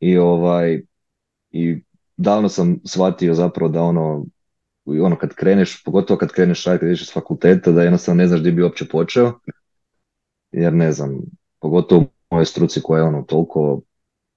i 0.00 0.18
ovaj, 0.18 0.82
i 1.50 1.82
davno 2.16 2.48
sam 2.48 2.80
shvatio 2.84 3.34
zapravo 3.34 3.68
da 3.68 3.82
ono, 3.82 4.26
ono 4.84 5.16
kad 5.16 5.34
kreneš, 5.34 5.84
pogotovo 5.84 6.18
kad 6.18 6.32
kreneš 6.32 6.64
raditi, 6.64 6.86
kad 6.86 7.06
s 7.06 7.12
fakulteta, 7.12 7.72
da 7.72 7.82
jednostavno 7.82 8.22
ne 8.22 8.28
znaš 8.28 8.40
gdje 8.40 8.52
bi 8.52 8.62
uopće 8.62 8.88
počeo, 8.88 9.32
jer 10.52 10.72
ne 10.72 10.92
znam, 10.92 11.20
pogotovo 11.60 12.00
u 12.02 12.06
mojoj 12.30 12.46
struci 12.46 12.80
koja 12.82 12.98
je 12.98 13.08
ono 13.08 13.22
toliko 13.22 13.80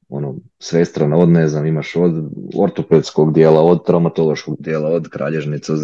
ono, 0.09 0.35
svestrana, 0.59 1.17
od 1.17 1.29
ne 1.29 1.47
znam, 1.47 1.65
imaš 1.65 1.95
od 1.95 2.29
ortopedskog 2.57 3.34
dijela, 3.34 3.61
od 3.61 3.85
traumatološkog 3.85 4.55
dijela, 4.59 4.89
od 4.89 5.09
kralježnice, 5.09 5.73
od 5.73 5.79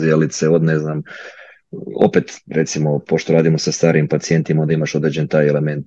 od 0.51 0.63
ne 0.63 0.79
znam, 0.79 1.03
opet 1.95 2.31
recimo, 2.47 2.99
pošto 2.99 3.33
radimo 3.33 3.57
sa 3.57 3.71
starijim 3.71 4.07
pacijentima, 4.07 4.61
onda 4.61 4.73
imaš 4.73 4.95
određen 4.95 5.27
taj 5.27 5.47
element 5.47 5.85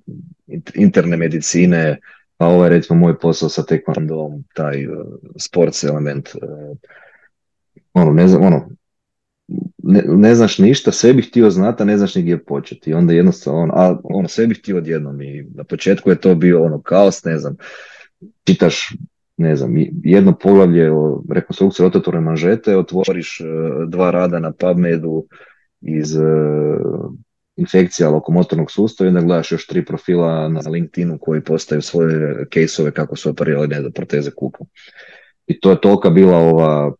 interne 0.75 1.17
medicine, 1.17 1.99
pa 2.37 2.45
ovaj 2.45 2.69
recimo 2.69 2.99
moj 2.99 3.19
posao 3.19 3.49
sa 3.49 3.63
tekvandom, 3.63 4.43
taj 4.53 4.87
uh, 4.87 5.05
sports 5.39 5.83
element, 5.83 6.29
uh, 6.35 6.77
ono, 7.93 8.13
ne 8.13 8.27
znam, 8.27 8.43
ono, 8.43 8.69
ne, 9.77 10.03
ne, 10.07 10.35
znaš 10.35 10.57
ništa, 10.57 10.91
sve 10.91 11.13
bih 11.13 11.27
htio 11.29 11.49
znati, 11.49 11.83
a 11.83 11.85
ne 11.85 11.97
znaš 11.97 12.15
ni 12.15 12.21
gdje 12.21 12.43
početi. 12.43 12.89
I 12.89 12.93
onda 12.93 13.13
jednostavno, 13.13 13.61
ono, 13.61 13.73
a, 13.75 13.99
ono, 14.03 14.27
sve 14.27 14.47
bih 14.47 14.59
htio 14.59 14.77
odjednom 14.77 15.21
i 15.21 15.45
na 15.55 15.63
početku 15.63 16.09
je 16.09 16.15
to 16.15 16.35
bio 16.35 16.63
ono 16.63 16.81
kaos, 16.81 17.23
ne 17.23 17.37
znam, 17.37 17.55
čitaš, 18.43 18.93
ne 19.37 19.55
znam, 19.55 19.73
jedno 20.03 20.37
poglavlje 20.37 20.91
o 20.91 21.23
rekonstrukciji 21.29 21.83
rotatorne 21.83 22.21
manžete, 22.21 22.77
otvoriš 22.77 23.41
uh, 23.41 23.89
dva 23.89 24.11
rada 24.11 24.39
na 24.39 24.51
PubMedu 24.51 25.25
iz 25.81 26.15
uh, 26.15 27.11
infekcija 27.55 28.09
lokomotornog 28.09 28.71
sustava 28.71 29.07
i 29.07 29.09
onda 29.09 29.21
gledaš 29.21 29.51
još 29.51 29.67
tri 29.67 29.85
profila 29.85 30.49
na 30.49 30.61
LinkedInu 30.69 31.17
koji 31.21 31.41
postaju 31.41 31.81
svoje 31.81 32.45
caseove 32.53 32.91
kako 32.91 33.15
su 33.15 33.29
operirali 33.29 33.67
ne 33.67 33.91
proteze 33.91 34.31
kuka. 34.31 34.63
I 35.47 35.59
to 35.59 35.69
je 35.69 35.81
tolika 35.81 36.09
bila 36.09 36.37
ova 36.37 36.93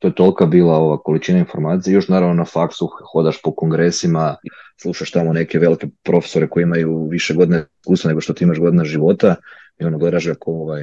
to 0.00 0.08
je 0.08 0.14
tolika 0.14 0.46
bila 0.46 0.76
ova 0.76 1.02
količina 1.02 1.38
informacije, 1.38 1.94
još 1.94 2.08
naravno 2.08 2.34
na 2.34 2.44
faksu 2.44 2.88
hodaš 3.12 3.42
po 3.42 3.54
kongresima, 3.54 4.36
slušaš 4.82 5.10
tamo 5.10 5.32
neke 5.32 5.58
velike 5.58 5.88
profesore 6.02 6.48
koji 6.48 6.62
imaju 6.62 7.08
više 7.10 7.34
godine 7.34 7.64
iskustva 7.80 8.08
nego 8.08 8.20
što 8.20 8.32
ti 8.32 8.44
imaš 8.44 8.58
godina 8.58 8.84
života 8.84 9.34
i 9.78 9.84
ono 9.84 9.98
gledaš 9.98 10.26
kako 10.26 10.52
ovaj, 10.52 10.82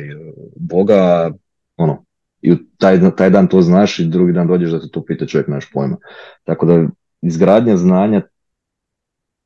Boga, 0.55 1.31
ono, 1.77 2.05
i 2.41 2.55
taj, 2.77 3.15
taj 3.17 3.29
dan 3.29 3.47
to 3.47 3.61
znaš 3.61 3.99
i 3.99 4.05
drugi 4.05 4.33
dan 4.33 4.47
dođeš 4.47 4.71
da 4.71 4.79
te 4.79 4.87
to 4.91 5.05
pita 5.05 5.25
čovjek 5.25 5.47
naš 5.47 5.71
pojma. 5.71 5.97
Tako 6.43 6.65
da 6.65 6.87
izgradnja 7.21 7.77
znanja 7.77 8.21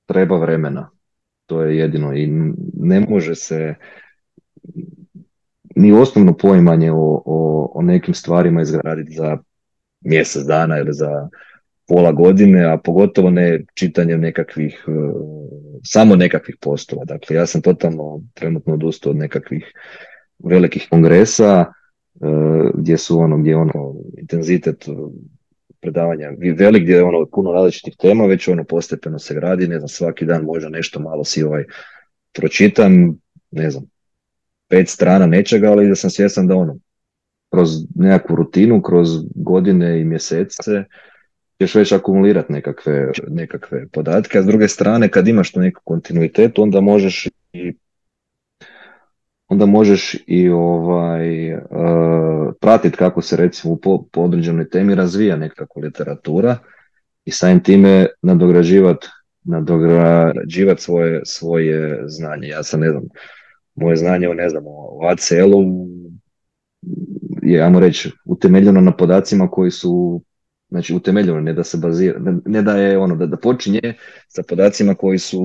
treba 0.06 0.38
vremena. 0.38 0.90
To 1.46 1.62
je 1.62 1.78
jedino 1.78 2.14
i 2.14 2.28
ne 2.74 3.00
može 3.10 3.36
se 3.36 3.76
ni 5.76 5.92
osnovno 5.92 6.38
poimanje 6.38 6.92
o, 6.92 7.24
o, 7.26 7.72
o 7.76 7.82
nekim 7.82 8.14
stvarima 8.14 8.62
izgraditi 8.62 9.14
za 9.14 9.38
mjesec 10.02 10.44
dana 10.44 10.78
ili 10.78 10.94
za 10.94 11.30
pola 11.88 12.12
godine, 12.12 12.66
a 12.66 12.78
pogotovo 12.78 13.30
ne 13.30 13.66
čitanjem 13.74 14.22
nekakvih, 14.22 14.86
e, 14.88 14.92
samo 15.84 16.16
nekakvih 16.16 16.56
postova. 16.62 17.06
Dakle, 17.06 17.36
ja 17.36 17.46
sam 17.46 17.62
totalno 17.62 18.22
trenutno 18.34 18.74
odustao 18.74 19.10
od 19.10 19.18
nekakvih 19.18 19.74
velikih 20.44 20.88
kongresa, 20.90 21.74
gdje 22.74 22.98
su 22.98 23.20
ono, 23.20 23.38
gdje 23.38 23.56
ono, 23.56 23.96
intenzitet 24.18 24.86
predavanja 25.80 26.32
velik, 26.58 26.84
gdje 26.84 26.94
je 26.94 27.04
ono 27.04 27.26
puno 27.26 27.52
različitih 27.52 27.96
tema, 28.00 28.26
već 28.26 28.48
ono 28.48 28.64
postepeno 28.64 29.20
se 29.20 29.34
gradi, 29.34 29.68
ne 29.68 29.78
znam, 29.80 29.88
svaki 29.88 30.26
dan 30.26 30.44
možda 30.44 30.70
nešto 30.70 31.00
malo 31.00 31.24
si 31.24 31.44
ovaj 31.44 31.64
pročitam, 32.34 33.20
ne 33.52 33.72
znam, 33.72 33.84
pet 34.70 34.90
strana 34.90 35.26
nečega, 35.26 35.72
ali 35.72 35.88
da 35.88 35.96
sam 35.96 36.10
svjestan 36.10 36.48
da 36.48 36.56
ono, 36.56 36.78
kroz 37.50 37.70
nekakvu 37.96 38.36
rutinu, 38.36 38.82
kroz 38.82 39.10
godine 39.36 40.02
i 40.02 40.06
mjesece 40.06 40.84
ćeš 41.62 41.76
već 41.76 41.92
akumulirati 41.92 42.54
nekakve, 42.54 43.12
nekakve 43.28 43.88
podatke, 43.88 44.38
a 44.38 44.42
s 44.42 44.46
druge 44.46 44.68
strane 44.68 45.10
kad 45.10 45.28
imaš 45.28 45.52
tu 45.52 45.60
neku 45.60 45.82
kontinuitet, 45.84 46.60
onda 46.60 46.82
možeš 46.82 47.28
i 47.54 47.74
onda 49.52 49.66
možeš 49.66 50.16
i 50.28 50.50
ovaj, 50.50 51.54
uh, 51.54 52.54
pratiti 52.62 52.98
kako 52.98 53.22
se 53.22 53.38
recimo 53.38 53.76
po, 53.76 54.04
po 54.12 54.22
određenoj 54.22 54.70
temi 54.70 54.96
razvija 54.96 55.36
nekakva 55.36 55.82
literatura 55.82 56.58
i 57.26 57.32
samim 57.32 57.64
time 57.64 58.06
nadograđivati 58.22 59.08
nadograđivat 59.44 60.80
svoje, 60.80 61.22
svoje 61.26 62.04
znanje. 62.08 62.48
Ja 62.48 62.64
sam, 62.64 62.80
ne 62.80 62.90
znam, 62.90 63.04
moje 63.76 63.96
znanje 63.96 64.30
o, 64.30 64.34
ne 64.34 64.50
znam, 64.50 64.64
o 64.68 65.00
ACL-u 65.12 65.88
je, 67.42 67.62
ajmo 67.62 67.80
reći, 67.80 68.12
utemeljeno 68.26 68.82
na 68.82 68.96
podacima 68.96 69.48
koji 69.52 69.72
su 69.72 70.22
znači 70.70 70.96
utemeljeno, 70.96 71.40
ne 71.42 71.54
da 71.54 71.64
se 71.64 71.78
bazira, 71.78 72.20
ne 72.46 72.62
da 72.62 72.78
je 72.78 72.98
ono, 72.98 73.16
da, 73.16 73.26
da 73.26 73.38
počinje 73.38 73.94
sa 74.28 74.44
podacima 74.48 74.96
koji 74.96 75.18
su 75.18 75.42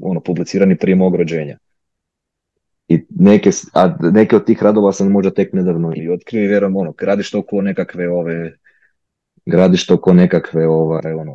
ono, 0.00 0.20
publicirani 0.20 0.76
prije 0.76 0.96
mog 0.96 1.16
rođenja. 1.16 1.58
I 2.92 3.04
neke, 3.08 3.50
a 3.74 3.96
neke 4.00 4.36
od 4.36 4.46
tih 4.46 4.62
radova 4.62 4.92
sam 4.92 5.10
možda 5.10 5.30
tek 5.30 5.52
nedavno 5.52 5.92
i 5.96 6.08
otkrio 6.08 6.44
i 6.44 6.48
vjerujem, 6.48 6.76
ono, 6.76 6.92
gradiš 6.92 7.30
to 7.30 7.38
oko 7.38 7.62
nekakve 7.62 8.10
ove, 8.10 8.56
gradiš 9.46 9.86
to 9.86 9.94
oko 9.94 10.12
nekakve 10.12 10.66
ovaj, 10.68 11.12
ono, 11.12 11.32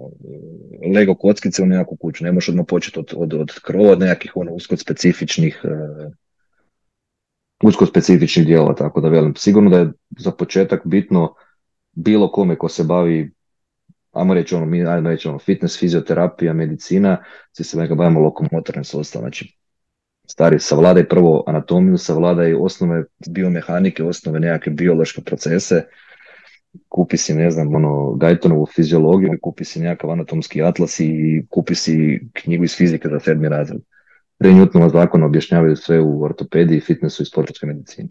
Lego 0.95 1.15
kockice 1.15 1.63
u 1.63 1.65
nekakvu 1.65 1.97
kuću, 1.97 2.23
ne 2.23 2.31
možeš 2.31 2.49
odmah 2.49 2.65
početi 2.67 2.99
od, 2.99 3.13
od, 3.15 3.33
od 3.33 3.59
krova, 3.63 3.91
od 3.91 3.99
nekakvih 3.99 4.31
ono, 4.35 4.51
usko 4.51 4.77
specifičnih 4.77 5.61
uh, 5.63 6.11
usko 7.63 7.85
specifičnih 7.85 8.45
dijelova, 8.45 8.75
tako 8.75 9.01
da 9.01 9.09
velim. 9.09 9.35
Sigurno 9.35 9.69
da 9.69 9.79
je 9.79 9.91
za 10.19 10.31
početak 10.31 10.81
bitno 10.85 11.33
bilo 11.91 12.31
kome 12.31 12.55
ko 12.55 12.69
se 12.69 12.83
bavi 12.83 13.31
ajmo 14.11 14.33
reći 14.33 14.55
ono, 14.55 14.65
mi 14.65 14.85
ajmo 14.85 15.09
reći 15.09 15.27
ono, 15.27 15.39
fitness, 15.39 15.79
fizioterapija, 15.79 16.53
medicina, 16.53 17.23
svi 17.51 17.63
se 17.63 17.77
neka 17.77 17.95
bavimo 17.95 18.19
lokomotornim 18.19 18.83
sustavom, 18.83 19.23
znači 19.23 19.56
stari, 20.27 20.59
savladaj 20.59 21.07
prvo 21.07 21.43
anatomiju, 21.47 21.97
savladaj 21.97 22.53
osnove 22.53 23.03
biomehanike, 23.27 24.03
osnove 24.03 24.39
nekakve 24.39 24.71
biološke 24.71 25.21
procese, 25.21 25.83
kupi 26.89 27.17
si, 27.17 27.33
ne 27.33 27.51
znam, 27.51 27.75
ono, 27.75 28.13
Gajtonovu 28.13 28.65
fiziologiju, 28.75 29.37
kupi 29.41 29.65
si 29.65 29.79
nekakav 29.79 30.11
anatomski 30.11 30.63
atlas 30.63 30.99
i 30.99 31.45
kupi 31.49 31.75
si 31.75 32.21
knjigu 32.33 32.63
iz 32.63 32.75
fizike 32.75 33.09
za 33.09 33.19
sedmi 33.19 33.49
razred. 33.49 33.81
Pre 34.37 34.49
Newtonova 34.49 34.91
zakona 34.91 35.25
objašnjavaju 35.25 35.75
sve 35.75 35.99
u 35.99 36.23
ortopediji, 36.23 36.79
fitnessu 36.79 37.23
i 37.23 37.25
sportskoj 37.25 37.67
medicini. 37.67 38.09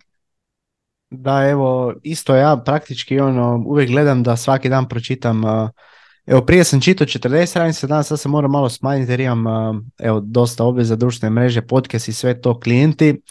Da, 1.10 1.48
evo, 1.48 1.94
isto 2.02 2.34
ja 2.36 2.56
praktički 2.64 3.20
ono, 3.20 3.64
uvijek 3.66 3.90
gledam 3.90 4.22
da 4.22 4.36
svaki 4.36 4.68
dan 4.68 4.88
pročitam 4.88 5.42
Evo, 6.26 6.40
prije 6.40 6.64
sam 6.64 6.80
čitao 6.80 7.06
40 7.06 7.46
stranica, 7.46 7.86
danas 7.86 8.06
sad 8.06 8.20
se 8.20 8.28
moram 8.28 8.50
malo 8.50 8.68
smanjiti 8.68 9.12
jer 9.12 9.20
imam 9.20 9.90
evo, 9.98 10.20
dosta 10.20 10.64
obveza 10.64 10.96
društvene 10.96 11.30
mreže, 11.30 11.62
podcast 11.62 12.08
i 12.08 12.12
sve 12.12 12.40
to 12.40 12.60
klijenti. 12.60 13.22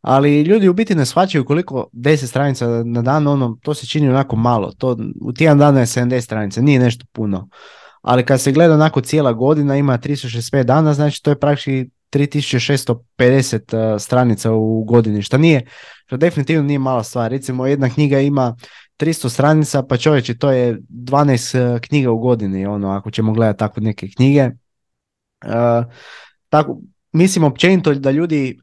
Ali 0.00 0.42
ljudi 0.42 0.68
u 0.68 0.74
biti 0.74 0.94
ne 0.94 1.06
shvaćaju 1.06 1.44
koliko 1.44 1.88
10 1.92 2.26
stranica 2.26 2.66
na 2.84 3.02
dan, 3.02 3.26
ono, 3.26 3.58
to 3.62 3.74
se 3.74 3.86
čini 3.86 4.08
onako 4.08 4.36
malo. 4.36 4.72
To, 4.78 4.96
u 5.20 5.32
tjedan 5.32 5.58
dana 5.58 5.80
je 5.80 5.86
70 5.86 6.20
stranica, 6.20 6.60
nije 6.60 6.80
nešto 6.80 7.04
puno. 7.12 7.48
Ali 8.02 8.24
kad 8.24 8.40
se 8.40 8.52
gleda 8.52 8.74
onako 8.74 9.00
cijela 9.00 9.32
godina, 9.32 9.76
ima 9.76 9.98
365 9.98 10.62
dana, 10.62 10.94
znači 10.94 11.22
to 11.22 11.30
je 11.30 11.38
praktički 11.38 11.90
3650 12.12 13.98
stranica 13.98 14.52
u 14.52 14.84
godini, 14.84 15.22
što 15.22 15.38
nije, 15.38 15.66
što 16.06 16.16
definitivno 16.16 16.62
nije 16.62 16.78
mala 16.78 17.02
stvar. 17.02 17.30
Recimo 17.30 17.66
jedna 17.66 17.88
knjiga 17.90 18.20
ima 18.20 18.56
300 19.00 19.28
stranica, 19.28 19.82
pa 19.82 19.96
čovječe, 19.96 20.38
to 20.38 20.50
je 20.50 20.80
12 20.88 21.74
uh, 21.74 21.80
knjiga 21.80 22.10
u 22.10 22.18
godini, 22.18 22.66
ono, 22.66 22.90
ako 22.90 23.10
ćemo 23.10 23.32
gledati 23.32 23.58
tako 23.58 23.80
neke 23.80 24.08
knjige. 24.08 24.50
Uh, 25.44 25.84
tako, 26.48 26.78
mislim 27.12 27.44
općenito 27.44 27.94
da 27.94 28.10
ljudi 28.10 28.58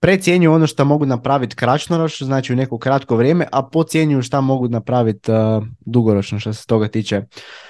precijenjuju 0.00 0.52
ono 0.52 0.66
što 0.66 0.84
mogu 0.84 1.06
napraviti 1.06 1.56
kratkoročno, 1.56 2.26
znači 2.26 2.52
u 2.52 2.56
neko 2.56 2.78
kratko 2.78 3.16
vrijeme, 3.16 3.46
a 3.52 3.62
pocijenjuju 3.62 4.22
šta 4.22 4.40
mogu 4.40 4.68
napraviti 4.68 5.32
uh, 5.32 5.64
dugoročno 5.80 6.38
što 6.38 6.52
se 6.52 6.66
toga 6.66 6.88
tiče. 6.88 7.22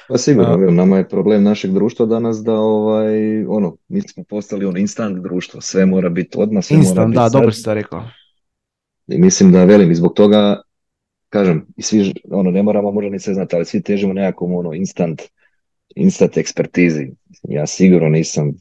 Pa 0.09 0.19
sigurno, 0.19 0.57
nama 0.57 0.97
je 0.97 1.09
problem 1.09 1.43
našeg 1.43 1.73
društva 1.73 2.07
danas 2.07 2.37
da 2.37 2.55
ovaj, 2.55 3.45
ono, 3.45 3.77
mi 3.89 4.01
smo 4.01 4.25
postali 4.25 4.67
on 4.67 4.77
instant 4.77 5.23
društvo, 5.23 5.61
sve 5.61 5.87
mora 5.87 6.09
biti 6.09 6.39
odmah, 6.41 6.65
sve 6.65 6.77
instant, 6.77 6.97
mora 6.97 7.07
biti 7.07 7.19
da, 7.19 7.29
dobro 7.29 7.53
si 7.53 7.65
to 7.65 7.75
rekao. 7.75 8.03
I 9.07 9.19
mislim 9.19 9.53
da 9.53 9.65
velim, 9.65 9.91
i 9.91 9.95
zbog 9.95 10.15
toga, 10.15 10.61
kažem, 11.29 11.67
i 11.77 11.83
svi, 11.83 12.15
ono, 12.31 12.51
ne 12.51 12.63
moramo 12.63 12.91
možda 12.91 13.11
ni 13.11 13.19
sve 13.19 13.35
znati, 13.35 13.57
ali 13.57 13.65
svi 13.65 13.83
težimo 13.83 14.13
nekakvom, 14.13 14.55
ono, 14.55 14.75
instant, 14.75 15.23
instant 15.97 16.37
ekspertizi. 16.37 17.11
Ja 17.43 17.67
sigurno 17.67 18.09
nisam 18.09 18.53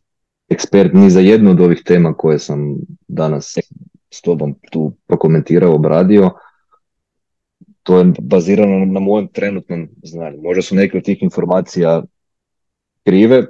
ekspert 0.49 0.93
ni 0.93 1.09
za 1.09 1.19
jednu 1.19 1.51
od 1.51 1.61
ovih 1.61 1.81
tema 1.85 2.13
koje 2.13 2.39
sam 2.39 2.75
danas 3.07 3.57
s 4.11 4.21
tobom 4.21 4.55
tu 4.71 4.93
prokomentirao, 5.07 5.75
obradio. 5.75 6.31
To 7.83 7.99
je 7.99 8.13
bazirano 8.21 8.85
na 8.85 8.99
mojem 8.99 9.27
trenutnom 9.27 9.87
znanju. 10.03 10.41
Možda 10.41 10.61
su 10.61 10.75
neke 10.75 10.97
od 10.97 11.03
tih 11.03 11.23
informacija 11.23 12.03
krive, 13.03 13.45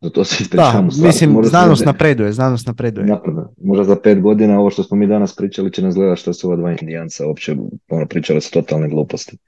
za 0.00 0.10
to 0.10 0.24
se 0.24 0.36
ispričavam. 0.40 0.88
Da, 0.88 1.06
mislim, 1.06 1.30
možda 1.30 1.48
znanost 1.48 1.84
napreduje, 1.84 2.32
znanost 2.32 2.66
napreduje. 2.66 3.16
Možda 3.64 3.84
za 3.84 3.96
pet 3.96 4.20
godina 4.20 4.60
ovo 4.60 4.70
što 4.70 4.82
smo 4.82 4.96
mi 4.96 5.06
danas 5.06 5.36
pričali 5.36 5.72
će 5.72 5.82
nas 5.82 5.94
gledati 5.94 6.20
što 6.20 6.32
su 6.32 6.46
ova 6.46 6.56
dva 6.56 6.70
indijanca 6.80 7.26
uopće 7.26 7.56
ono, 7.88 8.06
pričali 8.06 8.40
su 8.40 8.52
totalne 8.52 8.88
gluposti. 8.88 9.38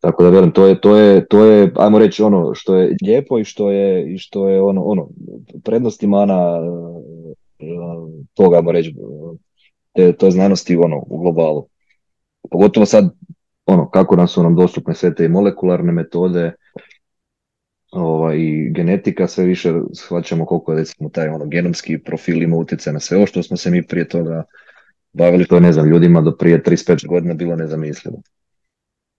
Tako 0.00 0.22
da 0.22 0.30
velim, 0.30 0.50
to 0.50 0.66
je, 0.66 0.80
to 0.80 0.96
je, 0.96 1.26
to 1.26 1.44
je, 1.44 1.72
ajmo 1.76 1.98
reći 1.98 2.22
ono 2.22 2.54
što 2.54 2.76
je 2.76 2.96
lijepo 3.06 3.38
i 3.38 3.44
što 3.44 3.70
je, 3.70 4.14
i 4.14 4.18
što 4.18 4.48
je 4.48 4.62
ono, 4.62 4.82
ono, 4.82 5.08
prednost 5.64 6.02
i 6.02 6.06
mana 6.06 6.60
e, 7.58 7.64
toga, 8.34 8.56
ajmo 8.56 8.72
reći, 8.72 8.94
te, 9.92 10.12
to 10.12 10.26
je 10.26 10.32
znanosti 10.32 10.76
ono, 10.76 11.04
u 11.06 11.18
globalu. 11.18 11.66
Pogotovo 12.50 12.86
sad, 12.86 13.10
ono, 13.66 13.90
kako 13.90 14.16
nam 14.16 14.28
su 14.28 14.42
nam 14.42 14.54
dostupne 14.54 14.94
sve 14.94 15.14
te 15.14 15.28
molekularne 15.28 15.92
metode, 15.92 16.52
ovaj, 17.96 18.38
genetika, 18.70 19.26
sve 19.26 19.44
više 19.44 19.72
shvaćamo 19.94 20.46
koliko 20.46 20.72
je 20.72 20.78
recimo 20.78 21.08
taj 21.08 21.28
ono, 21.28 21.46
genomski 21.46 21.98
profil 21.98 22.42
ima 22.42 22.56
utjecaj 22.56 22.92
na 22.92 23.00
sve 23.00 23.16
ovo 23.16 23.26
što 23.26 23.42
smo 23.42 23.56
se 23.56 23.70
mi 23.70 23.86
prije 23.86 24.08
toga 24.08 24.44
bavili, 25.12 25.46
to 25.46 25.60
ne 25.60 25.72
znam, 25.72 25.88
ljudima 25.88 26.20
do 26.20 26.36
prije 26.36 26.62
35 26.62 27.06
godina 27.06 27.34
bilo 27.34 27.56
nezamislivo. 27.56 28.22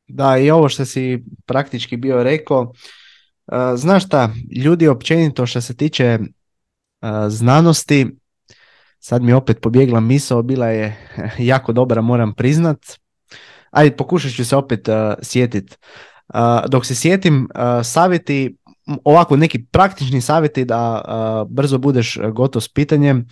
Da, 0.07 0.37
i 0.37 0.51
ovo 0.51 0.69
što 0.69 0.85
si 0.85 1.23
praktički 1.45 1.97
bio 1.97 2.23
rekao, 2.23 2.61
uh, 2.61 3.57
znaš 3.75 4.05
šta, 4.05 4.33
ljudi 4.65 4.87
općenito 4.87 5.45
što 5.45 5.61
se 5.61 5.75
tiče 5.75 6.19
uh, 6.21 7.09
znanosti, 7.29 8.07
sad 8.99 9.23
mi 9.23 9.33
opet 9.33 9.57
pobjegla 9.61 9.99
misao, 9.99 10.41
bila 10.41 10.67
je 10.67 10.97
jako 11.37 11.73
dobra, 11.73 12.01
moram 12.01 12.33
priznat. 12.33 12.77
Ajde, 13.71 13.95
pokušat 13.95 14.31
ću 14.31 14.45
se 14.45 14.55
opet 14.55 14.87
uh, 14.87 14.95
sjetit. 15.21 15.77
Dok 16.69 16.85
se 16.85 16.95
sjetim, 16.95 17.47
savjeti, 17.83 18.57
ovako 19.03 19.35
neki 19.35 19.65
praktični 19.65 20.21
savjeti 20.21 20.65
da 20.65 21.01
brzo 21.49 21.77
budeš 21.77 22.17
gotov 22.33 22.61
s 22.61 22.67
pitanjem, 22.67 23.27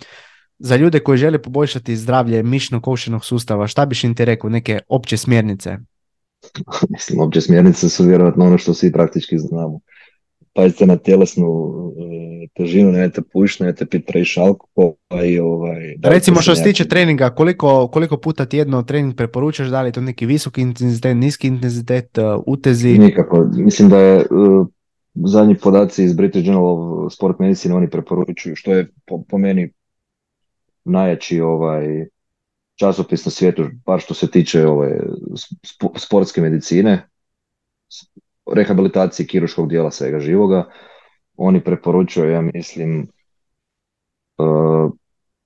za 0.58 0.76
ljude 0.76 1.00
koji 1.00 1.18
žele 1.18 1.42
poboljšati 1.42 1.96
zdravlje 1.96 2.42
mišno 2.42 2.80
košenog 2.80 3.24
sustava, 3.24 3.66
šta 3.66 3.86
biš 3.86 4.04
im 4.04 4.14
ti 4.14 4.24
rekao, 4.24 4.50
neke 4.50 4.78
opće 4.88 5.16
smjernice? 5.16 5.76
Mislim, 6.90 7.20
opće 7.20 7.40
smjernice 7.40 7.88
su 7.88 8.04
vjerojatno 8.04 8.46
ono 8.46 8.58
što 8.58 8.74
svi 8.74 8.92
praktički 8.92 9.38
znamo. 9.38 9.80
Pazite 10.52 10.86
na 10.86 10.96
tjelesnu 10.96 11.46
e, 11.46 12.46
težinu, 12.54 12.92
nemojte 12.92 13.22
pušiti, 13.32 13.62
nemojte 13.62 13.86
piti 13.86 14.04
previše 14.06 14.40
alkohola 14.40 15.24
i 15.24 15.38
ovaj... 15.38 15.96
Recimo 16.02 16.40
što 16.40 16.54
se 16.54 16.62
tiče 16.62 16.88
treninga, 16.88 17.30
koliko, 17.30 17.88
koliko 17.88 18.16
puta 18.16 18.44
tjedno 18.44 18.82
trening 18.82 19.14
preporučaš, 19.14 19.68
da 19.68 19.82
li 19.82 19.88
je 19.88 19.92
to 19.92 20.00
neki 20.00 20.26
visoki 20.26 20.60
intenzitet, 20.60 21.16
niski 21.16 21.46
intenzitet, 21.46 22.18
uh, 22.18 22.42
utezi? 22.46 22.98
Nikako, 22.98 23.48
mislim 23.54 23.88
da 23.88 23.98
je 23.98 24.16
uh, 24.16 24.66
zadnji 25.24 25.56
podaci 25.58 26.04
iz 26.04 26.14
British 26.14 26.46
Journal 26.46 26.66
of 26.66 27.12
Sport 27.12 27.38
Medicine 27.38 27.74
oni 27.74 27.90
preporučuju, 27.90 28.56
što 28.56 28.72
je 28.72 28.92
po, 29.06 29.22
po 29.28 29.38
meni 29.38 29.72
najjači 30.84 31.40
ovaj 31.40 32.06
časopis 32.74 33.24
na 33.24 33.30
svijetu, 33.30 33.64
bar 33.86 34.00
što 34.00 34.14
se 34.14 34.30
tiče 34.30 34.66
ove 34.66 35.00
sportske 35.96 36.40
medicine, 36.40 37.08
rehabilitacije 38.54 39.26
kiruškog 39.26 39.68
dijela 39.68 39.90
svega 39.90 40.20
živoga. 40.20 40.64
Oni 41.36 41.64
preporučuju, 41.64 42.30
ja 42.30 42.40
mislim, 42.40 43.00
e, 43.00 43.06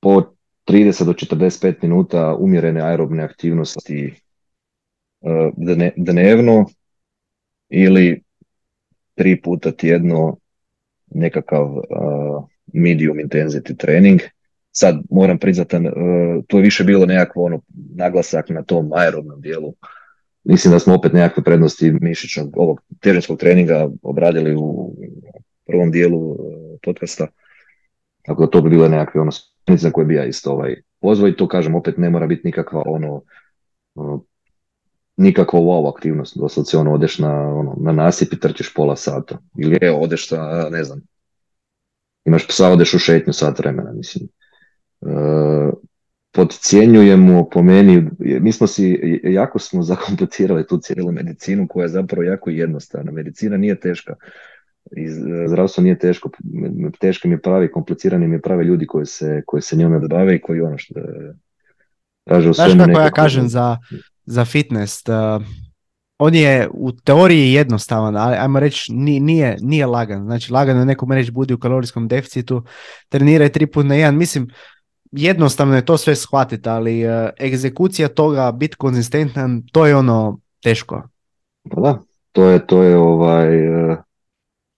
po 0.01 0.23
30 0.67 1.05
do 1.05 1.13
45 1.13 1.75
minuta 1.83 2.37
umjerene 2.39 2.81
aerobne 2.81 3.23
aktivnosti 3.23 4.15
e, 5.21 5.51
dnevno 5.97 6.67
ili 7.69 8.23
tri 9.21 9.41
puta 9.43 9.73
tjedno 9.73 10.37
nekakav 11.11 11.67
e, 11.67 11.83
medium 12.73 13.19
intensity 13.19 13.77
trening 13.77 14.21
sad 14.73 15.01
moram 15.11 15.39
priznati, 15.39 15.77
uh, 15.77 15.83
to 16.47 16.57
je 16.57 16.63
više 16.63 16.85
bilo 16.85 17.07
nekakvo 17.07 17.45
ono, 17.45 17.61
naglasak 17.95 18.49
na 18.49 18.63
tom 18.63 18.93
aerobnom 18.93 19.41
dijelu. 19.41 19.75
Mislim 20.45 20.73
da 20.73 20.79
smo 20.79 20.95
opet 20.95 21.13
nekakve 21.13 21.45
prednosti 21.45 21.93
mišićnog, 22.01 22.57
ovog 22.57 22.81
težinskog 23.01 23.39
treninga 23.39 23.89
obradili 24.03 24.55
u 24.59 24.95
prvom 25.67 25.91
dijelu 25.91 26.31
uh, 26.31 26.39
podcasta. 26.83 27.27
Tako 28.23 28.45
da 28.45 28.51
to 28.51 28.61
bi 28.61 28.71
bilo 28.71 28.89
nekakve 28.89 29.21
ono 29.21 29.31
smjernice 29.33 29.93
koje 29.93 30.07
bi 30.07 30.15
ja 30.15 30.25
isto 30.25 30.53
ovaj, 30.53 30.77
pozvao 31.01 31.29
i 31.29 31.37
to 31.37 31.49
kažem, 31.49 31.75
opet 31.75 31.99
ne 31.99 32.11
mora 32.11 32.27
biti 32.27 32.43
nikakva 32.45 32.83
ono, 32.87 33.23
ono 33.95 34.25
nikakva 35.21 35.61
wow 35.61 35.93
aktivnost, 35.95 36.39
doslovce 36.39 36.79
ono 36.79 36.93
odeš 36.93 37.19
na, 37.19 37.55
ono, 37.55 37.77
na 37.81 37.93
nasip 37.93 38.33
i 38.33 38.41
trčiš 38.41 38.75
pola 38.75 38.97
sata. 38.97 39.39
Ili 39.59 39.79
evo 39.81 39.99
odeš 39.99 40.29
sa, 40.29 40.69
ne 40.71 40.85
znam, 40.85 41.01
imaš 42.25 42.49
psa, 42.49 42.69
odeš 42.69 42.95
u 42.95 42.99
šetnju 42.99 43.33
sat 43.33 43.59
vremena, 43.59 43.93
mislim 43.93 44.29
podcjenjujemo 46.33 47.49
po 47.49 47.63
meni, 47.63 48.11
mi 48.19 48.53
smo 48.53 48.67
si, 48.67 49.21
jako 49.25 49.59
smo 49.59 49.83
zakomplicirali 49.93 50.67
tu 50.67 50.79
cijelu 50.79 51.13
medicinu 51.13 51.69
koja 51.69 51.85
je 51.85 51.89
zapravo 51.89 52.23
jako 52.23 52.51
jednostavna. 52.51 53.13
Medicina 53.13 53.57
nije 53.57 53.81
teška. 53.81 54.15
Zdravstvo 55.47 55.83
nije 55.83 55.99
teško, 55.99 56.31
teško 57.01 57.29
mi 57.29 57.35
je 57.35 57.41
pravi, 57.43 57.73
komplicirani 57.73 58.29
mi 58.29 58.37
je 58.37 58.43
pravi 58.43 58.65
ljudi 58.65 58.87
koji 58.87 59.07
se, 59.07 59.43
koji 59.47 59.63
se 59.63 59.77
njome 59.77 60.09
bave 60.09 60.35
i 60.35 60.41
koji 60.41 60.61
ono 60.61 60.79
što 60.79 60.95
kaže 62.29 62.51
u 62.51 62.53
Znaš 62.53 62.73
kako 62.79 63.01
ja 63.01 63.11
kažem 63.11 63.49
za, 63.49 63.77
za 64.25 64.45
fitness, 64.45 65.03
uh, 65.09 65.43
on 66.19 66.35
je 66.35 66.69
u 66.73 66.93
teoriji 66.93 67.53
jednostavan, 67.53 68.17
ali 68.17 68.37
ajmo 68.37 68.61
reći 68.61 68.93
nije, 68.93 69.57
nije 69.61 69.87
lagan. 69.87 70.25
Znači 70.25 70.53
lagan 70.53 70.79
je 70.79 70.85
nekom 70.85 71.13
reći 71.13 71.31
budi 71.31 71.55
u 71.55 71.59
kalorijskom 71.59 72.09
deficitu, 72.09 72.63
treniraj 73.09 73.49
tri 73.49 73.67
put 73.67 73.87
na 73.87 73.95
jedan. 73.95 74.17
Mislim, 74.17 74.49
jednostavno 75.13 75.77
je 75.77 75.85
to 75.85 75.97
sve 75.97 76.17
shvatiti, 76.17 76.69
ali 76.69 77.07
uh, 77.07 77.13
egzekucija 77.41 78.09
toga, 78.09 78.53
biti 78.53 78.77
konzistentan, 78.77 79.63
to 79.73 79.87
je 79.87 79.97
ono 79.97 80.41
teško. 80.63 81.03
Pa 81.71 81.81
da, 81.81 81.99
to 82.33 82.45
je, 82.45 82.67
to 82.67 82.83
je 82.83 82.97
ovaj, 82.97 83.55
e, 83.93 83.97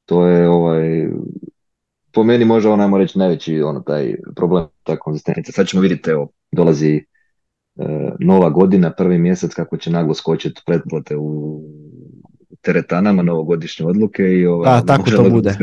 to 0.07 0.27
je 0.27 0.49
ovaj, 0.49 1.09
po 2.13 2.25
meni 2.25 2.45
može 2.45 2.69
onajmo 2.69 2.99
reći 2.99 3.19
najveći 3.19 3.63
ono, 3.63 3.81
taj 3.81 4.15
problem, 4.37 4.67
ta 4.83 4.97
konzistencija. 4.97 5.53
Sad 5.53 5.67
ćemo 5.67 5.83
vidjeti, 5.83 6.11
evo, 6.11 6.29
dolazi 6.53 7.05
nova 8.19 8.51
godina, 8.51 8.93
prvi 8.93 9.19
mjesec 9.19 9.55
kako 9.55 9.77
će 9.77 9.91
naglo 9.91 10.15
skočiti 10.15 10.63
pretplate 10.67 11.17
u 11.17 11.61
teretanama, 12.61 13.23
novogodišnje 13.23 13.87
odluke 13.87 14.23
i 14.23 14.47
ovaj, 14.47 14.81
da, 14.81 14.87
tako 14.87 15.11
to 15.11 15.31
bude. 15.31 15.57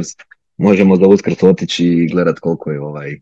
možemo 0.58 0.96
za 0.96 1.08
uskrs 1.08 1.44
otići 1.44 1.86
i 1.86 2.08
gledat 2.08 2.40
koliko 2.40 2.72
je 2.72 2.82
ovaj 2.82 3.20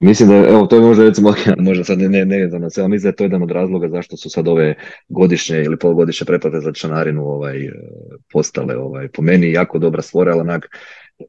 Mislim 0.00 0.28
da, 0.28 0.34
evo, 0.34 0.66
to 0.66 0.76
je 0.76 0.82
možda 0.82 1.04
recimo, 1.04 1.34
možda 1.68 1.84
sad 1.84 1.98
ne, 1.98 2.08
ne, 2.08 2.24
ne 2.24 2.48
znam, 2.48 2.62
ali 2.62 2.88
mislim 2.88 3.02
da 3.02 3.08
je 3.08 3.16
to 3.16 3.24
jedan 3.24 3.42
od 3.42 3.50
razloga 3.50 3.88
zašto 3.88 4.16
su 4.16 4.30
sad 4.30 4.48
ove 4.48 4.74
godišnje 5.08 5.62
ili 5.62 5.78
polugodišnje 5.78 6.24
pretplate 6.24 6.60
za 6.60 6.72
članarinu 6.72 7.26
ovaj, 7.26 7.64
e, 7.64 7.72
postale 8.32 8.76
ovaj, 8.76 9.08
po 9.08 9.22
meni 9.22 9.52
jako 9.52 9.78
dobra 9.78 10.02
stvora, 10.02 10.32
ali 10.32 10.40
onak, 10.40 10.68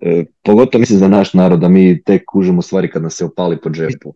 e, 0.01 0.25
pogotovo 0.43 0.79
mislim 0.79 0.99
za 0.99 1.07
naš 1.07 1.33
narod 1.33 1.59
da 1.59 1.69
mi 1.69 2.03
tek 2.03 2.23
kužimo 2.27 2.61
stvari 2.61 2.89
kad 2.89 3.03
nas 3.03 3.13
se 3.13 3.25
opali 3.25 3.57
po 3.61 3.69
džepu. 3.69 4.13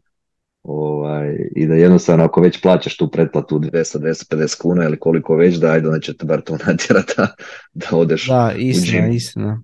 Ovaj, 0.64 1.50
I 1.56 1.68
da 1.68 1.76
jednostavno 1.76 2.24
ako 2.24 2.42
već 2.42 2.62
plaćaš 2.62 2.98
tu 2.98 3.12
pretplatu 3.12 3.60
200, 3.60 4.00
250 4.00 4.62
kuna 4.62 4.84
ili 4.84 5.00
koliko 5.00 5.36
već, 5.36 5.56
da 5.56 5.72
ajde, 5.72 5.90
neće 5.90 6.14
te 6.14 6.26
bar 6.26 6.42
to 6.42 6.58
natjerati 6.68 7.14
da, 7.18 7.28
da 7.74 7.88
odeš 7.92 8.28
da, 8.28 8.54
istina, 8.58 9.08
istina. 9.08 9.62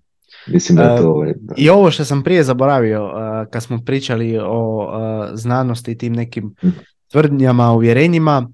Mislim 0.48 0.76
da 0.76 0.84
je 0.84 0.98
to... 0.98 1.10
Ovaj, 1.10 1.34
I 1.58 1.70
ovo 1.70 1.92
što 1.92 2.06
sam 2.06 2.24
prije 2.24 2.44
zaboravio, 2.44 3.12
kad 3.52 3.64
smo 3.64 3.80
pričali 3.86 4.40
o 4.44 4.90
znanosti 5.34 5.92
i 5.92 5.98
tim 5.98 6.14
nekim 6.14 6.56
mhm. 6.64 6.78
tvrdnjama, 7.12 7.72
uvjerenjima, 7.72 8.50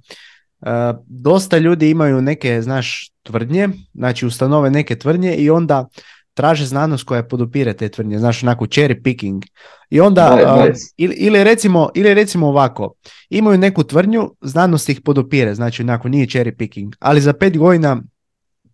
dosta 1.07 1.57
ljudi 1.57 1.89
imaju 1.89 2.22
neke, 2.22 2.61
znaš, 2.61 3.11
tvrdnje, 3.23 3.69
znači 3.93 4.26
ustanove 4.26 4.69
neke 4.69 4.95
tvrdnje 4.95 5.35
i 5.35 5.49
onda 5.49 5.88
traže 6.35 6.65
znanost 6.65 7.03
koja 7.03 7.23
podupire 7.23 7.73
te 7.73 7.89
tvrdnje, 7.89 8.19
znaš, 8.19 8.43
onako 8.43 8.65
cherry 8.65 9.03
picking. 9.03 9.43
I 9.89 10.01
onda, 10.01 10.55
uh, 10.57 10.75
ili, 10.97 11.15
ili, 11.15 11.43
recimo, 11.43 11.89
ili 11.95 12.13
recimo 12.13 12.47
ovako, 12.47 12.93
imaju 13.29 13.57
neku 13.57 13.83
tvrdnju, 13.83 14.31
znanost 14.41 14.89
ih 14.89 15.01
podupire, 15.01 15.55
znači 15.55 15.81
onako 15.81 16.09
nije 16.09 16.27
cherry 16.27 16.57
picking, 16.57 16.95
ali 16.99 17.21
za 17.21 17.33
pet 17.33 17.57
godina 17.57 18.01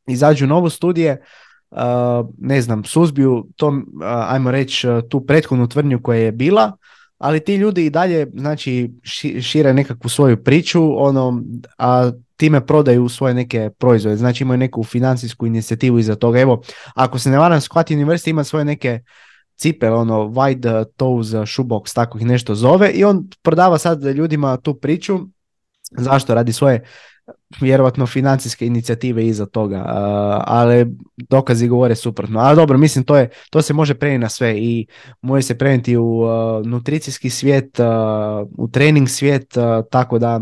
izađu 0.08 0.48
novo 0.48 0.70
studije, 0.70 1.22
uh, 1.72 1.78
ne 2.38 2.62
znam, 2.62 2.84
suzbiju 2.84 3.48
to, 3.56 3.68
uh, 3.68 3.74
ajmo 4.04 4.52
reći, 4.52 4.90
uh, 4.90 5.04
tu 5.10 5.26
prethodnu 5.26 5.68
tvrdnju 5.68 6.02
koja 6.02 6.20
je 6.20 6.32
bila, 6.32 6.72
ali 7.18 7.40
ti 7.40 7.56
ljudi 7.56 7.86
i 7.86 7.90
dalje 7.90 8.28
znači 8.34 8.92
ši- 9.04 9.42
šire 9.42 9.74
nekakvu 9.74 10.10
svoju 10.10 10.44
priču, 10.44 11.04
ono, 11.04 11.44
a 11.78 12.12
time 12.42 12.66
prodaju 12.66 13.10
svoje 13.10 13.34
neke 13.34 13.70
proizvode, 13.78 14.18
znači 14.18 14.44
imaju 14.44 14.58
neku 14.58 14.84
financijsku 14.84 15.48
inicijativu 15.48 16.00
iza 16.00 16.16
toga. 16.16 16.40
Evo, 16.40 16.62
ako 16.96 17.20
se 17.20 17.30
ne 17.30 17.38
varam, 17.38 17.62
Squat 17.62 17.94
University 17.94 18.30
ima 18.30 18.44
svoje 18.44 18.66
neke 18.66 19.00
cipele, 19.56 19.96
ono, 19.96 20.16
wide 20.16 20.86
toes 20.98 21.28
shoebox, 21.28 21.94
tako 21.96 22.18
ih 22.18 22.26
nešto 22.26 22.56
zove, 22.56 22.90
i 22.92 23.04
on 23.04 23.30
prodava 23.42 23.78
sad 23.78 24.04
ljudima 24.04 24.58
tu 24.58 24.74
priču, 24.74 25.20
zašto? 25.92 26.34
Radi 26.34 26.54
svoje 26.54 26.84
vjerovatno 27.62 28.08
financijske 28.08 28.66
inicijative 28.66 29.28
iza 29.28 29.46
toga, 29.46 29.78
uh, 29.78 30.44
ali 30.48 30.86
dokazi 31.30 31.68
govore 31.68 31.96
suprotno. 31.96 32.40
Ali 32.40 32.56
dobro, 32.56 32.78
mislim 32.78 33.06
to 33.06 33.18
je 33.18 33.30
to 33.50 33.62
se 33.62 33.74
može 33.74 33.94
prenijeti 33.94 34.22
na 34.22 34.30
sve 34.30 34.58
i 34.58 34.88
može 35.22 35.44
se 35.44 35.58
prenijeti 35.58 35.98
u 35.98 36.06
uh, 36.06 36.66
nutricijski 36.66 37.30
svijet, 37.30 37.80
uh, 37.80 37.86
u 38.58 38.68
trening 38.68 39.10
svijet, 39.10 39.54
tako 39.92 40.20
da 40.20 40.42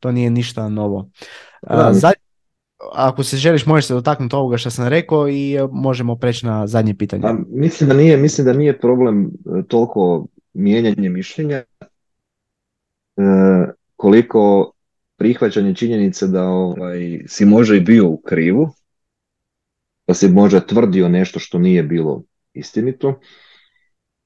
to 0.00 0.12
nije 0.12 0.30
ništa 0.30 0.68
novo. 0.68 1.10
Da. 1.62 1.90
za- 1.92 2.12
ako 2.92 3.22
se 3.22 3.36
želiš 3.36 3.66
možeš 3.66 3.86
se 3.86 3.94
dotaknuti 3.94 4.36
ovoga 4.36 4.56
što 4.56 4.70
sam 4.70 4.88
rekao 4.88 5.28
i 5.28 5.60
uh, 5.60 5.70
možemo 5.72 6.16
preći 6.16 6.46
na 6.46 6.66
zadnje 6.66 6.94
pitanje. 6.94 7.22
A 7.26 7.36
mislim 7.48 7.88
da 7.88 7.96
nije, 7.96 8.16
mislim 8.16 8.44
da 8.44 8.52
nije 8.52 8.78
problem 8.78 9.24
e, 9.24 9.30
toliko 9.68 10.26
mijenjanje 10.52 11.08
mišljenja 11.08 11.56
e, 11.56 11.64
koliko 13.96 14.72
prihvaćanje 15.16 15.74
činjenice 15.74 16.26
da 16.26 16.44
ovaj, 16.44 17.24
si 17.26 17.44
možda 17.44 17.76
i 17.76 17.80
bio 17.80 18.08
u 18.08 18.16
krivu, 18.16 18.70
da 20.06 20.14
si 20.14 20.28
možda 20.28 20.60
tvrdio 20.60 21.08
nešto 21.08 21.38
što 21.38 21.58
nije 21.58 21.82
bilo 21.82 22.22
istinito. 22.52 23.20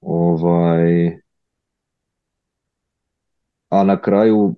Ovaj, 0.00 1.18
a 3.68 3.84
na 3.84 4.00
kraju 4.00 4.54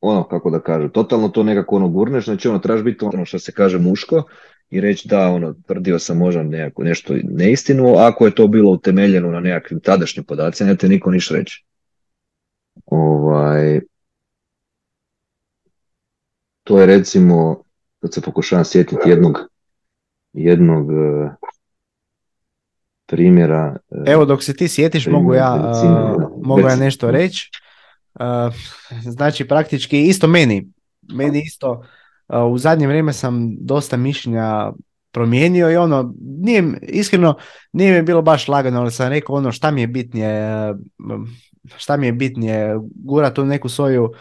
ono, 0.00 0.28
kako 0.28 0.50
da 0.50 0.60
kažem, 0.60 0.90
totalno 0.90 1.28
to 1.28 1.42
nekako 1.42 1.76
ono 1.76 1.88
gurneš, 1.88 2.24
znači 2.24 2.48
ono, 2.48 2.58
trebaš 2.58 2.82
biti 2.84 3.04
ono 3.04 3.24
što 3.24 3.38
se 3.38 3.52
kaže 3.52 3.78
muško 3.78 4.22
i 4.70 4.80
reći 4.80 5.08
da, 5.08 5.28
ono, 5.28 5.54
tvrdio 5.66 5.98
sam 5.98 6.18
možda 6.18 6.42
nekako 6.42 6.82
nešto 6.82 7.14
neistinu, 7.24 7.94
ako 7.96 8.26
je 8.26 8.34
to 8.34 8.46
bilo 8.46 8.70
utemeljeno 8.70 9.30
na 9.30 9.40
nekakvim 9.40 9.80
tadašnjim 9.80 10.24
podacima, 10.24 10.70
ne 10.70 10.76
te 10.76 10.88
niko 10.88 11.10
niš 11.10 11.30
reći. 11.30 11.64
Ovaj, 12.86 13.80
to 16.64 16.80
je 16.80 16.86
recimo, 16.86 17.64
kad 18.00 18.14
se 18.14 18.20
pokušavam 18.20 18.64
sjetiti 18.64 19.08
jednog, 19.08 19.38
jednog 20.32 20.92
eh, 20.92 21.30
primjera, 23.06 23.76
eh, 23.90 24.12
Evo 24.12 24.24
dok 24.24 24.42
se 24.42 24.56
ti 24.56 24.68
sjetiš 24.68 25.06
mogu 25.06 25.34
ja, 25.34 25.58
da. 25.58 26.28
mogu 26.42 26.60
ja 26.60 26.76
nešto 26.76 27.10
reći. 27.10 27.50
Znači 29.02 29.48
praktički 29.48 30.02
isto 30.02 30.26
meni, 30.26 30.72
meni 31.12 31.42
isto 31.42 31.84
u 32.52 32.58
zadnje 32.58 32.86
vrijeme 32.86 33.12
sam 33.12 33.56
dosta 33.60 33.96
mišljenja 33.96 34.72
promijenio 35.12 35.70
i 35.70 35.76
ono, 35.76 36.14
nije, 36.20 36.64
iskreno 36.82 37.34
nije 37.72 37.92
mi 37.92 38.02
bilo 38.02 38.22
baš 38.22 38.48
lagano, 38.48 38.80
ali 38.80 38.90
sam 38.90 39.08
rekao 39.08 39.36
ono 39.36 39.52
šta 39.52 39.70
mi 39.70 39.80
je 39.80 39.86
bitnije, 39.86 40.70
uh, 40.70 40.76
šta 41.76 41.96
mi 41.96 42.06
je 42.06 42.12
bitnije, 42.12 42.76
gura 42.94 43.34
tu 43.34 43.44
neku 43.44 43.68
svoju 43.68 44.04
uh, 44.04 44.12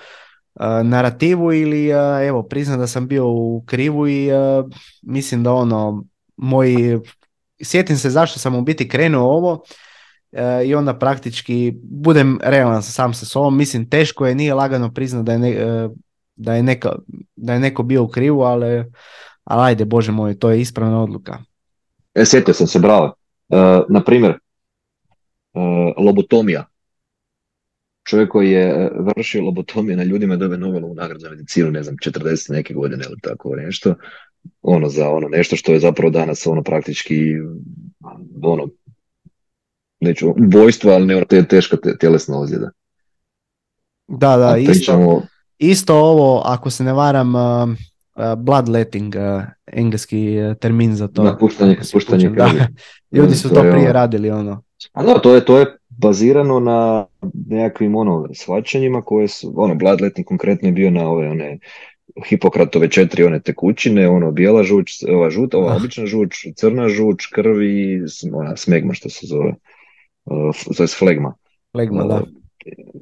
narativu 0.84 1.54
ili 1.54 1.94
uh, 1.94 2.28
evo 2.28 2.44
priznam 2.44 2.80
da 2.80 2.88
sam 2.88 3.08
bio 3.08 3.28
u 3.28 3.64
krivu 3.66 4.08
i 4.08 4.30
mislim 5.02 5.44
da 5.44 5.54
ono 5.54 6.04
moji 6.38 7.00
sjetim 7.64 7.98
se 7.98 8.10
zašto 8.10 8.40
sam 8.40 8.56
u 8.56 8.62
biti 8.62 8.90
krenuo 8.90 9.24
ovo 9.24 9.64
e, 10.32 10.66
i 10.66 10.76
onda 10.76 11.00
praktički 11.00 11.74
budem 11.84 12.40
realan 12.44 12.84
sam 12.84 13.14
sa 13.14 13.26
sobom. 13.26 13.58
Mislim, 13.58 13.90
teško 13.90 14.28
je, 14.28 14.36
nije 14.36 14.54
lagano 14.54 14.94
priznat 14.94 15.26
da 15.26 15.32
je, 15.32 15.40
ne- 15.40 15.52
e, 15.52 15.90
da 16.36 16.54
je, 16.56 16.64
neka, 16.64 16.92
da 17.36 17.54
je 17.54 17.60
neko 17.60 17.84
bio 17.84 18.04
u 18.04 18.08
krivu, 18.08 18.42
ali, 18.42 18.86
ali 19.44 19.62
ajde, 19.70 19.86
bože 19.86 20.12
moj, 20.12 20.40
to 20.40 20.50
je 20.50 20.62
ispravna 20.62 21.04
odluka. 21.04 21.38
E, 22.14 22.26
sjetio 22.26 22.54
sam 22.54 22.68
se, 22.68 22.80
bravo. 22.80 23.14
E, 23.50 23.56
na 23.90 24.04
primjer, 24.04 24.32
e, 24.32 24.40
lobotomija. 25.98 26.66
Čovjek 28.10 28.30
koji 28.30 28.52
je 28.52 28.70
e, 28.70 28.90
vršio 29.00 29.44
lobotomiju 29.44 29.98
na 29.98 30.04
ljudima 30.04 30.36
dobio 30.36 30.58
Nobelovu 30.58 30.96
nagradu 30.96 31.20
za 31.20 31.30
medicinu, 31.30 31.72
ne 31.72 31.84
znam, 31.84 31.96
40 32.06 32.52
neke 32.52 32.74
godine 32.74 33.06
ili 33.10 33.20
tako 33.22 33.56
nešto. 33.56 33.96
Ono 34.62 34.90
za 34.90 35.10
ono 35.10 35.28
nešto 35.28 35.56
što 35.56 35.74
je 35.74 35.80
zapravo 35.80 36.10
danas 36.10 36.48
ono 36.48 36.64
praktički 36.64 37.16
ono 38.44 38.68
neću 40.00 40.30
ubojstvo, 40.30 40.92
ali 40.92 41.06
ne 41.06 41.26
te, 41.26 41.44
teška 41.44 41.78
te, 41.78 41.98
tjelesna 41.98 42.40
ozljeda. 42.40 42.70
Da, 44.08 44.38
da, 44.38 44.58
isto, 44.58 44.72
pričamo, 44.72 45.22
isto 45.58 45.96
ovo, 45.96 46.42
ako 46.46 46.70
se 46.70 46.84
ne 46.84 46.94
varam, 46.94 47.36
uh, 47.36 47.42
uh, 48.16 48.36
bloodletting, 48.38 49.16
uh, 49.16 49.44
engleski 49.66 50.38
uh, 50.42 50.58
termin 50.58 50.96
za 50.96 51.08
to. 51.08 51.24
da, 51.24 51.38
puštanje, 51.38 51.78
puštanje 51.94 52.30
da. 52.30 52.50
Ljudi 53.12 53.32
Mm, 53.32 53.36
su 53.36 53.50
to 53.50 53.56
to 53.56 53.64
je 53.64 53.72
prije 53.72 53.84
ono. 53.84 53.94
radili, 53.94 54.32
ono. 54.32 54.64
A 54.94 55.04
da, 55.04 55.20
to 55.22 55.36
je, 55.36 55.46
to 55.46 55.58
je 55.58 55.66
bazirano 55.90 56.60
na 56.60 57.06
nekakvim 57.48 57.96
ono 57.96 58.28
shvaćanjima 58.34 59.02
koje 59.02 59.28
su, 59.28 59.54
ono, 59.56 59.76
bloodletting 59.76 60.28
konkretno 60.28 60.68
je 60.68 60.72
bio 60.72 60.92
na 60.92 61.10
ove 61.10 61.30
one 61.30 61.60
Hipokratove 62.28 62.90
četiri 62.90 63.24
one 63.24 63.40
tekućine, 63.40 64.10
ono 64.10 64.32
bijela 64.32 64.64
žuč, 64.64 64.92
ova 65.10 65.30
žuta, 65.30 65.58
ova 65.58 65.70
Da. 65.70 65.76
obična 65.76 66.06
žuč, 66.06 66.46
crna 66.56 66.90
žuč, 66.90 67.26
krvi, 67.26 68.02
ona 68.34 68.56
smegma 68.56 68.94
što 68.94 69.10
se 69.10 69.28
zove, 69.28 69.50
uh, 69.50 69.56
to 70.78 70.84
je 70.84 70.88
flegma. 70.88 71.34
Legma, 71.74 72.04
da. 72.04 72.16
Uh, 72.16 72.22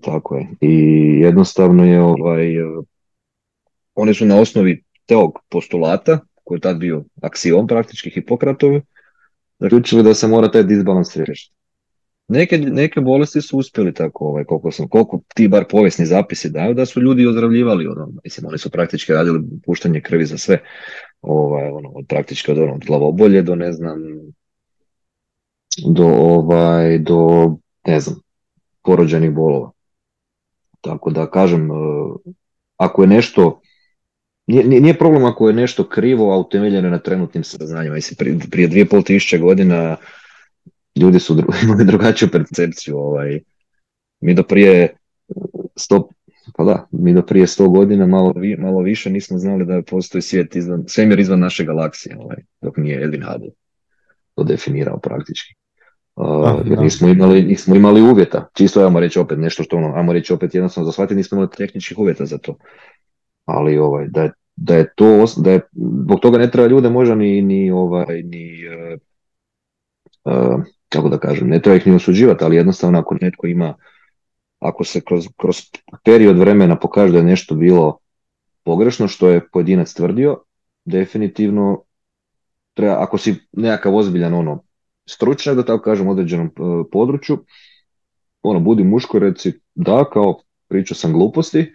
tako 0.02 0.36
je. 0.36 0.48
I 0.62 0.74
jednostavno 1.22 1.86
je 1.86 2.02
ovaj, 2.02 2.62
uh, 2.62 2.86
oni 3.96 4.14
su 4.14 4.26
na 4.26 4.40
osnovi 4.40 4.84
tog 5.06 5.40
postulata, 5.50 6.20
koji 6.44 6.58
je 6.58 6.62
tad 6.62 6.78
bio 6.78 7.04
aksiom 7.22 7.68
praktički 7.68 8.10
Hipokratovi, 8.10 8.82
zaključili 9.60 10.04
da 10.04 10.14
se 10.14 10.28
mora 10.28 10.52
taj 10.52 10.64
disbalans 10.64 11.16
riješiti. 11.16 11.58
Neke, 12.28 12.58
neke 12.58 13.02
bolesti 13.02 13.42
su 13.42 13.58
uspjeli 13.58 13.94
tako, 13.94 14.26
ovaj, 14.26 14.44
koliko, 14.44 14.72
sam, 14.72 14.88
koliko 14.88 15.22
ti 15.36 15.48
bar 15.48 15.66
povijesni 15.70 16.06
zapisi 16.06 16.50
daju, 16.50 16.74
da 16.74 16.86
su 16.86 17.02
ljudi 17.02 17.28
ozdravljivali. 17.28 17.88
Ono, 17.88 18.12
mislim, 18.24 18.48
oni 18.48 18.58
su 18.58 18.70
praktički 18.70 19.14
radili 19.14 19.44
puštanje 19.66 20.02
krvi 20.02 20.26
za 20.26 20.38
sve. 20.38 20.60
Ovaj, 21.22 21.70
ono, 21.70 21.90
od 21.90 22.06
praktički 22.08 22.52
od, 22.52 22.58
ono, 22.58 22.74
od 22.74 22.86
glavobolje 22.86 23.42
do, 23.42 23.56
ne 23.56 23.72
znam, 23.72 23.98
do, 25.86 26.06
ovaj, 26.08 27.00
do, 27.00 27.52
ne 27.88 28.00
znam, 28.00 28.20
porođenih 28.84 29.32
bolova. 29.32 29.72
Tako 30.82 31.12
da 31.12 31.30
kažem, 31.32 31.72
eh, 31.72 31.76
ako 32.78 33.04
je 33.04 33.08
nešto, 33.08 33.62
nije 34.48 34.82
nije 34.82 34.98
problem 34.98 35.26
ako 35.26 35.48
je 35.48 35.54
nešto 35.54 35.90
krivo, 35.90 36.34
a 36.34 36.38
utemeljeno 36.38 36.90
na 36.90 37.00
trenutnim 37.00 37.44
saznanjima. 37.44 37.96
Mislim, 37.96 38.16
prije, 38.18 38.40
prije 38.52 38.68
dvije 38.68 38.86
pol 38.86 39.04
tisuće 39.04 39.38
godina 39.38 39.98
ljudi 40.96 41.20
su 41.20 41.36
dru- 41.36 41.54
imali 41.64 41.86
drugačiju 41.86 42.30
percepciju. 42.32 42.98
Ovaj. 42.98 43.40
Mi 44.22 44.34
do 44.34 44.44
prije 44.44 44.96
sto, 45.76 46.10
pa 46.58 46.64
da, 46.64 46.88
mi 46.92 47.14
do 47.14 47.22
prije 47.22 47.48
sto 47.48 47.70
godina 47.70 48.06
malo, 48.06 48.34
vi- 48.36 48.58
malo 48.58 48.82
više 48.82 49.10
nismo 49.10 49.38
znali 49.38 49.66
da 49.66 49.82
postoji 49.82 50.22
svijet 50.22 50.56
izvan, 50.56 50.84
svemir 50.88 51.20
izvan 51.20 51.40
naše 51.40 51.66
galaksije, 51.66 52.18
ovaj, 52.20 52.38
dok 52.62 52.78
nije 52.78 53.08
Edwin 53.08 53.32
Hubble 53.32 53.50
to 54.38 54.44
definirao 54.44 55.00
praktički. 55.00 55.57
Uh, 56.18 56.60
jer 56.66 56.80
nismo 56.80 57.08
imali, 57.08 57.42
nismo 57.42 57.76
imali 57.76 58.02
uvjeta. 58.02 58.50
Čisto 58.54 58.86
ajmo 58.86 59.00
reći 59.00 59.20
opet 59.20 59.40
nešto 59.40 59.64
što 59.64 59.78
ono, 59.78 59.94
ajmo 59.96 60.14
reći 60.14 60.34
opet 60.34 60.56
jednostavno 60.56 60.86
za 60.86 60.92
shvatiti, 60.92 61.16
nismo 61.16 61.36
imali 61.36 61.50
tehničkih 61.58 62.00
uvjeta 62.00 62.26
za 62.26 62.38
to. 62.38 62.56
Ali 63.46 63.78
ovaj, 63.78 64.08
da 64.08 64.24
je, 64.24 64.32
da 64.56 64.76
je 64.76 64.94
to, 64.96 65.26
da 65.38 65.52
je, 65.52 65.62
zbog 66.04 66.20
toga 66.20 66.38
ne 66.38 66.52
treba 66.52 66.68
ljude 66.68 66.90
možda 66.90 67.16
ni, 67.16 67.42
ni 67.42 67.72
ovaj, 67.72 68.22
ni, 68.24 68.64
eh, 70.26 70.58
kako 70.90 71.10
da 71.10 71.18
kažem, 71.18 71.48
ne 71.48 71.62
treba 71.62 71.76
ih 71.76 71.88
ni 71.88 71.96
osuđivati, 71.96 72.44
ali 72.44 72.56
jednostavno 72.56 73.00
ako 73.00 73.16
netko 73.22 73.48
ima, 73.48 73.74
ako 74.60 74.84
se 74.84 75.02
kroz, 75.02 75.28
kroz 75.38 75.58
period 76.06 76.38
vremena 76.38 76.80
pokaže 76.80 77.14
da 77.14 77.18
je 77.18 77.24
nešto 77.24 77.56
bilo 77.56 77.98
pogrešno 78.64 79.08
što 79.08 79.30
je 79.30 79.48
pojedinac 79.52 79.94
tvrdio, 79.94 80.38
definitivno 80.86 81.84
treba, 82.74 83.04
ako 83.04 83.18
si 83.18 83.36
nekakav 83.52 83.96
ozbiljan 83.96 84.34
ono, 84.34 84.67
stručnjak, 85.10 85.56
da 85.56 85.66
tako 85.66 85.84
kažem, 85.84 86.08
u 86.08 86.12
određenom 86.12 86.48
eh, 86.48 86.90
području, 86.92 87.46
ono, 88.42 88.60
budi 88.60 88.84
muško 88.84 89.20
reci, 89.20 89.54
da, 89.76 90.06
kao 90.14 90.42
pričao 90.68 90.96
sam 90.96 91.14
gluposti. 91.14 91.74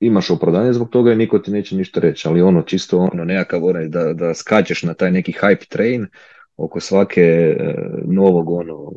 Imaš 0.00 0.30
opravdanje 0.30 0.72
zbog 0.72 0.88
toga 0.90 1.12
i 1.12 1.16
niko 1.16 1.38
ti 1.38 1.50
neće 1.50 1.76
ništa 1.76 2.00
reći, 2.00 2.28
ali 2.28 2.42
ono 2.42 2.62
čisto 2.62 2.98
ono 2.98 3.24
nekakav 3.24 3.64
onaj 3.64 3.88
da, 3.88 4.12
da 4.12 4.34
skačeš 4.34 4.82
na 4.82 4.94
taj 4.94 5.10
neki 5.10 5.32
hype 5.32 5.68
train 5.68 6.06
oko 6.56 6.80
svake 6.80 7.20
e, 7.22 7.74
novog 8.04 8.50
ono 8.50 8.92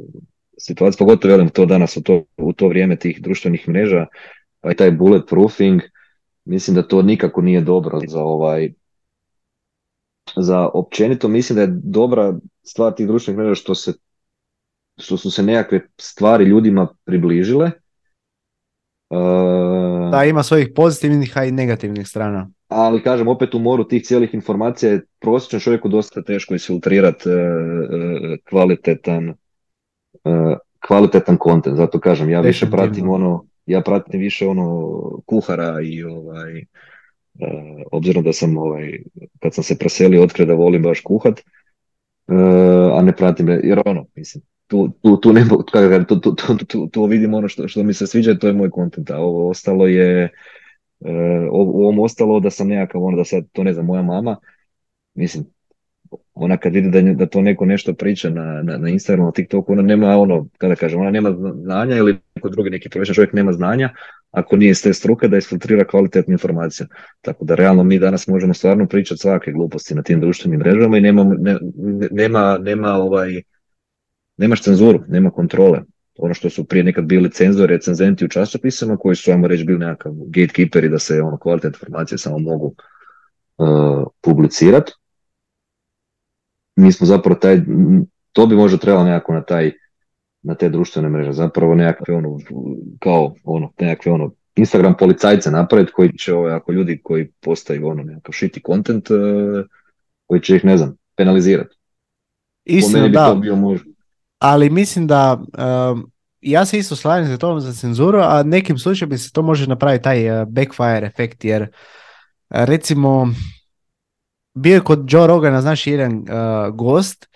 situacije, 0.58 0.98
pogotovo 0.98 1.32
velim 1.32 1.50
to 1.50 1.66
danas 1.66 1.98
u 1.98 2.04
to, 2.04 2.24
u 2.38 2.54
to 2.54 2.68
vrijeme 2.68 2.96
tih 2.96 3.22
društvenih 3.22 3.70
mreža, 3.70 4.06
pa 4.62 4.72
i 4.72 4.76
taj 4.76 4.92
bulletproofing, 4.92 5.82
mislim 6.46 6.76
da 6.76 6.88
to 6.88 7.02
nikako 7.02 7.42
nije 7.42 7.62
dobro 7.62 8.00
za 8.08 8.24
ovaj 8.24 8.74
za 10.36 10.70
općenito. 10.74 11.28
Mislim 11.28 11.56
da 11.56 11.62
je 11.62 11.80
dobra 11.84 12.34
stvar 12.66 12.96
tih 12.96 13.08
društvenih 13.08 13.38
mreža 13.38 13.56
što 13.56 13.76
se 13.76 13.94
što 14.98 15.18
su 15.18 15.32
se 15.32 15.44
nekakve 15.44 15.82
stvari 15.98 16.46
ljudima 16.46 16.88
približile. 17.06 17.72
Uh, 19.10 20.12
da, 20.12 20.24
ima 20.26 20.44
svojih 20.44 20.70
pozitivnih, 20.76 21.38
a 21.38 21.46
i 21.46 21.52
negativnih 21.52 22.08
strana. 22.08 22.50
Ali 22.68 23.04
kažem, 23.04 23.28
opet 23.28 23.54
u 23.56 23.60
moru 23.60 23.84
tih 23.84 24.04
cijelih 24.04 24.34
informacija 24.34 24.92
je 24.92 25.06
prosječan 25.20 25.60
čovjeku 25.60 25.90
dosta 25.90 26.24
teško 26.24 26.56
isfiltrirati 26.56 27.30
uh, 27.30 27.36
uh, 27.36 28.38
kvalitetan 28.50 29.30
uh, 29.30 30.58
kvalitetan 30.88 31.38
kontent. 31.38 31.78
Zato 31.78 32.00
kažem, 32.00 32.30
ja 32.30 32.42
više 32.42 32.66
pratim 32.72 33.10
ono, 33.10 33.46
ja 33.66 33.82
pratim 33.82 34.20
više 34.20 34.48
ono 34.48 35.00
kuhara 35.26 35.82
i 35.82 36.04
ovaj, 36.04 36.58
uh, 36.58 37.82
obzirom 37.92 38.24
da 38.24 38.34
sam 38.34 38.58
ovaj, 38.58 39.00
kad 39.40 39.54
sam 39.54 39.64
se 39.64 39.78
preselio 39.78 40.24
otkrio 40.24 40.46
da 40.46 40.54
volim 40.54 40.84
baš 40.84 41.02
kuhat, 41.02 41.40
uh, 41.40 41.65
a 42.98 43.02
ne 43.02 43.16
pratim, 43.16 43.50
jer 43.50 43.82
ono, 43.86 44.06
mislim, 44.16 44.44
tu, 44.68 44.90
tu, 45.02 45.18
tu, 45.18 45.34
ne, 45.34 45.46
tu, 46.08 46.20
tu, 46.20 46.36
tu, 46.68 46.88
tu, 46.88 47.06
vidim 47.06 47.34
ono 47.34 47.48
što, 47.48 47.68
što 47.68 47.84
mi 47.84 47.94
se 47.94 48.08
sviđa, 48.08 48.38
to 48.38 48.48
je 48.48 48.54
moj 48.54 48.70
kontent, 48.70 49.10
a 49.12 49.18
ovo 49.18 49.50
ostalo 49.50 49.88
je, 49.88 50.30
uh, 51.00 51.10
ovom 51.52 52.00
ostalo 52.00 52.40
da 52.40 52.50
sam 52.50 52.68
nekakav, 52.68 53.04
ono 53.04 53.18
da 53.18 53.24
sad, 53.24 53.44
to 53.52 53.64
ne 53.64 53.74
znam, 53.74 53.86
moja 53.86 54.02
mama, 54.02 54.38
mislim, 55.14 55.46
ona 56.34 56.58
kad 56.58 56.74
vidi 56.74 56.90
da, 56.90 57.14
da 57.14 57.26
to 57.26 57.42
neko 57.42 57.66
nešto 57.66 57.94
priča 57.94 58.30
na, 58.30 58.62
na, 58.64 58.78
na 58.78 58.90
Instagramu, 58.90 59.32
TikToku, 59.32 59.72
ona 59.72 59.82
nema 59.82 60.18
ono, 60.18 60.48
kada 60.58 60.76
kažem, 60.76 61.02
ona 61.02 61.12
nema 61.12 61.32
znanja 61.64 61.96
ili 61.96 62.18
neko 62.36 62.50
drugi 62.50 62.70
neki 62.70 62.90
profesionalni 62.90 63.16
čovjek 63.16 63.34
nema 63.34 63.54
znanja, 63.54 63.90
ako 64.36 64.56
nije 64.56 64.72
iz 64.72 64.84
te 64.84 64.94
struke 64.94 65.28
da 65.28 65.38
isfiltrira 65.38 65.88
kvalitetnu 65.88 66.32
informaciju. 66.32 66.88
Tako 67.22 67.46
da 67.46 67.56
realno 67.56 67.84
mi 67.84 68.00
danas 68.00 68.28
možemo 68.28 68.54
stvarno 68.54 68.88
pričati 68.88 69.22
svake 69.22 69.52
gluposti 69.52 69.96
na 69.96 70.04
tim 70.04 70.22
društvenim 70.22 70.60
mrežama 70.60 70.98
i 70.98 71.02
nema, 71.02 71.24
ne, 71.40 71.58
nema, 72.12 72.58
nema 72.58 72.94
ovaj, 72.94 73.42
nemaš 74.38 74.62
cenzuru, 74.62 75.00
nema 75.08 75.32
kontrole. 75.32 75.82
Ono 76.18 76.34
što 76.34 76.50
su 76.50 76.66
prije 76.66 76.84
nekad 76.84 77.06
bili 77.06 77.32
cenzori, 77.32 77.74
recenzenti 77.74 78.26
u 78.26 78.30
časopisima 78.30 78.98
koji 78.98 79.16
su, 79.16 79.32
ajmo 79.32 79.48
reći, 79.48 79.64
bili 79.64 79.80
nekakav 79.80 80.12
gatekeeperi 80.28 80.90
da 80.90 81.00
se 81.00 81.22
ono, 81.22 81.38
kvalitetne 81.38 81.78
informacije 81.78 82.18
samo 82.18 82.40
mogu 82.40 82.76
uh, 83.58 84.08
publicirati 84.22 84.92
mi 86.76 86.92
smo 86.92 87.08
zapravo 87.08 87.40
taj, 87.40 87.62
to 88.32 88.46
bi 88.46 88.56
možda 88.56 88.78
trebalo 88.78 89.06
nekako 89.06 89.34
na 89.34 89.44
taj, 89.44 89.72
na 90.46 90.56
te 90.56 90.70
društvene 90.70 91.10
mreže, 91.10 91.32
zapravo 91.32 91.76
nekakve 91.76 92.16
ono, 92.16 92.40
kao 93.00 93.34
ono, 93.44 93.72
nekakve 93.80 94.12
ono, 94.12 94.32
Instagram 94.56 94.98
policajce 94.98 95.52
napraviti 95.52 95.92
koji 95.92 96.18
će, 96.18 96.34
ovaj, 96.34 96.54
ako 96.54 96.72
ljudi 96.72 97.02
koji 97.04 97.32
postaju 97.32 97.88
ono 97.88 98.04
nekakav 98.04 98.34
shitty 98.34 98.66
content, 98.66 99.10
uh, 99.10 99.18
koji 100.28 100.42
će 100.42 100.56
ih, 100.56 100.66
ne 100.66 100.78
znam, 100.78 100.96
penalizirati. 101.16 101.76
Istina, 102.66 103.08
da. 103.08 103.38
bio 103.42 103.78
Ali 104.40 104.70
mislim 104.70 105.08
da, 105.08 105.44
um, 105.92 106.12
ja 106.42 106.66
se 106.66 106.78
isto 106.78 106.96
slažem 106.96 107.32
za 107.32 107.38
to 107.38 107.60
za 107.60 107.74
cenzuru, 107.74 108.20
a 108.20 108.44
nekim 108.44 108.78
slučajima 108.78 109.18
se 109.18 109.32
to 109.32 109.42
može 109.42 109.68
napraviti 109.68 110.04
taj 110.04 110.42
uh, 110.42 110.48
backfire 110.48 111.08
efekt, 111.08 111.46
jer 111.46 111.68
recimo 112.50 113.28
bio 114.54 114.74
je 114.74 114.82
kod 114.82 115.06
Joe 115.08 115.28
Rogana, 115.28 115.62
znaš, 115.62 115.88
jedan 115.88 116.14
uh, 116.18 116.76
gost, 116.76 117.28
uh, 117.30 117.35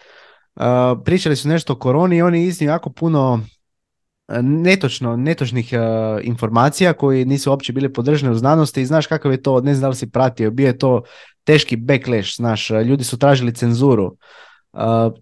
pričali 1.05 1.35
su 1.35 1.49
nešto 1.49 1.73
o 1.73 1.75
koroni 1.75 2.17
i 2.17 2.21
oni 2.21 2.43
iznio 2.43 2.69
jako 2.69 2.89
puno 2.89 3.33
uh, 3.33 4.35
netočno, 4.41 5.15
netočnih 5.15 5.73
uh, 5.73 6.25
informacija 6.25 6.93
koji 6.93 7.25
nisu 7.25 7.49
uopće 7.49 7.73
bili 7.73 7.93
podržane 7.93 8.31
u 8.31 8.35
znanosti. 8.35 8.81
I 8.81 8.85
znaš 8.85 9.07
kakav 9.07 9.31
je 9.31 9.41
to, 9.41 9.61
ne 9.61 9.73
znam 9.73 9.81
da 9.81 9.89
li 9.89 9.95
si 9.95 10.11
pratio, 10.11 10.51
bio 10.51 10.67
je 10.67 10.77
to 10.77 11.01
teški 11.43 11.75
backlash, 11.75 12.35
znaš, 12.35 12.69
ljudi 12.69 13.03
su 13.03 13.17
tražili 13.17 13.55
cenzuru. 13.55 14.15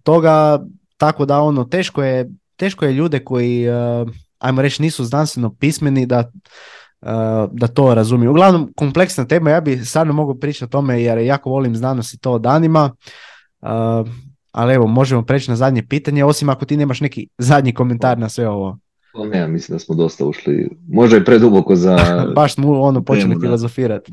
Toga, 0.04 0.60
tako 0.98 1.26
da 1.26 1.40
ono, 1.40 1.64
teško 1.64 2.04
je, 2.04 2.30
teško 2.56 2.86
je 2.86 2.94
ljude 2.94 3.20
koji, 3.20 3.66
ajmo 4.40 4.62
reći, 4.62 4.82
nisu 4.82 5.06
znanstveno 5.06 5.56
pismeni 5.56 6.06
da 6.06 6.32
da 7.52 7.68
to 7.68 7.94
razumiju. 7.94 8.32
Uglavnom, 8.32 8.74
kompleksna 8.76 9.26
tema, 9.26 9.50
ja 9.50 9.62
bi 9.62 9.86
stvarno 9.86 10.14
mogu 10.14 10.36
pričati 10.36 10.66
o 10.66 10.68
tome 10.68 11.02
jer 11.02 11.18
jako 11.18 11.50
volim 11.50 11.76
znanost 11.76 12.14
i 12.14 12.20
to 12.20 12.40
danima, 12.40 12.96
ali 14.58 14.74
evo, 14.74 14.88
možemo 14.88 15.26
preći 15.26 15.52
na 15.52 15.56
zadnje 15.56 15.84
pitanje, 15.88 16.26
osim 16.26 16.50
ako 16.50 16.66
ti 16.66 16.78
nemaš 16.78 17.02
neki 17.02 17.28
zadnji 17.38 17.74
komentar 17.74 18.18
na 18.18 18.30
sve 18.30 18.50
ovo. 18.50 18.78
Ne, 19.34 19.48
mislim 19.48 19.76
da 19.76 19.80
smo 19.80 19.96
dosta 19.96 20.26
ušli, 20.26 20.70
možda 20.88 21.18
i 21.18 21.24
preduboko 21.24 21.76
za... 21.76 21.98
Baš 22.36 22.54
smo 22.54 22.82
ono 22.82 23.04
počeli 23.04 23.36
filozofirati. 23.42 24.12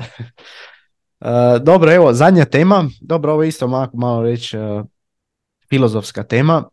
dobro, 1.68 1.92
evo, 1.92 2.12
zadnja 2.12 2.44
tema, 2.44 2.84
dobro, 3.00 3.32
ovo 3.32 3.42
je 3.42 3.48
isto 3.48 3.68
malo, 3.68 3.90
malo 3.94 4.22
reći 4.22 4.56
filozofska 5.68 6.22
tema, 6.22 6.64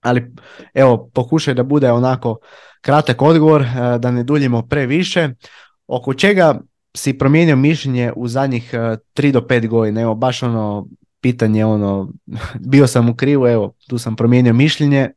ali 0.00 0.32
evo, 0.74 1.10
pokušaj 1.14 1.54
da 1.54 1.62
bude 1.62 1.92
onako 1.92 2.38
kratak 2.80 3.22
odgovor, 3.22 3.62
e, 3.62 3.98
da 3.98 4.10
ne 4.10 4.24
duljimo 4.24 4.62
previše. 4.62 5.30
Oko 5.86 6.14
čega 6.14 6.60
si 6.96 7.18
promijenio 7.18 7.56
mišljenje 7.56 8.12
u 8.16 8.28
zadnjih 8.28 8.74
3 8.74 9.28
e, 9.28 9.32
do 9.32 9.40
5 9.40 9.68
godina? 9.68 10.00
Evo, 10.00 10.14
baš 10.14 10.42
ono 10.42 10.86
pitanje, 11.20 11.64
ono, 11.64 12.12
bio 12.60 12.86
sam 12.86 13.08
u 13.08 13.16
krivu, 13.16 13.46
evo, 13.46 13.74
tu 13.88 13.98
sam 13.98 14.16
promijenio 14.16 14.54
mišljenje. 14.54 15.10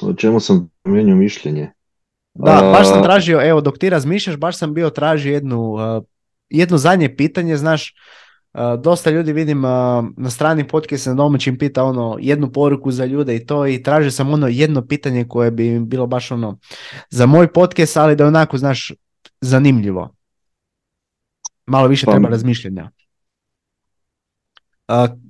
O 0.00 0.12
čemu 0.14 0.40
sam 0.40 0.70
promijenio 0.82 1.16
mišljenje? 1.16 1.72
Da, 2.34 2.72
baš 2.78 2.88
sam 2.88 3.02
tražio, 3.02 3.48
evo, 3.48 3.60
dok 3.60 3.78
ti 3.78 3.90
razmišljaš, 3.90 4.36
baš 4.36 4.58
sam 4.58 4.74
bio 4.74 4.90
tražio 4.90 5.32
jednu, 5.32 5.76
e, 5.78 6.00
jedno 6.48 6.78
zadnje 6.78 7.16
pitanje, 7.16 7.56
znaš, 7.56 7.94
dosta 8.78 9.10
ljudi 9.10 9.32
vidim 9.32 9.60
na 10.16 10.30
strani 10.30 10.68
podcast 10.68 11.06
na 11.06 11.14
domaćim 11.14 11.58
pita 11.58 11.84
ono 11.84 12.16
jednu 12.20 12.52
poruku 12.52 12.90
za 12.90 13.04
ljude 13.04 13.36
i 13.36 13.46
to 13.46 13.66
i 13.66 13.82
traže 13.82 14.10
sam 14.10 14.32
ono 14.32 14.48
jedno 14.48 14.86
pitanje 14.86 15.24
koje 15.28 15.50
bi 15.50 15.80
bilo 15.80 16.06
baš 16.06 16.30
ono 16.30 16.58
za 17.10 17.26
moj 17.26 17.52
podcast, 17.52 17.96
ali 17.96 18.16
da 18.16 18.24
je 18.24 18.28
onako, 18.28 18.58
znaš, 18.58 18.92
zanimljivo. 19.40 20.14
Malo 21.66 21.88
više 21.88 22.06
pa, 22.06 22.12
treba 22.12 22.28
razmišljanja. 22.28 22.90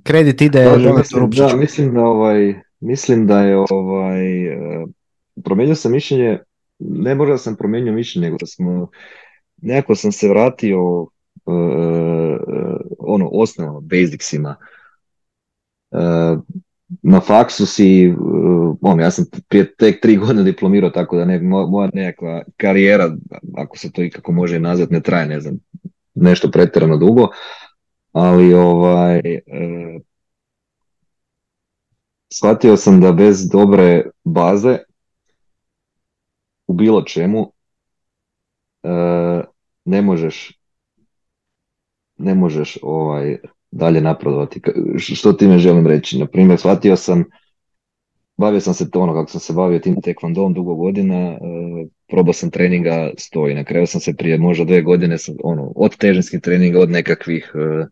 Kredit 0.02 0.40
ide 0.40 0.64
da, 0.64 0.94
mislim, 0.98 1.30
da, 1.30 1.56
mislim 1.56 1.94
da 1.94 2.00
ovaj, 2.00 2.54
mislim 2.80 3.26
da 3.26 3.40
je 3.40 3.64
ovaj, 3.70 4.46
e, 4.46 4.86
promijenio 5.44 5.74
sam 5.74 5.92
mišljenje, 5.92 6.38
ne 6.78 7.14
možda 7.14 7.38
sam 7.38 7.56
promijenio 7.56 7.92
mišljenje, 7.92 8.26
nego 8.26 8.36
da 8.40 8.46
smo, 8.46 8.90
nekako 9.62 9.94
sam 9.94 10.12
se 10.12 10.28
vratio 10.28 11.00
uh, 11.00 11.08
ono 12.98 13.28
osnovno, 13.32 13.80
basicsima. 13.80 14.56
Uh, 15.90 16.42
na 17.02 17.20
faksu 17.20 17.66
si, 17.66 18.14
uh, 18.80 19.00
ja 19.00 19.10
sam 19.10 19.24
prije 19.48 19.74
tek 19.74 20.00
tri 20.00 20.16
godine 20.16 20.42
diplomirao, 20.42 20.90
tako 20.90 21.16
da 21.16 21.24
ne, 21.24 21.40
moja 21.40 21.90
nekakva 21.94 22.42
karijera, 22.56 23.16
ako 23.56 23.78
se 23.78 23.92
to 23.92 24.02
ikako 24.02 24.32
može 24.32 24.58
nazvati, 24.58 24.92
ne 24.92 25.00
traje, 25.00 25.26
ne 25.26 25.40
znam, 25.40 25.58
nešto 26.14 26.50
pretjerano 26.50 26.96
dugo, 26.96 27.28
ali 28.14 28.54
ovaj, 28.54 29.18
uh, 29.18 30.02
shvatio 32.32 32.76
sam 32.76 33.00
da 33.00 33.12
bez 33.12 33.48
dobre 33.48 34.04
baze 34.24 34.78
u 36.66 36.72
bilo 36.72 37.02
čemu 37.02 37.52
ne 39.84 40.02
možeš 40.02 40.58
ne 42.16 42.34
možeš 42.34 42.78
ovaj 42.82 43.36
dalje 43.70 44.00
napredovati. 44.00 44.60
Što 44.98 45.32
time 45.32 45.58
želim 45.58 45.86
reći? 45.86 46.18
Na 46.18 46.26
primjer, 46.26 46.58
shvatio 46.58 46.96
sam, 46.96 47.24
bavio 48.36 48.60
sam 48.60 48.74
se 48.74 48.90
to 48.90 49.00
ono 49.00 49.12
kako 49.14 49.30
sam 49.30 49.40
se 49.40 49.52
bavio 49.52 49.78
tim 49.78 50.02
tekvondom 50.02 50.54
dugo 50.54 50.74
godina, 50.74 51.16
e, 51.16 51.38
probao 52.08 52.32
sam 52.32 52.50
treninga 52.50 53.10
stoji. 53.18 53.54
Na 53.54 53.64
kraju 53.64 53.86
sam 53.86 54.00
se 54.00 54.16
prije 54.16 54.38
možda 54.38 54.64
dve 54.64 54.82
godine 54.82 55.16
ono, 55.42 55.72
od 55.76 55.96
težinskih 55.96 56.40
treninga, 56.40 56.80
od 56.80 56.90
nekakvih 56.90 57.52
e, 57.54 57.86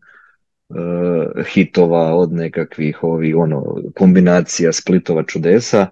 e, 0.75 1.43
hitova, 1.43 2.15
od 2.15 2.33
nekakvih 2.33 3.03
ovih 3.03 3.35
ono, 3.35 3.75
kombinacija 3.95 4.73
splitova 4.73 5.23
čudesa. 5.23 5.87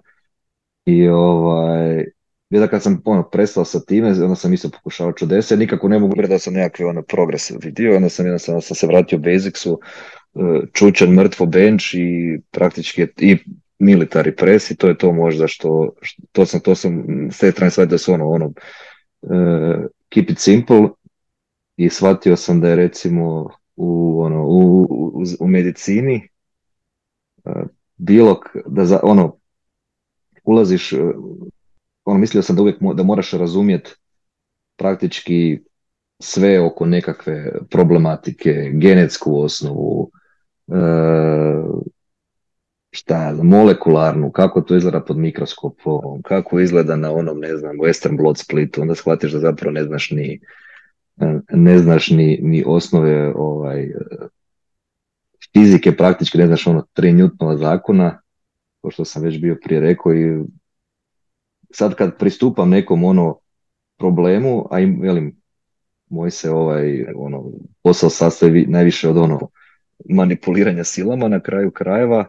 I 0.86 1.08
ovaj 1.08 2.04
da 2.58 2.68
kad 2.68 2.82
sam 2.82 3.02
ono, 3.04 3.22
prestao 3.22 3.64
sa 3.64 3.80
time, 3.80 4.08
onda 4.08 4.34
sam 4.34 4.52
isto 4.52 4.70
pokušao 4.70 5.12
čudese, 5.12 5.56
nikako 5.56 5.88
ne 5.88 5.98
mogu 5.98 6.14
da 6.28 6.38
sam 6.38 6.54
nekakvi 6.54 6.84
ono, 6.84 7.02
progres 7.02 7.52
vidio, 7.62 7.96
onda 7.96 8.08
sam 8.08 8.26
jednostavno 8.26 8.60
sam 8.60 8.76
se 8.76 8.86
vratio 8.86 9.18
Basicsu, 9.18 9.80
e, 10.34 10.38
čučan 10.72 11.08
mrtvo 11.08 11.46
bench 11.46 11.84
i 11.94 12.38
praktički 12.50 13.06
i 13.18 13.36
military 13.78 14.36
press 14.36 14.70
i 14.70 14.76
to 14.76 14.88
je 14.88 14.98
to 14.98 15.12
možda 15.12 15.48
što, 15.48 15.94
to 16.32 16.46
sam, 16.46 16.60
to 16.60 16.74
sam 16.74 17.04
s 17.32 17.38
te 17.38 17.86
da 17.86 17.98
su 17.98 18.12
ono, 18.12 18.28
ono, 18.28 18.52
e, 19.22 19.86
keep 20.08 20.30
it 20.30 20.38
simple. 20.38 20.88
I 21.76 21.88
shvatio 21.88 22.36
sam 22.36 22.60
da 22.60 22.68
je 22.68 22.76
recimo 22.76 23.50
u, 23.82 24.20
ono, 24.22 24.44
u, 24.46 24.82
u, 24.82 25.22
u 25.40 25.46
medicini 25.46 26.28
bilo 27.96 28.40
da 28.66 28.84
za, 28.84 29.00
ono 29.02 29.36
ulaziš 30.44 30.92
ono 32.04 32.18
mislio 32.18 32.42
sam 32.42 32.56
da 32.56 32.62
uvijek 32.62 32.76
da 32.94 33.02
moraš 33.02 33.30
razumjeti 33.30 33.94
praktički 34.76 35.60
sve 36.22 36.60
oko 36.60 36.86
nekakve 36.86 37.52
problematike, 37.70 38.70
genetsku 38.74 39.42
osnovu, 39.42 40.10
e, 40.68 40.74
šta 42.90 43.34
molekularnu, 43.42 44.30
kako 44.30 44.60
to 44.60 44.76
izgleda 44.76 45.00
pod 45.00 45.16
mikroskopom, 45.16 46.22
kako 46.22 46.60
izgleda 46.60 46.96
na 46.96 47.12
onom, 47.12 47.38
ne 47.38 47.56
znam, 47.56 47.76
western 47.76 48.16
blot 48.16 48.38
splitu, 48.38 48.82
onda 48.82 48.94
shvatiš 48.94 49.32
da 49.32 49.38
zapravo 49.38 49.72
ne 49.72 49.84
znaš 49.84 50.10
ni 50.10 50.40
ne 51.52 51.78
znaš 51.78 52.10
ni, 52.10 52.38
ni 52.42 52.64
osnove 52.66 53.32
ovaj, 53.36 53.92
fizike, 55.52 55.96
praktički 55.96 56.38
ne 56.38 56.46
znaš 56.46 56.66
ono 56.66 56.86
tri 56.92 57.12
Newtonova 57.12 57.56
zakona, 57.56 58.20
kao 58.80 58.90
što 58.90 59.04
sam 59.04 59.22
već 59.22 59.40
bio 59.40 59.58
prije 59.64 59.80
rekao 59.80 60.14
i 60.14 60.44
sad 61.70 61.94
kad 61.94 62.18
pristupam 62.18 62.70
nekom 62.70 63.04
ono 63.04 63.38
problemu, 63.98 64.66
a 64.70 64.80
im, 64.80 65.00
velim, 65.00 65.36
moj 66.10 66.30
se 66.30 66.50
ovaj 66.50 67.04
ono 67.16 67.44
posao 67.82 68.10
sastoji 68.10 68.66
najviše 68.66 69.08
od 69.08 69.16
ono 69.16 69.48
manipuliranja 70.10 70.84
silama 70.84 71.28
na 71.28 71.40
kraju 71.40 71.70
krajeva 71.70 72.26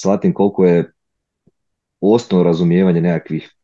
shvatim 0.00 0.32
koliko 0.32 0.64
je 0.64 0.92
osnovno 2.00 2.44
razumijevanje 2.44 3.00
nekakvih 3.00 3.56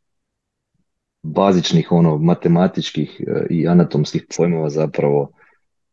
bazičnih 1.23 1.91
ono 1.91 2.17
matematičkih 2.17 3.21
e, 3.27 3.45
i 3.49 3.67
anatomskih 3.67 4.25
pojmova 4.37 4.69
zapravo 4.69 5.31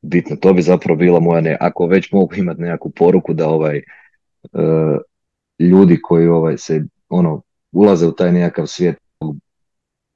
bitno. 0.02 0.36
To 0.36 0.52
bi 0.52 0.62
zapravo 0.62 0.98
bila 0.98 1.20
moja 1.20 1.40
ne, 1.40 1.56
ako 1.60 1.86
već 1.86 2.12
mogu 2.12 2.34
imati 2.34 2.60
nekakvu 2.60 2.90
poruku 2.90 3.34
da 3.34 3.48
ovaj 3.48 3.76
e, 3.76 3.82
ljudi 5.58 5.98
koji 6.02 6.28
ovaj 6.28 6.58
se 6.58 6.84
ono 7.08 7.42
ulaze 7.72 8.06
u 8.06 8.12
taj 8.12 8.32
nekakav 8.32 8.66
svijet 8.66 8.96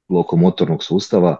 lokomotornog 0.09 0.83
sustava 0.83 1.37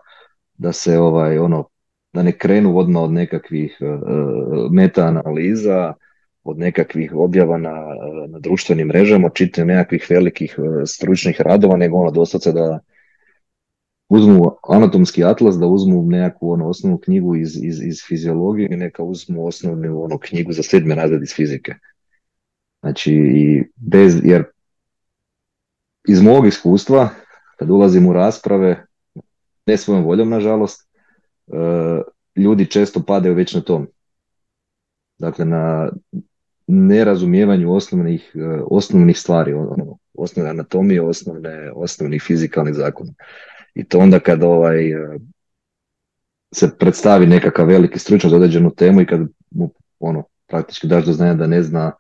da 0.58 0.72
se 0.72 1.00
ovaj 1.00 1.38
ono 1.38 1.68
da 2.14 2.24
ne 2.24 2.32
krenu 2.32 2.78
odmah 2.78 3.04
od 3.04 3.12
nekakvih 3.12 3.78
uh, 3.82 4.72
meta-analiza, 4.72 5.94
od 6.44 6.58
nekakvih 6.60 7.12
objava 7.16 7.58
na, 7.58 7.74
na 8.28 8.40
društvenim 8.40 8.88
mrežama, 8.88 9.30
čitaju 9.30 9.66
nekakvih 9.66 10.08
velikih 10.10 10.56
stručnih 10.86 11.42
radova, 11.42 11.78
nego 11.78 11.98
ono 11.98 12.12
doslovce 12.12 12.52
da 12.52 12.80
uzmu 14.10 14.52
anatomski 14.69 15.23
atlas, 15.23 15.56
da 15.56 15.68
uzmu 15.68 16.02
nekakvu 16.02 16.52
ono, 16.52 16.69
osnovnu 16.69 16.98
knjigu 16.98 17.36
iz, 17.36 17.57
iz, 17.64 17.84
iz 17.84 17.98
fiziologije 18.07 18.69
i 18.72 18.77
neka 18.77 19.03
uzmu 19.03 19.45
osnovnu 19.45 20.03
ono, 20.03 20.18
knjigu 20.18 20.53
za 20.53 20.64
sedmi 20.64 20.95
razred 20.95 21.23
iz 21.23 21.34
fizike. 21.36 21.76
Znači, 22.82 23.14
i 23.14 23.64
bez, 23.76 24.22
jer 24.23 24.44
iz 26.07 26.22
mog 26.22 26.48
iskustva, 26.48 27.10
kad 27.57 27.69
ulazim 27.69 28.07
u 28.07 28.14
rasprave, 28.14 28.86
ne 29.65 29.77
svojom 29.77 30.03
voljom, 30.03 30.30
nažalost, 30.30 30.86
E, 31.48 32.02
ljudi 32.36 32.65
često 32.65 33.03
padaju 33.03 33.36
već 33.36 33.53
na 33.53 33.61
tom. 33.61 33.88
Dakle, 35.18 35.45
na 35.45 35.91
nerazumijevanju 36.68 37.73
osnovnih, 37.73 38.32
e, 38.36 38.61
osnovnih 38.72 39.19
stvari, 39.19 39.53
ono, 39.53 39.98
osnovne 40.14 40.49
anatomije, 40.49 41.02
osnovne, 41.02 41.72
osnovnih 41.76 42.23
fizikalnih 42.27 42.73
zakona. 42.73 43.11
I 43.76 43.84
to 43.84 44.00
onda 44.00 44.20
kad 44.20 44.44
ovaj, 44.44 44.92
e, 44.92 45.18
se 46.52 46.78
predstavi 46.80 47.26
nekakav 47.26 47.68
veliki 47.68 48.00
stručnjak 48.00 48.32
za 48.32 48.36
određenu 48.36 48.76
temu 48.76 49.02
i 49.02 49.06
kad 49.06 49.20
mu 49.52 49.72
ono, 50.00 50.24
praktički 50.48 50.88
daš 50.88 51.06
do 51.06 51.14
znanja 51.14 51.34
da 51.34 51.48
ne 51.48 51.64
zna 51.64 51.92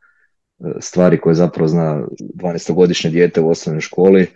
stvari 0.79 1.21
koje 1.21 1.35
zapravo 1.35 1.67
zna 1.67 2.03
12-godišnje 2.35 3.09
dijete 3.09 3.41
u 3.41 3.49
osnovnoj 3.49 3.81
školi, 3.81 4.27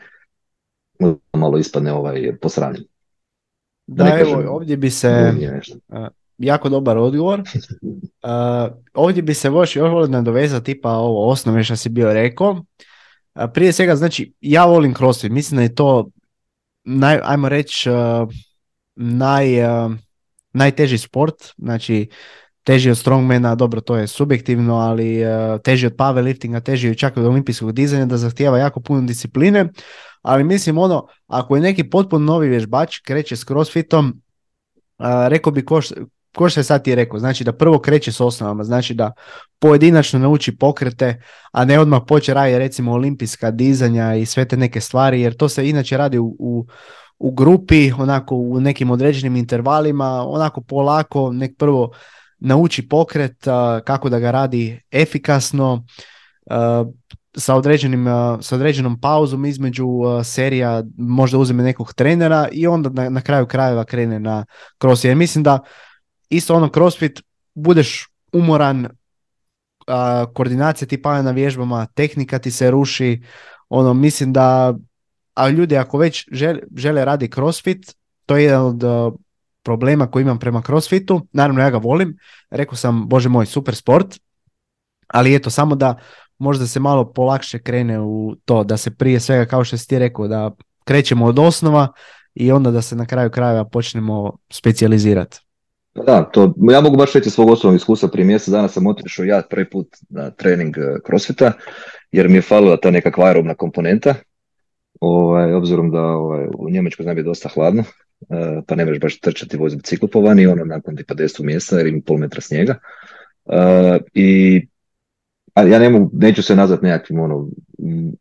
malo 1.33 1.57
ispadne 1.57 1.93
ovaj 1.93 2.37
posravljen. 2.41 2.83
Da, 3.87 4.19
evo, 4.19 4.43
ovdje 4.47 4.77
bi 4.77 4.89
se, 4.89 5.33
jako 6.37 6.69
dobar 6.69 6.97
odgovor, 6.97 7.41
ovdje 8.93 9.23
bi 9.23 9.33
se 9.33 9.47
još, 9.47 9.75
još 9.75 9.91
volio 9.91 10.07
nadovezati 10.07 10.65
tipa 10.65 10.89
ovo 10.89 11.29
osnove 11.29 11.63
što 11.63 11.75
si 11.75 11.89
bio 11.89 12.13
rekao. 12.13 12.63
prije 13.53 13.71
svega, 13.71 13.95
znači, 13.95 14.33
ja 14.41 14.65
volim 14.65 14.93
crossfit, 14.93 15.31
mislim 15.31 15.57
da 15.57 15.63
je 15.63 15.75
to, 15.75 16.09
naj, 16.83 17.19
ajmo 17.23 17.49
reći, 17.49 17.89
naj, 18.95 19.45
najteži 20.53 20.97
sport, 20.97 21.35
znači, 21.57 22.09
teži 22.63 22.89
od 22.89 22.97
strongmana, 22.97 23.55
dobro 23.55 23.81
to 23.81 23.95
je 23.95 24.07
subjektivno, 24.07 24.75
ali 24.75 25.23
teži 25.63 25.87
od 25.87 25.95
powerliftinga, 25.95 26.61
teži 26.61 26.95
čak 26.95 27.17
od 27.17 27.25
olimpijskog 27.25 27.71
dizanja, 27.71 28.05
da 28.05 28.17
zahtijeva 28.17 28.57
jako 28.57 28.79
puno 28.79 29.01
discipline, 29.01 29.69
ali 30.21 30.43
mislim 30.43 30.77
ono, 30.77 31.07
ako 31.27 31.55
je 31.55 31.61
neki 31.61 31.89
potpuno 31.89 32.25
novi 32.25 32.49
vježbač, 32.49 32.99
kreće 32.99 33.35
s 33.35 33.45
crossfitom, 33.45 34.21
rekao 35.29 35.51
bi 35.51 35.65
ko, 35.65 35.81
ko 36.35 36.49
što 36.49 36.59
je 36.59 36.63
sad 36.63 36.83
ti 36.83 36.95
rekao, 36.95 37.19
znači 37.19 37.43
da 37.43 37.53
prvo 37.53 37.79
kreće 37.79 38.11
s 38.11 38.21
osnovama, 38.21 38.63
znači 38.63 38.93
da 38.93 39.11
pojedinačno 39.59 40.19
nauči 40.19 40.57
pokrete, 40.57 41.21
a 41.51 41.65
ne 41.65 41.79
odmah 41.79 42.01
poče 42.07 42.33
raditi 42.33 42.59
recimo 42.59 42.91
olimpijska 42.91 43.51
dizanja 43.51 44.15
i 44.15 44.25
sve 44.25 44.45
te 44.45 44.57
neke 44.57 44.81
stvari, 44.81 45.21
jer 45.21 45.37
to 45.37 45.49
se 45.49 45.69
inače 45.69 45.97
radi 45.97 46.17
u, 46.17 46.35
u, 46.39 46.65
u 47.19 47.31
grupi, 47.31 47.91
onako 47.91 48.35
u 48.35 48.59
nekim 48.59 48.91
određenim 48.91 49.35
intervalima, 49.35 50.23
onako 50.27 50.61
polako, 50.61 51.31
nek 51.31 51.57
prvo 51.57 51.91
nauči 52.39 52.87
pokret, 52.87 53.37
kako 53.83 54.09
da 54.09 54.19
ga 54.19 54.31
radi 54.31 54.81
efikasno, 54.91 55.85
sa, 57.37 57.55
određenim, 57.55 58.05
sa 58.41 58.55
određenom 58.55 58.99
pauzom 59.01 59.45
između 59.45 59.87
serija 60.23 60.83
možda 60.97 61.37
uzme 61.37 61.63
nekog 61.63 61.93
trenera 61.93 62.47
i 62.51 62.67
onda 62.67 62.89
na, 62.89 63.09
na 63.09 63.21
kraju 63.21 63.45
krajeva 63.45 63.83
krene 63.83 64.19
na 64.19 64.45
crossfit. 64.81 65.09
Jer 65.09 65.17
mislim 65.17 65.43
da 65.43 65.59
isto 66.29 66.55
ono 66.55 66.69
crossfit 66.69 67.21
budeš 67.55 68.07
umoran, 68.33 68.87
koordinacija 70.33 70.87
ti 70.87 71.01
pada 71.01 71.21
na 71.21 71.31
vježbama, 71.31 71.85
tehnika 71.85 72.39
ti 72.39 72.51
se 72.51 72.71
ruši, 72.71 73.21
ono 73.69 73.93
mislim 73.93 74.33
da 74.33 74.73
a 75.33 75.49
ljudi 75.49 75.77
ako 75.77 75.97
već 75.97 76.27
žele, 76.31 76.59
žele 76.75 77.05
radi 77.05 77.29
crossfit, 77.29 77.95
to 78.25 78.37
je 78.37 78.43
jedan 78.43 78.65
od 78.65 78.83
problema 79.63 80.07
koji 80.11 80.23
imam 80.23 80.39
prema 80.39 80.61
crossfitu, 80.61 81.27
naravno 81.31 81.61
ja 81.61 81.69
ga 81.69 81.77
volim, 81.77 82.17
rekao 82.49 82.75
sam, 82.75 83.07
bože 83.09 83.29
moj, 83.29 83.45
super 83.45 83.75
sport, 83.75 84.19
ali 85.07 85.35
eto, 85.35 85.49
samo 85.49 85.75
da 85.75 85.95
možda 86.37 86.67
se 86.67 86.79
malo 86.79 87.13
polakše 87.13 87.59
krene 87.59 87.99
u 87.99 88.35
to, 88.45 88.63
da 88.63 88.77
se 88.77 88.91
prije 88.91 89.19
svega, 89.19 89.45
kao 89.45 89.63
što 89.63 89.77
si 89.77 89.87
ti 89.87 89.99
rekao, 89.99 90.27
da 90.27 90.51
krećemo 90.83 91.25
od 91.25 91.39
osnova 91.39 91.87
i 92.33 92.51
onda 92.51 92.71
da 92.71 92.81
se 92.81 92.95
na 92.95 93.05
kraju 93.05 93.29
krajeva 93.31 93.65
počnemo 93.65 94.37
specijalizirati. 94.51 95.39
Pa 95.93 96.03
da, 96.03 96.23
to, 96.23 96.53
ja 96.71 96.81
mogu 96.81 96.97
baš 96.97 97.13
reći 97.13 97.29
svog 97.29 97.49
osobnog 97.49 97.75
iskustva, 97.75 98.09
prije 98.09 98.25
mjesec 98.25 98.49
dana 98.49 98.67
sam 98.67 98.87
otišao 98.87 99.25
ja 99.25 99.41
prvi 99.49 99.69
put 99.69 99.87
na 100.09 100.31
trening 100.31 100.77
eh, 100.77 100.81
crossfita, 101.05 101.51
jer 102.11 102.29
mi 102.29 102.35
je 102.35 102.41
falila 102.41 102.77
ta 102.77 102.91
nekakva 102.91 103.25
aerobna 103.25 103.53
komponenta, 103.53 104.15
ovaj, 104.99 105.53
obzirom 105.53 105.91
da 105.91 106.01
ovaj, 106.01 106.47
u 106.57 106.69
Njemačkoj 106.69 107.03
znam 107.03 107.17
je 107.17 107.23
dosta 107.23 107.49
hladno, 107.49 107.83
eh, 108.29 108.61
pa 108.67 108.75
ne 108.75 108.85
možeš 108.85 108.99
baš 108.99 109.19
trčati 109.19 109.57
voz 109.57 109.75
biciklu 109.75 110.07
po 110.07 110.21
vani, 110.21 110.47
ono 110.47 110.65
nakon 110.65 110.95
tipa 110.95 111.13
10 111.13 111.43
mjesta 111.43 111.77
jer 111.77 111.87
ima 111.87 112.01
pol 112.05 112.17
metra 112.17 112.41
snijega. 112.41 112.75
Uh, 113.45 113.55
I 114.13 114.67
ja 115.55 115.79
ne 115.79 115.89
mogu, 115.89 116.09
neću 116.13 116.43
se 116.43 116.55
nazvat 116.55 116.81
nekakvim 116.81 117.19
ono, 117.19 117.47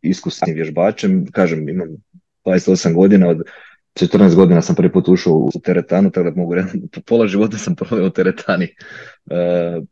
iskusnim 0.03 0.55
vježbačem, 0.55 1.27
kažem, 1.33 1.69
imam 1.69 1.89
28 2.45 2.95
godina, 2.95 3.29
od 3.29 3.43
14 4.01 4.35
godina 4.35 4.63
sam 4.63 4.77
prvi 4.77 4.93
put 4.93 5.09
ušao 5.09 5.33
u 5.33 5.51
teretanu, 5.65 6.11
tako 6.11 6.31
da 6.31 6.41
mogu 6.41 6.55
reći, 6.55 6.79
pola 7.07 7.27
života 7.27 7.59
sam 7.59 7.75
proveo 7.75 8.07
u 8.07 8.11
teretani 8.11 8.69
uh, 9.27 9.85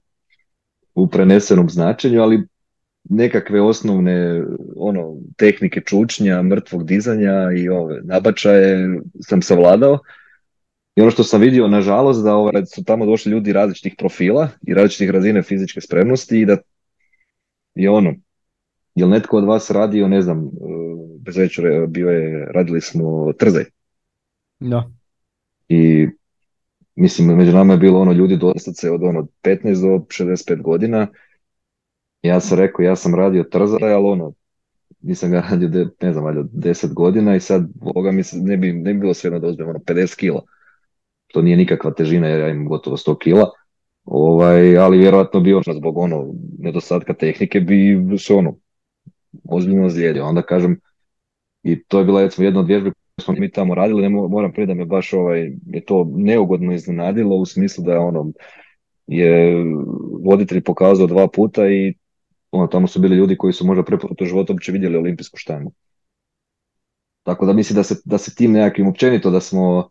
u 0.94 1.08
prenesenom 1.08 1.70
značenju, 1.70 2.22
ali 2.22 2.46
nekakve 3.04 3.60
osnovne 3.60 4.44
ono 4.76 5.16
tehnike 5.36 5.80
čučnja, 5.80 6.42
mrtvog 6.42 6.86
dizanja 6.86 7.52
i 7.56 7.68
ove 7.68 8.00
nabačaje 8.02 9.00
sam 9.20 9.42
savladao. 9.42 9.98
I 10.96 11.02
ono 11.02 11.10
što 11.10 11.24
sam 11.24 11.40
vidio, 11.40 11.68
nažalost, 11.68 12.24
da 12.24 12.34
ovaj, 12.34 12.66
su 12.74 12.84
tamo 12.84 13.06
došli 13.06 13.32
ljudi 13.32 13.52
različitih 13.52 13.94
profila 13.98 14.48
i 14.66 14.74
različitih 14.74 15.10
razine 15.10 15.42
fizičke 15.42 15.80
spremnosti 15.80 16.40
i 16.40 16.46
da 16.46 16.56
je 17.74 17.90
ono, 17.90 18.14
jel 18.94 19.08
netko 19.08 19.36
od 19.36 19.44
vas 19.44 19.70
radio, 19.70 20.08
ne 20.08 20.22
znam, 20.22 20.38
e, 20.38 20.48
bez 21.20 21.36
večera 21.36 21.86
bio 21.86 22.10
je, 22.10 22.48
radili 22.54 22.80
smo 22.80 23.32
trzaj. 23.32 23.64
Da. 24.60 24.90
I 25.68 26.08
mislim, 26.94 27.36
među 27.36 27.52
nama 27.52 27.72
je 27.72 27.78
bilo 27.78 28.00
ono 28.00 28.12
ljudi 28.12 28.38
se 28.74 28.90
od 28.90 29.02
ono 29.02 29.26
15 29.42 29.80
do 29.80 30.04
65 30.08 30.62
godina. 30.62 31.06
Ja 32.22 32.40
sam 32.40 32.58
rekao, 32.58 32.82
ja 32.82 32.96
sam 32.96 33.14
radio 33.14 33.44
trzaj, 33.44 33.92
ali 33.92 34.06
ono, 34.06 34.32
nisam 35.00 35.30
ga 35.30 35.40
radio, 35.50 35.90
ne 36.02 36.12
znam, 36.12 36.24
valjda 36.24 36.42
10 36.42 36.94
godina 36.94 37.36
i 37.36 37.40
sad 37.40 37.68
ovoga 37.80 38.12
mi 38.12 38.22
se 38.22 38.36
ne 38.36 38.56
bi, 38.56 38.72
ne 38.72 38.94
bi 38.94 39.00
bilo 39.00 39.14
svejedno 39.14 39.38
da 39.38 39.46
uzmem 39.48 39.68
ono 39.68 39.78
50 39.78 40.16
kila. 40.16 40.42
što 41.28 41.42
nije 41.42 41.56
nikakva 41.56 41.90
težina 41.90 42.28
jer 42.28 42.40
ja 42.40 42.48
imam 42.48 42.68
gotovo 42.68 42.96
100 42.96 43.18
kila, 43.18 43.50
ovaj, 44.04 44.78
ali 44.78 44.98
vjerojatno 44.98 45.40
bi 45.40 45.54
ono 45.54 45.74
zbog 45.74 45.98
ono 45.98 46.34
nedostatka 46.58 47.14
tehnike 47.14 47.60
bi 47.60 47.96
se 48.18 48.34
ono 48.34 48.56
ozbiljno 49.44 49.86
ozlijedio. 49.86 50.24
Onda 50.24 50.42
kažem, 50.42 50.80
i 51.62 51.84
to 51.84 51.98
je 51.98 52.04
bila 52.04 52.22
recimo 52.22 52.44
jedna 52.44 52.60
od 52.60 52.66
vježbi 52.66 52.92
smo 53.20 53.34
mi 53.38 53.50
tamo 53.50 53.74
radili, 53.74 54.02
ne 54.02 54.08
moram 54.08 54.52
prije 54.52 54.66
da 54.66 54.74
me 54.74 54.84
baš 54.84 55.12
ovaj, 55.12 55.52
je 55.66 55.84
to 55.84 56.10
neugodno 56.14 56.72
iznenadilo 56.72 57.36
u 57.36 57.46
smislu 57.46 57.84
da 57.84 57.92
je 57.92 57.98
ono, 57.98 58.32
je 59.06 59.64
voditelj 60.24 60.62
pokazao 60.62 61.06
dva 61.06 61.28
puta 61.28 61.68
i 61.68 61.94
ono, 62.50 62.66
tamo 62.66 62.86
su 62.86 63.00
bili 63.00 63.16
ljudi 63.16 63.36
koji 63.36 63.52
su 63.52 63.66
možda 63.66 63.84
prvi 63.84 64.00
put 64.00 64.22
u 64.22 64.24
životu 64.24 64.52
uopće 64.52 64.72
vidjeli 64.72 64.96
olimpijsku 64.96 65.36
štangu. 65.36 65.72
Tako 67.22 67.46
da 67.46 67.52
mislim 67.52 67.76
da 67.76 67.82
se, 67.82 67.94
da 68.04 68.18
se 68.18 68.34
tim 68.34 68.52
nekakvim 68.52 68.88
općenito 68.88 69.30
da 69.30 69.40
smo, 69.40 69.90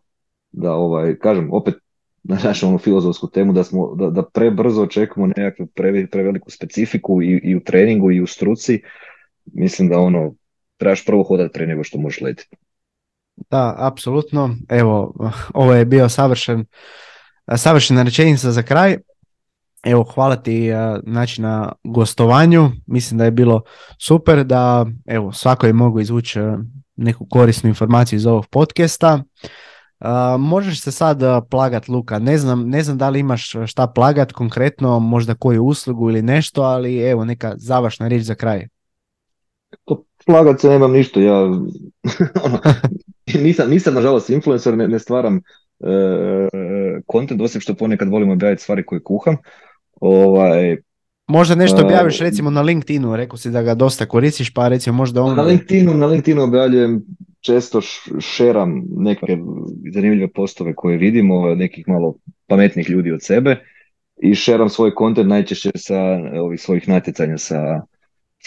da 0.52 0.72
ovaj, 0.72 1.18
kažem, 1.18 1.52
opet 1.52 1.74
na 2.22 2.38
našu 2.44 2.68
onu 2.68 2.78
filozofsku 2.78 3.30
temu, 3.30 3.52
da, 3.52 3.64
smo, 3.64 3.94
da, 3.94 4.10
da 4.10 4.22
prebrzo 4.22 4.82
očekujemo 4.82 5.32
nekakvu 5.36 5.66
pre, 5.66 6.06
preveliku 6.06 6.50
specifiku 6.50 7.22
i, 7.22 7.40
i 7.44 7.56
u 7.56 7.60
treningu 7.60 8.12
i 8.12 8.20
u 8.20 8.26
struci. 8.26 8.82
Mislim 9.44 9.88
da 9.88 9.98
ono, 9.98 10.34
trebaš 10.76 11.06
prvo 11.06 11.22
hodati 11.22 11.52
pre 11.52 11.66
nego 11.66 11.84
što 11.84 11.98
možeš 11.98 12.20
letiti. 12.20 12.56
Da, 13.50 13.74
apsolutno. 13.78 14.56
Evo, 14.68 15.14
ovo 15.54 15.74
je 15.74 15.84
bio 15.84 16.08
savršen, 16.08 16.64
savršena 17.56 18.02
rečenica 18.02 18.52
za 18.52 18.62
kraj. 18.62 18.96
Evo, 19.82 20.04
hvala 20.14 20.36
ti 20.36 20.70
znači, 21.06 21.42
na 21.42 21.72
gostovanju. 21.84 22.70
Mislim 22.86 23.18
da 23.18 23.24
je 23.24 23.30
bilo 23.30 23.62
super 23.98 24.44
da 24.44 24.86
evo, 25.06 25.32
svako 25.32 25.66
je 25.66 25.72
mogu 25.72 26.00
izvući 26.00 26.40
neku 26.96 27.26
korisnu 27.30 27.68
informaciju 27.68 28.16
iz 28.16 28.26
ovog 28.26 28.46
podcasta. 28.46 29.22
možeš 30.38 30.80
se 30.80 30.92
sad 30.92 31.20
plagat, 31.50 31.88
Luka. 31.88 32.18
Ne 32.18 32.38
znam, 32.38 32.68
ne 32.68 32.82
znam 32.82 32.98
da 32.98 33.08
li 33.08 33.20
imaš 33.20 33.52
šta 33.66 33.86
plagat 33.86 34.32
konkretno, 34.32 34.98
možda 34.98 35.34
koju 35.34 35.64
uslugu 35.64 36.10
ili 36.10 36.22
nešto, 36.22 36.62
ali 36.62 37.00
evo 37.00 37.24
neka 37.24 37.54
završna 37.56 38.08
riječ 38.08 38.22
za 38.22 38.34
kraj. 38.34 38.68
Plagat 40.26 40.60
se 40.60 40.68
nemam 40.68 40.92
ništa, 40.92 41.20
ja 41.20 41.34
ono, 42.44 42.58
nisam, 43.46 43.70
nisam 43.70 43.94
nažalost 43.94 44.30
influencer, 44.30 44.76
ne, 44.76 44.88
ne 44.88 44.98
stvaram 44.98 45.40
kontent, 47.06 47.40
e, 47.40 47.44
osim 47.44 47.60
što 47.60 47.74
ponekad 47.74 48.08
volim 48.08 48.30
objaviti 48.30 48.62
stvari 48.62 48.86
koje 48.86 49.02
kuham. 49.02 49.36
Ovaj, 50.00 50.76
Možda 51.28 51.54
nešto 51.54 51.84
objaviš 51.84 52.18
recimo 52.18 52.50
na 52.50 52.62
LinkedInu, 52.62 53.16
rekao 53.16 53.36
si 53.36 53.50
da 53.50 53.62
ga 53.62 53.74
dosta 53.74 54.06
koristiš, 54.06 54.54
pa 54.54 54.68
recimo 54.68 54.96
možda 54.96 55.22
on... 55.22 55.36
Na 55.36 55.42
LinkedInu, 55.42 55.94
na 55.94 56.06
LinkedInu 56.06 56.42
objavljujem, 56.42 57.02
često 57.40 57.80
šeram 58.20 58.82
neke 58.96 59.38
zanimljive 59.92 60.28
postove 60.32 60.74
koje 60.74 60.96
vidimo, 60.96 61.54
nekih 61.54 61.88
malo 61.88 62.14
pametnih 62.46 62.90
ljudi 62.90 63.12
od 63.12 63.22
sebe 63.22 63.56
i 64.22 64.34
šeram 64.34 64.68
svoj 64.68 64.94
kontent 64.94 65.28
najčešće 65.28 65.70
sa 65.74 66.00
ovih 66.42 66.60
svojih 66.60 66.88
natjecanja 66.88 67.38
sa, 67.38 67.80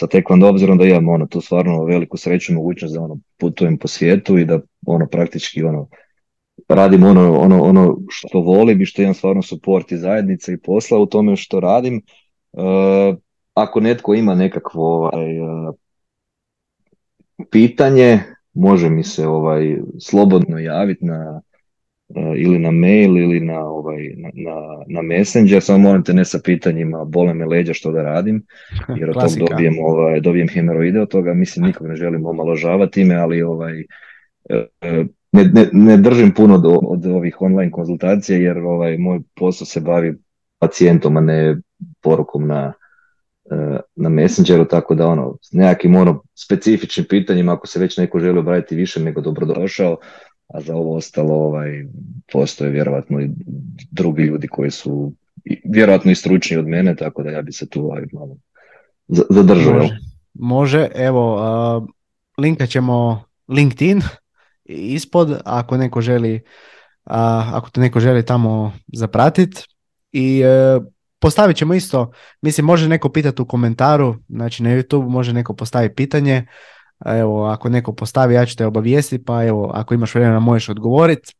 sa 0.00 0.06
taekwondo, 0.06 0.48
obzirom 0.48 0.78
da 0.78 0.84
imam 0.84 1.08
ono, 1.08 1.26
tu 1.26 1.40
stvarno 1.40 1.84
veliku 1.84 2.16
sreću 2.16 2.54
mogućnost 2.54 2.94
da 2.94 3.02
ono, 3.02 3.18
putujem 3.38 3.78
po 3.78 3.88
svijetu 3.88 4.38
i 4.38 4.44
da 4.44 4.60
ono 4.86 5.06
praktički 5.06 5.62
ono, 5.62 5.88
radim 6.68 7.04
ono, 7.04 7.38
ono, 7.38 7.62
ono 7.62 7.98
što 8.08 8.40
volim 8.40 8.80
i 8.80 8.86
što 8.86 9.02
imam 9.02 9.14
stvarno 9.14 9.42
suport 9.42 9.92
i 9.92 9.98
zajednice 9.98 10.52
i 10.52 10.60
posla 10.60 10.98
u 10.98 11.06
tome 11.06 11.36
što 11.36 11.60
radim. 11.60 12.02
E, 12.52 12.60
ako 13.54 13.80
netko 13.80 14.14
ima 14.14 14.34
nekakvo 14.34 14.96
ovaj, 14.96 15.36
e, 15.36 15.72
pitanje, 17.50 18.20
može 18.54 18.90
mi 18.90 19.04
se 19.04 19.26
ovaj, 19.26 19.76
slobodno 20.00 20.58
javiti 20.58 21.04
na, 21.04 21.40
ili 22.36 22.58
na 22.58 22.70
mail 22.70 23.16
ili 23.16 23.40
na, 23.40 23.60
ovaj, 23.60 24.14
na, 24.16 24.52
na, 24.86 25.02
messenger, 25.02 25.62
samo 25.62 25.78
morate 25.78 26.14
ne 26.14 26.24
sa 26.24 26.38
pitanjima 26.44 27.04
bole 27.04 27.34
me 27.34 27.46
leđa 27.46 27.74
što 27.74 27.92
da 27.92 28.02
radim, 28.02 28.42
jer 28.96 29.10
od 29.10 29.16
tog 29.20 29.48
dobijem, 29.50 29.74
ovaj, 29.82 30.20
dobijem 30.20 30.48
hemeroide 30.48 31.00
od 31.00 31.08
toga, 31.08 31.34
mislim 31.34 31.66
nikog 31.66 31.86
ne 31.86 31.96
želim 31.96 32.26
omaložavati 32.26 33.00
ime, 33.00 33.14
ali 33.14 33.42
ovaj, 33.42 33.84
ne, 35.32 35.44
ne, 35.44 35.68
ne 35.72 35.96
držim 35.96 36.30
puno 36.30 36.58
do, 36.58 36.68
od 36.68 37.06
ovih 37.06 37.42
online 37.42 37.70
konzultacija 37.70 38.38
jer 38.38 38.58
ovaj, 38.58 38.98
moj 38.98 39.20
posao 39.34 39.66
se 39.66 39.80
bavi 39.80 40.14
pacijentom, 40.58 41.16
a 41.16 41.20
ne 41.20 41.56
porukom 42.00 42.46
na, 42.46 42.72
e, 43.50 43.80
na 43.96 44.08
Messengeru, 44.08 44.64
tako 44.64 44.94
da 44.94 45.06
ono, 45.06 45.36
s 45.42 45.52
nekakvim 45.52 45.96
ono 45.96 46.22
specifičnim 46.34 47.06
pitanjima, 47.08 47.52
ako 47.52 47.66
se 47.66 47.80
već 47.80 47.96
neko 47.96 48.18
želi 48.18 48.38
obraditi 48.38 48.76
više 48.76 49.00
nego 49.00 49.20
dobrodošao, 49.20 49.96
a 50.54 50.60
za 50.60 50.76
ovo 50.76 50.96
ostalo 50.96 51.34
ovaj, 51.34 51.86
postoje 52.32 52.70
vjerojatno 52.70 53.20
i 53.20 53.30
drugi 53.90 54.22
ljudi 54.22 54.48
koji 54.48 54.70
su 54.70 55.12
vjerojatno 55.64 56.10
i 56.10 56.14
stručni 56.14 56.56
od 56.56 56.68
mene, 56.68 56.96
tako 56.96 57.22
da 57.22 57.30
ja 57.30 57.42
bi 57.42 57.52
se 57.52 57.68
tu 57.68 57.84
ovaj, 57.84 58.02
malo 58.12 58.36
zadržao. 59.30 59.72
Može, 59.72 59.98
može. 60.34 60.88
evo, 60.94 61.34
uh, 61.34 61.88
linka 62.38 62.66
ćemo 62.66 63.24
LinkedIn 63.48 64.00
ispod, 64.64 65.40
ako 65.44 65.76
neko 65.76 66.00
želi 66.00 66.40
ako 67.04 67.70
te 67.70 67.80
neko 67.80 68.00
želi 68.00 68.24
tamo 68.24 68.72
zapratiti 68.92 69.62
i 70.12 70.42
uh, 70.44 70.84
postavit 71.18 71.56
ćemo 71.56 71.74
isto, 71.74 72.12
mislim 72.42 72.66
može 72.66 72.88
neko 72.88 73.08
pitati 73.08 73.42
u 73.42 73.46
komentaru, 73.46 74.16
znači 74.28 74.62
na 74.62 74.70
YouTube 74.70 75.08
može 75.08 75.32
neko 75.32 75.54
postaviti 75.54 75.94
pitanje, 75.94 76.46
evo 77.06 77.44
ako 77.44 77.68
neko 77.68 77.92
postavi 77.92 78.34
ja 78.34 78.46
ću 78.46 78.56
te 78.56 78.66
obavijestiti, 78.66 79.24
pa 79.24 79.44
evo 79.44 79.70
ako 79.74 79.94
imaš 79.94 80.14
vremena 80.14 80.40
možeš 80.40 80.68
odgovoriti. 80.68 81.34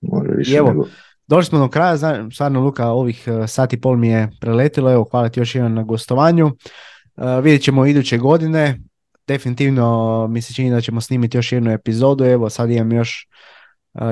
Može 0.00 0.30
više 0.36 0.56
evo, 0.56 0.86
Došli 1.26 1.48
smo 1.48 1.58
do 1.58 1.68
kraja, 1.68 1.96
stvarno 2.32 2.60
Luka 2.60 2.88
ovih 2.88 3.28
e, 3.28 3.46
sat 3.46 3.72
i 3.72 3.80
pol 3.80 3.96
mi 3.96 4.08
je 4.08 4.30
preletilo, 4.40 4.92
evo 4.92 5.06
hvala 5.10 5.28
ti 5.28 5.40
još 5.40 5.54
jedan 5.54 5.74
na 5.74 5.82
gostovanju. 5.82 6.46
Uh, 6.46 7.44
vidjet 7.44 7.62
ćemo 7.62 7.86
iduće 7.86 8.18
godine, 8.18 8.80
definitivno 9.26 10.26
mi 10.30 10.42
se 10.42 10.54
čini 10.54 10.70
da 10.70 10.80
ćemo 10.80 11.00
snimiti 11.00 11.38
još 11.38 11.52
jednu 11.52 11.70
epizodu, 11.70 12.24
evo 12.24 12.50
sad 12.50 12.70
imam 12.70 12.92
još 12.92 13.28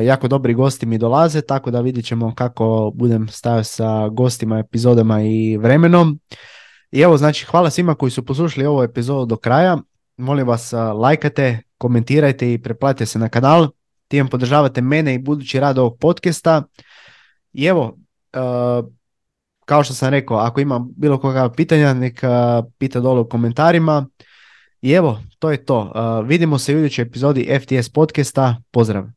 jako 0.03 0.29
dobri 0.29 0.55
gosti 0.55 0.87
mi 0.87 0.99
dolaze, 0.99 1.41
tako 1.41 1.71
da 1.71 1.81
vidjet 1.81 2.05
ćemo 2.05 2.35
kako 2.35 2.93
budem 2.95 3.29
stavio 3.29 3.65
sa 3.65 4.09
gostima, 4.09 4.59
epizodama 4.59 5.23
i 5.23 5.57
vremenom. 5.57 6.21
I 6.93 7.01
evo, 7.01 7.17
znači, 7.17 7.47
hvala 7.47 7.71
svima 7.71 7.95
koji 7.95 8.11
su 8.11 8.25
poslušali 8.25 8.67
ovu 8.67 8.83
epizodu 8.83 9.27
do 9.27 9.37
kraja. 9.37 9.79
Molim 10.17 10.47
vas, 10.47 10.73
lajkate, 10.73 11.61
komentirajte 11.79 12.53
i 12.53 12.63
preplatite 12.63 13.07
se 13.07 13.19
na 13.19 13.29
kanal. 13.29 13.69
Tijem 14.09 14.29
podržavate 14.29 14.81
mene 14.81 15.15
i 15.15 15.19
budući 15.19 15.61
rad 15.61 15.79
ovog 15.79 15.99
podcasta. 15.99 16.63
I 17.53 17.65
evo, 17.65 17.99
kao 19.65 19.85
što 19.85 19.95
sam 19.95 20.09
rekao, 20.09 20.37
ako 20.37 20.61
ima 20.61 20.87
bilo 20.97 21.21
koga 21.21 21.49
pitanja, 21.49 21.95
neka 21.95 22.63
pita 22.79 23.01
dole 23.01 23.21
u 23.21 23.29
komentarima. 23.29 24.07
I 24.83 24.93
evo, 24.93 25.21
to 25.39 25.51
je 25.51 25.65
to. 25.65 25.93
vidimo 26.27 26.59
se 26.59 26.75
u 26.75 26.79
idućoj 26.79 27.03
epizodi 27.03 27.61
FTS 27.61 27.89
podcasta. 27.89 28.57
Pozdrav! 28.71 29.14